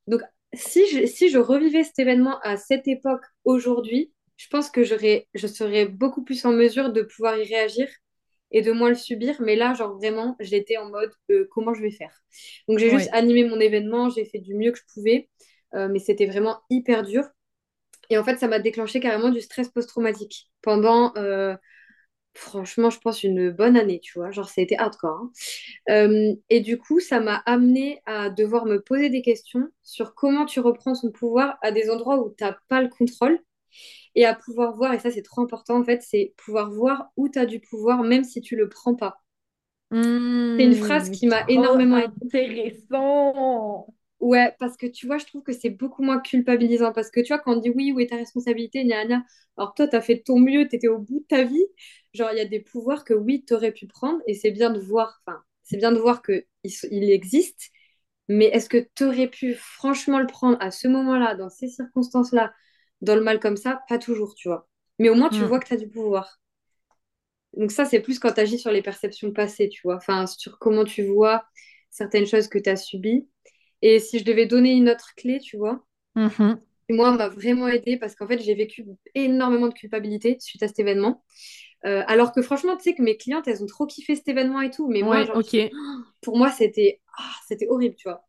Donc, 0.08 0.22
si 0.54 0.88
je, 0.90 1.06
si 1.06 1.30
je 1.30 1.38
revivais 1.40 1.84
cet 1.84 2.00
événement 2.00 2.40
à 2.42 2.58
cette 2.58 2.88
époque 2.88 3.24
aujourd'hui, 3.46 4.14
je 4.38 4.48
pense 4.50 4.70
que 4.70 4.84
j'aurais, 4.84 5.28
je 5.34 5.48
serais 5.48 5.86
beaucoup 5.86 6.24
plus 6.24 6.46
en 6.46 6.52
mesure 6.54 6.92
de 6.94 7.02
pouvoir 7.02 7.38
y 7.38 7.44
réagir 7.46 7.88
et 8.52 8.62
de 8.62 8.72
moins 8.72 8.90
le 8.90 8.96
subir. 8.96 9.36
Mais 9.42 9.56
là, 9.56 9.74
genre 9.74 9.96
vraiment, 9.98 10.36
j'étais 10.40 10.78
en 10.78 10.90
mode 10.90 11.12
euh, 11.32 11.48
comment 11.52 11.74
je 11.74 11.82
vais 11.82 11.92
faire? 11.92 12.14
Donc, 12.68 12.80
j'ai 12.80 12.90
juste 12.90 13.10
Ouais. 13.10 13.14
animé 13.14 13.44
mon 13.48 13.60
événement, 13.60 14.10
j'ai 14.10 14.26
fait 14.26 14.40
du 14.40 14.56
mieux 14.56 14.72
que 14.72 14.80
je 14.80 14.84
pouvais, 14.94 15.30
euh, 15.76 15.88
mais 15.90 16.00
c'était 16.00 16.26
vraiment 16.28 16.62
hyper 16.70 17.04
dur. 17.04 17.24
Et 18.10 18.18
en 18.18 18.24
fait, 18.24 18.38
ça 18.38 18.48
m'a 18.48 18.60
déclenché 18.60 19.00
carrément 19.00 19.30
du 19.30 19.42
stress 19.42 19.70
post-traumatique 19.70 20.50
pendant, 20.62 21.14
euh, 21.18 21.56
franchement, 22.36 22.90
je 22.92 23.00
pense 23.00 23.24
une 23.24 23.52
bonne 23.52 23.78
année, 23.78 24.00
tu 24.02 24.20
vois. 24.20 24.32
Genre, 24.32 24.50
ça 24.50 24.62
a 24.62 24.64
été 24.64 24.78
hardcore. 24.78 25.30
hein. 25.88 26.36
Et 26.50 26.60
du 26.62 26.78
coup, 26.78 27.00
ça 27.00 27.20
m'a 27.20 27.38
amené 27.46 28.02
à 28.06 28.30
devoir 28.30 28.66
me 28.66 28.82
poser 28.82 29.10
des 29.10 29.22
questions 29.22 29.70
sur 29.84 30.16
comment 30.16 30.46
tu 30.46 30.60
reprends 30.60 30.96
son 30.96 31.12
pouvoir 31.12 31.58
à 31.62 31.72
des 31.72 31.90
endroits 31.90 32.20
où 32.20 32.34
tu 32.38 32.44
n'as 32.44 32.56
pas 32.70 32.82
le 32.82 32.90
contrôle 32.90 33.40
et 34.16 34.26
à 34.26 34.36
pouvoir 34.36 34.74
voir, 34.76 34.94
et 34.94 35.00
ça 35.00 35.12
c'est 35.12 35.22
trop 35.24 35.42
important 35.42 35.80
en 35.80 35.84
fait, 35.84 36.02
c'est 36.04 36.34
pouvoir 36.38 36.72
voir 36.72 37.12
où 37.18 37.30
tu 37.30 37.40
as 37.40 37.46
du 37.46 37.60
pouvoir 37.60 38.04
même 38.04 38.24
si 38.24 38.42
tu 38.42 38.56
le 38.56 38.70
prends 38.70 38.96
pas. 38.96 39.22
C'est 40.58 40.66
une 40.66 40.74
phrase 40.76 41.10
Hmm. 41.10 41.10
qui 41.10 41.28
m'a 41.28 41.44
énormément 41.48 41.98
intéressant. 41.98 43.88
Ouais, 44.20 44.56
parce 44.60 44.78
que 44.78 44.86
tu 44.88 45.06
vois, 45.08 45.18
je 45.18 45.26
trouve 45.26 45.44
que 45.44 45.52
c'est 45.54 45.70
beaucoup 45.70 46.02
moins 46.04 46.20
culpabilisant. 46.20 46.94
Parce 46.94 47.12
que 47.12 47.20
tu 47.20 47.28
vois, 47.28 47.40
quand 47.40 47.56
on 47.58 47.60
dit 47.60 47.70
oui, 47.70 47.92
où 47.92 48.00
est 48.00 48.08
ta 48.08 48.16
responsabilité, 48.16 48.84
gna 48.86 49.06
gna, 49.06 49.24
alors 49.58 49.74
toi, 49.74 49.88
tu 49.88 49.96
as 49.96 50.02
fait 50.02 50.16
de 50.16 50.22
ton 50.24 50.40
mieux, 50.40 50.68
tu 50.68 50.76
étais 50.78 50.88
au 50.88 51.00
bout 51.00 51.20
de 51.20 51.26
ta 51.28 51.44
vie. 51.44 51.66
Genre, 52.14 52.30
il 52.32 52.38
y 52.38 52.42
a 52.42 52.46
des 52.46 52.62
pouvoirs 52.62 53.04
que 53.04 53.14
oui, 53.14 53.44
tu 53.46 53.54
aurais 53.54 53.72
pu 53.74 53.88
prendre, 53.88 54.22
et 54.28 54.34
c'est 54.34 54.52
bien 54.52 54.70
de 54.72 54.80
voir, 54.80 55.22
enfin, 55.28 55.40
c'est 55.64 55.78
bien 55.78 55.92
de 55.92 56.00
voir 56.00 56.22
qu'il 56.24 56.46
il 56.64 57.12
existe, 57.12 57.70
mais 58.30 58.46
est-ce 58.48 58.70
que 58.70 58.88
tu 58.96 59.06
aurais 59.06 59.28
pu 59.30 59.54
franchement 59.56 60.20
le 60.20 60.28
prendre 60.28 60.58
à 60.62 60.72
ce 60.72 60.88
moment-là, 60.88 61.36
dans 61.36 61.50
ces 61.50 61.68
circonstances-là, 61.70 62.54
dans 63.02 63.16
le 63.16 63.22
mal 63.24 63.40
comme 63.40 63.58
ça? 63.58 63.82
Pas 63.90 64.00
toujours, 64.00 64.36
tu 64.36 64.50
vois. 64.50 64.68
Mais 65.00 65.10
au 65.10 65.16
moins, 65.16 65.30
tu 65.30 65.46
vois 65.46 65.60
Hmm. 65.60 65.62
que 65.62 65.68
tu 65.68 65.74
as 65.74 65.78
du 65.78 65.90
pouvoir. 65.90 66.40
Donc 67.58 67.72
ça, 67.72 67.86
c'est 67.86 68.02
plus 68.02 68.20
quand 68.20 68.34
tu 68.34 68.42
agis 68.42 68.60
sur 68.60 68.72
les 68.72 68.82
perceptions 68.82 69.32
passées, 69.32 69.70
tu 69.70 69.82
vois. 69.84 69.96
Enfin, 69.98 70.28
sur 70.28 70.60
comment 70.60 70.84
tu 70.84 71.04
vois 71.06 71.46
certaines 71.90 72.28
choses 72.28 72.48
que 72.48 72.60
tu 72.60 72.70
as 72.70 72.76
subies. 72.76 73.28
Et 73.82 74.00
si 74.00 74.20
je 74.20 74.26
devais 74.26 74.46
donner 74.46 74.74
une 74.74 74.90
autre 74.90 75.14
clé, 75.16 75.40
tu 75.40 75.58
vois, 75.58 75.86
Mhm. 76.16 76.60
moi, 76.90 77.12
m'a 77.12 77.30
vraiment 77.30 77.68
aidé 77.68 77.98
parce 77.98 78.16
qu'en 78.16 78.28
fait, 78.28 78.40
j'ai 78.40 78.54
vécu 78.54 78.86
énormément 79.16 79.68
de 79.68 79.74
culpabilité 79.74 80.38
suite 80.40 80.62
à 80.64 80.68
cet 80.68 80.80
événement. 80.80 81.24
Euh, 81.86 82.04
alors 82.08 82.32
que 82.34 82.42
franchement, 82.42 82.78
tu 82.78 82.84
sais 82.84 82.96
que 82.96 83.02
mes 83.04 83.18
clientes, 83.18 83.48
elles 83.48 83.64
ont 83.64 83.68
trop 83.68 83.88
kiffé 83.88 84.16
cet 84.16 84.28
événement 84.28 84.62
et 84.62 84.72
tout. 84.72 84.88
Mais 84.90 85.04
moi, 85.04 85.24
genre, 85.26 85.42
pour 86.22 86.38
moi, 86.38 86.52
c'était 86.52 87.02
ah, 87.18 87.32
c'était 87.48 87.68
horrible, 87.70 87.96
tu 87.96 88.10
vois. 88.10 88.26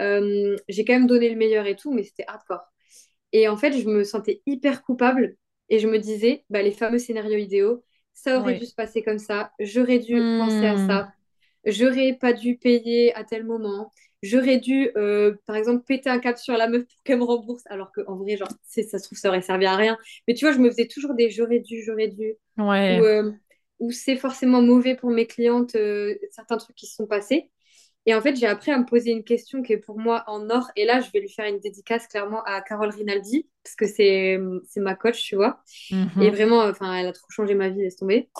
Euh, 0.00 0.56
j'ai 0.68 0.84
quand 0.84 0.94
même 0.94 1.06
donné 1.08 1.30
le 1.30 1.36
meilleur 1.36 1.66
et 1.66 1.76
tout, 1.76 1.92
mais 1.92 2.04
c'était 2.04 2.24
hardcore. 2.28 2.62
Et 3.32 3.48
en 3.48 3.56
fait, 3.56 3.72
je 3.72 3.88
me 3.88 4.04
sentais 4.04 4.42
hyper 4.46 4.82
coupable 4.82 5.36
et 5.68 5.78
je 5.78 5.88
me 5.88 5.98
disais, 5.98 6.44
bah, 6.50 6.62
les 6.62 6.72
fameux 6.72 6.98
scénarios 6.98 7.38
idéaux, 7.38 7.84
ça 8.12 8.38
aurait 8.38 8.54
dû 8.54 8.66
se 8.66 8.74
passer 8.74 9.02
comme 9.02 9.18
ça, 9.18 9.52
j'aurais 9.60 9.98
dû 10.00 10.30
penser 10.36 10.66
à 10.66 10.76
Hmm. 10.76 10.76
ça, 10.76 11.12
j'aurais 11.64 12.14
pas 12.20 12.32
dû 12.32 12.56
payer 12.58 13.14
à 13.14 13.24
tel 13.24 13.44
moment, 13.44 13.92
j'aurais 14.22 14.58
dû, 14.58 14.90
euh, 14.96 15.34
par 15.46 15.56
exemple, 15.56 15.84
péter 15.84 16.10
un 16.10 16.18
câble 16.18 16.38
sur 16.38 16.56
la 16.56 16.68
meuf 16.68 16.84
pour 16.86 17.02
qu'elle 17.04 17.18
me 17.18 17.24
rembourse, 17.24 17.62
alors 17.66 17.92
qu'en 17.92 18.16
vrai, 18.16 18.36
genre, 18.36 18.48
ça 18.66 18.98
se 18.98 19.04
trouve, 19.04 19.18
ça 19.18 19.28
aurait 19.28 19.42
servi 19.42 19.66
à 19.66 19.76
rien. 19.76 19.96
Mais 20.28 20.34
tu 20.34 20.44
vois, 20.44 20.52
je 20.54 20.58
me 20.58 20.70
faisais 20.70 20.86
toujours 20.88 21.14
des 21.14 21.30
j'aurais 21.30 21.60
dû, 21.60 21.82
j'aurais 21.82 22.08
dû, 22.08 22.34
ou, 22.88 23.04
euh, 23.04 23.32
ou 23.78 23.90
c'est 23.92 24.16
forcément 24.16 24.62
mauvais 24.62 24.96
pour 24.96 25.10
mes 25.10 25.26
clientes, 25.26 25.74
euh, 25.76 26.16
certains 26.30 26.56
trucs 26.58 26.76
qui 26.76 26.86
se 26.86 26.96
sont 26.96 27.06
passés. 27.06 27.50
Et 28.06 28.14
en 28.14 28.20
fait, 28.22 28.36
j'ai 28.36 28.46
appris 28.46 28.70
à 28.72 28.78
me 28.78 28.86
poser 28.86 29.10
une 29.12 29.24
question 29.24 29.62
qui 29.62 29.72
est 29.74 29.78
pour 29.78 29.98
moi 29.98 30.24
en 30.26 30.48
or. 30.50 30.70
Et 30.76 30.84
là, 30.86 31.00
je 31.00 31.10
vais 31.10 31.20
lui 31.20 31.28
faire 31.28 31.46
une 31.46 31.60
dédicace 31.60 32.06
clairement 32.08 32.42
à 32.44 32.60
Carole 32.62 32.90
Rinaldi, 32.90 33.48
parce 33.62 33.76
que 33.76 33.86
c'est 33.86 34.38
c'est 34.68 34.80
ma 34.80 34.94
coach, 34.94 35.22
tu 35.22 35.36
vois. 35.36 35.62
Et 36.18 36.30
Mhm. 36.30 36.30
vraiment, 36.30 36.60
enfin, 36.64 36.94
elle 36.94 37.08
a 37.08 37.12
trop 37.12 37.30
changé 37.30 37.54
ma 37.54 37.68
vie, 37.70 37.82
laisse 37.82 37.96
tomber. 37.96 38.30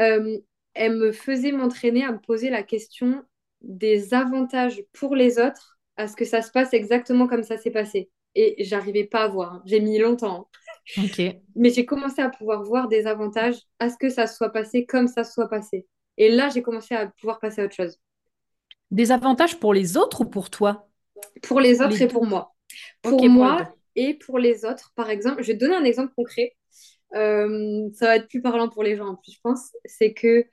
Euh, 0.00 0.38
elle 0.74 0.96
me 0.96 1.12
faisait 1.12 1.52
m'entraîner 1.52 2.04
à 2.04 2.12
me 2.12 2.18
poser 2.20 2.50
la 2.50 2.62
question 2.62 3.24
des 3.62 4.14
avantages 4.14 4.82
pour 4.92 5.14
les 5.16 5.38
autres 5.38 5.78
à 5.96 6.08
ce 6.08 6.16
que 6.16 6.24
ça 6.24 6.42
se 6.42 6.50
passe 6.50 6.72
exactement 6.74 7.26
comme 7.28 7.42
ça 7.44 7.58
s'est 7.58 7.70
passé. 7.70 8.10
Et 8.34 8.64
j'arrivais 8.64 9.04
pas 9.04 9.24
à 9.24 9.28
voir. 9.28 9.54
hein. 9.54 9.62
J'ai 9.66 9.80
mis 9.80 9.98
longtemps. 9.98 10.48
hein. 10.52 10.58
Mais 11.54 11.70
j'ai 11.70 11.84
commencé 11.86 12.22
à 12.22 12.30
pouvoir 12.30 12.62
voir 12.62 12.88
des 12.88 13.06
avantages 13.06 13.56
à 13.78 13.90
ce 13.90 13.96
que 13.98 14.08
ça 14.08 14.26
soit 14.26 14.50
passé 14.50 14.86
comme 14.86 15.08
ça 15.08 15.24
soit 15.24 15.48
passé. 15.48 15.86
Et 16.16 16.30
là, 16.30 16.48
j'ai 16.48 16.62
commencé 16.62 16.94
à 16.94 17.06
pouvoir 17.08 17.40
passer 17.40 17.60
à 17.62 17.64
autre 17.66 17.74
chose. 17.74 17.98
Des 18.92 19.10
avantages 19.10 19.58
pour 19.58 19.74
les 19.74 19.96
autres 19.96 20.20
ou 20.20 20.24
pour 20.24 20.50
toi? 20.50 20.88
Pour 21.42 21.60
les 21.60 21.80
Ou 21.80 21.80
les 21.80 21.86
autres 21.86 22.02
et 22.02 22.08
pour 22.08 22.26
moi. 22.26 22.54
Pour 23.02 23.28
moi 23.28 23.74
et 23.96 24.14
pour 24.14 24.38
les 24.38 24.64
autres, 24.64 24.92
par 24.94 25.10
exemple, 25.10 25.42
je 25.42 25.48
vais 25.48 25.54
te 25.54 25.60
donner 25.60 25.74
un 25.74 25.84
exemple 25.84 26.12
concret. 26.14 26.56
Euh, 27.14 27.90
ça 27.94 28.06
va 28.06 28.16
être 28.16 28.28
plus 28.28 28.40
parlant 28.40 28.68
pour 28.68 28.82
les 28.82 28.96
gens 28.96 29.08
en 29.08 29.16
plus, 29.16 29.32
je 29.32 29.40
pense. 29.42 29.72
C'est 29.84 30.14
que 30.14 30.46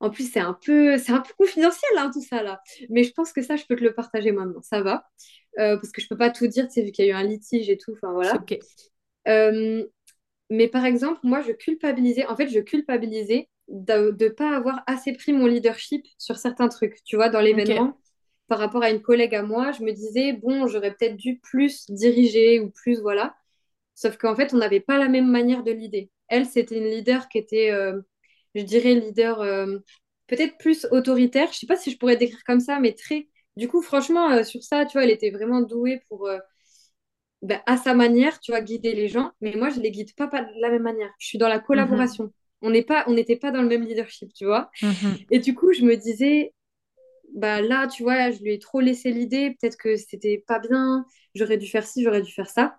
En 0.00 0.10
plus, 0.10 0.30
c'est 0.30 0.40
un 0.40 0.54
peu, 0.54 0.96
c'est 0.96 1.10
un 1.12 1.20
peu 1.20 1.32
confidentiel, 1.36 1.90
hein, 1.96 2.10
tout 2.12 2.22
ça 2.22 2.42
là. 2.42 2.62
Mais 2.88 3.02
je 3.02 3.12
pense 3.12 3.32
que 3.32 3.42
ça, 3.42 3.56
je 3.56 3.64
peux 3.68 3.74
te 3.74 3.82
le 3.82 3.92
partager 3.94 4.30
maintenant. 4.30 4.62
Ça 4.62 4.80
va. 4.80 5.04
Euh, 5.58 5.76
parce 5.76 5.90
que 5.90 6.00
je 6.00 6.06
peux 6.06 6.16
pas 6.16 6.30
tout 6.30 6.46
dire, 6.46 6.68
tu 6.68 6.74
sais, 6.74 6.82
vu 6.82 6.92
qu'il 6.92 7.04
y 7.04 7.08
a 7.08 7.12
eu 7.12 7.14
un 7.14 7.24
litige 7.24 7.68
et 7.68 7.76
tout. 7.76 7.92
Enfin, 7.92 8.12
voilà. 8.12 8.36
Ok. 8.36 8.56
Euh, 9.26 9.84
mais 10.50 10.68
par 10.68 10.84
exemple, 10.84 11.20
moi, 11.24 11.42
je 11.42 11.52
culpabilisais. 11.52 12.26
En 12.26 12.36
fait, 12.36 12.48
je 12.48 12.60
culpabilisais 12.60 13.48
de 13.68 14.16
ne 14.18 14.28
pas 14.28 14.56
avoir 14.56 14.82
assez 14.86 15.12
pris 15.12 15.32
mon 15.32 15.46
leadership 15.46 16.06
sur 16.18 16.36
certains 16.36 16.68
trucs. 16.68 17.02
Tu 17.04 17.16
vois, 17.16 17.28
dans 17.28 17.40
l'événement, 17.40 17.98
par 18.48 18.58
rapport 18.58 18.82
à 18.82 18.90
une 18.90 19.02
collègue 19.02 19.34
à 19.34 19.42
moi, 19.42 19.72
je 19.72 19.82
me 19.82 19.92
disais, 19.92 20.32
bon, 20.32 20.66
j'aurais 20.66 20.94
peut-être 20.94 21.16
dû 21.16 21.38
plus 21.38 21.86
diriger 21.90 22.60
ou 22.60 22.70
plus, 22.70 23.00
voilà. 23.00 23.36
Sauf 23.94 24.16
qu'en 24.16 24.34
fait, 24.34 24.54
on 24.54 24.58
n'avait 24.58 24.80
pas 24.80 24.98
la 24.98 25.08
même 25.08 25.28
manière 25.28 25.62
de 25.64 25.72
l'idée. 25.72 26.10
Elle, 26.28 26.46
c'était 26.46 26.78
une 26.78 26.90
leader 26.90 27.28
qui 27.28 27.38
était, 27.38 27.70
euh, 27.70 28.00
je 28.54 28.62
dirais, 28.62 28.94
leader 28.94 29.40
euh, 29.42 29.78
peut-être 30.28 30.56
plus 30.58 30.86
autoritaire. 30.90 31.52
Je 31.52 31.58
sais 31.58 31.66
pas 31.66 31.76
si 31.76 31.90
je 31.90 31.98
pourrais 31.98 32.16
décrire 32.16 32.42
comme 32.44 32.60
ça, 32.60 32.80
mais 32.80 32.94
très. 32.94 33.28
Du 33.56 33.68
coup, 33.68 33.82
franchement, 33.82 34.30
euh, 34.30 34.44
sur 34.44 34.62
ça, 34.62 34.86
tu 34.86 34.92
vois, 34.92 35.04
elle 35.04 35.10
était 35.10 35.30
vraiment 35.30 35.60
douée 35.60 36.02
pour, 36.08 36.30
ben, 37.42 37.60
à 37.66 37.76
sa 37.76 37.94
manière, 37.94 38.40
tu 38.40 38.52
vois, 38.52 38.60
guider 38.60 38.94
les 38.94 39.08
gens. 39.08 39.32
Mais 39.40 39.54
moi, 39.56 39.70
je 39.70 39.80
les 39.80 39.90
guide 39.90 40.14
pas, 40.14 40.28
pas 40.28 40.42
de 40.42 40.50
la 40.60 40.70
même 40.70 40.82
manière. 40.82 41.10
Je 41.18 41.26
suis 41.26 41.38
dans 41.38 41.48
la 41.48 41.58
collaboration. 41.58 42.32
On 42.62 42.70
n'est 42.70 42.82
pas, 42.82 43.04
on 43.06 43.14
n'était 43.14 43.36
pas 43.36 43.50
dans 43.50 43.62
le 43.62 43.68
même 43.68 43.84
leadership, 43.84 44.32
tu 44.34 44.44
vois. 44.44 44.70
Mhm. 44.82 45.16
Et 45.30 45.38
du 45.38 45.54
coup, 45.54 45.72
je 45.72 45.82
me 45.84 45.96
disais, 45.96 46.54
bah 47.34 47.60
là, 47.60 47.86
tu 47.86 48.02
vois, 48.02 48.30
je 48.30 48.42
lui 48.42 48.52
ai 48.54 48.58
trop 48.58 48.80
laissé 48.80 49.10
l'idée. 49.10 49.56
Peut-être 49.60 49.76
que 49.76 49.96
c'était 49.96 50.44
pas 50.46 50.58
bien. 50.58 51.04
J'aurais 51.34 51.58
dû 51.58 51.66
faire 51.68 51.86
ci, 51.86 52.02
j'aurais 52.02 52.22
dû 52.22 52.32
faire 52.32 52.48
ça. 52.48 52.76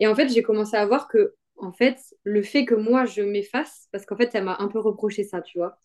Et 0.00 0.06
en 0.06 0.14
fait, 0.14 0.28
j'ai 0.28 0.42
commencé 0.42 0.76
à 0.76 0.86
voir 0.86 1.08
que, 1.08 1.34
en 1.56 1.72
fait, 1.72 1.98
le 2.22 2.42
fait 2.42 2.64
que 2.64 2.74
moi, 2.74 3.06
je 3.06 3.22
m'efface, 3.22 3.88
parce 3.92 4.04
qu'en 4.06 4.16
fait, 4.16 4.30
elle 4.34 4.44
m'a 4.44 4.56
un 4.60 4.68
peu 4.68 4.78
reproché 4.78 5.24
ça, 5.24 5.40
tu 5.40 5.58
vois, 5.58 5.78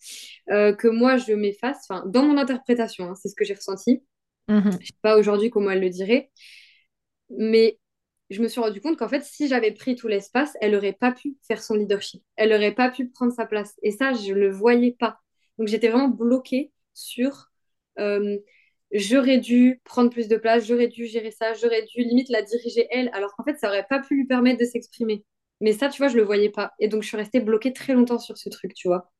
euh, 0.52 0.74
que 0.74 0.88
moi, 0.88 1.18
je 1.18 1.34
m'efface, 1.34 1.86
enfin, 1.89 2.04
dans 2.08 2.24
mon 2.24 2.38
interprétation, 2.38 3.10
hein, 3.10 3.16
c'est 3.16 3.30
ce 3.30 3.36
que 3.36 3.46
j'ai 3.46 3.54
ressenti. 3.54 4.04
Mhm. 4.48 4.72
Je 4.82 4.88
sais 4.88 4.94
pas 5.02 5.18
aujourd'hui 5.18 5.50
comment 5.50 5.72
elle 5.72 5.82
le 5.82 5.89
dirait, 5.89 6.30
mais 7.30 7.80
je 8.32 8.42
me 8.42 8.48
suis 8.48 8.62
rendu 8.62 8.82
compte 8.82 8.98
qu'en 8.98 9.10
fait, 9.10 9.24
si 9.24 9.48
j'avais 9.48 9.72
pris 9.72 9.96
tout 9.96 10.08
l'espace, 10.08 10.58
elle 10.62 10.72
n'aurait 10.74 10.94
pas 10.94 11.12
pu 11.12 11.38
faire 11.48 11.62
son 11.64 11.76
leadership. 11.76 12.24
Elle 12.38 12.50
n'aurait 12.52 12.74
pas 12.74 12.90
pu 12.90 13.08
prendre 13.10 13.34
sa 13.34 13.46
place. 13.46 13.76
Et 13.84 13.92
ça, 13.92 14.14
je 14.14 14.34
ne 14.34 14.40
le 14.40 14.52
voyais 14.52 14.94
pas. 15.00 15.20
Donc, 15.60 15.68
j'étais 15.68 15.90
vraiment 15.90 16.10
bloquée 16.10 16.72
sur 16.94 17.52
euh, 18.00 18.38
j'aurais 18.92 19.40
dû 19.40 19.82
prendre 19.84 20.10
plus 20.10 20.28
de 20.28 20.38
place, 20.38 20.66
j'aurais 20.66 20.88
dû 20.88 21.06
gérer 21.08 21.32
ça, 21.32 21.54
j'aurais 21.54 21.84
dû 21.84 22.02
limite 22.04 22.30
la 22.30 22.42
diriger 22.42 22.88
elle, 22.92 23.10
alors 23.14 23.36
qu'en 23.36 23.44
fait, 23.44 23.58
ça 23.60 23.68
aurait 23.70 23.88
pas 23.88 24.00
pu 24.00 24.16
lui 24.16 24.26
permettre 24.26 24.60
de 24.60 24.66
s'exprimer. 24.66 25.24
Mais 25.62 25.74
ça, 25.74 25.90
tu 25.90 25.98
vois, 26.00 26.08
je 26.10 26.18
le 26.18 26.24
voyais 26.24 26.50
pas. 26.50 26.74
Et 26.80 26.88
donc, 26.88 27.04
je 27.04 27.08
suis 27.10 27.18
restée 27.18 27.40
bloquée 27.42 27.74
très 27.74 27.94
longtemps 27.94 28.20
sur 28.20 28.38
ce 28.38 28.50
truc, 28.50 28.74
tu 28.74 28.88
vois. 28.88 29.12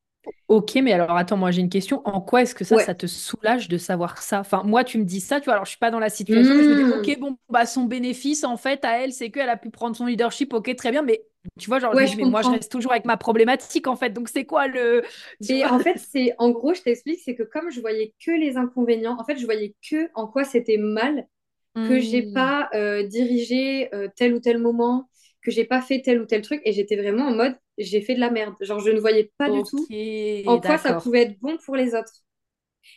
Ok, 0.48 0.74
mais 0.82 0.92
alors 0.92 1.16
attends, 1.16 1.36
moi 1.36 1.50
j'ai 1.50 1.60
une 1.62 1.68
question. 1.70 2.02
En 2.06 2.20
quoi 2.20 2.42
est-ce 2.42 2.54
que 2.54 2.64
ça, 2.64 2.76
Ouais. 2.76 2.78
ça 2.78 2.94
te 2.94 3.06
soulage 3.06 3.68
de 3.68 3.78
savoir 3.78 4.18
ça? 4.22 4.40
Enfin, 4.40 4.62
moi, 4.64 4.84
tu 4.84 4.98
me 4.98 5.04
dis 5.04 5.20
ça, 5.20 5.40
tu 5.40 5.46
vois, 5.46 5.54
alors 5.54 5.64
je 5.64 5.70
suis 5.70 5.78
pas 5.78 5.90
dans 5.90 5.98
la 5.98 6.10
situation, 6.10 6.54
je 6.62 6.68
me 6.70 6.74
dis, 6.74 6.84
Mmh. 6.84 6.90
ok, 6.90 7.18
bon, 7.18 7.36
bah 7.48 7.66
son 7.66 7.84
bénéfice, 7.84 8.44
en 8.44 8.56
fait, 8.56 8.84
à 8.84 8.98
elle, 9.02 9.12
c'est 9.12 9.30
qu'elle 9.30 9.48
a 9.48 9.56
pu 9.56 9.70
prendre 9.70 9.96
son 9.96 10.06
leadership, 10.06 10.52
ok, 10.52 10.74
très 10.76 10.90
bien, 10.90 11.02
mais 11.02 11.24
tu 11.58 11.68
vois, 11.68 11.80
genre, 11.80 11.94
Ouais, 11.94 12.06
je 12.06 12.16
mais 12.16 12.24
moi, 12.24 12.42
je 12.42 12.50
reste 12.50 12.70
toujours 12.70 12.92
avec 12.92 13.04
ma 13.04 13.16
problématique, 13.16 13.86
en 13.88 13.96
fait, 13.96 14.10
donc 14.10 14.28
c'est 14.28 14.44
quoi 14.44 14.66
le... 14.68 15.02
Vois? 15.40 15.70
en 15.70 15.80
fait, 15.80 15.96
c'est 15.98 16.34
en 16.38 16.50
gros, 16.50 16.74
je 16.74 16.82
t'explique, 16.82 17.20
c'est 17.24 17.34
que 17.34 17.42
comme 17.42 17.70
je 17.70 17.80
voyais 17.80 18.14
que 18.24 18.30
les 18.32 18.56
inconvénients, 18.56 19.16
en 19.18 19.24
fait, 19.24 19.36
je 19.38 19.44
voyais 19.44 19.74
que 19.88 20.08
en 20.14 20.26
quoi 20.28 20.44
c'était 20.44 20.76
mal 20.78 21.26
que 21.82 22.00
j'ai 22.00 22.22
Hmm, 22.24 22.32
pas 22.34 22.70
euh, 22.74 23.04
dirigé 23.04 23.94
euh, 23.94 24.08
tel 24.16 24.34
ou 24.34 24.40
tel 24.40 24.58
moment, 24.58 25.08
que 25.42 25.50
j'ai 25.50 25.64
pas 25.64 25.82
fait 25.82 26.02
tel 26.02 26.20
ou 26.22 26.26
tel 26.26 26.42
truc, 26.42 26.62
et 26.64 26.72
j'étais 26.72 26.96
vraiment 26.96 27.26
en 27.28 27.34
mode 27.36 27.56
j'ai 27.78 28.00
fait 28.02 28.14
de 28.14 28.20
la 28.20 28.30
merde. 28.30 28.54
Genre, 28.60 28.80
je 28.80 28.90
ne 28.90 29.00
voyais 29.00 29.32
pas 29.38 29.50
du 29.50 29.64
tout 29.64 29.90
en 30.44 30.60
quoi 30.60 30.78
ça 30.78 30.94
pouvait 30.94 31.22
être 31.22 31.40
bon 31.40 31.58
pour 31.58 31.76
les 31.76 31.94
autres. 31.94 32.12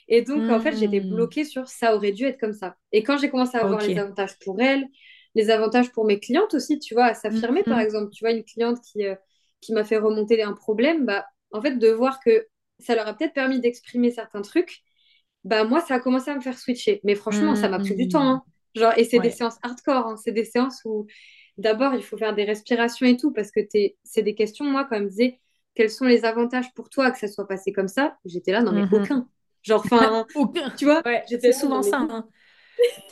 Et 0.07 0.21
donc, 0.21 0.49
en 0.49 0.59
fait, 0.59 0.75
j'étais 0.77 0.99
Hmm, 0.99 1.01
bloquée 1.01 1.45
sur 1.45 1.67
ça 1.67 1.95
aurait 1.95 2.11
dû 2.11 2.25
être 2.25 2.39
comme 2.39 2.53
ça. 2.53 2.75
Et 2.91 3.03
quand 3.03 3.17
j'ai 3.17 3.29
commencé 3.29 3.57
à 3.57 3.65
voir 3.65 3.81
les 3.81 3.97
avantages 3.97 4.37
pour 4.39 4.61
elle, 4.61 4.87
les 5.35 5.49
avantages 5.49 5.91
pour 5.91 6.05
mes 6.05 6.19
clientes 6.19 6.53
aussi, 6.53 6.79
tu 6.79 6.93
vois, 6.93 7.05
à 7.05 7.13
s'affirmer, 7.13 7.63
par 7.63 7.79
Mhm, 7.79 7.81
exemple, 7.81 8.11
tu 8.11 8.23
vois, 8.23 8.31
une 8.31 8.43
cliente 8.43 8.79
qui, 8.81 9.05
euh, 9.05 9.15
qui 9.61 9.73
m'a 9.73 9.83
fait 9.83 9.97
remonter 9.97 10.41
un 10.43 10.53
problème, 10.53 11.05
bah, 11.05 11.25
en 11.51 11.61
fait, 11.61 11.75
de 11.77 11.89
voir 11.89 12.19
que 12.19 12.47
ça 12.79 12.95
leur 12.95 13.07
a 13.07 13.13
peut-être 13.13 13.33
permis 13.33 13.59
d'exprimer 13.59 14.11
certains 14.11 14.41
trucs, 14.41 14.81
bah, 15.43 15.63
moi, 15.63 15.81
ça 15.81 15.95
a 15.95 15.99
commencé 15.99 16.31
à 16.31 16.35
me 16.35 16.41
faire 16.41 16.57
switcher. 16.57 17.01
Mais 17.03 17.15
franchement, 17.15 17.55
ça 17.55 17.69
m'a 17.69 17.79
pris 17.79 17.95
du 17.95 18.07
temps, 18.07 18.21
hmm, 18.21 18.35
hein. 18.35 18.43
Genre, 18.75 18.93
et 18.97 19.05
c'est 19.05 19.19
des 19.19 19.31
séances 19.31 19.57
hardcore, 19.63 20.07
hein. 20.07 20.17
C'est 20.17 20.31
des 20.31 20.45
séances 20.45 20.81
où, 20.85 21.07
d'abord, 21.57 21.93
il 21.95 22.03
faut 22.03 22.17
faire 22.17 22.35
des 22.35 22.43
respirations 22.45 23.05
et 23.07 23.17
tout, 23.17 23.31
parce 23.33 23.51
que 23.51 23.61
c'est 24.03 24.21
des 24.23 24.35
questions, 24.35 24.65
moi, 24.65 24.85
quand 24.85 24.95
elle 24.97 25.03
me 25.05 25.09
disait, 25.09 25.39
quels 25.75 25.89
sont 25.89 26.05
les 26.05 26.25
avantages 26.25 26.73
pour 26.73 26.89
toi 26.89 27.11
que 27.11 27.17
ça 27.19 27.27
soit 27.27 27.47
passé 27.47 27.71
comme 27.73 27.87
ça? 27.87 28.17
J'étais 28.25 28.51
là, 28.51 28.61
non, 28.63 28.71
mais 28.73 28.87
Mhm. 28.87 28.89
aucun. 28.91 29.27
Genre, 29.63 29.81
enfin, 29.81 30.27
Aucun. 30.33 30.71
tu 30.75 30.85
vois, 30.85 31.03
Ouais, 31.05 31.23
j'étais 31.29 31.51
souvent 31.53 31.81
ça. 31.83 31.99
hein. 32.09 32.29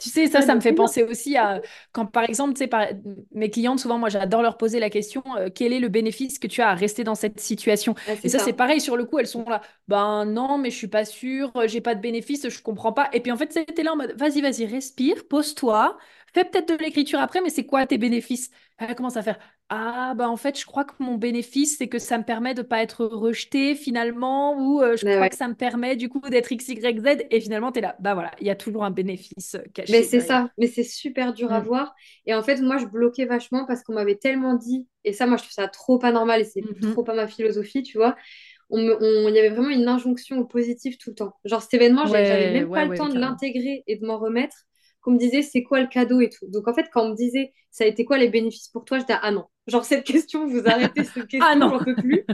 Tu 0.01 0.09
sais, 0.09 0.27
ça, 0.27 0.41
ça 0.41 0.55
me 0.55 0.61
fait 0.61 0.73
penser 0.73 1.03
aussi 1.03 1.37
à 1.37 1.61
quand, 1.93 2.05
par 2.07 2.23
exemple, 2.25 2.53
tu 2.53 2.59
sais, 2.59 2.67
par- 2.67 2.87
mes 3.33 3.49
clientes, 3.49 3.79
souvent, 3.79 3.97
moi, 3.99 4.09
j'adore 4.09 4.41
leur 4.41 4.57
poser 4.57 4.79
la 4.79 4.89
question, 4.89 5.23
euh, 5.37 5.49
quel 5.53 5.73
est 5.73 5.79
le 5.79 5.89
bénéfice 5.89 6.39
que 6.39 6.47
tu 6.47 6.61
as 6.61 6.69
à 6.69 6.73
rester 6.75 7.03
dans 7.03 7.15
cette 7.15 7.39
situation? 7.39 7.95
Ah, 8.05 8.15
Et 8.23 8.29
ça, 8.29 8.39
c'est 8.39 8.53
pareil, 8.53 8.81
sur 8.81 8.97
le 8.97 9.05
coup, 9.05 9.19
elles 9.19 9.27
sont 9.27 9.45
là, 9.45 9.61
ben 9.87 10.25
non, 10.25 10.57
mais 10.57 10.71
je 10.71 10.77
suis 10.77 10.87
pas 10.87 11.05
sûre, 11.05 11.51
j'ai 11.67 11.81
pas 11.81 11.95
de 11.95 12.01
bénéfice, 12.01 12.49
je 12.49 12.61
comprends 12.61 12.93
pas. 12.93 13.09
Et 13.13 13.21
puis, 13.21 13.31
en 13.31 13.37
fait, 13.37 13.53
c'était 13.53 13.83
là 13.83 13.93
en 13.93 13.97
mode, 13.97 14.13
vas-y, 14.17 14.41
vas-y, 14.41 14.65
respire, 14.65 15.27
pose-toi, 15.29 15.97
fais 16.33 16.45
peut-être 16.45 16.67
de 16.69 16.75
l'écriture 16.83 17.19
après, 17.19 17.41
mais 17.41 17.49
c'est 17.49 17.65
quoi 17.65 17.85
tes 17.85 17.97
bénéfices? 17.97 18.49
Elle 18.77 18.95
commence 18.95 19.17
à 19.17 19.23
faire, 19.23 19.39
ah, 19.69 20.13
bah 20.15 20.29
en 20.29 20.37
fait, 20.37 20.59
je 20.59 20.65
crois 20.65 20.85
que 20.85 20.93
mon 20.99 21.15
bénéfice, 21.17 21.77
c'est 21.77 21.87
que 21.87 21.99
ça 21.99 22.17
me 22.17 22.23
permet 22.23 22.53
de 22.53 22.61
pas 22.61 22.81
être 22.83 23.05
rejetée 23.05 23.75
finalement, 23.75 24.55
ou 24.57 24.81
euh, 24.81 24.97
je 24.97 25.03
Mais 25.03 25.15
crois 25.15 25.29
ouais. 25.29 25.29
que 25.29 25.35
ça 25.35 25.47
me 25.47 25.55
permet 25.55 25.95
du 25.95 26.09
coup 26.09 26.19
d'être 26.29 26.51
X, 26.51 26.67
Y, 26.69 26.99
Z, 26.99 27.25
et 27.31 27.39
finalement, 27.41 27.71
tu 27.71 27.79
es 27.79 27.81
là, 27.81 27.95
bah 27.99 28.13
voilà, 28.13 28.31
il 28.41 28.47
y 28.47 28.49
a 28.49 28.55
toujours 28.55 28.83
un 28.83 28.91
bénéfice 28.91 29.55
euh, 29.55 29.63
Mais 29.87 30.01
caché 30.01 30.03
c'est 30.03 30.21
derrière. 30.21 30.21
ça, 30.21 30.49
mais 30.57 30.67
c'est 30.67 30.83
super 30.83 31.33
dur 31.33 31.51
à 31.51 31.59
Mm. 31.59 31.61
voir. 31.61 31.93
Et 32.25 32.33
en 32.33 32.41
fait, 32.41 32.61
moi, 32.61 32.77
je 32.77 32.85
bloquais 32.85 33.25
vachement 33.25 33.65
parce 33.65 33.83
qu'on 33.83 33.93
m'avait 33.93 34.15
tellement 34.15 34.53
dit, 34.55 34.87
et 35.03 35.11
ça, 35.11 35.25
moi, 35.27 35.35
je 35.37 35.43
trouve 35.43 35.51
ça 35.53 35.67
trop 35.67 35.99
pas 35.99 36.11
normal 36.13 36.39
et 36.41 36.45
c'est 36.45 36.69
Mhm. 36.69 36.79
trop 36.79 37.03
pas 37.03 37.13
ma 37.13 37.27
philosophie, 37.27 37.83
tu 37.83 37.97
vois. 37.97 38.15
Il 38.71 38.79
y 39.35 39.39
avait 39.39 39.49
vraiment 39.49 39.69
une 39.69 39.87
injonction 39.87 40.39
au 40.39 40.45
positif 40.45 40.97
tout 40.97 41.11
le 41.11 41.15
temps. 41.15 41.33
Genre, 41.45 41.61
cet 41.61 41.73
événement, 41.75 42.05
j'ai- 42.07 42.25
j'avais 42.25 42.47
Ouais, 42.47 42.63
même 42.63 42.69
ouais, 42.69 42.71
pas 42.71 42.85
le 42.85 42.91
ouais, 42.91 43.07
temps 43.07 43.09
de 43.09 43.19
l'intégrer 43.19 43.83
et 43.87 43.97
de 43.97 44.05
m'en 44.05 44.19
remettre. 44.19 44.55
Qu'on 45.03 45.11
me 45.13 45.19
disait, 45.19 45.43
c'est 45.43 45.63
quoi 45.63 45.81
le 45.81 45.87
cadeau 45.87 46.21
et 46.21 46.29
tout. 46.29 46.47
Donc, 46.49 46.67
en 46.69 46.73
fait, 46.73 46.89
quand 46.93 47.05
on 47.05 47.09
me 47.11 47.15
disait, 47.15 47.53
ça 47.71 47.85
a 47.85 47.87
été 47.87 48.05
quoi 48.05 48.17
les 48.17 48.29
bénéfices 48.29 48.69
pour 48.69 48.85
toi, 48.85 48.99
j'étais, 48.99 49.15
ah 49.21 49.31
non. 49.31 49.45
Genre, 49.67 49.85
cette 49.85 50.05
question, 50.05 50.47
vous 50.47 50.63
arrêtez 50.67 51.03
cette 51.05 51.27
Ah 51.39 51.55
question, 51.55 51.55
non! 51.55 51.69
j'en 51.69 51.83
peux 51.83 51.97
plus. 51.97 52.25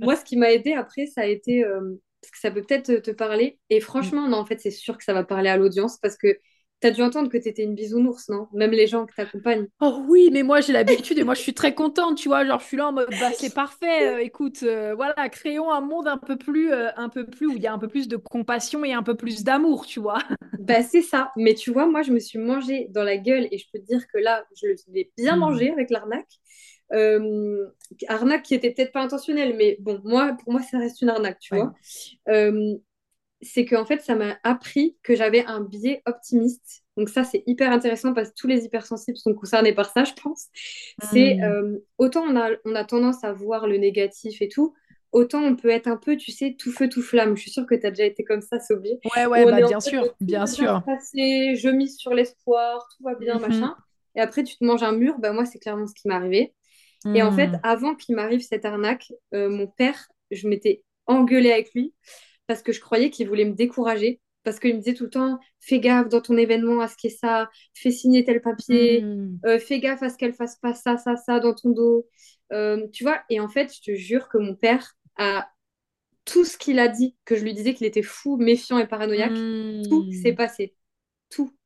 Moi, 0.00 0.16
ce 0.16 0.24
qui 0.24 0.36
m'a 0.36 0.52
aidé 0.52 0.72
après, 0.74 1.06
ça 1.06 1.22
a 1.22 1.26
été, 1.26 1.64
euh, 1.64 1.80
parce 2.20 2.32
que 2.32 2.38
ça 2.38 2.50
peut 2.50 2.62
peut-être 2.62 2.86
te, 2.86 2.98
te 3.00 3.10
parler. 3.12 3.58
Et 3.70 3.80
franchement, 3.80 4.28
non, 4.28 4.38
en 4.38 4.46
fait, 4.46 4.60
c'est 4.60 4.70
sûr 4.70 4.98
que 4.98 5.04
ça 5.04 5.14
va 5.14 5.24
parler 5.24 5.48
à 5.50 5.56
l'audience 5.56 5.98
parce 5.98 6.16
que 6.16 6.38
tu 6.82 6.88
as 6.88 6.90
dû 6.92 7.02
entendre 7.02 7.30
que 7.30 7.38
tu 7.38 7.48
étais 7.48 7.64
une 7.64 7.74
bisounours, 7.76 8.28
non? 8.28 8.48
Même 8.52 8.72
les 8.72 8.86
gens 8.88 9.06
que 9.06 9.14
t'accompagnent. 9.14 9.68
Oh 9.84 10.04
oui, 10.08 10.30
mais 10.32 10.44
moi 10.44 10.60
j'ai 10.60 10.72
l'habitude 10.72 11.18
et 11.18 11.24
moi 11.24 11.34
je 11.34 11.40
suis 11.40 11.54
très 11.54 11.74
contente, 11.74 12.16
tu 12.16 12.28
vois, 12.28 12.44
genre 12.46 12.60
je 12.60 12.66
suis 12.66 12.76
là 12.76 12.86
en 12.88 12.92
mode 12.92 13.08
bah 13.18 13.32
c'est 13.32 13.50
parfait, 13.50 14.06
euh, 14.06 14.18
écoute, 14.22 14.62
euh, 14.62 14.94
voilà, 14.94 15.28
créons 15.28 15.72
un 15.72 15.80
monde 15.80 16.06
un 16.06 16.18
peu 16.18 16.36
plus, 16.38 16.72
euh, 16.72 16.90
un 16.96 17.08
peu 17.08 17.26
plus 17.26 17.48
où 17.48 17.56
il 17.56 17.62
y 17.64 17.66
a 17.66 17.72
un 17.72 17.78
peu 17.80 17.88
plus 17.88 18.06
de 18.06 18.16
compassion 18.16 18.84
et 18.84 18.92
un 18.92 19.02
peu 19.02 19.16
plus 19.16 19.42
d'amour, 19.42 19.84
tu 19.86 19.98
vois. 19.98 20.18
Bah, 20.58 20.82
c'est 20.82 21.02
ça. 21.02 21.32
Mais 21.36 21.54
tu 21.54 21.72
vois, 21.72 21.86
moi, 21.86 22.02
je 22.02 22.12
me 22.12 22.18
suis 22.20 22.38
mangé 22.38 22.86
dans 22.90 23.02
la 23.04 23.16
gueule 23.16 23.48
et 23.50 23.58
je 23.58 23.66
peux 23.72 23.78
te 23.78 23.86
dire 23.86 24.06
que 24.12 24.18
là, 24.18 24.44
je 24.60 24.66
l'ai 24.92 25.10
bien 25.16 25.36
Mm. 25.36 25.38
mangé 25.38 25.70
avec 25.72 25.90
l'arnaque. 25.90 26.28
Euh, 26.92 27.68
arnaque 28.08 28.42
qui 28.42 28.54
était 28.54 28.70
peut-être 28.70 28.92
pas 28.92 29.00
intentionnelle, 29.02 29.54
mais 29.56 29.78
bon, 29.80 30.00
moi, 30.04 30.36
pour 30.42 30.52
moi, 30.52 30.62
ça 30.62 30.78
reste 30.78 31.00
une 31.00 31.08
arnaque, 31.08 31.38
tu 31.40 31.54
Ouais. 31.54 31.60
vois. 31.60 31.72
Euh, 32.28 32.76
c'est 33.42 33.64
qu'en 33.64 33.84
fait, 33.84 34.00
ça 34.02 34.14
m'a 34.14 34.38
appris 34.44 34.96
que 35.02 35.16
j'avais 35.16 35.44
un 35.46 35.60
biais 35.60 36.02
optimiste. 36.06 36.82
Donc 36.96 37.08
ça, 37.08 37.24
c'est 37.24 37.42
hyper 37.46 37.72
intéressant 37.72 38.14
parce 38.14 38.30
que 38.30 38.34
tous 38.36 38.46
les 38.46 38.64
hypersensibles 38.64 39.18
sont 39.18 39.34
concernés 39.34 39.74
par 39.74 39.90
ça, 39.92 40.04
je 40.04 40.12
pense. 40.14 40.46
C'est 41.00 41.38
Mm. 41.40 41.44
euh, 41.44 41.78
autant 41.98 42.22
on 42.22 42.36
a, 42.36 42.50
on 42.64 42.74
a 42.74 42.84
tendance 42.84 43.24
à 43.24 43.32
voir 43.32 43.66
le 43.66 43.76
négatif 43.78 44.40
et 44.42 44.48
tout, 44.48 44.74
autant 45.10 45.42
on 45.42 45.56
peut 45.56 45.70
être 45.70 45.88
un 45.88 45.96
peu, 45.96 46.16
tu 46.16 46.30
sais, 46.32 46.54
tout 46.58 46.72
feu, 46.72 46.88
tout 46.88 47.02
flamme. 47.02 47.36
Je 47.36 47.42
suis 47.42 47.50
sûre 47.50 47.66
que 47.66 47.74
tu 47.74 47.86
as 47.86 47.90
déjà 47.90 48.04
été 48.04 48.24
comme 48.24 48.42
ça, 48.42 48.60
Sophie, 48.60 48.98
Ouais, 49.16 49.26
ouais, 49.26 49.44
bah 49.46 49.56
bien 49.56 49.80
sûr, 49.80 50.14
bien 50.20 50.46
sûr. 50.46 50.82
passer, 50.86 51.54
je 51.56 51.68
mise 51.68 51.96
sur 51.96 52.14
l'espoir, 52.14 52.86
tout 52.96 53.04
va 53.04 53.14
bien, 53.14 53.34
Mhm. 53.36 53.40
machin. 53.40 53.76
Et 54.14 54.20
après, 54.20 54.44
tu 54.44 54.56
te 54.56 54.64
manges 54.64 54.82
un 54.82 54.92
mur, 54.92 55.18
bah 55.18 55.32
moi, 55.32 55.44
c'est 55.46 55.58
clairement 55.58 55.86
ce 55.86 55.94
qui 55.94 56.06
m'est 56.08 56.14
arrivé. 56.14 56.54
Et 57.14 57.22
en 57.22 57.32
fait, 57.32 57.48
Mm. 57.48 57.60
avant 57.62 57.94
qu'il 57.96 58.14
m'arrive 58.14 58.40
cette 58.40 58.64
arnaque, 58.64 59.12
euh, 59.34 59.48
mon 59.48 59.66
père, 59.66 60.08
je 60.30 60.46
m'étais 60.48 60.84
engueulée 61.06 61.50
avec 61.52 61.72
lui 61.74 61.92
parce 62.52 62.62
que 62.62 62.72
je 62.72 62.80
croyais 62.80 63.08
qu'il 63.08 63.26
voulait 63.28 63.46
me 63.46 63.54
décourager. 63.54 64.20
Parce 64.44 64.58
qu'il 64.58 64.74
me 64.74 64.78
disait 64.80 64.92
tout 64.94 65.04
le 65.04 65.10
temps, 65.10 65.38
fais 65.60 65.78
gaffe 65.80 66.08
dans 66.08 66.20
ton 66.20 66.36
événement 66.36 66.80
à 66.80 66.88
ce 66.88 66.96
qu'il 66.96 67.10
y 67.10 67.14
ait 67.14 67.16
ça, 67.16 67.48
fais 67.72 67.90
signer 67.90 68.24
tel 68.24 68.42
papier, 68.42 69.00
Mm. 69.00 69.38
euh, 69.46 69.58
fais 69.58 69.78
gaffe 69.80 70.02
à 70.02 70.10
ce 70.10 70.18
qu'elle 70.18 70.34
fasse 70.34 70.56
pas 70.56 70.74
ça, 70.74 70.98
ça, 70.98 71.16
ça 71.16 71.40
dans 71.40 71.54
ton 71.54 71.70
dos. 71.70 72.06
Euh, 72.52 72.86
tu 72.92 73.04
vois, 73.04 73.22
et 73.30 73.40
en 73.40 73.48
fait, 73.48 73.72
je 73.74 73.80
te 73.80 73.94
jure 73.96 74.28
que 74.28 74.36
mon 74.38 74.54
père 74.54 74.94
a 75.16 75.48
tout 76.26 76.44
ce 76.44 76.58
qu'il 76.58 76.78
a 76.78 76.88
dit, 76.88 77.16
que 77.24 77.36
je 77.36 77.44
lui 77.44 77.54
disais 77.54 77.72
qu'il 77.72 77.86
était 77.86 78.02
fou, 78.02 78.36
méfiant 78.36 78.78
et 78.78 78.86
paranoïaque, 78.86 79.32
tout 79.88 80.10
s'est 80.12 80.34
passé. 80.34 80.74
Tout. 81.30 81.56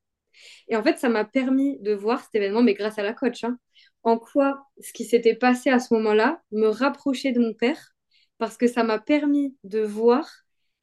Et 0.68 0.76
en 0.76 0.82
fait, 0.82 0.98
ça 0.98 1.08
m'a 1.08 1.24
permis 1.24 1.78
de 1.80 1.94
voir 1.94 2.22
cet 2.22 2.34
événement, 2.36 2.62
mais 2.62 2.74
grâce 2.74 2.98
à 2.98 3.02
la 3.02 3.14
coach, 3.14 3.42
hein, 3.44 3.58
en 4.02 4.18
quoi 4.18 4.66
ce 4.80 4.92
qui 4.92 5.04
s'était 5.04 5.34
passé 5.34 5.70
à 5.70 5.78
ce 5.80 5.92
moment-là 5.94 6.42
me 6.52 6.68
rapprochait 6.68 7.32
de 7.32 7.40
mon 7.40 7.54
père, 7.54 7.94
parce 8.38 8.56
que 8.58 8.66
ça 8.66 8.84
m'a 8.84 8.98
permis 8.98 9.56
de 9.64 9.80
voir 9.80 10.30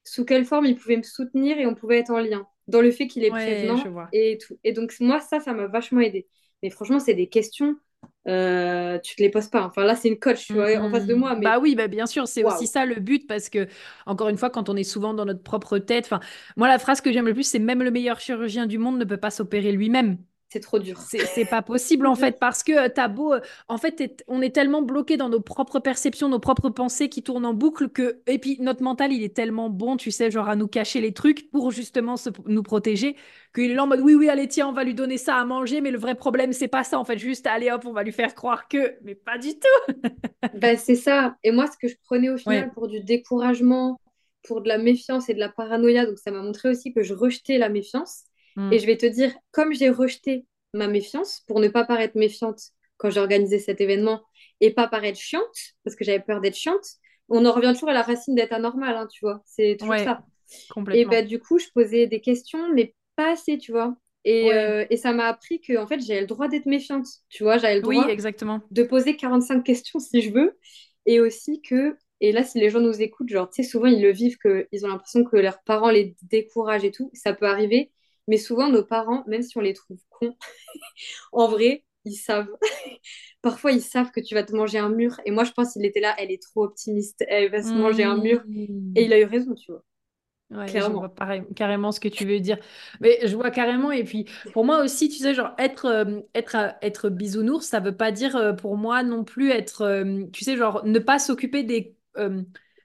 sous 0.03 0.25
quelle 0.25 0.45
forme 0.45 0.65
il 0.65 0.75
pouvait 0.75 0.97
me 0.97 1.03
soutenir 1.03 1.57
et 1.57 1.65
on 1.65 1.75
pouvait 1.75 1.99
être 1.99 2.11
en 2.11 2.19
lien, 2.19 2.45
dans 2.67 2.81
le 2.81 2.91
fait 2.91 3.07
qu'il 3.07 3.23
est 3.23 3.29
prévenant 3.29 4.07
et 4.11 4.37
tout. 4.37 4.57
Et 4.63 4.73
donc, 4.73 4.93
moi, 4.99 5.19
ça, 5.19 5.39
ça 5.39 5.53
m'a 5.53 5.67
vachement 5.67 6.01
aidé. 6.01 6.27
Mais 6.61 6.69
franchement, 6.69 6.99
c'est 6.99 7.13
des 7.13 7.27
questions 7.27 7.75
euh, 8.27 8.99
tu 8.99 9.15
te 9.15 9.21
les 9.21 9.29
poses 9.29 9.49
pas. 9.49 9.63
Enfin 9.63 9.83
là, 9.83 9.95
c'est 9.95 10.07
une 10.07 10.19
coach, 10.19 10.47
tu 10.47 10.53
vois, 10.53 10.77
en 10.77 10.89
face 10.89 11.05
de 11.05 11.13
moi. 11.13 11.35
Mais... 11.35 11.43
Bah 11.43 11.59
oui, 11.59 11.75
bah 11.75 11.87
bien 11.87 12.05
sûr, 12.05 12.27
c'est 12.27 12.43
aussi 12.43 12.67
ça 12.67 12.85
le 12.85 12.95
but 12.95 13.27
parce 13.27 13.49
que 13.49 13.67
encore 14.05 14.29
une 14.29 14.37
fois, 14.37 14.49
quand 14.49 14.69
on 14.69 14.75
est 14.75 14.83
souvent 14.83 15.13
dans 15.13 15.25
notre 15.25 15.43
propre 15.43 15.77
tête, 15.77 16.05
enfin 16.05 16.21
moi 16.55 16.67
la 16.67 16.79
phrase 16.79 17.01
que 17.01 17.11
j'aime 17.11 17.25
le 17.25 17.33
plus, 17.33 17.43
c'est 17.43 17.59
même 17.59 17.83
le 17.83 17.91
meilleur 17.91 18.19
chirurgien 18.19 18.65
du 18.65 18.77
monde 18.77 18.97
ne 18.97 19.05
peut 19.05 19.17
pas 19.17 19.31
s'opérer 19.31 19.71
lui-même 19.71 20.17
c'est 20.53 20.59
trop 20.59 20.77
dur. 20.77 20.99
C'est 20.99 21.45
pas 21.45 21.63
possible 21.63 22.05
en 22.05 22.13
fait 22.13 22.37
parce 22.39 22.61
que 22.61 22.85
euh, 22.85 22.89
t'as 22.93 23.07
beau, 23.07 23.33
euh, 23.33 23.39
en 23.67 23.79
fait, 23.79 24.23
on 24.27 24.39
est 24.41 24.53
tellement 24.53 24.83
bloqué 24.83 25.17
dans 25.17 25.27
nos 25.29 25.39
propres 25.39 25.79
perceptions, 25.79 26.29
nos 26.29 26.39
propres 26.39 26.69
pensées 26.69 27.09
qui 27.09 27.23
tournent 27.23 27.47
en 27.47 27.55
boucle 27.55 27.89
que 27.89 28.21
et 28.27 28.37
puis 28.37 28.57
notre 28.59 28.83
mental 28.83 29.11
il 29.11 29.23
est 29.23 29.35
tellement 29.35 29.71
bon, 29.71 29.97
tu 29.97 30.11
sais, 30.11 30.29
genre 30.29 30.47
à 30.47 30.55
nous 30.55 30.67
cacher 30.67 31.01
les 31.01 31.11
trucs 31.11 31.49
pour 31.49 31.71
justement 31.71 32.15
nous 32.45 32.61
protéger 32.61 33.15
qu'il 33.55 33.71
est 33.71 33.73
là 33.73 33.83
en 33.83 33.87
mode 33.87 34.01
oui 34.01 34.13
oui 34.13 34.29
allez 34.29 34.47
tiens 34.47 34.67
on 34.67 34.73
va 34.73 34.83
lui 34.83 34.93
donner 34.93 35.17
ça 35.17 35.37
à 35.37 35.45
manger 35.45 35.81
mais 35.81 35.91
le 35.91 35.97
vrai 35.97 36.15
problème 36.15 36.53
c'est 36.53 36.67
pas 36.67 36.83
ça 36.83 36.99
en 36.99 37.05
fait 37.05 37.17
juste 37.17 37.47
allez 37.47 37.71
hop 37.71 37.85
on 37.85 37.93
va 37.93 38.03
lui 38.03 38.11
faire 38.11 38.35
croire 38.35 38.67
que 38.67 38.95
mais 39.03 39.15
pas 39.15 39.39
du 39.39 39.53
tout. 39.53 39.93
ben, 40.53 40.77
c'est 40.77 40.95
ça 40.95 41.35
et 41.43 41.51
moi 41.51 41.65
ce 41.65 41.77
que 41.77 41.87
je 41.87 41.95
prenais 42.03 42.29
au 42.29 42.37
final 42.37 42.71
pour 42.73 42.87
du 42.87 43.01
découragement, 43.01 43.99
pour 44.43 44.61
de 44.61 44.67
la 44.67 44.77
méfiance 44.77 45.29
et 45.29 45.33
de 45.33 45.39
la 45.39 45.49
paranoïa 45.49 46.05
donc 46.05 46.19
ça 46.19 46.29
m'a 46.29 46.41
montré 46.41 46.69
aussi 46.69 46.93
que 46.93 47.01
je 47.01 47.15
rejetais 47.15 47.57
la 47.57 47.69
méfiance 47.69 48.25
Mm. 48.55 48.73
Et 48.73 48.79
je 48.79 48.85
vais 48.85 48.97
te 48.97 49.05
dire, 49.05 49.33
comme 49.51 49.73
j'ai 49.73 49.89
rejeté 49.89 50.45
ma 50.73 50.87
méfiance 50.87 51.43
pour 51.47 51.59
ne 51.59 51.67
pas 51.67 51.85
paraître 51.85 52.17
méfiante 52.17 52.59
quand 52.97 53.09
j'ai 53.09 53.19
organisé 53.19 53.59
cet 53.59 53.81
événement 53.81 54.23
et 54.61 54.71
pas 54.71 54.87
paraître 54.87 55.19
chiante, 55.19 55.75
parce 55.83 55.95
que 55.95 56.03
j'avais 56.03 56.19
peur 56.19 56.41
d'être 56.41 56.55
chiante, 56.55 56.85
on 57.29 57.45
en 57.45 57.51
revient 57.51 57.73
toujours 57.73 57.89
à 57.89 57.93
la 57.93 58.01
racine 58.01 58.35
d'être 58.35 58.53
anormal, 58.53 58.95
hein, 58.95 59.07
tu 59.11 59.25
vois. 59.25 59.41
C'est 59.45 59.77
toujours 59.79 59.97
ça. 59.97 60.23
Et 60.93 61.05
bah, 61.05 61.21
du 61.21 61.39
coup, 61.39 61.57
je 61.57 61.67
posais 61.73 62.07
des 62.07 62.21
questions, 62.21 62.73
mais 62.73 62.93
pas 63.15 63.31
assez, 63.31 63.57
tu 63.57 63.71
vois. 63.71 63.95
Et, 64.25 64.53
euh, 64.53 64.85
et 64.89 64.95
ça 64.95 65.11
m'a 65.11 65.25
appris 65.25 65.59
que 65.59 65.77
en 65.77 65.85
fait, 65.85 65.99
j'avais 65.99 66.21
le 66.21 66.27
droit 66.27 66.47
d'être 66.47 66.65
méfiante, 66.65 67.07
tu 67.29 67.43
vois. 67.43 67.57
J'avais 67.57 67.75
le 67.75 67.81
droit 67.81 68.07
exactement. 68.07 68.61
de 68.71 68.83
poser 68.83 69.15
45 69.15 69.63
questions 69.63 69.99
si 69.99 70.21
je 70.21 70.31
veux. 70.31 70.57
Et 71.05 71.19
aussi 71.19 71.61
que, 71.61 71.97
et 72.21 72.31
là, 72.31 72.43
si 72.43 72.59
les 72.59 72.69
gens 72.69 72.79
nous 72.79 73.01
écoutent, 73.01 73.29
genre, 73.29 73.49
tu 73.49 73.63
sais, 73.63 73.69
souvent, 73.69 73.87
ils 73.87 74.01
le 74.01 74.11
vivent, 74.11 74.37
qu'ils 74.37 74.85
ont 74.85 74.89
l'impression 74.89 75.25
que 75.25 75.35
leurs 75.35 75.61
parents 75.63 75.89
les 75.89 76.15
découragent 76.21 76.85
et 76.85 76.91
tout. 76.91 77.09
Ça 77.13 77.33
peut 77.33 77.47
arriver. 77.47 77.91
Mais 78.27 78.37
souvent, 78.37 78.69
nos 78.69 78.83
parents, 78.83 79.23
même 79.27 79.41
si 79.41 79.57
on 79.57 79.61
les 79.61 79.73
trouve 79.73 79.99
cons, 80.09 80.35
en 81.31 81.47
vrai, 81.47 81.83
ils 82.05 82.15
savent. 82.15 82.49
Parfois, 83.41 83.71
ils 83.71 83.81
savent 83.81 84.11
que 84.11 84.21
tu 84.21 84.35
vas 84.35 84.43
te 84.43 84.55
manger 84.55 84.77
un 84.77 84.89
mur. 84.89 85.19
Et 85.25 85.31
moi, 85.31 85.43
je 85.43 85.51
pense 85.51 85.73
qu'il 85.73 85.85
était 85.85 85.99
là, 85.99 86.15
elle 86.17 86.31
est 86.31 86.41
trop 86.41 86.63
optimiste, 86.63 87.23
elle 87.27 87.51
va 87.51 87.61
se 87.61 87.73
manger 87.73 88.03
un 88.03 88.17
mur. 88.17 88.41
Mmh. 88.47 88.93
Et 88.95 89.05
il 89.05 89.13
a 89.13 89.19
eu 89.19 89.25
raison, 89.25 89.53
tu 89.53 89.71
vois. 89.71 89.83
Ouais, 90.53 90.67
je 90.67 90.79
vois 90.91 91.09
pareil, 91.09 91.43
carrément 91.55 91.91
ce 91.91 91.99
que 91.99 92.07
tu 92.07 92.25
veux 92.25 92.39
dire. 92.39 92.57
Mais 93.01 93.19
je 93.25 93.35
vois 93.35 93.49
carrément. 93.49 93.91
Et 93.91 94.03
puis, 94.03 94.25
pour 94.53 94.65
moi 94.65 94.83
aussi, 94.83 95.09
tu 95.09 95.17
sais, 95.17 95.33
genre, 95.33 95.51
être, 95.57 95.85
euh, 95.85 96.19
être, 96.35 96.55
euh, 96.55 96.69
être 96.81 97.09
bisounours, 97.09 97.65
ça 97.65 97.79
veut 97.79 97.95
pas 97.95 98.11
dire 98.11 98.35
euh, 98.35 98.53
pour 98.53 98.77
moi 98.77 99.03
non 99.03 99.23
plus 99.23 99.49
être, 99.49 100.03
tu 100.31 100.43
sais, 100.43 100.55
genre, 100.55 100.85
ne 100.85 100.99
pas 100.99 101.17
s'occuper 101.17 101.63
des 101.63 101.95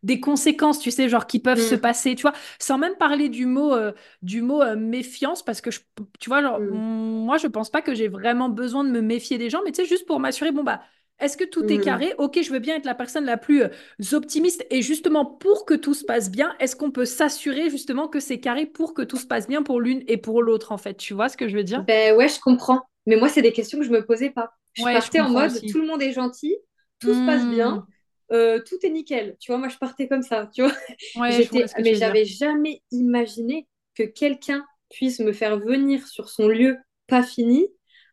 des 0.03 0.21
conséquences, 0.21 0.79
tu 0.79 0.91
sais, 0.91 1.09
genre 1.09 1.27
qui 1.27 1.39
peuvent 1.39 1.61
se 1.61 1.75
mm. 1.75 1.81
passer, 1.81 2.15
tu 2.15 2.23
vois, 2.23 2.33
sans 2.59 2.79
même 2.79 2.95
parler 2.97 3.29
du 3.29 3.47
mot, 3.47 3.75
euh, 3.75 3.93
du 4.23 4.43
mot 4.43 4.63
euh, 4.63 4.77
méfiance, 4.77 5.43
parce 5.43 5.61
que, 5.61 5.71
je, 5.71 5.81
tu 6.21 6.31
vois, 6.31 6.43
genre, 6.43 6.61
mm. 6.61 7.25
moi, 7.25 7.37
je 7.39 7.47
pense 7.47 7.71
pas 7.71 7.83
que 7.83 7.95
j'ai 7.95 8.09
vraiment 8.09 8.49
besoin 8.49 8.85
de 8.85 8.91
me 8.91 9.01
méfier 9.01 9.39
des 9.39 9.51
gens, 9.51 9.61
mais 9.65 9.73
tu 9.73 9.83
sais, 9.83 9.89
juste 9.89 10.07
pour 10.07 10.21
m'assurer, 10.21 10.53
bon, 10.53 10.63
bah, 10.63 10.83
est-ce 11.19 11.37
que 11.37 11.45
tout 11.45 11.65
est 11.65 11.79
mm. 11.79 11.83
carré? 11.83 12.15
Ok, 12.19 12.39
je 12.43 12.53
veux 12.53 12.61
bien 12.61 12.77
être 12.77 12.85
la 12.85 12.95
personne 12.95 13.25
la 13.25 13.37
plus 13.37 13.63
euh, 13.63 13.69
optimiste, 14.13 14.65
et 14.71 14.83
justement, 14.83 15.25
pour 15.25 15.67
que 15.67 15.75
tout 15.75 15.95
se 15.95 16.05
passe 16.05 16.31
bien, 16.31 16.55
est-ce 16.61 16.77
qu'on 16.77 16.91
peut 16.91 17.05
s'assurer 17.05 17.71
justement 17.71 18.09
que 18.09 18.21
c'est 18.21 18.41
carré 18.41 18.67
pour 18.67 18.95
que 18.95 19.03
tout 19.03 19.17
se 19.17 19.27
passe 19.27 19.49
bien 19.49 19.63
pour 19.63 19.81
l'une 19.81 20.05
et 20.07 20.17
pour 20.17 20.43
l'autre, 20.43 20.73
en 20.73 20.79
fait? 20.79 20.95
Tu 20.95 21.15
vois 21.15 21.29
ce 21.29 21.37
que 21.37 21.49
je 21.49 21.57
veux 21.57 21.65
dire? 21.65 21.83
Ben 21.85 22.17
ouais, 22.17 22.29
je 22.29 22.41
comprends. 22.41 22.83
Mais 23.07 23.17
moi, 23.17 23.29
c'est 23.29 23.43
des 23.43 23.53
questions 23.53 23.79
que 23.79 23.85
je 23.85 23.91
me 23.91 24.05
posais 24.05 24.31
pas. 24.31 24.51
Je 24.75 24.83
partais 24.85 25.21
en 25.21 25.31
mode, 25.31 25.53
tout 25.73 25.81
le 25.81 25.87
monde 25.87 26.03
est 26.03 26.13
gentil, 26.13 26.55
tout 27.01 27.13
se 27.13 27.27
passe 27.27 27.45
bien 27.47 27.87
euh, 28.33 28.61
tout 28.67 28.77
est 28.83 28.91
nickel. 28.91 29.37
Tu 29.41 29.51
vois, 29.51 29.59
moi, 29.59 29.69
je 29.69 29.79
partais 29.79 30.09
comme 30.09 30.23
ça, 30.23 30.51
tu 30.55 30.63
vois. 30.63 30.73
mais 31.79 31.95
j'avais 31.95 32.25
jamais 32.25 32.83
imaginé 32.91 33.67
que 33.95 34.03
quelqu'un 34.03 34.65
puisse 34.91 35.21
me 35.21 35.33
faire 35.33 35.59
venir 35.59 36.07
sur 36.07 36.29
son 36.29 36.49
lieu 36.49 36.77
pas 37.07 37.23
fini 37.23 37.67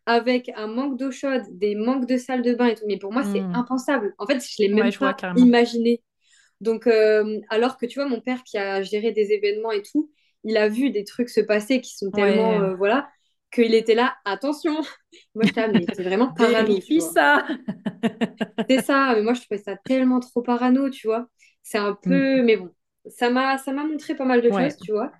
avec 0.05 0.51
un 0.55 0.67
manque 0.67 0.97
d'eau 0.97 1.11
chaude, 1.11 1.43
des 1.51 1.75
manques 1.75 2.07
de 2.07 2.17
salle 2.17 2.41
de 2.41 2.53
bain 2.53 2.67
et 2.67 2.75
tout. 2.75 2.85
Mais 2.87 2.97
pour 2.97 3.11
moi, 3.11 3.23
c'est 3.23 3.41
hmm. 3.41 3.55
impensable. 3.55 4.13
En 4.17 4.27
fait, 4.27 4.39
je 4.39 4.61
l'ai 4.61 4.69
même 4.69 4.91
pas 4.93 5.15
imaginé. 5.35 6.03
Donc, 6.61 6.87
euh, 6.87 7.39
alors 7.49 7.77
que 7.77 7.85
tu 7.85 7.99
vois, 7.99 8.07
mon 8.07 8.21
père 8.21 8.43
qui 8.43 8.57
a 8.57 8.81
géré 8.81 9.11
des 9.11 9.31
événements 9.31 9.71
et 9.71 9.81
tout, 9.81 10.11
il 10.43 10.57
a 10.57 10.69
vu 10.69 10.91
des 10.91 11.03
trucs 11.03 11.29
se 11.29 11.41
passer 11.41 11.81
qui 11.81 11.95
sont 11.97 12.11
tellement, 12.11 12.61
euh, 12.61 12.75
voilà, 12.75 13.09
qu'il 13.51 13.73
était 13.73 13.95
là, 13.95 14.15
attention. 14.25 14.73
Moi, 15.35 15.45
je 15.45 15.71
mais 15.71 15.85
c'est 15.93 16.03
vraiment 16.03 16.33
parano. 16.33 16.79
ça. 16.99 17.45
c'est 18.69 18.81
ça, 18.81 19.13
mais 19.15 19.21
moi, 19.21 19.33
je 19.33 19.41
trouvais 19.41 19.61
ça 19.61 19.75
tellement 19.77 20.19
trop 20.19 20.41
parano, 20.41 20.89
tu 20.89 21.07
vois. 21.07 21.27
C'est 21.63 21.77
un 21.77 21.93
peu, 21.93 22.41
mm. 22.41 22.45
mais 22.45 22.57
bon, 22.57 22.69
ça 23.07 23.29
m'a, 23.29 23.57
ça 23.57 23.71
m'a 23.71 23.83
montré 23.83 24.15
pas 24.15 24.25
mal 24.25 24.41
de 24.41 24.49
choses, 24.49 24.77
tu 24.83 24.91
vois. 24.91 25.11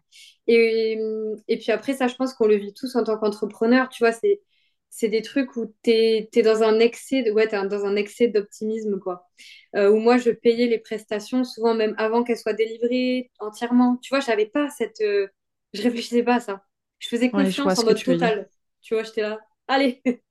Et, 0.47 0.99
et 1.47 1.57
puis 1.57 1.71
après, 1.71 1.93
ça, 1.93 2.07
je 2.07 2.15
pense 2.15 2.33
qu'on 2.33 2.47
le 2.47 2.55
vit 2.55 2.73
tous 2.73 2.95
en 2.95 3.03
tant 3.03 3.17
qu'entrepreneur, 3.17 3.89
tu 3.89 4.03
vois. 4.03 4.11
C'est, 4.11 4.41
c'est 4.89 5.09
des 5.09 5.21
trucs 5.21 5.55
où 5.57 5.73
tu 5.83 5.91
es, 5.91 6.29
dans 6.43 6.63
un 6.63 6.79
excès 6.79 7.23
de, 7.23 7.31
ouais, 7.31 7.47
dans 7.47 7.85
un 7.85 7.95
excès 7.95 8.27
d'optimisme, 8.27 8.99
quoi. 8.99 9.27
Euh, 9.75 9.89
où 9.89 9.97
moi, 9.97 10.17
je 10.17 10.31
payais 10.31 10.67
les 10.67 10.79
prestations 10.79 11.43
souvent 11.43 11.73
même 11.75 11.95
avant 11.97 12.23
qu'elles 12.23 12.37
soient 12.37 12.53
délivrées 12.53 13.31
entièrement. 13.39 13.97
Tu 14.01 14.09
vois, 14.09 14.19
j'avais 14.19 14.45
pas 14.45 14.69
cette. 14.69 15.01
Euh, 15.01 15.27
je 15.73 15.81
réfléchissais 15.81 16.23
pas 16.23 16.35
à 16.35 16.39
ça. 16.39 16.63
Je 16.99 17.09
faisais 17.09 17.29
confiance 17.29 17.79
en 17.79 17.85
mode 17.85 18.03
total. 18.03 18.49
Tu 18.81 18.93
vois, 18.93 19.03
j'étais 19.03 19.21
là, 19.21 19.39
allez. 19.67 20.01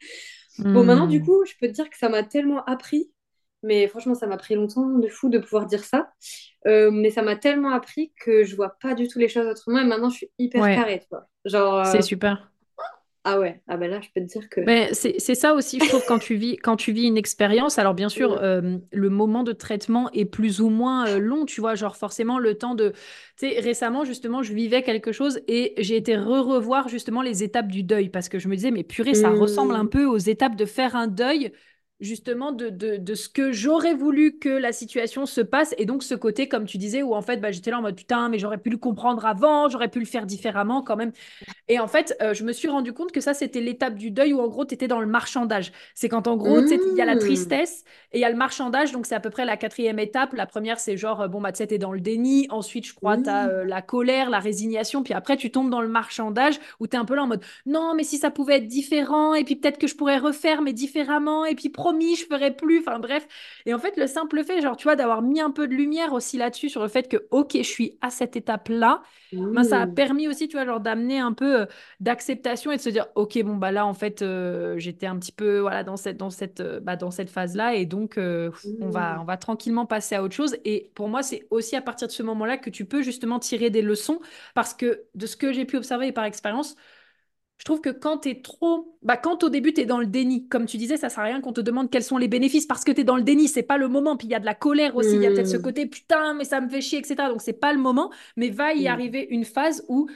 Bon, 0.58 0.84
maintenant, 0.84 1.08
du 1.08 1.18
hmm. 1.18 1.24
coup, 1.24 1.44
je 1.44 1.52
peux 1.60 1.66
te 1.66 1.72
dire 1.72 1.90
que 1.90 1.98
ça 1.98 2.08
m'a 2.08 2.22
tellement 2.22 2.64
appris, 2.66 3.10
mais 3.64 3.88
franchement, 3.88 4.14
ça 4.14 4.28
m'a 4.28 4.36
pris 4.36 4.54
longtemps 4.54 4.86
de 4.86 5.08
fou 5.08 5.28
de 5.28 5.40
pouvoir 5.40 5.66
dire 5.66 5.82
ça. 5.82 6.12
Euh, 6.68 6.92
mais 6.92 7.10
ça 7.10 7.22
m'a 7.22 7.34
tellement 7.34 7.70
appris 7.70 8.12
que 8.20 8.44
je 8.44 8.54
vois 8.54 8.76
pas 8.80 8.94
du 8.94 9.08
tout 9.08 9.18
les 9.18 9.28
choses 9.28 9.48
autrement 9.48 9.80
et 9.80 9.84
maintenant, 9.84 10.10
je 10.10 10.18
suis 10.18 10.30
hyper 10.38 10.62
carrée, 10.62 11.00
tu 11.00 11.08
vois. 11.10 11.26
Genre, 11.44 11.84
C'est 11.86 11.98
euh, 11.98 12.02
super. 12.02 12.52
Ah 13.26 13.40
ouais, 13.40 13.62
ah 13.68 13.78
ben 13.78 13.90
là, 13.90 14.00
je 14.02 14.08
peux 14.14 14.20
te 14.20 14.30
dire 14.30 14.50
que. 14.50 14.60
Mais 14.60 14.92
c'est 14.92 15.34
ça 15.34 15.54
aussi, 15.54 15.80
je 15.80 15.88
trouve, 15.88 16.04
quand 16.06 16.18
tu 16.18 16.34
vis, 16.34 16.58
quand 16.58 16.76
tu 16.76 16.92
vis 16.92 17.04
une 17.04 17.16
expérience. 17.16 17.78
Alors, 17.78 17.94
bien 17.94 18.10
sûr, 18.10 18.38
euh, 18.42 18.76
le 18.92 19.08
moment 19.08 19.42
de 19.44 19.52
traitement 19.52 20.10
est 20.12 20.26
plus 20.26 20.60
ou 20.60 20.68
moins 20.68 21.08
euh, 21.08 21.18
long, 21.18 21.46
tu 21.46 21.62
vois. 21.62 21.74
Genre, 21.74 21.96
forcément, 21.96 22.38
le 22.38 22.54
temps 22.56 22.74
de. 22.74 22.90
Tu 23.38 23.48
sais, 23.48 23.60
récemment, 23.60 24.04
justement, 24.04 24.42
je 24.42 24.52
vivais 24.52 24.82
quelque 24.82 25.10
chose 25.10 25.40
et 25.48 25.72
j'ai 25.78 25.96
été 25.96 26.18
re-revoir 26.18 26.88
justement 26.88 27.22
les 27.22 27.42
étapes 27.42 27.68
du 27.68 27.82
deuil 27.82 28.10
parce 28.10 28.28
que 28.28 28.38
je 28.38 28.46
me 28.46 28.56
disais, 28.56 28.70
mais 28.70 28.84
purée, 28.84 29.14
ça 29.14 29.30
ressemble 29.30 29.74
un 29.74 29.84
mmh. 29.84 29.90
peu 29.90 30.04
aux 30.04 30.18
étapes 30.18 30.54
de 30.54 30.66
faire 30.66 30.94
un 30.94 31.06
deuil 31.06 31.50
justement 32.00 32.52
de, 32.52 32.68
de, 32.70 33.14
ce 33.14 33.28
que 33.28 33.52
j'aurais 33.52 33.94
voulu 33.94 34.38
que 34.38 34.48
la 34.48 34.72
situation 34.72 35.26
se 35.26 35.40
passe. 35.40 35.74
Et 35.78 35.86
donc 35.86 36.02
ce 36.02 36.14
côté 36.14 36.48
comme 36.48 36.66
tu 36.66 36.76
disais 36.76 37.02
où 37.02 37.14
en 37.14 37.22
fait 37.22 37.38
bah, 37.38 37.52
j'étais 37.52 37.70
là 37.70 37.78
en 37.78 37.82
mode 37.82 37.96
putain 37.96 38.28
mais 38.28 38.38
j'aurais 38.38 38.58
pu 38.58 38.70
le 38.70 38.76
comprendre 38.76 39.24
avant 39.26 39.68
j'aurais 39.68 39.88
pu 39.88 40.00
le 40.00 40.04
faire 40.04 40.26
différemment 40.26 40.82
quand 40.82 40.96
même. 40.96 41.12
Et 41.68 41.78
en 41.78 41.86
fait 41.86 42.16
euh, 42.20 42.34
je 42.34 42.44
me 42.44 42.52
suis 42.52 42.68
rendu 42.68 42.92
compte 42.92 43.12
que 43.12 43.20
ça 43.20 43.32
c'était 43.32 43.60
l'étape 43.60 43.94
du 43.94 44.10
deuil 44.10 44.32
où 44.32 44.40
en 44.40 44.48
gros 44.48 44.64
tu 44.64 44.74
étais 44.74 44.88
dans 44.88 45.00
le 45.00 45.06
marchandage. 45.06 45.72
C'est 45.94 46.08
quand 46.08 46.26
en 46.26 46.36
gros 46.36 46.60
il 46.60 46.96
y 46.96 47.00
a 47.00 47.04
la 47.04 47.14
mmh. 47.14 47.20
tristesse 47.20 47.84
et 48.14 48.18
il 48.18 48.20
y 48.20 48.24
a 48.24 48.30
le 48.30 48.36
marchandage 48.36 48.92
donc 48.92 49.06
c'est 49.06 49.14
à 49.14 49.20
peu 49.20 49.30
près 49.30 49.44
la 49.44 49.56
quatrième 49.56 49.98
étape 49.98 50.32
la 50.32 50.46
première 50.46 50.80
c'est 50.80 50.96
genre 50.96 51.22
euh, 51.22 51.28
bon 51.28 51.40
bah 51.40 51.52
tu 51.52 51.58
sais 51.58 51.66
t'es 51.66 51.78
dans 51.78 51.92
le 51.92 52.00
déni 52.00 52.46
ensuite 52.50 52.86
je 52.86 52.94
crois 52.94 53.18
tu 53.18 53.28
as 53.28 53.48
euh, 53.48 53.64
la 53.64 53.82
colère 53.82 54.30
la 54.30 54.38
résignation 54.38 55.02
puis 55.02 55.14
après 55.14 55.36
tu 55.36 55.50
tombes 55.50 55.70
dans 55.70 55.82
le 55.82 55.88
marchandage 55.88 56.58
où 56.80 56.86
tu 56.86 56.96
es 56.96 56.98
un 56.98 57.04
peu 57.04 57.14
là 57.14 57.24
en 57.24 57.26
mode 57.26 57.44
non 57.66 57.94
mais 57.94 58.04
si 58.04 58.16
ça 58.16 58.30
pouvait 58.30 58.56
être 58.56 58.66
différent 58.66 59.34
et 59.34 59.44
puis 59.44 59.56
peut-être 59.56 59.78
que 59.78 59.86
je 59.86 59.94
pourrais 59.94 60.18
refaire 60.18 60.62
mais 60.62 60.72
différemment 60.72 61.44
et 61.44 61.54
puis 61.54 61.68
promis, 61.68 62.16
je 62.16 62.26
ferai 62.26 62.54
plus. 62.54 62.80
Enfin 62.80 62.98
bref. 62.98 63.26
Et 63.66 63.74
en 63.74 63.78
fait, 63.78 63.96
le 63.96 64.06
simple 64.06 64.44
fait, 64.44 64.60
genre, 64.60 64.76
tu 64.76 64.84
vois, 64.84 64.96
d'avoir 64.96 65.22
mis 65.22 65.40
un 65.40 65.50
peu 65.50 65.66
de 65.66 65.74
lumière 65.74 66.12
aussi 66.12 66.36
là-dessus 66.36 66.68
sur 66.68 66.82
le 66.82 66.88
fait 66.88 67.08
que, 67.08 67.26
ok, 67.30 67.52
je 67.54 67.62
suis 67.62 67.98
à 68.00 68.10
cette 68.10 68.36
étape-là, 68.36 69.02
ben, 69.32 69.64
ça 69.64 69.82
a 69.82 69.86
permis 69.86 70.28
aussi, 70.28 70.48
tu 70.48 70.56
vois, 70.56 70.64
genre 70.64 70.80
d'amener 70.80 71.18
un 71.18 71.32
peu 71.32 71.62
euh, 71.62 71.66
d'acceptation 72.00 72.70
et 72.70 72.76
de 72.76 72.80
se 72.80 72.90
dire, 72.90 73.06
ok, 73.14 73.42
bon, 73.42 73.56
bah 73.56 73.72
là, 73.72 73.86
en 73.86 73.94
fait, 73.94 74.22
euh, 74.22 74.78
j'étais 74.78 75.06
un 75.06 75.18
petit 75.18 75.32
peu, 75.32 75.58
voilà, 75.58 75.82
dans 75.82 75.96
cette, 75.96 76.16
dans 76.16 76.30
cette, 76.30 76.62
bah, 76.82 76.96
dans 76.96 77.10
cette 77.10 77.30
phase-là. 77.30 77.74
Et 77.74 77.86
donc, 77.86 78.03
on, 78.16 78.88
va, 78.90 79.18
on 79.20 79.24
va 79.24 79.36
tranquillement 79.36 79.86
passer 79.86 80.14
à 80.14 80.22
autre 80.22 80.34
chose. 80.34 80.56
Et 80.64 80.90
pour 80.94 81.08
moi, 81.08 81.22
c'est 81.22 81.46
aussi 81.50 81.76
à 81.76 81.82
partir 81.82 82.08
de 82.08 82.12
ce 82.12 82.22
moment-là 82.22 82.56
que 82.56 82.70
tu 82.70 82.84
peux 82.84 83.02
justement 83.02 83.38
tirer 83.38 83.70
des 83.70 83.82
leçons 83.82 84.20
parce 84.54 84.74
que 84.74 85.04
de 85.14 85.26
ce 85.26 85.36
que 85.36 85.52
j'ai 85.52 85.64
pu 85.64 85.76
observer 85.76 86.08
et 86.08 86.12
par 86.12 86.24
expérience, 86.24 86.76
je 87.58 87.64
trouve 87.64 87.80
que 87.80 87.90
quand 87.90 88.18
tu 88.18 88.30
es 88.30 88.42
trop. 88.42 88.98
Bah, 89.02 89.16
quand 89.16 89.44
au 89.44 89.48
début, 89.48 89.72
tu 89.72 89.82
es 89.82 89.86
dans 89.86 89.98
le 89.98 90.06
déni, 90.06 90.48
comme 90.48 90.66
tu 90.66 90.76
disais, 90.76 90.96
ça 90.96 91.08
sert 91.08 91.20
à 91.20 91.26
rien 91.26 91.40
qu'on 91.40 91.52
te 91.52 91.60
demande 91.60 91.90
quels 91.90 92.02
sont 92.02 92.18
les 92.18 92.28
bénéfices 92.28 92.66
parce 92.66 92.84
que 92.84 92.90
tu 92.92 93.02
es 93.02 93.04
dans 93.04 93.16
le 93.16 93.22
déni, 93.22 93.48
c'est 93.48 93.62
pas 93.62 93.78
le 93.78 93.88
moment. 93.88 94.16
Puis 94.16 94.26
il 94.26 94.30
y 94.30 94.34
a 94.34 94.40
de 94.40 94.44
la 94.44 94.54
colère 94.54 94.96
aussi, 94.96 95.14
il 95.14 95.22
y 95.22 95.26
a 95.26 95.30
peut-être 95.30 95.48
ce 95.48 95.56
mmh. 95.56 95.62
côté 95.62 95.86
putain, 95.86 96.34
mais 96.34 96.44
ça 96.44 96.60
me 96.60 96.68
fait 96.68 96.80
chier, 96.80 96.98
etc. 96.98 97.28
Donc 97.28 97.42
c'est 97.42 97.52
pas 97.52 97.72
le 97.72 97.78
moment. 97.78 98.12
Mais 98.36 98.50
va 98.50 98.74
y 98.74 98.84
mmh. 98.84 98.88
arriver 98.88 99.26
une 99.30 99.44
phase 99.44 99.84
où, 99.88 100.08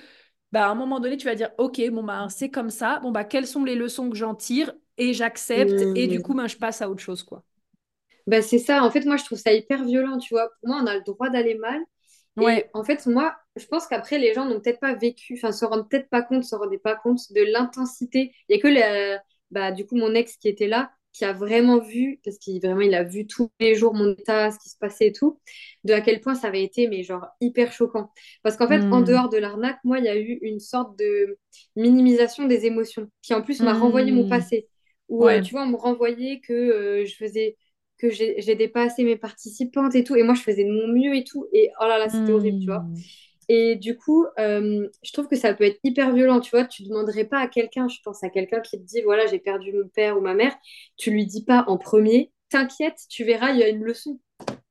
bah, 0.52 0.66
à 0.66 0.70
un 0.70 0.74
moment 0.74 1.00
donné, 1.00 1.16
tu 1.16 1.26
vas 1.26 1.36
dire 1.36 1.50
ok, 1.58 1.80
bon, 1.90 2.02
bah, 2.02 2.26
c'est 2.28 2.50
comme 2.50 2.70
ça. 2.70 2.98
Bon, 3.00 3.12
bah, 3.12 3.24
quelles 3.24 3.46
sont 3.46 3.64
les 3.64 3.76
leçons 3.76 4.10
que 4.10 4.16
j'en 4.16 4.34
tire 4.34 4.72
et 4.96 5.14
j'accepte. 5.14 5.80
Et 5.94 6.08
du 6.08 6.18
mmh. 6.18 6.22
coup, 6.22 6.34
bah, 6.34 6.48
je 6.48 6.56
passe 6.56 6.82
à 6.82 6.90
autre 6.90 7.00
chose, 7.00 7.22
quoi. 7.22 7.44
Bah, 8.28 8.42
c'est 8.42 8.58
ça. 8.58 8.84
En 8.84 8.90
fait, 8.90 9.06
moi, 9.06 9.16
je 9.16 9.24
trouve 9.24 9.38
ça 9.38 9.54
hyper 9.54 9.84
violent, 9.84 10.18
tu 10.18 10.34
vois. 10.34 10.50
Pour 10.60 10.68
moi, 10.68 10.80
on 10.82 10.86
a 10.86 10.94
le 10.94 11.02
droit 11.02 11.30
d'aller 11.30 11.54
mal 11.54 11.80
Et 12.40 12.66
en 12.74 12.84
fait, 12.84 13.06
moi, 13.06 13.34
je 13.56 13.66
pense 13.66 13.86
qu'après, 13.86 14.18
les 14.18 14.34
gens 14.34 14.44
n'ont 14.44 14.60
peut-être 14.60 14.80
pas 14.80 14.94
vécu, 14.94 15.34
enfin, 15.38 15.50
se 15.50 15.64
rendent 15.64 15.88
peut-être 15.88 16.10
pas 16.10 16.22
compte, 16.22 16.44
se 16.44 16.54
rendaient 16.54 16.78
pas 16.78 16.94
compte 16.94 17.20
de 17.32 17.42
l'intensité. 17.42 18.34
Il 18.48 18.56
y 18.56 18.58
a 18.58 18.62
que, 18.62 18.68
les, 18.68 19.16
bah, 19.50 19.72
du 19.72 19.86
coup, 19.86 19.96
mon 19.96 20.14
ex 20.14 20.36
qui 20.36 20.48
était 20.48 20.68
là, 20.68 20.92
qui 21.14 21.24
a 21.24 21.32
vraiment 21.32 21.78
vu, 21.78 22.20
parce 22.22 22.36
qu'il 22.38 22.60
vraiment 22.60 22.82
il 22.82 22.94
a 22.94 23.02
vu 23.02 23.26
tous 23.26 23.50
les 23.60 23.74
jours 23.74 23.94
mon 23.94 24.12
état, 24.12 24.50
ce 24.50 24.58
qui 24.58 24.68
se 24.68 24.76
passait 24.76 25.06
et 25.06 25.12
tout, 25.12 25.40
de 25.84 25.94
à 25.94 26.02
quel 26.02 26.20
point 26.20 26.34
ça 26.34 26.48
avait 26.48 26.62
été, 26.62 26.86
mais 26.86 27.02
genre 27.02 27.26
hyper 27.40 27.72
choquant. 27.72 28.12
Parce 28.42 28.58
qu'en 28.58 28.68
fait, 28.68 28.82
en 28.82 29.00
hmm. 29.00 29.04
dehors 29.04 29.28
de 29.30 29.38
l'arnaque, 29.38 29.78
moi, 29.84 29.98
il 29.98 30.04
y 30.04 30.08
a 30.08 30.16
eu 30.16 30.38
une 30.42 30.60
sorte 30.60 30.98
de 30.98 31.38
minimisation 31.76 32.44
des 32.44 32.66
émotions, 32.66 33.08
qui 33.22 33.32
en 33.32 33.42
plus 33.42 33.60
m'a 33.60 33.72
renvoyé 33.72 34.12
mon 34.12 34.26
hmm. 34.26 34.30
passé. 34.30 34.68
Où, 35.08 35.26
euh, 35.26 35.40
tu 35.40 35.52
vois, 35.52 35.62
on 35.62 35.68
me 35.68 35.76
renvoyait 35.76 36.40
que 36.40 36.52
euh, 36.52 37.06
je 37.06 37.16
faisais 37.16 37.56
que 37.98 38.10
j'ai 38.10 38.54
dépassé 38.54 39.04
mes 39.04 39.16
participantes 39.16 39.94
et 39.94 40.04
tout, 40.04 40.16
et 40.16 40.22
moi 40.22 40.34
je 40.34 40.42
faisais 40.42 40.64
de 40.64 40.72
mon 40.72 40.88
mieux 40.88 41.14
et 41.14 41.24
tout, 41.24 41.46
et 41.52 41.70
oh 41.80 41.84
là 41.84 41.98
là, 41.98 42.08
c'était 42.08 42.32
horrible, 42.32 42.60
tu 42.60 42.66
vois. 42.66 42.80
Hmm. 42.80 42.94
Et 43.50 43.76
du 43.76 43.96
coup, 43.96 44.26
euh, 44.38 44.86
je 45.02 45.12
trouve 45.12 45.26
que 45.26 45.36
ça 45.36 45.54
peut 45.54 45.64
être 45.64 45.80
hyper 45.82 46.12
violent, 46.12 46.40
tu 46.40 46.50
vois. 46.50 46.64
Tu 46.64 46.82
ne 46.82 46.88
demanderais 46.88 47.24
pas 47.24 47.38
à 47.38 47.48
quelqu'un, 47.48 47.88
je 47.88 47.96
pense 48.04 48.22
à 48.22 48.28
quelqu'un 48.28 48.60
qui 48.60 48.78
te 48.78 48.84
dit, 48.84 49.00
voilà, 49.02 49.26
j'ai 49.26 49.38
perdu 49.38 49.72
mon 49.72 49.88
père 49.88 50.18
ou 50.18 50.20
ma 50.20 50.34
mère, 50.34 50.54
tu 50.98 51.10
lui 51.10 51.24
dis 51.24 51.44
pas 51.44 51.64
en 51.66 51.78
premier, 51.78 52.30
t'inquiète, 52.50 52.98
tu 53.08 53.24
verras, 53.24 53.52
il 53.52 53.58
y 53.58 53.62
a 53.62 53.68
une 53.68 53.82
leçon. 53.82 54.20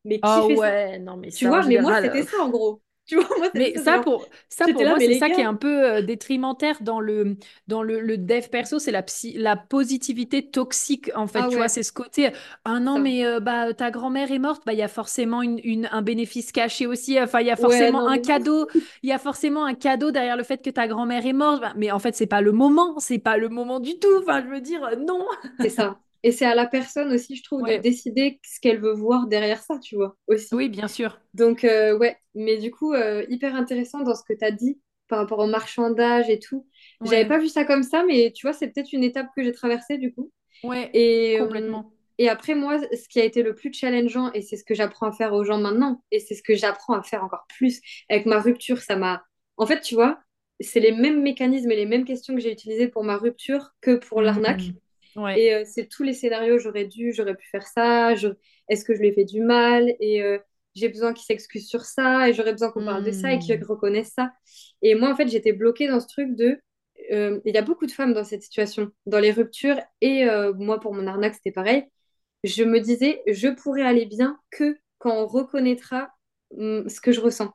Mais 0.06 0.20
qui 0.20 0.30
oh 0.30 0.54
ouais, 0.56 1.00
non, 1.00 1.18
mais 1.18 1.30
tu 1.30 1.48
vois, 1.48 1.66
mais 1.66 1.82
moi, 1.82 2.02
c'était 2.02 2.24
ça 2.24 2.38
en 2.42 2.50
gros. 2.50 2.82
Tu 3.08 3.16
vois, 3.16 3.28
moi, 3.38 3.48
mais 3.56 3.78
ça, 3.78 4.00
pour, 4.00 4.28
ça, 4.50 4.68
pour 4.68 4.86
moi, 4.86 5.00
c'est 5.00 5.14
ça 5.14 5.30
qui 5.30 5.40
est 5.40 5.46
un 5.46 5.54
peu 5.56 5.86
euh, 5.86 6.02
détrimentaire 6.02 6.78
dans 6.82 7.00
le, 7.00 7.38
dans 7.68 7.82
le, 7.82 8.02
le 8.02 8.18
dev 8.18 8.50
perso, 8.50 8.80
c'est 8.80 8.92
la, 8.92 9.02
psy, 9.02 9.34
la 9.38 9.56
positivité 9.56 10.50
toxique, 10.50 11.10
en 11.16 11.26
fait. 11.28 11.46
Ah 11.46 11.48
tu 11.48 11.56
vois, 11.56 11.70
c'est 11.70 11.84
ce 11.84 11.94
côté, 11.94 12.32
ah 12.66 12.80
non, 12.82 13.00
mais 13.00 13.26
euh, 13.26 13.40
bah, 13.40 13.74
ta 13.74 13.92
grand-mère 13.92 14.32
est 14.32 14.40
morte, 14.40 14.64
bah, 14.66 14.74
il 14.74 14.80
y 14.80 14.82
a 14.82 14.90
forcément 14.90 15.42
une, 15.42 15.60
une, 15.64 15.88
un 15.92 16.02
bénéfice 16.02 16.52
caché 16.52 16.86
aussi. 16.86 17.20
Enfin, 17.22 17.40
il 17.40 17.48
y 17.48 17.52
a 17.52 17.56
forcément 17.56 18.08
un 18.08 18.18
cadeau. 18.18 18.68
Il 19.04 19.10
y 19.10 19.14
a 19.14 19.20
forcément 19.20 19.66
un 19.66 19.74
cadeau 19.76 20.12
derrière 20.12 20.36
le 20.38 20.44
fait 20.44 20.62
que 20.64 20.70
ta 20.70 20.88
grand-mère 20.88 21.26
est 21.26 21.34
morte. 21.34 21.62
Bah, 21.62 21.74
mais 21.78 21.92
en 21.92 22.00
fait, 22.00 22.16
c'est 22.16 22.28
pas 22.28 22.42
le 22.42 22.52
moment. 22.52 23.00
C'est 23.00 23.20
pas 23.20 23.38
le 23.38 23.50
moment 23.50 23.80
du 23.80 23.98
tout. 24.00 24.08
Enfin, 24.20 24.42
je 24.44 24.48
veux 24.50 24.62
dire, 24.62 24.84
euh, 24.84 24.96
non. 24.98 25.26
C'est 25.60 25.70
ça. 25.70 26.00
Et 26.24 26.32
c'est 26.32 26.46
à 26.46 26.56
la 26.56 26.66
personne 26.66 27.12
aussi, 27.12 27.36
je 27.36 27.44
trouve, 27.44 27.64
de 27.64 27.78
décider 27.78 28.40
ce 28.44 28.60
qu'elle 28.60 28.80
veut 28.80 28.94
voir 28.94 29.28
derrière 29.28 29.62
ça, 29.62 29.80
tu 29.80 29.96
vois, 29.96 30.18
aussi. 30.28 30.54
Oui, 30.56 30.70
bien 30.70 30.88
sûr. 30.88 31.20
Donc, 31.34 31.64
euh, 31.64 31.98
ouais, 31.98 32.18
mais 32.36 32.58
du 32.58 32.72
coup, 32.72 32.94
euh, 32.94 33.26
hyper 33.30 33.56
intéressant 33.56 34.02
dans 34.02 34.16
ce 34.16 34.24
que 34.24 34.34
tu 34.34 34.44
as 34.44 34.52
dit 34.52 34.80
par 35.08 35.20
rapport 35.20 35.40
au 35.40 35.48
marchandage 35.48 36.30
et 36.30 36.40
tout. 36.40 36.68
J'avais 37.04 37.26
pas 37.28 37.40
vu 37.40 37.48
ça 37.48 37.64
comme 37.64 37.84
ça, 37.84 38.04
mais 38.04 38.34
tu 38.36 38.46
vois, 38.46 38.54
c'est 38.54 38.68
peut-être 38.68 38.92
une 38.94 39.04
étape 39.04 39.28
que 39.36 39.44
j'ai 39.44 39.52
traversée, 39.52 39.98
du 39.98 40.14
coup. 40.14 40.32
Ouais, 40.64 40.90
et, 40.94 41.40
euh, 41.40 41.44
complètement. 41.44 41.94
et 42.18 42.30
après, 42.30 42.56
moi, 42.56 42.80
ce 42.80 43.08
qui 43.08 43.20
a 43.22 43.24
été 43.24 43.44
le 43.44 43.56
plus 43.56 43.72
challengeant, 43.72 44.32
et 44.34 44.42
c'est 44.42 44.58
ce 44.58 44.64
que 44.64 44.74
j'apprends 44.74 45.08
à 45.08 45.12
faire 45.12 45.34
aux 45.34 45.44
gens 45.44 45.60
maintenant, 45.60 46.04
et 46.12 46.20
c'est 46.20 46.36
ce 46.36 46.44
que 46.44 46.56
j'apprends 46.56 46.96
à 46.96 47.04
faire 47.04 47.24
encore 47.24 47.46
plus 47.48 47.80
avec 48.10 48.26
ma 48.26 48.40
rupture, 48.40 48.80
ça 48.80 48.96
m'a... 48.96 49.24
En 49.56 49.66
fait, 49.66 49.82
tu 49.82 49.96
vois, 49.96 50.20
c'est 50.60 50.80
les 50.80 50.92
mêmes 50.92 51.22
mécanismes 51.22 51.72
et 51.72 51.76
les 51.76 51.86
mêmes 51.86 52.06
questions 52.06 52.34
que 52.34 52.42
j'ai 52.42 52.52
utilisées 52.52 52.88
pour 52.88 53.04
ma 53.04 53.18
rupture 53.18 53.76
que 53.82 53.96
pour 53.96 54.22
l'arnaque. 54.22 54.64
Mmh. 54.64 54.74
Et 55.36 55.54
euh, 55.54 55.64
c'est 55.66 55.88
tous 55.88 56.04
les 56.04 56.14
scénarios, 56.14 56.60
j'aurais 56.60 56.86
dû, 56.86 57.12
j'aurais 57.12 57.36
pu 57.36 57.48
faire 57.48 57.66
ça, 57.66 58.14
est-ce 58.70 58.86
que 58.86 58.94
je 58.94 59.00
lui 59.00 59.08
ai 59.08 59.14
fait 59.14 59.26
du 59.26 59.42
mal? 59.42 59.96
Et 60.00 60.22
euh, 60.22 60.38
j'ai 60.76 60.90
besoin 60.90 61.14
qu'il 61.14 61.26
s'excuse 61.26 61.68
sur 61.68 61.82
ça, 61.82 62.30
et 62.30 62.34
j'aurais 62.34 62.52
besoin 62.52 62.72
qu'on 62.72 62.86
parle 62.86 63.04
de 63.04 63.12
ça 63.12 63.34
et 63.34 63.40
qu'il 63.40 63.58
hmm. 63.58 63.64
reconnaisse 63.64 64.14
ça. 64.16 64.32
Et 64.82 64.94
moi, 64.96 65.12
en 65.12 65.16
fait, 65.16 65.28
j'étais 65.28 65.54
bloquée 65.54 65.88
dans 65.88 66.00
ce 66.00 66.08
truc 66.08 66.36
de... 66.36 66.60
Euh, 67.12 67.40
il 67.46 67.56
y 67.56 67.58
a 67.58 67.62
beaucoup 67.62 67.86
de 67.86 67.92
femmes 67.92 68.14
dans 68.14 68.24
cette 68.24 68.44
situation, 68.44 68.92
dans 69.06 69.20
les 69.20 69.32
ruptures, 69.32 69.80
et 70.02 70.26
moi, 70.56 70.80
pour 70.80 70.94
mon 70.94 71.08
arnaque, 71.08 71.36
c'était 71.36 71.52
pareil. 71.52 71.86
Je 72.44 72.64
me 72.64 72.80
disais, 72.80 73.22
je 73.28 73.48
pourrais 73.48 73.84
aller 73.84 74.06
bien 74.06 74.38
que 74.52 74.78
quand 75.00 75.12
on 75.12 75.26
reconnaîtra 75.26 76.12
mm, 76.56 76.88
ce 76.90 77.02
que 77.02 77.12
je 77.12 77.22
ressens. 77.22 77.52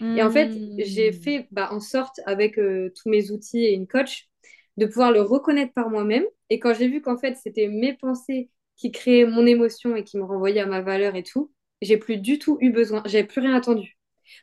Et 0.00 0.22
en 0.22 0.30
fait, 0.30 0.50
j'ai 0.76 1.10
hmm. 1.10 1.14
fait 1.14 1.48
bah, 1.50 1.70
en 1.72 1.80
sorte, 1.80 2.20
avec 2.26 2.56
tous 2.56 3.08
mes 3.08 3.30
outils 3.30 3.64
et 3.64 3.72
une 3.72 3.86
coach, 3.86 4.28
de 4.76 4.86
pouvoir 4.86 5.12
le 5.12 5.22
reconnaître 5.22 5.72
par 5.72 5.90
moi-même. 5.90 6.24
Et 6.50 6.58
quand 6.58 6.74
j'ai 6.74 6.88
vu 6.88 7.00
qu'en 7.00 7.16
fait, 7.16 7.36
c'était 7.36 7.68
mes 7.68 7.94
pensées 7.94 8.50
qui 8.76 8.92
créaient 8.92 9.26
mon 9.26 9.46
émotion 9.46 9.96
et 9.96 10.04
qui 10.04 10.18
me 10.18 10.24
renvoyaient 10.24 10.60
à 10.60 10.66
ma 10.66 10.82
valeur 10.82 11.16
et 11.16 11.22
tout, 11.22 11.52
j'ai 11.82 11.96
plus 11.96 12.18
du 12.18 12.38
tout 12.38 12.58
eu 12.60 12.70
besoin, 12.70 13.02
j'avais 13.06 13.24
plus 13.24 13.40
rien 13.40 13.54
attendu. 13.54 13.96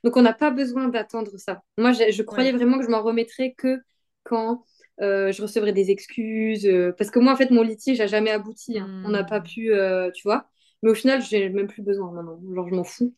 Donc 0.03 0.17
on 0.17 0.21
n'a 0.21 0.33
pas 0.33 0.51
besoin 0.51 0.87
d'attendre 0.87 1.37
ça. 1.37 1.61
Moi, 1.77 1.91
je 1.91 2.21
croyais 2.23 2.51
vraiment 2.51 2.77
que 2.77 2.85
je 2.85 2.89
m'en 2.89 3.03
remettrais 3.03 3.53
que 3.57 3.79
quand 4.23 4.63
euh, 5.01 5.31
je 5.31 5.41
recevrais 5.41 5.73
des 5.73 5.91
excuses. 5.91 6.65
Euh, 6.65 6.91
parce 6.97 7.11
que 7.11 7.19
moi, 7.19 7.33
en 7.33 7.35
fait, 7.35 7.51
mon 7.51 7.63
litige 7.63 7.99
n'a 7.99 8.07
jamais 8.07 8.31
abouti. 8.31 8.77
Hein. 8.79 9.03
On 9.05 9.09
n'a 9.09 9.23
pas 9.23 9.39
hmm. 9.39 9.43
pu, 9.43 9.73
euh, 9.73 10.11
tu 10.11 10.23
vois. 10.23 10.47
Mais 10.81 10.91
au 10.91 10.95
final, 10.95 11.21
j'ai 11.21 11.49
même 11.49 11.67
plus 11.67 11.81
besoin 11.81 12.11
maintenant. 12.11 12.39
Genre, 12.53 12.69
je 12.69 12.75
m'en 12.75 12.83
fous. 12.83 13.13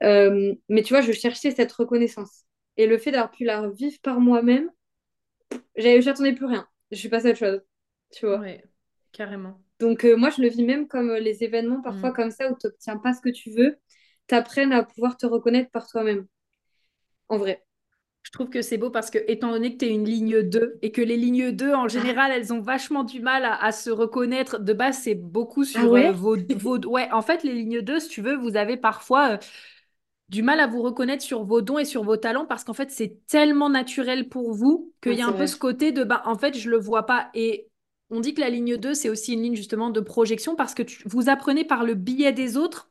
mais 0.00 0.82
tu 0.82 0.92
vois, 0.92 1.02
je 1.02 1.12
cherchais 1.12 1.50
cette 1.50 1.72
reconnaissance. 1.72 2.44
Et 2.76 2.86
le 2.86 2.96
fait 2.98 3.10
d'avoir 3.10 3.30
pu 3.30 3.44
la 3.44 3.68
vivre 3.68 3.98
par 4.02 4.18
moi-même, 4.20 4.70
j'attendais 5.76 6.32
plus 6.32 6.46
rien. 6.46 6.66
Je 6.90 6.96
suis 6.96 7.08
passée 7.08 7.28
à 7.28 7.30
autre 7.30 7.38
chose. 7.38 7.60
Tu 8.10 8.26
vois 8.26 8.38
Ouais, 8.38 8.64
carrément. 9.12 9.60
Donc, 9.80 10.04
euh, 10.04 10.16
moi, 10.16 10.30
je 10.30 10.40
le 10.40 10.48
vis 10.48 10.64
même 10.64 10.86
comme 10.86 11.10
euh, 11.10 11.18
les 11.18 11.42
événements 11.42 11.82
parfois 11.82 12.10
mm. 12.10 12.14
comme 12.14 12.30
ça 12.30 12.50
où 12.50 12.56
tu 12.58 12.66
n'obtiens 12.66 12.98
pas 12.98 13.12
ce 13.14 13.20
que 13.20 13.30
tu 13.30 13.50
veux, 13.50 13.76
t'apprennes 14.26 14.72
à 14.72 14.84
pouvoir 14.84 15.16
te 15.16 15.26
reconnaître 15.26 15.70
par 15.70 15.88
toi-même. 15.88 16.26
En 17.28 17.38
vrai. 17.38 17.64
Je 18.22 18.30
trouve 18.30 18.50
que 18.50 18.62
c'est 18.62 18.78
beau 18.78 18.90
parce 18.90 19.10
que, 19.10 19.18
étant 19.26 19.50
donné 19.50 19.72
que 19.72 19.78
tu 19.78 19.86
es 19.86 19.90
une 19.90 20.04
ligne 20.04 20.42
2 20.42 20.78
et 20.80 20.92
que 20.92 21.02
les 21.02 21.16
lignes 21.16 21.50
2, 21.50 21.74
en 21.74 21.88
général, 21.88 22.30
elles 22.30 22.52
ont 22.52 22.60
vachement 22.60 23.02
du 23.02 23.20
mal 23.20 23.44
à, 23.44 23.72
se 23.72 23.90
reconnaître. 23.90 24.60
De 24.60 24.72
base, 24.72 24.98
c'est 25.02 25.16
beaucoup 25.16 25.64
sur 25.64 25.96
ah 25.96 25.98
euh, 25.98 26.12
vos, 26.12 26.36
vos, 26.56 26.78
Ouais, 26.86 27.10
en 27.10 27.22
fait, 27.22 27.42
les 27.42 27.52
lignes 27.52 27.80
2, 27.80 27.98
si 27.98 28.08
tu 28.08 28.22
veux, 28.22 28.36
vous 28.36 28.56
avez 28.56 28.76
parfois 28.76 29.40
du 30.32 30.42
mal 30.42 30.60
à 30.60 30.66
vous 30.66 30.80
reconnaître 30.82 31.22
sur 31.22 31.44
vos 31.44 31.60
dons 31.60 31.78
et 31.78 31.84
sur 31.84 32.04
vos 32.04 32.16
talents 32.16 32.46
parce 32.46 32.64
qu'en 32.64 32.72
fait, 32.72 32.90
c'est 32.90 33.20
tellement 33.26 33.68
naturel 33.68 34.30
pour 34.30 34.52
vous 34.54 34.94
qu'il 35.02 35.12
y 35.12 35.20
a 35.20 35.26
un 35.26 35.32
peu 35.32 35.46
ce 35.46 35.56
côté 35.56 35.92
de, 35.92 36.04
bah, 36.04 36.22
en 36.24 36.38
fait, 36.38 36.56
je 36.56 36.70
le 36.70 36.78
vois 36.78 37.04
pas. 37.04 37.30
Et 37.34 37.68
on 38.08 38.20
dit 38.20 38.32
que 38.32 38.40
la 38.40 38.48
ligne 38.48 38.78
2, 38.78 38.94
c'est 38.94 39.10
aussi 39.10 39.34
une 39.34 39.42
ligne 39.42 39.54
justement 39.54 39.90
de 39.90 40.00
projection 40.00 40.56
parce 40.56 40.74
que 40.74 40.82
vous 41.04 41.28
apprenez 41.28 41.66
par 41.66 41.84
le 41.84 41.94
biais 41.94 42.32
des 42.32 42.56
autres 42.56 42.90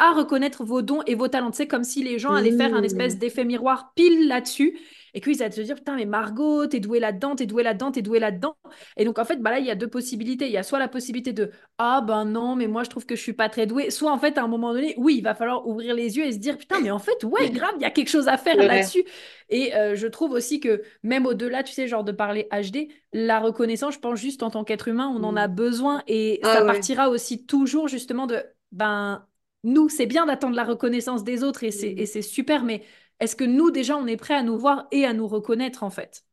à 0.00 0.12
reconnaître 0.12 0.64
vos 0.64 0.82
dons 0.82 1.02
et 1.06 1.14
vos 1.14 1.28
talents. 1.28 1.52
C'est 1.52 1.68
comme 1.68 1.84
si 1.84 2.02
les 2.02 2.18
gens 2.18 2.32
allaient 2.32 2.56
faire 2.56 2.74
un 2.74 2.82
espèce 2.82 3.14
mmh. 3.14 3.18
d'effet 3.18 3.44
miroir 3.44 3.92
pile 3.94 4.26
là-dessus 4.26 4.78
et 5.14 5.20
qu'ils 5.20 5.42
allaient 5.42 5.52
se 5.52 5.60
dire 5.60 5.74
putain 5.74 5.96
mais 5.96 6.06
Margot 6.06 6.66
t'es 6.66 6.80
douée 6.80 7.00
là-dedans 7.00 7.36
t'es 7.36 7.46
douée 7.46 7.62
là-dedans 7.62 7.90
t'es 7.90 8.02
douée 8.02 8.20
là-dedans 8.20 8.56
et 8.96 9.04
donc 9.04 9.18
en 9.18 9.24
fait 9.24 9.40
bah 9.40 9.50
là 9.50 9.58
il 9.58 9.66
y 9.66 9.70
a 9.70 9.74
deux 9.74 9.88
possibilités 9.88 10.46
il 10.46 10.52
y 10.52 10.56
a 10.56 10.62
soit 10.62 10.78
la 10.78 10.88
possibilité 10.88 11.32
de 11.32 11.50
ah 11.78 12.00
ben 12.00 12.24
non 12.24 12.56
mais 12.56 12.66
moi 12.66 12.84
je 12.84 12.90
trouve 12.90 13.06
que 13.06 13.16
je 13.16 13.20
suis 13.20 13.32
pas 13.32 13.48
très 13.48 13.66
douée 13.66 13.90
soit 13.90 14.12
en 14.12 14.18
fait 14.18 14.38
à 14.38 14.44
un 14.44 14.48
moment 14.48 14.72
donné 14.72 14.94
oui 14.98 15.16
il 15.18 15.22
va 15.22 15.34
falloir 15.34 15.66
ouvrir 15.66 15.94
les 15.94 16.16
yeux 16.16 16.24
et 16.24 16.32
se 16.32 16.38
dire 16.38 16.56
putain 16.56 16.80
mais 16.80 16.90
en 16.90 16.98
fait 16.98 17.24
ouais 17.24 17.50
grave 17.50 17.72
il 17.76 17.82
y 17.82 17.86
a 17.86 17.90
quelque 17.90 18.08
chose 18.10 18.28
à 18.28 18.36
faire 18.36 18.56
là-dessus 18.56 19.04
et 19.48 19.74
euh, 19.74 19.94
je 19.96 20.06
trouve 20.06 20.32
aussi 20.32 20.60
que 20.60 20.82
même 21.02 21.26
au-delà 21.26 21.62
tu 21.62 21.72
sais 21.72 21.88
genre 21.88 22.04
de 22.04 22.12
parler 22.12 22.48
HD 22.52 22.88
la 23.12 23.40
reconnaissance 23.40 23.94
je 23.94 23.98
pense 23.98 24.18
juste 24.18 24.42
en 24.42 24.50
tant 24.50 24.64
qu'être 24.64 24.88
humain 24.88 25.12
on 25.14 25.24
en 25.24 25.36
a 25.36 25.48
mmh. 25.48 25.54
besoin 25.54 26.02
et 26.06 26.40
ah 26.42 26.54
ça 26.54 26.64
partira 26.64 27.08
aussi 27.08 27.46
toujours 27.46 27.88
justement 27.88 28.26
de 28.26 28.42
ben 28.72 29.26
nous 29.64 29.88
c'est 29.88 30.06
bien 30.06 30.26
d'attendre 30.26 30.56
la 30.56 30.64
reconnaissance 30.64 31.24
des 31.24 31.44
autres 31.44 31.64
et 31.64 31.70
c'est 31.70 31.94
mmh. 31.94 32.22
super 32.22 32.64
mais 32.64 32.82
est-ce 33.20 33.36
que 33.36 33.44
nous, 33.44 33.70
déjà, 33.70 33.96
on 33.96 34.06
est 34.06 34.16
prêt 34.16 34.34
à 34.34 34.42
nous 34.42 34.58
voir 34.58 34.88
et 34.90 35.04
à 35.04 35.12
nous 35.12 35.28
reconnaître, 35.28 35.82
en 35.82 35.90
fait? 35.90 36.24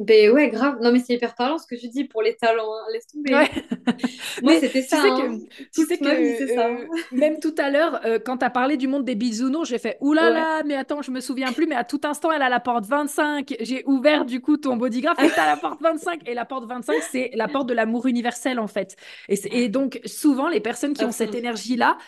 Ben 0.00 0.32
ouais, 0.32 0.48
grave. 0.48 0.78
Non, 0.80 0.92
mais 0.92 0.98
c'est 0.98 1.12
hyper 1.12 1.34
parlant 1.34 1.58
ce 1.58 1.66
que 1.66 1.76
je 1.76 1.86
dis 1.86 2.04
pour 2.04 2.22
les 2.22 2.34
talents. 2.34 2.72
Hein. 2.72 2.86
Laisse 2.90 3.06
tomber. 3.06 3.32
Moi, 4.42 4.58
c'était 4.58 4.80
ça. 4.80 5.02
Hein. 5.04 5.38
Tu 5.74 5.84
sais 5.84 5.98
que, 5.98 6.06
euh, 6.58 6.86
même 7.12 7.38
tout 7.38 7.54
à 7.58 7.68
l'heure, 7.68 8.00
euh, 8.06 8.18
quand 8.18 8.38
tu 8.38 8.44
as 8.46 8.50
parlé 8.50 8.78
du 8.78 8.88
monde 8.88 9.04
des 9.04 9.14
bisounours, 9.14 9.68
j'ai 9.68 9.78
fait 9.78 9.98
oulala, 10.00 10.30
là 10.30 10.40
là, 10.40 10.62
mais 10.64 10.74
attends, 10.74 11.02
je 11.02 11.10
me 11.10 11.20
souviens 11.20 11.52
plus. 11.52 11.66
Mais 11.66 11.76
à 11.76 11.84
tout 11.84 12.00
instant, 12.04 12.32
elle 12.32 12.40
a 12.40 12.48
la 12.48 12.60
porte 12.60 12.86
25. 12.86 13.56
J'ai 13.60 13.84
ouvert 13.84 14.24
du 14.24 14.40
coup 14.40 14.56
ton 14.56 14.76
bodygraph 14.76 15.22
et 15.22 15.28
tu 15.28 15.36
la 15.36 15.58
porte 15.58 15.82
25. 15.82 16.26
Et 16.26 16.32
la 16.32 16.46
porte 16.46 16.64
25, 16.64 16.94
c'est 17.02 17.30
la 17.34 17.46
porte 17.46 17.68
de 17.68 17.74
l'amour 17.74 18.06
universel 18.06 18.58
en 18.58 18.68
fait. 18.68 18.96
Et, 19.28 19.64
et, 19.64 19.68
donc, 19.68 20.00
souvent, 20.06 20.48
les 20.48 20.60
personnes 20.60 20.94
qui 20.94 21.04
ont 21.04 21.12
cette 21.12 21.34
énergie-là, 21.34 21.98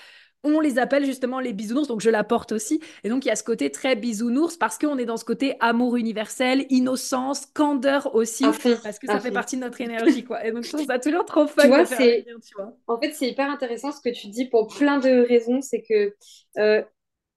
on 0.44 0.60
les 0.60 0.78
appelle 0.78 1.04
justement 1.04 1.40
les 1.40 1.52
bisounours, 1.52 1.88
donc 1.88 2.00
je 2.00 2.10
la 2.10 2.24
porte 2.24 2.52
aussi. 2.52 2.80
Et 3.04 3.08
donc 3.08 3.24
il 3.24 3.28
y 3.28 3.30
a 3.30 3.36
ce 3.36 3.44
côté 3.44 3.70
très 3.70 3.96
bisounours 3.96 4.56
parce 4.56 4.78
qu'on 4.78 4.98
est 4.98 5.04
dans 5.04 5.16
ce 5.16 5.24
côté 5.24 5.54
amour 5.60 5.96
universel, 5.96 6.66
innocence, 6.70 7.46
candeur 7.46 8.14
aussi, 8.14 8.44
parce 8.82 8.98
que 8.98 9.06
ça 9.06 9.20
fait 9.20 9.30
partie 9.30 9.56
de 9.56 9.62
notre 9.62 9.80
énergie, 9.80 10.24
quoi. 10.24 10.44
Et 10.44 10.52
donc 10.52 10.64
je 10.64 10.72
trouve 10.72 10.86
ça 10.86 10.98
toujours 10.98 11.24
trop 11.24 11.46
fun. 11.46 11.62
Tu 11.62 11.68
vois, 11.68 11.86
c'est... 11.86 12.26
En 12.86 13.00
fait, 13.00 13.12
c'est 13.12 13.28
hyper 13.28 13.50
intéressant 13.50 13.92
ce 13.92 14.00
que 14.00 14.14
tu 14.14 14.28
dis 14.28 14.48
pour 14.48 14.68
plein 14.68 14.98
de 14.98 15.26
raisons. 15.26 15.60
C'est 15.60 15.82
que 15.82 16.14
euh, 16.58 16.82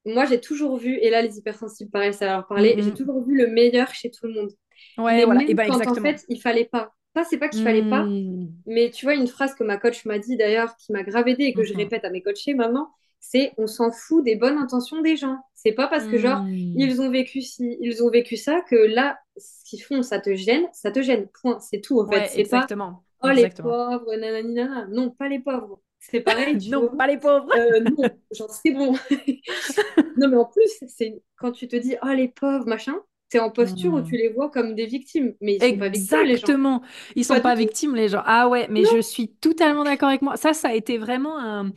moi, 0.06 0.26
j'ai 0.26 0.40
toujours 0.40 0.78
vu, 0.78 0.98
et 1.02 1.10
là, 1.10 1.22
les 1.22 1.38
hypersensibles, 1.38 1.90
pareil, 1.90 2.14
ça 2.14 2.26
va 2.26 2.32
leur 2.34 2.48
parler, 2.48 2.76
j'ai 2.78 2.94
toujours 2.94 3.24
vu 3.26 3.36
le 3.36 3.48
meilleur 3.48 3.94
chez 3.94 4.12
tout 4.12 4.28
le 4.28 4.34
monde. 4.34 4.52
Ouais, 4.98 5.26
voilà. 5.26 5.42
et 5.44 5.54
ben, 5.54 5.68
quand 5.70 5.88
en 5.88 5.96
fait, 5.96 6.24
il 6.30 6.40
fallait 6.40 6.66
pas. 6.66 6.94
Pas, 7.16 7.24
c'est 7.24 7.38
pas 7.38 7.48
qu'il 7.48 7.64
fallait 7.64 7.90
pas, 7.90 8.04
hmm. 8.04 8.52
mais 8.68 8.92
tu 8.92 9.06
vois, 9.06 9.16
une 9.16 9.28
phrase 9.28 9.56
que 9.56 9.64
ma 9.64 9.78
coach 9.78 10.04
m'a 10.04 10.20
dit 10.20 10.36
d'ailleurs, 10.36 10.76
qui 10.76 10.92
m'a 10.92 11.02
grave 11.02 11.30
aidé 11.30 11.46
et 11.46 11.54
que 11.54 11.64
je 11.64 11.72
mhm. 11.72 11.80
répète 11.80 12.04
à 12.04 12.10
mes 12.10 12.22
coachés 12.22 12.54
maintenant, 12.54 12.90
c'est 13.22 13.54
on 13.58 13.68
s'en 13.68 13.90
fout 13.90 14.22
des 14.24 14.36
bonnes 14.36 14.58
intentions 14.58 15.02
des 15.02 15.16
gens. 15.16 15.38
C'est 15.54 15.72
pas 15.72 15.88
parce 15.88 16.06
que, 16.08 16.18
genre, 16.18 16.44
hmm. 16.44 16.74
ils 16.76 17.02
ont 17.02 17.10
vécu 17.10 17.42
ci, 17.42 17.78
ils 17.80 18.04
ont 18.04 18.10
vécu 18.10 18.36
ça, 18.36 18.60
que 18.70 18.76
là, 18.76 19.18
ce 19.38 19.64
qu'ils 19.64 19.82
font, 19.82 20.04
ça 20.04 20.20
te 20.20 20.36
gêne, 20.36 20.66
ça 20.74 20.92
te 20.92 21.02
gêne. 21.02 21.28
Point. 21.42 21.58
C'est 21.62 21.80
tout, 21.80 22.02
en 22.02 22.08
fait. 22.12 22.38
exactement. 22.38 23.06
Pas, 23.22 23.30
oh, 23.30 23.34
les 23.34 23.50
pauvres, 23.50 24.16
nanani, 24.18 24.60
Non, 24.92 25.10
pas 25.10 25.30
les 25.30 25.40
pauvres. 25.40 25.80
C'est 26.00 26.20
pareil. 26.20 26.58
non, 26.70 26.90
pas 26.96 27.08
les 27.08 27.18
pauvres. 27.18 27.48
Euh, 27.58 27.80
non, 27.80 28.10
genre, 28.32 28.52
c'est 28.52 28.72
bon. 28.72 28.94
non, 30.18 30.28
mais 30.28 30.38
en 30.38 30.46
plus, 30.46 30.84
c'est 30.86 31.24
quand 31.38 31.54
tu 31.54 31.70
te 31.70 31.78
dis, 31.78 31.96
oh 32.04 32.14
les 32.14 32.28
pauvres, 32.28 32.68
machin, 32.68 32.96
c'est 33.36 33.42
en 33.42 33.50
posture 33.50 33.94
où 33.94 34.02
tu 34.02 34.16
hmm. 34.16 34.18
les 34.18 34.30
vois 34.30 34.50
comme 34.50 34.76
des 34.76 34.86
victimes. 34.86 35.34
Mais 35.42 35.56
ils 35.56 35.62
sont 35.62 35.78
pas 35.78 35.90
victimes. 35.90 36.20
Exactement. 36.22 36.82
Ils 37.16 37.26
sont 37.26 37.40
pas, 37.42 37.56
victimes, 37.56 37.96
les 37.96 38.08
gens. 38.08 38.22
Ah 38.26 38.48
ouais, 38.48 38.68
mais 38.70 38.84
je 38.86 39.02
suis 39.02 39.28
totalement 39.28 39.84
d'accord 39.84 40.10
avec 40.10 40.22
moi. 40.22 40.38
Ça, 40.38 40.54
ça 40.54 40.70
a 40.70 40.74
été 40.74 40.98
vraiment 40.98 41.38
un. 41.38 41.74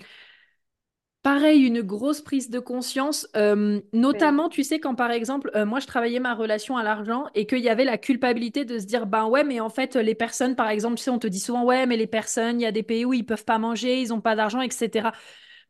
Pareil, 1.25 1.67
une 1.67 1.83
grosse 1.83 2.23
prise 2.23 2.49
de 2.49 2.61
conscience, 2.61 3.27
euh, 3.37 3.81
notamment, 3.93 4.49
tu 4.49 4.63
sais, 4.63 4.79
quand 4.79 4.95
par 4.95 5.11
exemple, 5.11 5.51
euh, 5.57 5.67
moi 5.67 5.81
je 5.81 5.87
travaillais 5.87 6.21
ma 6.21 6.33
relation 6.33 6.77
à 6.77 6.85
l'argent 6.85 7.27
et 7.35 7.45
qu'il 7.45 7.59
y 7.59 7.69
avait 7.69 7.85
la 7.85 7.99
culpabilité 7.99 8.65
de 8.65 8.79
se 8.79 8.87
dire, 8.87 9.05
ben 9.05 9.27
ouais, 9.27 9.43
mais 9.43 9.59
en 9.59 9.69
fait, 9.69 9.97
les 9.97 10.15
personnes, 10.15 10.55
par 10.55 10.71
exemple, 10.71 10.97
tu 10.97 11.03
sais, 11.03 11.11
on 11.11 11.19
te 11.19 11.27
dit 11.27 11.41
souvent, 11.41 11.65
ouais, 11.65 11.87
mais 11.87 11.97
les 11.97 12.07
personnes, 12.07 12.61
il 12.61 12.63
y 12.63 12.67
a 12.67 12.73
des 12.73 12.85
pays 12.85 13.05
où 13.05 13.13
ils 13.13 13.27
peuvent 13.27 13.45
pas 13.45 13.59
manger, 13.59 14.01
ils 14.01 14.15
ont 14.15 14.21
pas 14.21 14.37
d'argent, 14.37 14.61
etc. 14.61 15.11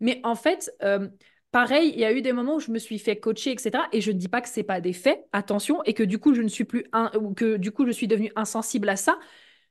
Mais 0.01 0.20
en 0.23 0.36
fait, 0.36 0.70
euh, 0.82 1.09
Pareil, 1.50 1.92
il 1.94 2.00
y 2.00 2.04
a 2.04 2.12
eu 2.12 2.20
des 2.20 2.32
moments 2.32 2.56
où 2.56 2.60
je 2.60 2.70
me 2.70 2.78
suis 2.78 2.98
fait 2.98 3.16
coacher, 3.16 3.52
etc. 3.52 3.84
Et 3.92 4.00
je 4.00 4.12
ne 4.12 4.18
dis 4.18 4.28
pas 4.28 4.42
que 4.42 4.48
c'est 4.48 4.62
pas 4.62 4.80
des 4.80 4.92
faits, 4.92 5.24
attention, 5.32 5.82
et 5.84 5.94
que 5.94 6.02
du 6.02 6.18
coup 6.18 6.34
je 6.34 6.42
ne 6.42 6.48
suis 6.48 6.64
plus 6.64 6.84
un, 6.92 7.10
ou 7.18 7.32
que 7.32 7.56
du 7.56 7.72
coup 7.72 7.86
je 7.86 7.90
suis 7.90 8.06
devenue 8.06 8.30
insensible 8.36 8.88
à 8.88 8.96
ça. 8.96 9.18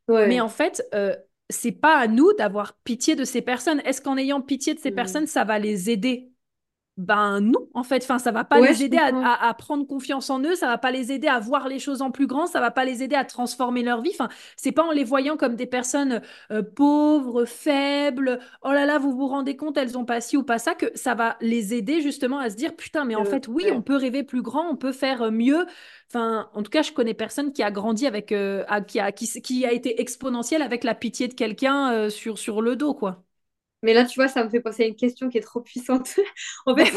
Mais 0.08 0.40
en 0.40 0.50
fait, 0.50 0.84
euh, 0.96 1.16
c'est 1.50 1.72
pas 1.72 1.98
à 1.98 2.08
nous 2.08 2.34
d'avoir 2.34 2.78
pitié 2.80 3.16
de 3.16 3.24
ces 3.26 3.42
personnes. 3.42 3.82
Est-ce 3.86 4.02
qu'en 4.02 4.18
ayant 4.18 4.42
pitié 4.42 4.74
de 4.74 4.80
ces 4.80 4.92
mmh. 4.92 4.96
personnes, 4.96 5.28
ça 5.28 5.44
va 5.44 5.60
les 5.60 5.90
aider? 5.90 6.32
Ben 6.98 7.42
non, 7.42 7.70
en 7.76 7.84
fait, 7.84 8.02
enfin, 8.04 8.18
ça 8.18 8.32
va 8.32 8.44
pas 8.44 8.60
les 8.60 8.84
aider 8.84 8.98
à, 8.98 9.54
prendre 9.54 9.86
confiance 9.86 10.32
en 10.32 10.42
eux, 10.42 10.56
ça 10.56 10.66
va 10.66 10.80
pas 10.80 10.90
les 10.90 11.12
aider 11.12 11.28
à 11.28 11.40
voir 11.40 11.68
les 11.68 11.78
choses 11.78 12.02
en 12.02 12.10
plus 12.10 12.26
grand, 12.26 12.48
ça 12.48 12.60
va 12.60 12.72
pas 12.72 12.86
les 12.86 13.04
aider 13.04 13.16
à 13.16 13.24
transformer 13.24 13.84
leur 13.84 14.02
vie. 14.02 14.10
Enfin, 14.14 14.30
c'est 14.56 14.72
pas 14.72 14.84
en 14.84 14.92
les 14.92 15.04
voyant 15.04 15.38
comme 15.38 15.56
des 15.56 15.68
personnes 15.68 16.24
euh, 16.50 16.64
pauvres, 16.64 17.46
faibles. 17.46 18.40
Oh 18.64 18.72
là 18.72 18.88
là, 18.88 18.98
vous 18.98 19.16
vous 19.16 19.28
rendez 19.28 19.56
compte, 19.56 19.78
elles 19.78 19.96
ont 19.96 20.06
pas 20.06 20.22
ci 20.22 20.38
ou 20.38 20.44
pas 20.44 20.58
ça, 20.58 20.74
que 20.74 20.88
ça 20.96 21.14
va 21.14 21.38
les 21.40 21.76
aider 21.76 22.02
justement 22.02 22.40
à 22.40 22.50
se 22.50 22.56
dire 22.56 22.76
putain, 22.76 23.06
mais 23.06 23.16
en 23.16 23.26
fait, 23.26 23.48
oui, 23.48 23.66
on 23.72 23.84
peut 23.84 23.96
rêver 23.96 24.24
plus 24.24 24.42
grand, 24.42 24.68
on 24.68 24.76
peut 24.76 24.92
faire 24.92 25.22
euh, 25.22 25.32
mieux. 25.32 25.68
Enfin, 26.10 26.50
en 26.56 26.64
tout 26.64 26.72
cas, 26.72 26.82
je 26.82 26.92
connais 26.94 27.14
personne 27.14 27.54
qui 27.54 27.62
a 27.62 27.70
grandi 27.70 28.08
avec, 28.08 28.32
euh, 28.32 28.64
qui 28.88 29.00
a 29.00 29.12
qui, 29.12 29.28
qui, 29.42 29.66
a 29.68 29.72
été 29.72 30.02
exponentielle 30.02 30.64
avec 30.64 30.84
la 30.84 30.96
pitié 30.96 31.28
de 31.28 31.36
quelqu'un 31.36 32.10
sur 32.10 32.40
sur 32.40 32.62
le 32.64 32.76
dos, 32.76 32.96
quoi. 32.96 33.27
Mais 33.84 33.94
là, 33.94 34.06
tu 34.06 34.16
vois, 34.20 34.28
ça 34.28 34.44
me 34.44 34.50
fait 34.50 34.60
penser 34.60 34.84
à 34.84 34.88
une 34.88 34.96
question 34.96 35.30
qui 35.30 35.38
est 35.38 35.42
trop 35.42 35.62
puissante. 35.62 36.16
en 36.66 36.76
fait, 36.76 36.92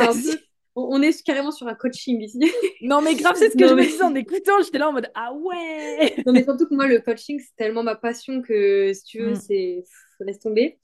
on 0.77 1.03
est 1.03 1.23
carrément 1.23 1.51
sur 1.51 1.67
un 1.67 1.75
coaching 1.75 2.21
ici. 2.21 2.39
non, 2.83 3.03
mais 3.03 3.15
grave, 3.15 3.35
c'est 3.37 3.51
ce 3.51 3.57
que 3.57 3.69
je 3.69 3.75
me 3.75 3.83
disais 3.83 4.03
en 4.03 4.15
écoutant. 4.15 4.63
J'étais 4.63 4.79
là 4.79 4.89
en 4.89 4.93
mode 4.93 5.11
Ah 5.15 5.33
ouais 5.35 6.15
Non, 6.27 6.33
mais 6.33 6.45
surtout 6.45 6.67
que 6.67 6.75
moi, 6.75 6.87
le 6.87 7.01
coaching, 7.01 7.41
c'est 7.41 7.57
tellement 7.57 7.83
ma 7.83 7.97
passion 7.97 8.41
que 8.43 8.93
si 8.93 9.05
tu 9.05 9.21
veux, 9.21 9.33
mm. 9.33 9.37
c'est. 9.37 9.85
Laisse 10.21 10.39
tomber. 10.39 10.79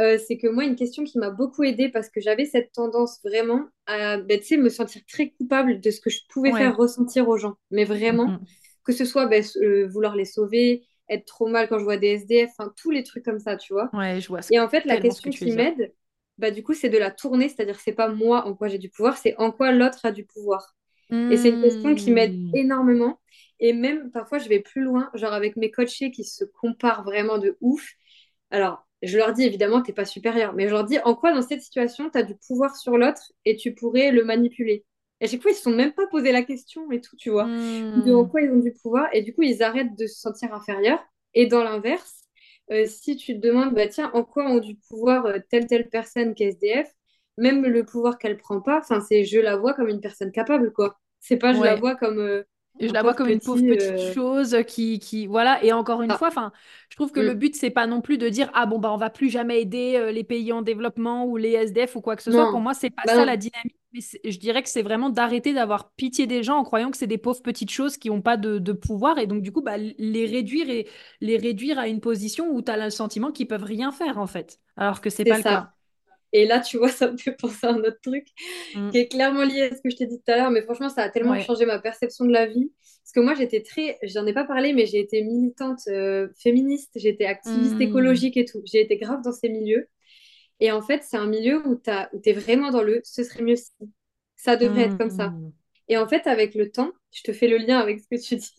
Euh, 0.00 0.18
c'est 0.18 0.36
que 0.36 0.48
moi, 0.48 0.64
une 0.64 0.76
question 0.76 1.04
qui 1.04 1.18
m'a 1.18 1.30
beaucoup 1.30 1.62
aidée 1.62 1.88
parce 1.90 2.08
que 2.08 2.20
j'avais 2.20 2.44
cette 2.44 2.72
tendance 2.72 3.20
vraiment 3.22 3.66
à 3.86 4.16
ben, 4.18 4.40
me 4.58 4.68
sentir 4.68 5.02
très 5.06 5.30
coupable 5.30 5.80
de 5.80 5.90
ce 5.90 6.00
que 6.00 6.10
je 6.10 6.20
pouvais 6.28 6.52
faire 6.52 6.76
ressentir 6.76 7.28
aux 7.28 7.36
gens. 7.36 7.54
Mais 7.70 7.84
vraiment, 7.84 8.26
mm-hmm. 8.26 8.84
que 8.84 8.92
ce 8.92 9.04
soit 9.04 9.26
ben, 9.26 9.44
euh, 9.62 9.86
vouloir 9.88 10.16
les 10.16 10.24
sauver, 10.24 10.86
être 11.10 11.26
trop 11.26 11.48
mal 11.48 11.68
quand 11.68 11.78
je 11.78 11.84
vois 11.84 11.96
des 11.96 12.08
SDF, 12.08 12.50
enfin 12.56 12.72
tous 12.76 12.90
les 12.90 13.02
trucs 13.02 13.24
comme 13.24 13.40
ça, 13.40 13.56
tu 13.56 13.72
vois. 13.72 13.90
Ouais, 13.92 14.20
je 14.20 14.28
vois. 14.28 14.40
Et 14.50 14.58
en 14.58 14.68
fait, 14.68 14.84
la 14.84 14.98
question 14.98 15.30
qui 15.30 15.52
m'aide, 15.52 15.92
bah 16.38 16.50
du 16.50 16.62
coup, 16.62 16.72
c'est 16.72 16.88
de 16.88 16.96
la 16.96 17.10
tourner, 17.10 17.48
c'est-à-dire 17.48 17.78
c'est 17.78 17.92
pas 17.92 18.08
moi 18.08 18.46
en 18.46 18.54
quoi 18.54 18.68
j'ai 18.68 18.78
du 18.78 18.88
pouvoir, 18.88 19.18
c'est 19.18 19.36
en 19.36 19.50
quoi 19.50 19.72
l'autre 19.72 19.98
a 20.04 20.12
du 20.12 20.24
pouvoir. 20.24 20.74
Et 21.12 21.36
c'est 21.36 21.48
une 21.48 21.60
question 21.60 21.96
qui 21.96 22.12
m'aide 22.12 22.38
hmm. 22.38 22.54
énormément. 22.54 23.20
Et 23.58 23.72
même 23.72 24.12
parfois, 24.12 24.38
je 24.38 24.48
vais 24.48 24.60
plus 24.60 24.82
loin, 24.82 25.10
genre 25.14 25.32
avec 25.32 25.56
mes 25.56 25.72
coachés 25.72 26.12
qui 26.12 26.22
se 26.22 26.44
comparent 26.44 27.02
vraiment 27.02 27.38
de 27.38 27.58
ouf. 27.60 27.94
Alors, 28.52 28.86
je 29.02 29.16
leur 29.16 29.32
dis 29.32 29.42
évidemment, 29.42 29.82
t'es 29.82 29.92
pas 29.92 30.04
supérieur, 30.04 30.52
mais 30.54 30.68
je 30.68 30.72
leur 30.72 30.84
dis 30.84 30.98
en 31.04 31.16
quoi 31.16 31.32
dans 31.32 31.42
cette 31.42 31.62
situation, 31.62 32.10
tu 32.10 32.18
as 32.18 32.22
du 32.22 32.36
pouvoir 32.46 32.76
sur 32.76 32.96
l'autre 32.96 33.32
et 33.44 33.56
tu 33.56 33.74
pourrais 33.74 34.12
le 34.12 34.24
manipuler? 34.24 34.84
Et 35.20 35.24
à 35.24 35.28
chaque 35.28 35.42
fois, 35.42 35.50
ils 35.50 35.54
ne 35.54 35.58
se 35.58 35.62
sont 35.64 35.70
même 35.74 35.92
pas 35.92 36.06
posé 36.06 36.32
la 36.32 36.42
question 36.42 36.90
et 36.90 37.00
tout, 37.00 37.16
tu 37.16 37.30
vois, 37.30 37.44
hmm. 37.44 38.04
de 38.04 38.14
en 38.14 38.24
quoi 38.24 38.40
ils 38.40 38.50
ont 38.50 38.58
du 38.58 38.72
pouvoir. 38.72 39.08
Et 39.12 39.22
du 39.22 39.34
coup, 39.34 39.42
ils 39.42 39.62
arrêtent 39.62 39.98
de 39.98 40.06
se 40.06 40.18
sentir 40.20 40.54
inférieurs. 40.54 41.04
Et 41.34 41.46
dans 41.46 41.62
l'inverse, 41.62 42.20
euh, 42.72 42.84
si 42.86 43.16
tu 43.16 43.34
te 43.38 43.46
demandes, 43.46 43.74
bah, 43.74 43.88
tiens, 43.88 44.10
en 44.14 44.24
quoi 44.24 44.46
ont 44.46 44.58
du 44.58 44.76
pouvoir 44.76 45.26
euh, 45.26 45.38
telle, 45.50 45.66
telle 45.66 45.88
personne 45.88 46.34
qu'SDF, 46.34 46.88
même 47.36 47.64
le 47.66 47.84
pouvoir 47.84 48.18
qu'elle 48.18 48.36
prend 48.36 48.60
pas, 48.60 48.78
enfin, 48.78 49.00
c'est 49.00 49.24
je 49.24 49.38
la 49.40 49.56
vois 49.56 49.74
comme 49.74 49.88
une 49.88 50.00
personne 50.00 50.32
capable, 50.32 50.72
quoi. 50.72 50.98
C'est 51.20 51.36
pas 51.36 51.52
je 51.52 51.62
la 51.62 51.74
vois 51.74 51.96
comme. 51.96 52.18
Euh, 52.18 52.44
je 52.78 52.92
la 52.92 53.02
vois 53.02 53.12
comme 53.12 53.28
une 53.28 53.40
pauvre 53.40 53.60
petite 53.60 54.14
chose 54.14 54.56
qui, 54.66 55.00
qui, 55.00 55.26
voilà. 55.26 55.62
Et 55.62 55.72
encore 55.72 56.00
une 56.00 56.12
ah. 56.12 56.16
fois, 56.16 56.28
enfin, 56.28 56.52
je 56.88 56.96
trouve 56.96 57.12
que 57.12 57.20
le 57.20 57.34
mm. 57.34 57.38
but 57.38 57.56
c'est 57.56 57.70
pas 57.70 57.86
non 57.86 58.00
plus 58.00 58.16
de 58.16 58.28
dire 58.28 58.50
ah 58.54 58.64
bon 58.64 58.78
bah 58.78 58.90
on 58.92 58.96
va 58.96 59.10
plus 59.10 59.28
jamais 59.28 59.60
aider 59.60 60.10
les 60.12 60.24
pays 60.24 60.52
en 60.52 60.62
développement 60.62 61.26
ou 61.26 61.36
les 61.36 61.52
SDF 61.52 61.96
ou 61.96 62.00
quoi 62.00 62.16
que 62.16 62.22
ce 62.22 62.30
soit. 62.30 62.50
Pour 62.50 62.60
moi, 62.60 62.72
c'est 62.72 62.90
pas 62.90 63.02
bah 63.04 63.14
ça 63.14 63.24
la 63.24 63.36
dynamique 63.36 63.79
mais 63.92 64.00
je 64.24 64.38
dirais 64.38 64.62
que 64.62 64.68
c'est 64.68 64.82
vraiment 64.82 65.10
d'arrêter 65.10 65.52
d'avoir 65.52 65.92
pitié 65.92 66.26
des 66.26 66.42
gens 66.42 66.56
en 66.56 66.64
croyant 66.64 66.90
que 66.90 66.96
c'est 66.96 67.06
des 67.06 67.18
pauvres 67.18 67.42
petites 67.42 67.70
choses 67.70 67.96
qui 67.96 68.08
n'ont 68.08 68.22
pas 68.22 68.36
de, 68.36 68.72
pouvoir 68.72 69.18
et 69.18 69.26
donc 69.26 69.42
du 69.42 69.52
coup 69.52 69.62
bah, 69.62 69.76
les 69.76 70.26
réduire 70.26 70.70
et 70.70 70.86
les 71.20 71.36
réduire 71.36 71.78
à 71.78 71.88
une 71.88 72.00
position 72.00 72.48
où 72.50 72.62
tu 72.62 72.70
as 72.70 72.76
le 72.76 72.90
sentiment 72.90 73.32
qu'ils 73.32 73.48
peuvent 73.48 73.64
rien 73.64 73.90
faire 73.90 74.18
en 74.18 74.26
fait, 74.26 74.58
alors 74.76 75.00
que 75.00 75.10
c'est 75.10 75.24
pas 75.24 75.38
le 75.38 75.42
cas. 75.42 75.72
Et 76.32 76.46
là, 76.46 76.60
tu 76.60 76.78
vois, 76.78 76.88
ça 76.88 77.10
me 77.10 77.16
fait 77.16 77.32
penser 77.32 77.66
à 77.66 77.70
un 77.70 77.78
autre 77.78 78.00
truc 78.02 78.26
mm. 78.74 78.90
qui 78.90 78.98
est 78.98 79.08
clairement 79.08 79.44
lié 79.44 79.62
à 79.62 79.76
ce 79.76 79.80
que 79.82 79.90
je 79.90 79.96
t'ai 79.96 80.06
dit 80.06 80.18
tout 80.18 80.32
à 80.32 80.36
l'heure, 80.36 80.50
mais 80.50 80.62
franchement, 80.62 80.88
ça 80.88 81.02
a 81.02 81.08
tellement 81.08 81.38
changé 81.40 81.66
ma 81.66 81.78
perception 81.78 82.24
de 82.24 82.32
la 82.32 82.46
vie. 82.46 82.70
Parce 83.02 83.12
que 83.12 83.20
moi, 83.20 83.34
j'étais 83.34 83.62
très, 83.62 83.98
j'en 84.04 84.24
ai 84.26 84.32
pas 84.32 84.44
parlé, 84.44 84.72
mais 84.72 84.86
j'ai 84.86 85.00
été 85.00 85.22
militante 85.22 85.80
euh, 85.88 86.28
féministe, 86.40 86.92
j'étais 86.94 87.26
activiste 87.26 87.76
mm. 87.76 87.82
écologique 87.82 88.36
et 88.36 88.44
tout. 88.44 88.62
J'ai 88.64 88.80
été 88.80 88.96
grave 88.98 89.22
dans 89.24 89.32
ces 89.32 89.48
milieux. 89.48 89.88
Et 90.60 90.72
en 90.72 90.82
fait, 90.82 91.02
c'est 91.02 91.16
un 91.16 91.26
milieu 91.26 91.66
où 91.66 91.80
tu 91.80 91.90
es 91.90 92.32
vraiment 92.32 92.70
dans 92.70 92.82
le 92.82 93.00
ce 93.04 93.24
serait 93.24 93.42
mieux 93.42 93.56
si. 93.56 93.72
Ça 94.36 94.56
devrait 94.56 94.84
être 94.84 94.96
comme 94.96 95.10
ça. 95.10 95.28
Mmh. 95.28 95.52
Et 95.88 95.98
en 95.98 96.06
fait, 96.08 96.26
avec 96.26 96.54
le 96.54 96.70
temps, 96.70 96.92
je 97.10 97.22
te 97.22 97.32
fais 97.32 97.48
le 97.48 97.58
lien 97.58 97.78
avec 97.78 98.00
ce 98.00 98.06
que 98.08 98.22
tu 98.22 98.36
dis, 98.36 98.54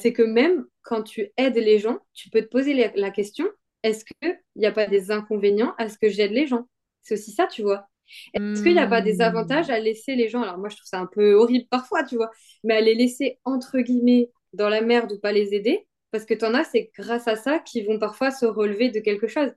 c'est 0.00 0.12
que 0.12 0.22
même 0.22 0.66
quand 0.82 1.02
tu 1.02 1.30
aides 1.36 1.56
les 1.56 1.78
gens, 1.78 2.00
tu 2.12 2.28
peux 2.28 2.42
te 2.42 2.48
poser 2.48 2.74
la, 2.94 3.10
question 3.10 3.46
est-ce 3.82 4.04
qu'il 4.04 4.38
n'y 4.56 4.66
a 4.66 4.72
pas 4.72 4.86
des 4.86 5.10
inconvénients 5.10 5.74
à 5.78 5.88
ce 5.88 5.96
que 5.96 6.08
j'aide 6.08 6.32
les 6.32 6.46
gens? 6.46 6.68
C'est 7.02 7.14
aussi 7.14 7.30
ça, 7.30 7.46
tu 7.46 7.62
vois. 7.62 7.86
Est-ce 8.34 8.62
qu'il 8.62 8.74
n'y 8.74 8.80
a 8.80 8.86
pas 8.86 9.00
des 9.00 9.20
avantages 9.20 9.70
à 9.70 9.78
laisser 9.78 10.16
les 10.16 10.28
gens 10.28 10.42
Alors, 10.42 10.58
moi, 10.58 10.68
je 10.68 10.76
trouve 10.76 10.88
ça 10.88 11.00
un 11.00 11.06
peu 11.06 11.34
horrible 11.34 11.66
parfois, 11.70 12.04
tu 12.04 12.16
vois, 12.16 12.30
mais 12.64 12.74
à 12.74 12.80
les 12.80 12.94
laisser 12.94 13.38
entre 13.44 13.78
guillemets 13.78 14.30
dans 14.52 14.68
la 14.68 14.80
merde 14.80 15.12
ou 15.12 15.18
pas 15.18 15.32
les 15.32 15.54
aider? 15.54 15.86
Parce 16.10 16.26
que 16.26 16.34
tu 16.34 16.44
en 16.44 16.52
as, 16.54 16.64
c'est 16.64 16.90
grâce 16.98 17.26
à 17.26 17.36
ça 17.36 17.58
qu'ils 17.58 17.86
vont 17.86 17.98
parfois 17.98 18.30
se 18.30 18.44
relever 18.44 18.90
de 18.90 19.00
quelque 19.00 19.28
chose. 19.28 19.50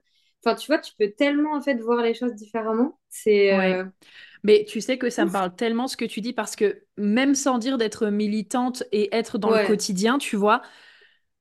Enfin, 0.46 0.56
tu 0.56 0.68
vois, 0.68 0.78
tu 0.78 0.92
peux 0.96 1.10
tellement 1.10 1.54
en 1.54 1.60
fait 1.60 1.74
voir 1.74 2.02
les 2.02 2.14
choses 2.14 2.34
différemment. 2.34 3.00
C'est. 3.08 3.52
Euh, 3.52 3.84
Mais 4.44 4.64
tu 4.68 4.80
sais 4.80 4.96
que 4.96 5.10
ça 5.10 5.24
me 5.24 5.30
parle 5.32 5.56
tellement 5.56 5.88
ce 5.88 5.96
que 5.96 6.04
tu 6.04 6.20
dis 6.20 6.32
parce 6.32 6.54
que 6.54 6.82
même 6.96 7.34
sans 7.34 7.58
dire 7.58 7.78
d'être 7.78 8.06
militante 8.06 8.84
et 8.92 9.14
être 9.14 9.38
dans 9.38 9.50
le 9.50 9.66
quotidien, 9.66 10.18
tu 10.18 10.36
vois, 10.36 10.62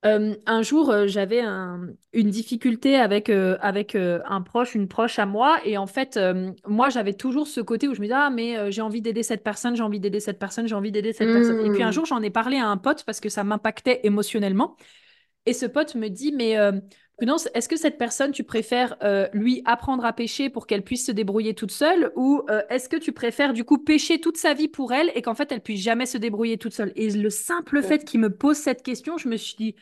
euh, 0.07 0.35
un 0.47 0.61
jour, 0.63 0.89
euh, 0.89 1.05
j'avais 1.05 1.41
une 1.41 2.29
difficulté 2.29 2.95
avec, 2.95 3.29
avec 3.29 3.95
un 3.95 4.41
proche, 4.41 4.73
une 4.73 4.87
proche 4.87 5.19
à 5.19 5.27
moi. 5.27 5.59
Et 5.65 5.77
en 5.77 5.87
fait, 5.87 6.19
moi, 6.65 6.89
j'avais 6.89 7.13
toujours 7.13 7.45
ce 7.47 7.61
côté 7.61 7.87
où 7.87 7.93
je 7.93 8.01
me 8.01 8.05
disais, 8.05 8.17
ah, 8.17 8.31
mais 8.31 8.71
j'ai 8.71 8.81
envie 8.81 9.03
d'aider 9.03 9.21
cette 9.21 9.43
personne, 9.43 9.75
j'ai 9.75 9.83
envie 9.83 9.99
d'aider 9.99 10.19
cette 10.19 10.39
personne, 10.39 10.67
j'ai 10.67 10.75
envie 10.75 10.91
d'aider 10.91 11.13
cette 11.13 11.31
personne. 11.31 11.63
Et 11.63 11.69
puis 11.69 11.83
un 11.83 11.89
mmh. 11.89 11.93
jour, 11.93 12.05
j'en 12.05 12.23
ai 12.23 12.31
parlé 12.31 12.57
à 12.57 12.65
un 12.65 12.77
pote 12.77 13.03
parce 13.05 13.19
que 13.19 13.29
ça 13.29 13.43
m'impactait 13.43 13.99
émotionnellement. 14.01 14.77
Et 15.45 15.53
ce 15.53 15.67
pote 15.67 15.93
me 15.93 16.07
dit, 16.07 16.31
mais 16.31 16.57
Prudence, 17.17 17.47
est-ce 17.53 17.69
que 17.69 17.77
cette 17.77 17.97
personne, 17.97 18.31
tu 18.31 18.43
préfères 18.43 18.97
euh, 19.01 19.27
lui 19.31 19.61
apprendre 19.65 20.03
à 20.03 20.11
pêcher 20.11 20.49
pour 20.49 20.67
qu'elle 20.67 20.83
puisse 20.83 21.05
se 21.05 21.11
débrouiller 21.13 21.53
toute 21.53 21.71
seule 21.71 22.11
ou 22.15 22.41
euh, 22.49 22.61
est-ce 22.69 22.89
que 22.89 22.97
tu 22.97 23.13
préfères 23.13 23.53
du 23.53 23.63
coup 23.63 23.77
pêcher 23.77 24.19
toute 24.19 24.35
sa 24.35 24.53
vie 24.53 24.67
pour 24.67 24.91
elle 24.91 25.11
et 25.15 25.21
qu'en 25.21 25.33
fait 25.33 25.51
elle 25.51 25.61
puisse 25.61 25.81
jamais 25.81 26.05
se 26.05 26.17
débrouiller 26.17 26.57
toute 26.57 26.73
seule? 26.73 26.91
Et 26.97 27.09
le 27.09 27.29
simple 27.29 27.81
fait 27.81 28.03
qu'il 28.03 28.19
me 28.19 28.29
pose 28.29 28.57
cette 28.57 28.83
question, 28.83 29.17
je 29.17 29.29
me 29.29 29.37
suis 29.37 29.55
dit 29.55 29.75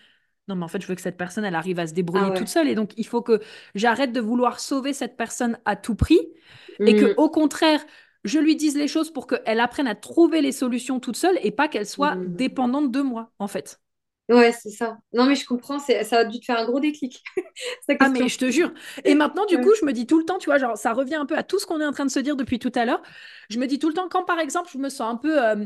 non 0.48 0.56
mais 0.56 0.64
en 0.64 0.68
fait 0.68 0.82
je 0.82 0.88
veux 0.88 0.96
que 0.96 1.02
cette 1.02 1.18
personne 1.18 1.46
elle 1.46 1.56
arrive 1.56 1.80
à 1.80 1.88
se 1.88 1.94
débrouiller 1.94 2.30
ah 2.32 2.38
toute 2.38 2.50
seule 2.50 2.68
et 2.68 2.76
donc 2.76 2.92
il 2.98 3.06
faut 3.06 3.22
que 3.22 3.40
j'arrête 3.76 4.12
de 4.12 4.20
vouloir 4.20 4.60
sauver 4.60 4.94
cette 4.94 5.16
personne 5.16 5.58
à 5.66 5.76
tout 5.76 5.96
prix 5.96 6.20
et 6.80 6.96
que 6.96 7.06
mmh. 7.06 7.14
au 7.18 7.30
contraire 7.30 7.84
je 8.26 8.40
lui 8.40 8.56
dise 8.56 8.76
les 8.76 8.88
choses 8.88 9.12
pour 9.12 9.26
qu'elle 9.26 9.60
apprenne 9.60 9.88
à 9.88 9.96
trouver 9.96 10.42
les 10.42 10.52
solutions 10.52 11.00
toute 11.00 11.16
seule 11.16 11.38
et 11.42 11.52
pas 11.52 11.68
qu'elle 11.68 11.88
soit 11.88 12.16
mmh. 12.16 12.36
dépendante 12.36 12.92
de 12.92 13.02
moi 13.02 13.32
en 13.40 13.48
fait. 13.48 13.80
Ouais, 14.30 14.54
c'est 14.54 14.70
ça. 14.70 14.98
Non, 15.12 15.26
mais 15.26 15.36
je 15.36 15.46
comprends, 15.46 15.80
ça 15.80 15.94
a 16.18 16.24
dû 16.26 16.40
te 16.40 16.46
faire 16.46 16.58
un 16.58 16.66
gros 16.66 16.80
déclic. 16.80 17.22
ah, 18.00 18.08
mais 18.10 18.30
je 18.30 18.38
te 18.38 18.50
jure. 18.50 18.72
Et 19.04 19.16
maintenant, 19.16 19.46
du 19.46 19.60
coup, 19.60 19.74
je 19.80 19.86
me 19.86 19.92
dis 19.92 20.08
tout 20.08 20.18
le 20.18 20.26
temps, 20.26 20.38
tu 20.38 20.46
vois, 20.46 20.58
genre, 20.58 20.78
ça 20.78 20.94
revient 20.94 21.16
un 21.16 21.26
peu 21.26 21.38
à 21.38 21.44
tout 21.44 21.60
ce 21.60 21.66
qu'on 21.66 21.82
est 21.82 21.86
en 21.86 21.92
train 21.92 22.06
de 22.06 22.12
se 22.12 22.20
dire 22.20 22.36
depuis 22.38 22.58
tout 22.58 22.72
à 22.76 22.86
l'heure. 22.86 23.02
Je 23.50 23.60
me 23.60 23.68
dis 23.68 23.80
tout 23.80 23.90
le 23.90 23.94
temps, 23.94 24.08
quand 24.10 24.24
par 24.24 24.40
exemple, 24.40 24.70
je 24.72 24.78
me 24.78 24.90
sens 24.90 25.14
un 25.14 25.18
peu 25.18 25.44
euh, 25.44 25.66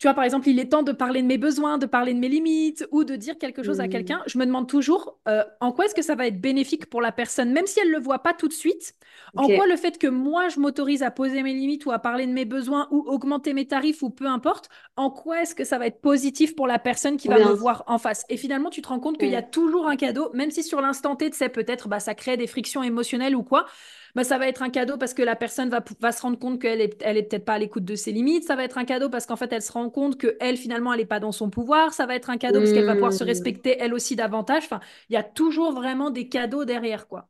tu 0.00 0.06
vois, 0.06 0.14
par 0.14 0.24
exemple, 0.24 0.48
il 0.48 0.58
est 0.58 0.70
temps 0.70 0.82
de 0.82 0.92
parler 0.92 1.20
de 1.20 1.26
mes 1.26 1.36
besoins, 1.36 1.76
de 1.76 1.84
parler 1.84 2.14
de 2.14 2.18
mes 2.18 2.30
limites 2.30 2.88
ou 2.90 3.04
de 3.04 3.16
dire 3.16 3.36
quelque 3.36 3.62
chose 3.62 3.80
à 3.80 3.86
mmh. 3.86 3.90
quelqu'un. 3.90 4.22
Je 4.24 4.38
me 4.38 4.46
demande 4.46 4.66
toujours 4.66 5.18
euh, 5.28 5.44
en 5.60 5.72
quoi 5.72 5.84
est-ce 5.84 5.94
que 5.94 6.00
ça 6.00 6.14
va 6.14 6.26
être 6.26 6.40
bénéfique 6.40 6.86
pour 6.86 7.02
la 7.02 7.12
personne, 7.12 7.52
même 7.52 7.66
si 7.66 7.80
elle 7.80 7.88
ne 7.88 7.96
le 7.96 8.00
voit 8.00 8.20
pas 8.20 8.32
tout 8.32 8.48
de 8.48 8.54
suite? 8.54 8.94
En 9.36 9.46
quoi 9.46 9.66
le 9.66 9.76
fait 9.76 9.98
que 9.98 10.06
moi, 10.06 10.48
je 10.48 10.58
m'autorise 10.58 11.02
à 11.02 11.10
poser 11.10 11.42
mes 11.42 11.52
limites 11.52 11.84
ou 11.84 11.92
à 11.92 11.98
parler 11.98 12.26
de 12.26 12.32
mes 12.32 12.46
besoins 12.46 12.88
ou 12.90 13.04
augmenter 13.08 13.52
mes 13.52 13.66
tarifs 13.66 14.02
ou 14.02 14.08
peu 14.08 14.26
importe, 14.26 14.70
en 14.96 15.10
quoi 15.10 15.42
est-ce 15.42 15.54
que 15.54 15.64
ça 15.64 15.76
va 15.76 15.86
être 15.86 16.00
positif 16.00 16.56
pour 16.56 16.66
la 16.66 16.78
personne 16.78 17.18
qui 17.18 17.28
va 17.28 17.38
me 17.38 17.52
voir 17.52 17.84
en 17.86 17.98
face? 17.98 18.24
Et 18.30 18.38
finalement, 18.38 18.70
tu 18.70 18.80
te 18.80 18.88
rends 18.88 19.00
compte 19.00 19.18
qu'il 19.18 19.28
y 19.28 19.36
a 19.36 19.42
toujours 19.42 19.86
un 19.86 19.96
cadeau, 19.96 20.30
même 20.32 20.50
si 20.50 20.62
sur 20.62 20.80
l'instant 20.80 21.14
T, 21.14 21.28
tu 21.28 21.36
sais, 21.36 21.50
peut-être 21.50 21.88
bah, 21.88 22.00
ça 22.00 22.14
crée 22.14 22.38
des 22.38 22.46
frictions 22.46 22.82
émotionnelles 22.82 23.36
ou 23.36 23.42
quoi. 23.42 23.66
Bah, 24.14 24.24
ça 24.24 24.38
va 24.38 24.48
être 24.48 24.62
un 24.62 24.70
cadeau 24.70 24.96
parce 24.96 25.14
que 25.14 25.22
la 25.22 25.36
personne 25.36 25.68
va, 25.68 25.82
va 26.00 26.12
se 26.12 26.22
rendre 26.22 26.38
compte 26.38 26.60
qu'elle 26.60 26.80
est, 26.80 27.00
elle 27.02 27.16
est 27.16 27.22
peut-être 27.22 27.44
pas 27.44 27.54
à 27.54 27.58
l'écoute 27.58 27.84
de 27.84 27.94
ses 27.94 28.12
limites. 28.12 28.44
Ça 28.44 28.56
va 28.56 28.64
être 28.64 28.78
un 28.78 28.84
cadeau 28.84 29.08
parce 29.08 29.26
qu'en 29.26 29.36
fait, 29.36 29.52
elle 29.52 29.62
se 29.62 29.72
rend 29.72 29.90
compte 29.90 30.18
qu'elle, 30.18 30.56
finalement, 30.56 30.92
elle 30.92 31.00
n'est 31.00 31.06
pas 31.06 31.20
dans 31.20 31.32
son 31.32 31.50
pouvoir. 31.50 31.92
Ça 31.92 32.06
va 32.06 32.14
être 32.14 32.30
un 32.30 32.36
cadeau 32.36 32.60
parce 32.60 32.72
qu'elle 32.72 32.86
va 32.86 32.94
pouvoir 32.94 33.12
se 33.12 33.24
mmh. 33.24 33.26
respecter 33.26 33.76
elle 33.78 33.94
aussi 33.94 34.16
davantage. 34.16 34.64
Enfin, 34.64 34.80
il 35.08 35.14
y 35.14 35.16
a 35.16 35.22
toujours 35.22 35.72
vraiment 35.72 36.10
des 36.10 36.28
cadeaux 36.28 36.64
derrière, 36.64 37.06
quoi. 37.08 37.28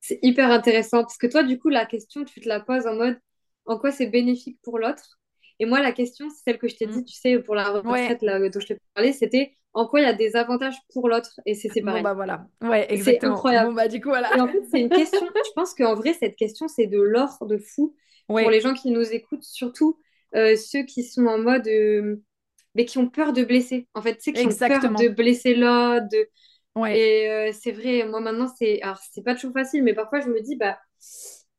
C'est 0.00 0.18
hyper 0.22 0.50
intéressant 0.50 1.02
parce 1.02 1.18
que 1.18 1.26
toi, 1.26 1.42
du 1.42 1.58
coup, 1.58 1.68
la 1.68 1.84
question, 1.84 2.24
tu 2.24 2.40
te 2.40 2.48
la 2.48 2.60
poses 2.60 2.86
en 2.86 2.94
mode 2.94 3.18
en 3.66 3.78
quoi 3.78 3.90
c'est 3.90 4.06
bénéfique 4.06 4.58
pour 4.62 4.78
l'autre? 4.78 5.18
Et 5.58 5.66
moi, 5.66 5.80
la 5.80 5.92
question, 5.92 6.30
c'est 6.30 6.50
celle 6.50 6.58
que 6.58 6.68
je 6.68 6.76
t'ai 6.76 6.86
dit, 6.86 7.00
mmh. 7.00 7.04
tu 7.04 7.14
sais, 7.14 7.38
pour 7.40 7.54
la 7.54 7.64
retraite 7.64 8.22
là, 8.22 8.38
dont 8.38 8.60
je 8.60 8.66
t'ai 8.66 8.78
parlé, 8.94 9.12
c'était 9.12 9.56
en 9.78 9.86
quoi 9.86 10.00
il 10.00 10.02
y 10.02 10.06
a 10.06 10.12
des 10.12 10.34
avantages 10.34 10.76
pour 10.92 11.08
l'autre 11.08 11.40
et 11.46 11.54
c'est 11.54 11.68
pareil. 11.82 12.02
Bon, 12.02 12.08
bah 12.08 12.14
voilà. 12.14 12.46
Ouais, 12.62 12.92
exactement. 12.92 13.34
C'est 13.34 13.38
incroyable. 13.38 13.68
Bon, 13.68 13.74
bah, 13.76 13.86
du 13.86 14.00
coup, 14.00 14.08
voilà. 14.08 14.36
Et 14.36 14.40
en 14.40 14.48
fait, 14.48 14.62
c'est 14.70 14.80
une 14.80 14.88
question, 14.88 15.20
je 15.46 15.52
pense 15.54 15.72
qu'en 15.74 15.94
vrai, 15.94 16.14
cette 16.14 16.34
question, 16.34 16.66
c'est 16.66 16.86
de 16.86 17.00
l'or 17.00 17.38
de 17.46 17.58
fou 17.58 17.94
pour 18.26 18.50
les 18.50 18.60
gens 18.60 18.74
qui 18.74 18.90
nous 18.90 19.12
écoutent, 19.12 19.44
surtout 19.44 19.96
euh, 20.34 20.56
ceux 20.56 20.82
qui 20.82 21.04
sont 21.04 21.26
en 21.26 21.38
mode. 21.38 21.68
Euh, 21.68 22.16
mais 22.74 22.84
qui 22.84 22.98
ont 22.98 23.08
peur 23.08 23.32
de 23.32 23.44
blesser. 23.44 23.88
En 23.94 24.02
fait, 24.02 24.16
tu 24.16 24.24
sais, 24.24 24.32
qui 24.32 24.46
ont 24.46 24.50
peur 24.50 24.80
de 24.94 25.08
blesser 25.08 25.54
l'autre. 25.54 26.08
De... 26.10 26.28
Ouais. 26.74 26.98
Et 26.98 27.30
euh, 27.30 27.50
c'est 27.52 27.72
vrai, 27.72 28.04
moi 28.04 28.20
maintenant, 28.20 28.48
c'est. 28.58 28.82
Alors, 28.82 28.98
c'est 29.12 29.22
pas 29.22 29.34
toujours 29.34 29.52
facile, 29.52 29.84
mais 29.84 29.94
parfois, 29.94 30.20
je 30.20 30.28
me 30.28 30.40
dis, 30.40 30.56
bah 30.56 30.76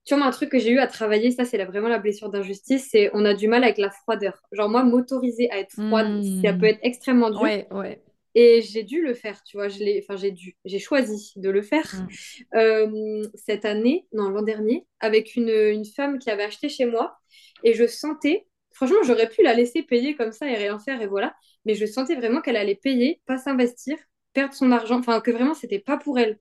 tu 0.06 0.16
vois, 0.16 0.26
un 0.26 0.32
truc 0.32 0.50
que 0.50 0.60
j'ai 0.60 0.72
eu 0.72 0.80
à 0.80 0.88
travailler, 0.88 1.32
ça, 1.32 1.46
c'est 1.46 1.64
vraiment 1.64 1.88
la 1.88 2.00
blessure 2.00 2.30
d'injustice, 2.30 2.90
c'est 2.92 3.12
on 3.14 3.26
a 3.26 3.34
du 3.34 3.48
mal 3.48 3.64
avec 3.64 3.78
la 3.78 3.92
froideur. 3.92 4.42
Genre, 4.52 4.68
moi, 4.68 4.84
m'autoriser 4.84 5.50
à 5.52 5.60
être 5.60 5.74
froide, 5.74 6.24
ça 6.44 6.52
peut 6.54 6.62
hmm. 6.62 6.66
être 6.66 6.80
extrêmement 6.82 7.30
dur. 7.30 7.42
Ouais, 7.42 7.68
ouais. 7.72 8.02
Et 8.36 8.62
j'ai 8.62 8.84
dû 8.84 9.02
le 9.02 9.14
faire, 9.14 9.44
tu 9.44 9.58
vois, 9.58 9.70
je 9.70 9.80
l'ai, 9.80 10.04
enfin, 10.04 10.16
j'ai 10.16 10.32
dû, 10.32 10.56
j'ai 10.66 10.80
choisi 10.80 11.34
de 11.36 11.50
le 11.50 11.62
faire 11.62 11.92
hmm. 11.94 12.58
euh, 12.58 13.24
cette 13.34 13.66
année, 13.66 14.08
non, 14.14 14.30
l'an 14.30 14.44
dernier, 14.44 14.86
avec 15.00 15.36
une, 15.36 15.50
une 15.50 15.86
femme 15.86 16.20
qui 16.20 16.30
avait 16.30 16.44
acheté 16.44 16.70
chez 16.70 16.86
moi. 16.86 17.18
Et 17.64 17.74
je 17.74 17.88
sentais, 17.88 18.48
franchement, 18.72 19.02
j'aurais 19.04 19.30
pu 19.30 19.42
la 19.44 19.54
laisser 19.54 19.84
payer 19.84 20.16
comme 20.16 20.32
ça 20.32 20.50
et 20.50 20.56
rien 20.56 20.78
faire, 20.80 21.02
et 21.02 21.08
voilà. 21.08 21.36
Mais 21.66 21.76
je 21.76 21.86
sentais 21.86 22.16
vraiment 22.16 22.42
qu'elle 22.42 22.56
allait 22.56 22.76
payer, 22.76 23.22
pas 23.26 23.38
s'investir, 23.38 23.98
perdre 24.34 24.54
son 24.54 24.72
argent, 24.72 25.00
enfin, 25.00 25.22
que 25.22 25.32
vraiment, 25.32 25.54
c'était 25.54 25.80
pas 25.80 25.98
pour 25.98 26.20
elle. 26.20 26.40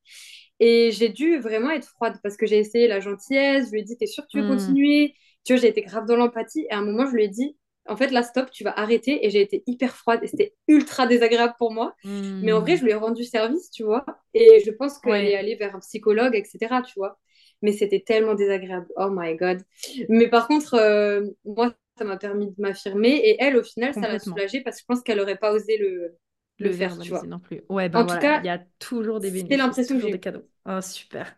Et 0.61 0.91
j'ai 0.91 1.09
dû 1.09 1.39
vraiment 1.39 1.71
être 1.71 1.89
froide 1.89 2.19
parce 2.23 2.37
que 2.37 2.47
j'ai 2.47 2.59
essayé 2.59 2.89
la 2.89 3.01
gentillesse, 3.01 3.67
je 3.67 3.73
lui 3.73 3.81
ai 3.81 3.85
dit, 3.85 3.97
t'es 3.97 4.07
sûr 4.07 4.25
que 4.25 4.29
tu 4.29 4.41
veux 4.41 4.47
hmm. 4.47 4.57
continuer? 4.59 5.15
Tu 5.45 5.55
vois, 5.55 5.63
j'ai 5.63 5.69
été 5.69 5.83
grave 5.83 6.07
dans 6.07 6.17
l'empathie 6.17 6.67
et 6.69 6.73
à 6.73 6.79
un 6.79 6.85
moment, 6.85 7.07
je 7.07 7.15
lui 7.15 7.25
ai 7.25 7.29
dit, 7.29 7.57
en 7.89 7.97
fait, 7.97 8.11
là, 8.11 8.23
stop, 8.23 8.51
tu 8.51 8.65
vas 8.65 8.79
arrêter. 8.79 9.27
Et 9.27 9.31
j'ai 9.31 9.41
été 9.41 9.63
hyper 9.67 9.97
froide 9.97 10.21
et 10.23 10.27
c'était 10.27 10.55
ultra 10.69 11.07
désagréable 11.07 11.55
pour 11.59 11.73
moi. 11.73 11.95
Mais 12.05 12.53
en 12.53 12.61
vrai, 12.61 12.77
je 12.77 12.85
lui 12.85 12.91
ai 12.91 12.95
rendu 12.95 13.25
service, 13.25 13.71
tu 13.71 13.83
vois. 13.83 14.05
Et 14.35 14.63
je 14.65 14.71
pense 14.71 14.99
qu'elle 14.99 15.27
est 15.27 15.37
allée 15.37 15.57
vers 15.57 15.75
un 15.75 15.81
psychologue, 15.81 16.35
etc., 16.35 16.83
tu 16.87 16.95
vois. 16.97 17.19
Mais 17.63 17.73
c'était 17.73 18.01
tellement 18.01 18.35
désagréable. 18.35 18.87
Oh 18.97 19.09
my 19.11 19.35
God. 19.37 19.63
Mais 20.09 20.29
par 20.29 20.47
contre, 20.47 20.75
euh, 20.75 21.27
moi, 21.45 21.75
ça 21.97 22.05
m'a 22.05 22.17
permis 22.17 22.47
de 22.47 22.55
m'affirmer. 22.59 23.17
Et 23.17 23.37
elle, 23.43 23.57
au 23.57 23.63
final, 23.63 23.95
ça 23.95 24.01
l'a 24.01 24.19
soulagée 24.19 24.61
parce 24.61 24.77
que 24.77 24.83
je 24.83 24.87
pense 24.87 25.03
qu'elle 25.03 25.19
n'aurait 25.19 25.39
pas 25.39 25.53
osé 25.53 25.77
le, 25.79 26.15
le, 26.59 26.73
faire, 26.73 26.99
tu 26.99 27.11
vois. 27.11 27.23
non 27.25 27.39
plus. 27.39 27.63
Ouais, 27.69 27.89
ben 27.89 28.01
en 28.01 28.07
tout 28.07 28.19
cas, 28.19 28.41
il 28.41 28.47
y 28.47 28.51
a 28.51 28.61
toujours 28.79 29.21
des 29.21 29.31
bénéfices. 29.31 29.51
C'est 29.51 29.57
l'impression 29.57 29.97
que 29.97 30.03
j'ai 30.03 30.13
des 30.13 30.21
cadeaux. 30.21 30.45
Oh, 30.67 30.81
super. 30.81 31.37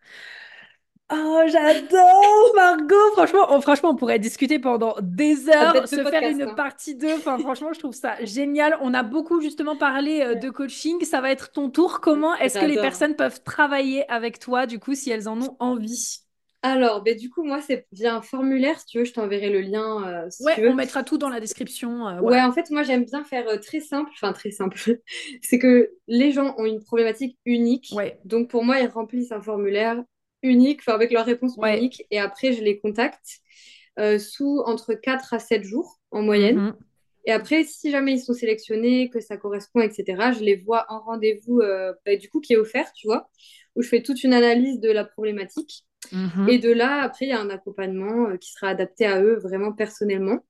Oh, 1.12 1.43
j'adore 1.47 2.53
Margot. 2.55 3.11
Franchement, 3.15 3.47
on, 3.51 3.61
franchement, 3.61 3.91
on 3.91 3.97
pourrait 3.97 4.19
discuter 4.19 4.59
pendant 4.59 4.95
des 5.03 5.49
heures, 5.49 5.89
se 5.89 6.03
faire 6.05 6.31
une 6.31 6.43
hein. 6.43 6.55
partie 6.55 6.95
2. 6.95 7.15
Enfin, 7.15 7.39
franchement, 7.41 7.73
je 7.73 7.81
trouve 7.81 7.95
ça 7.95 8.16
génial. 8.24 8.77
On 8.81 8.95
a 8.95 9.03
beaucoup 9.03 9.41
justement 9.41 9.77
parlé 9.77 10.20
euh, 10.20 10.35
de 10.35 10.51
coaching. 10.51 11.03
Ça 11.05 11.20
va 11.20 11.31
être 11.31 11.51
ton 11.53 11.70
tour. 11.70 12.01
Comment 12.01 12.35
est-ce 12.37 12.59
que 12.59 12.66
les 12.66 12.77
personnes 12.77 13.16
peuvent 13.16 13.43
travailler 13.43 14.11
avec 14.11 14.39
toi, 14.39 14.66
du 14.66 14.78
coup, 14.78 14.95
si 14.95 15.11
elles 15.11 15.28
en 15.28 15.41
ont 15.41 15.57
envie? 15.59 16.20
Alors, 16.62 17.03
ben, 17.03 17.16
du 17.16 17.31
coup, 17.31 17.43
moi, 17.43 17.61
c'est 17.62 17.87
via 17.91 18.15
un 18.15 18.23
formulaire. 18.23 18.78
Si 18.78 18.87
tu 18.87 18.99
veux, 18.99 19.05
je 19.05 19.15
t'enverrai 19.15 19.49
le 19.49 19.61
lien. 19.61 20.07
Euh, 20.07 20.27
si 20.31 20.45
ouais, 20.45 20.55
tu 20.55 20.62
veux. 20.62 20.70
on 20.70 20.74
mettra 20.74 21.03
tout 21.03 21.16
dans 21.16 21.31
la 21.31 21.41
description. 21.41 22.07
Euh, 22.07 22.20
ouais, 22.20 22.41
en 22.41 22.53
fait, 22.53 22.70
moi, 22.70 22.82
j'aime 22.82 23.05
bien 23.05 23.24
faire 23.24 23.49
euh, 23.49 23.57
très 23.57 23.81
simple. 23.81 24.11
Enfin, 24.15 24.32
très 24.32 24.51
simple. 24.51 24.78
c'est 25.43 25.59
que 25.59 25.91
les 26.07 26.32
gens 26.32 26.55
ont 26.59 26.66
une 26.66 26.82
problématique 26.82 27.39
unique. 27.47 27.93
Ouais. 27.93 28.20
Donc, 28.24 28.51
pour 28.51 28.62
moi, 28.62 28.78
ils 28.81 28.89
remplissent 28.89 29.32
un 29.32 29.41
formulaire 29.41 30.03
unique, 30.43 30.81
enfin, 30.81 30.95
avec 30.95 31.11
leur 31.12 31.27
réponse 31.27 31.57
unique. 31.57 32.05
Et 32.11 32.19
après, 32.19 32.53
je 32.53 32.62
les 32.62 32.79
contacte 32.81 33.41
sous 34.19 34.62
entre 34.65 34.95
4 34.95 35.35
à 35.35 35.39
7 35.39 35.62
jours 35.62 36.01
en 36.11 36.23
moyenne. 36.23 36.57
Mhm. 36.57 36.77
Et 37.27 37.33
après, 37.33 37.65
si 37.65 37.91
jamais 37.91 38.15
ils 38.15 38.21
sont 38.21 38.33
sélectionnés, 38.33 39.11
que 39.11 39.21
ça 39.21 39.37
correspond, 39.37 39.81
etc., 39.81 40.33
je 40.33 40.43
les 40.43 40.57
vois 40.57 40.87
en 40.89 41.01
rendez-vous, 41.01 41.61
bah, 42.07 42.17
du 42.17 42.31
coup, 42.31 42.41
qui 42.41 42.55
est 42.55 42.57
offert, 42.57 42.91
tu 42.95 43.07
vois, 43.07 43.29
où 43.77 43.83
je 43.83 43.89
fais 43.89 44.03
toute 44.03 44.25
une 44.25 44.33
analyse 44.33 44.81
de 44.81 44.91
la 44.91 45.05
problématique. 45.05 45.85
Mhm. 46.12 46.49
Et 46.49 46.59
de 46.59 46.73
là, 46.73 47.03
après, 47.03 47.27
il 47.27 47.29
y 47.29 47.33
a 47.33 47.41
un 47.41 47.51
accompagnement 47.51 48.29
euh, 48.29 48.37
qui 48.37 48.53
sera 48.53 48.69
adapté 48.69 49.07
à 49.07 49.23
eux 49.23 49.37
vraiment 49.37 49.73
personnellement. 49.73 50.41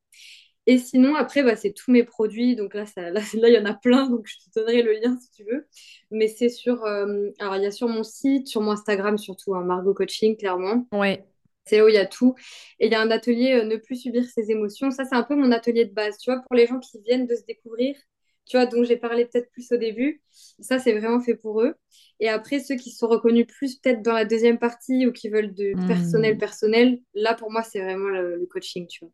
Et 0.66 0.78
sinon, 0.78 1.14
après, 1.14 1.42
bah, 1.42 1.56
c'est 1.56 1.72
tous 1.72 1.90
mes 1.90 2.04
produits. 2.04 2.56
Donc 2.56 2.74
là, 2.74 2.86
ça, 2.86 3.10
là, 3.10 3.20
il 3.32 3.54
y 3.54 3.58
en 3.58 3.64
a 3.64 3.74
plein. 3.74 4.08
Donc 4.08 4.26
je 4.26 4.36
te 4.36 4.58
donnerai 4.58 4.82
le 4.82 4.92
lien 4.92 5.16
si 5.20 5.30
tu 5.30 5.44
veux. 5.44 5.66
Mais 6.10 6.28
c'est 6.28 6.48
sur. 6.48 6.84
Euh, 6.84 7.30
alors, 7.38 7.56
il 7.56 7.62
y 7.62 7.66
a 7.66 7.70
sur 7.70 7.88
mon 7.88 8.02
site, 8.02 8.48
sur 8.48 8.60
mon 8.60 8.72
Instagram 8.72 9.18
surtout, 9.18 9.54
hein, 9.54 9.64
Margot 9.64 9.94
Coaching, 9.94 10.36
clairement. 10.36 10.86
Ouais. 10.92 11.24
C'est 11.64 11.78
là 11.78 11.84
où 11.84 11.88
il 11.88 11.94
y 11.94 11.98
a 11.98 12.06
tout. 12.06 12.34
Et 12.78 12.86
il 12.86 12.92
y 12.92 12.94
a 12.94 13.00
un 13.00 13.10
atelier 13.10 13.52
euh, 13.52 13.64
Ne 13.64 13.76
plus 13.76 13.96
subir 13.96 14.24
ses 14.24 14.50
émotions. 14.50 14.90
Ça, 14.90 15.04
c'est 15.04 15.14
un 15.14 15.22
peu 15.22 15.34
mon 15.34 15.52
atelier 15.52 15.84
de 15.84 15.92
base. 15.92 16.18
Tu 16.18 16.30
vois, 16.30 16.40
pour 16.40 16.56
les 16.56 16.66
gens 16.66 16.78
qui 16.78 17.00
viennent 17.00 17.26
de 17.26 17.34
se 17.34 17.44
découvrir, 17.44 17.96
tu 18.50 18.56
vois, 18.56 18.66
dont 18.66 18.82
j'ai 18.82 18.96
parlé 18.96 19.26
peut-être 19.26 19.48
plus 19.52 19.70
au 19.70 19.76
début. 19.76 20.20
Ça, 20.58 20.80
c'est 20.80 20.98
vraiment 20.98 21.20
fait 21.20 21.36
pour 21.36 21.62
eux. 21.62 21.76
Et 22.18 22.28
après, 22.28 22.58
ceux 22.58 22.74
qui 22.74 22.90
sont 22.90 23.06
reconnus 23.06 23.46
plus 23.46 23.76
peut-être 23.76 24.02
dans 24.02 24.12
la 24.12 24.24
deuxième 24.24 24.58
partie 24.58 25.06
ou 25.06 25.12
qui 25.12 25.28
veulent 25.28 25.54
de 25.54 25.72
hmm. 25.76 25.86
personnel, 25.86 26.36
personnel, 26.36 27.00
là, 27.14 27.34
pour 27.34 27.52
moi, 27.52 27.62
c'est 27.62 27.78
vraiment 27.78 28.08
le, 28.08 28.44
coaching, 28.50 28.88
tu 28.88 29.04
vois. 29.04 29.12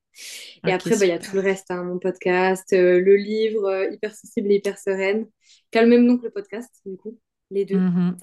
Et 0.66 0.72
après, 0.72 0.92
bah, 0.92 1.04
il 1.04 1.08
y 1.08 1.12
a 1.12 1.18
tout 1.18 1.34
le 1.34 1.42
reste, 1.42 1.70
hein, 1.70 1.84
mon 1.84 1.98
podcast, 1.98 2.72
euh, 2.72 2.98
le 2.98 3.16
livre, 3.16 3.66
euh, 3.66 3.90
Hyper 3.92 4.14
sensible 4.14 4.50
et 4.50 4.54
Hyper 4.54 4.78
sereine, 4.78 5.26
qui 5.70 5.76
a 5.76 5.82
le 5.82 5.88
même 5.88 6.06
nom 6.06 6.16
que 6.16 6.24
le 6.24 6.30
podcast, 6.30 6.74
du 6.86 6.96
coup, 6.96 7.18
les 7.50 7.66
deux. 7.66 7.76
Mhm. 7.76 8.16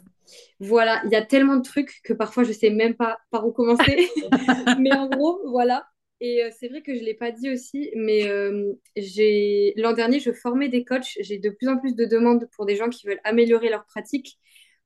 Voilà, 0.61 0.99
il 1.06 1.11
y 1.11 1.15
a 1.15 1.23
tellement 1.23 1.57
de 1.57 1.61
trucs 1.61 2.02
que 2.03 2.14
parfois, 2.14 2.44
je 2.44 2.53
sais 2.53 2.72
même 2.72 2.95
pas 2.95 3.19
par 3.30 3.45
où 3.45 3.52
commencer. 3.52 4.10
Mais 4.80 4.91
en 4.94 5.10
gros, 5.10 5.41
voilà. 5.48 5.85
Et 6.19 6.44
euh, 6.44 6.49
c'est 6.57 6.69
vrai 6.69 6.81
que 6.81 6.94
je 6.94 6.99
ne 6.99 7.06
l'ai 7.06 7.14
pas 7.14 7.31
dit 7.31 7.49
aussi, 7.49 7.91
mais 7.95 8.27
euh, 8.27 8.73
j'ai 8.95 9.73
l'an 9.77 9.94
dernier, 9.94 10.19
je 10.19 10.31
formais 10.31 10.69
des 10.69 10.85
coachs. 10.85 11.18
J'ai 11.19 11.38
de 11.38 11.49
plus 11.49 11.68
en 11.68 11.77
plus 11.77 11.95
de 11.95 12.06
demandes 12.06 12.48
pour 12.56 12.65
des 12.65 12.76
gens 12.76 12.90
qui 12.90 13.07
veulent 13.07 13.22
améliorer 13.23 13.69
leur 13.69 13.85
pratique. 13.85 14.40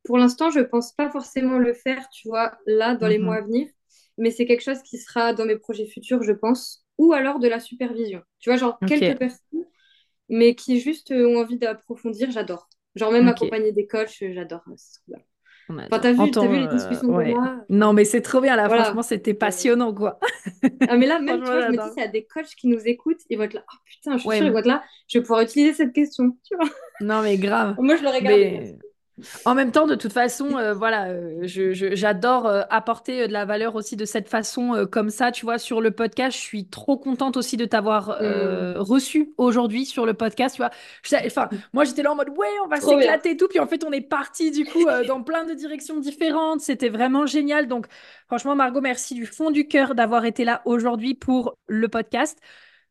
Pour 0.03 0.17
l'instant, 0.17 0.49
je 0.49 0.59
ne 0.59 0.63
pense 0.63 0.93
pas 0.93 1.09
forcément 1.11 1.59
le 1.59 1.73
faire, 1.73 2.07
tu 2.09 2.27
vois, 2.27 2.57
là, 2.65 2.95
dans 2.95 3.07
les 3.07 3.19
mhm. 3.19 3.25
mois 3.25 3.35
à 3.35 3.41
venir. 3.41 3.67
Mais 4.17 4.31
c'est 4.31 4.45
quelque 4.45 4.63
chose 4.63 4.81
qui 4.81 4.97
sera 4.97 5.33
dans 5.33 5.45
mes 5.45 5.57
projets 5.57 5.85
futurs, 5.85 6.23
je 6.23 6.31
pense. 6.31 6.85
Ou 6.97 7.13
alors 7.13 7.39
de 7.39 7.47
la 7.47 7.59
supervision. 7.59 8.23
Tu 8.39 8.49
vois, 8.49 8.57
genre 8.57 8.79
quelques 8.87 9.19
personnes, 9.19 9.65
mais 10.29 10.55
qui 10.55 10.79
juste 10.79 11.11
ont 11.11 11.37
envie 11.37 11.57
d'approfondir, 11.57 12.31
j'adore. 12.31 12.67
Genre 12.95 13.11
même 13.11 13.27
accompagner 13.27 13.71
des 13.71 13.85
coachs, 13.85 14.23
j'adore. 14.31 14.63
Enfin, 15.69 15.99
t'as 15.99 16.13
vu, 16.13 16.23
vu, 16.23 16.59
les 16.59 16.67
discussions 16.67 17.19
euh, 17.19 17.33
Non, 17.69 17.91
mais 17.91 18.05
c'est 18.05 18.21
trop 18.21 18.39
bien 18.39 18.55
là. 18.55 18.69
Franchement, 18.69 19.01
c'était 19.01 19.33
passionnant, 19.33 19.93
quoi. 19.93 20.19
ah, 20.87 20.95
mais 20.95 21.05
là, 21.05 21.19
même, 21.21 21.41
tu 21.41 21.45
vois, 21.45 21.67
je 21.67 21.71
me 21.71 21.77
dis, 21.77 21.89
s'il 21.93 22.01
y 22.01 22.05
a 22.05 22.07
des 22.07 22.23
coachs 22.23 22.55
qui 22.55 22.67
nous 22.67 22.79
écoutent, 22.87 23.19
ils 23.29 23.37
vont 23.37 23.43
être 23.43 23.53
là. 23.53 23.63
Oh 23.71 23.77
putain, 23.85 24.17
je 24.17 24.21
suis 24.21 24.37
sûre, 24.37 24.45
ils 24.45 24.51
vont 24.51 24.59
être 24.59 24.65
là. 24.65 24.83
Je 25.07 25.17
vais 25.17 25.23
pouvoir 25.23 25.41
utiliser 25.41 25.73
cette 25.73 25.93
question, 25.93 26.37
tu 26.47 26.55
vois. 26.55 26.69
Non, 27.01 27.21
mais 27.21 27.37
grave. 27.37 27.75
Moi, 27.79 27.97
je 27.97 28.03
l'aurais 28.03 28.21
gardé. 28.21 28.77
En 29.45 29.55
même 29.55 29.71
temps, 29.71 29.87
de 29.87 29.95
toute 29.95 30.13
façon, 30.13 30.57
euh, 30.57 30.73
voilà, 30.73 31.07
euh, 31.07 31.39
j'adore 31.43 32.45
euh, 32.45 32.61
apporter 32.69 33.27
de 33.27 33.33
la 33.33 33.45
valeur 33.45 33.75
aussi 33.75 33.95
de 33.95 34.05
cette 34.05 34.29
façon 34.29 34.87
comme 34.91 35.09
ça, 35.09 35.31
tu 35.31 35.45
vois, 35.45 35.57
sur 35.57 35.81
le 35.81 35.91
podcast. 35.91 36.37
Je 36.37 36.41
suis 36.41 36.67
trop 36.67 36.97
contente 36.97 37.35
aussi 37.35 37.57
de 37.57 37.65
t'avoir 37.65 38.21
mm. 38.21 38.77
reçu 38.77 39.33
aujourd'hui 39.37 39.85
sur 39.85 40.05
le 40.05 40.13
podcast, 40.13 40.55
tu 40.55 40.61
vois. 40.61 40.71
Enfin, 41.25 41.49
moi, 41.73 41.83
j'étais 41.83 42.03
là 42.03 42.11
en 42.11 42.15
mode, 42.15 42.29
ouais, 42.29 42.47
on 42.63 42.67
va 42.67 42.79
s'éclater 42.79 43.31
et 43.31 43.37
tout. 43.37 43.47
Puis 43.47 43.59
en 43.59 43.67
fait, 43.67 43.83
on 43.83 43.91
est 43.91 44.01
parti 44.01 44.51
du 44.51 44.65
coup 44.65 44.85
dans 45.07 45.23
plein 45.23 45.45
de 45.45 45.53
directions 45.53 45.99
différentes. 45.99 46.61
C'était 46.61 46.89
vraiment 46.89 47.25
génial. 47.25 47.67
Donc, 47.67 47.87
franchement, 48.27 48.55
Margot, 48.55 48.81
merci 48.81 49.15
du 49.15 49.25
fond 49.25 49.49
du 49.49 49.67
cœur 49.67 49.95
d'avoir 49.95 50.25
été 50.25 50.43
là 50.45 50.61
aujourd'hui 50.65 51.15
pour 51.15 51.57
le 51.67 51.87
podcast. 51.87 52.39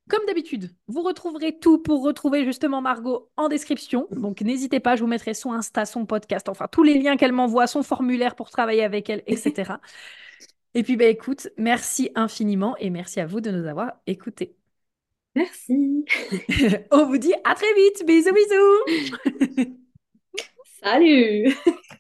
Comme 0.09 0.25
d'habitude, 0.27 0.71
vous 0.87 1.03
retrouverez 1.03 1.59
tout 1.59 1.79
pour 1.79 2.05
retrouver 2.05 2.45
justement 2.45 2.81
Margot 2.81 3.29
en 3.37 3.49
description. 3.49 4.07
Donc 4.13 4.41
n'hésitez 4.41 4.79
pas, 4.79 4.95
je 4.95 5.01
vous 5.03 5.09
mettrai 5.09 5.35
son 5.35 5.53
Insta, 5.53 5.85
son 5.85 6.07
podcast, 6.07 6.49
enfin 6.49 6.69
tous 6.71 6.85
les 6.85 6.99
liens 6.99 7.17
qu'elle 7.17 7.33
m'envoie, 7.33 7.67
son 7.67 7.83
formulaire 7.83 8.37
pour 8.37 8.51
travailler 8.51 8.85
avec 8.85 9.11
elle, 9.11 9.25
etc. 9.27 9.81
et 10.75 10.83
puis 10.85 10.97
bah 10.97 11.07
écoute, 11.07 11.49
merci 11.57 12.11
infiniment 12.15 12.77
et 12.79 12.91
merci 12.91 13.19
à 13.21 13.27
vous 13.27 13.41
de 13.41 13.51
nous 13.51 13.67
avoir 13.67 13.95
écoutés. 14.07 14.55
Merci. 15.35 16.05
On 16.91 17.07
vous 17.07 17.19
dit 17.19 17.35
à 17.45 17.55
très 17.55 17.73
vite. 17.75 18.07
Bisous 18.07 18.33
bisous. 18.33 19.67
Salut. 20.83 21.55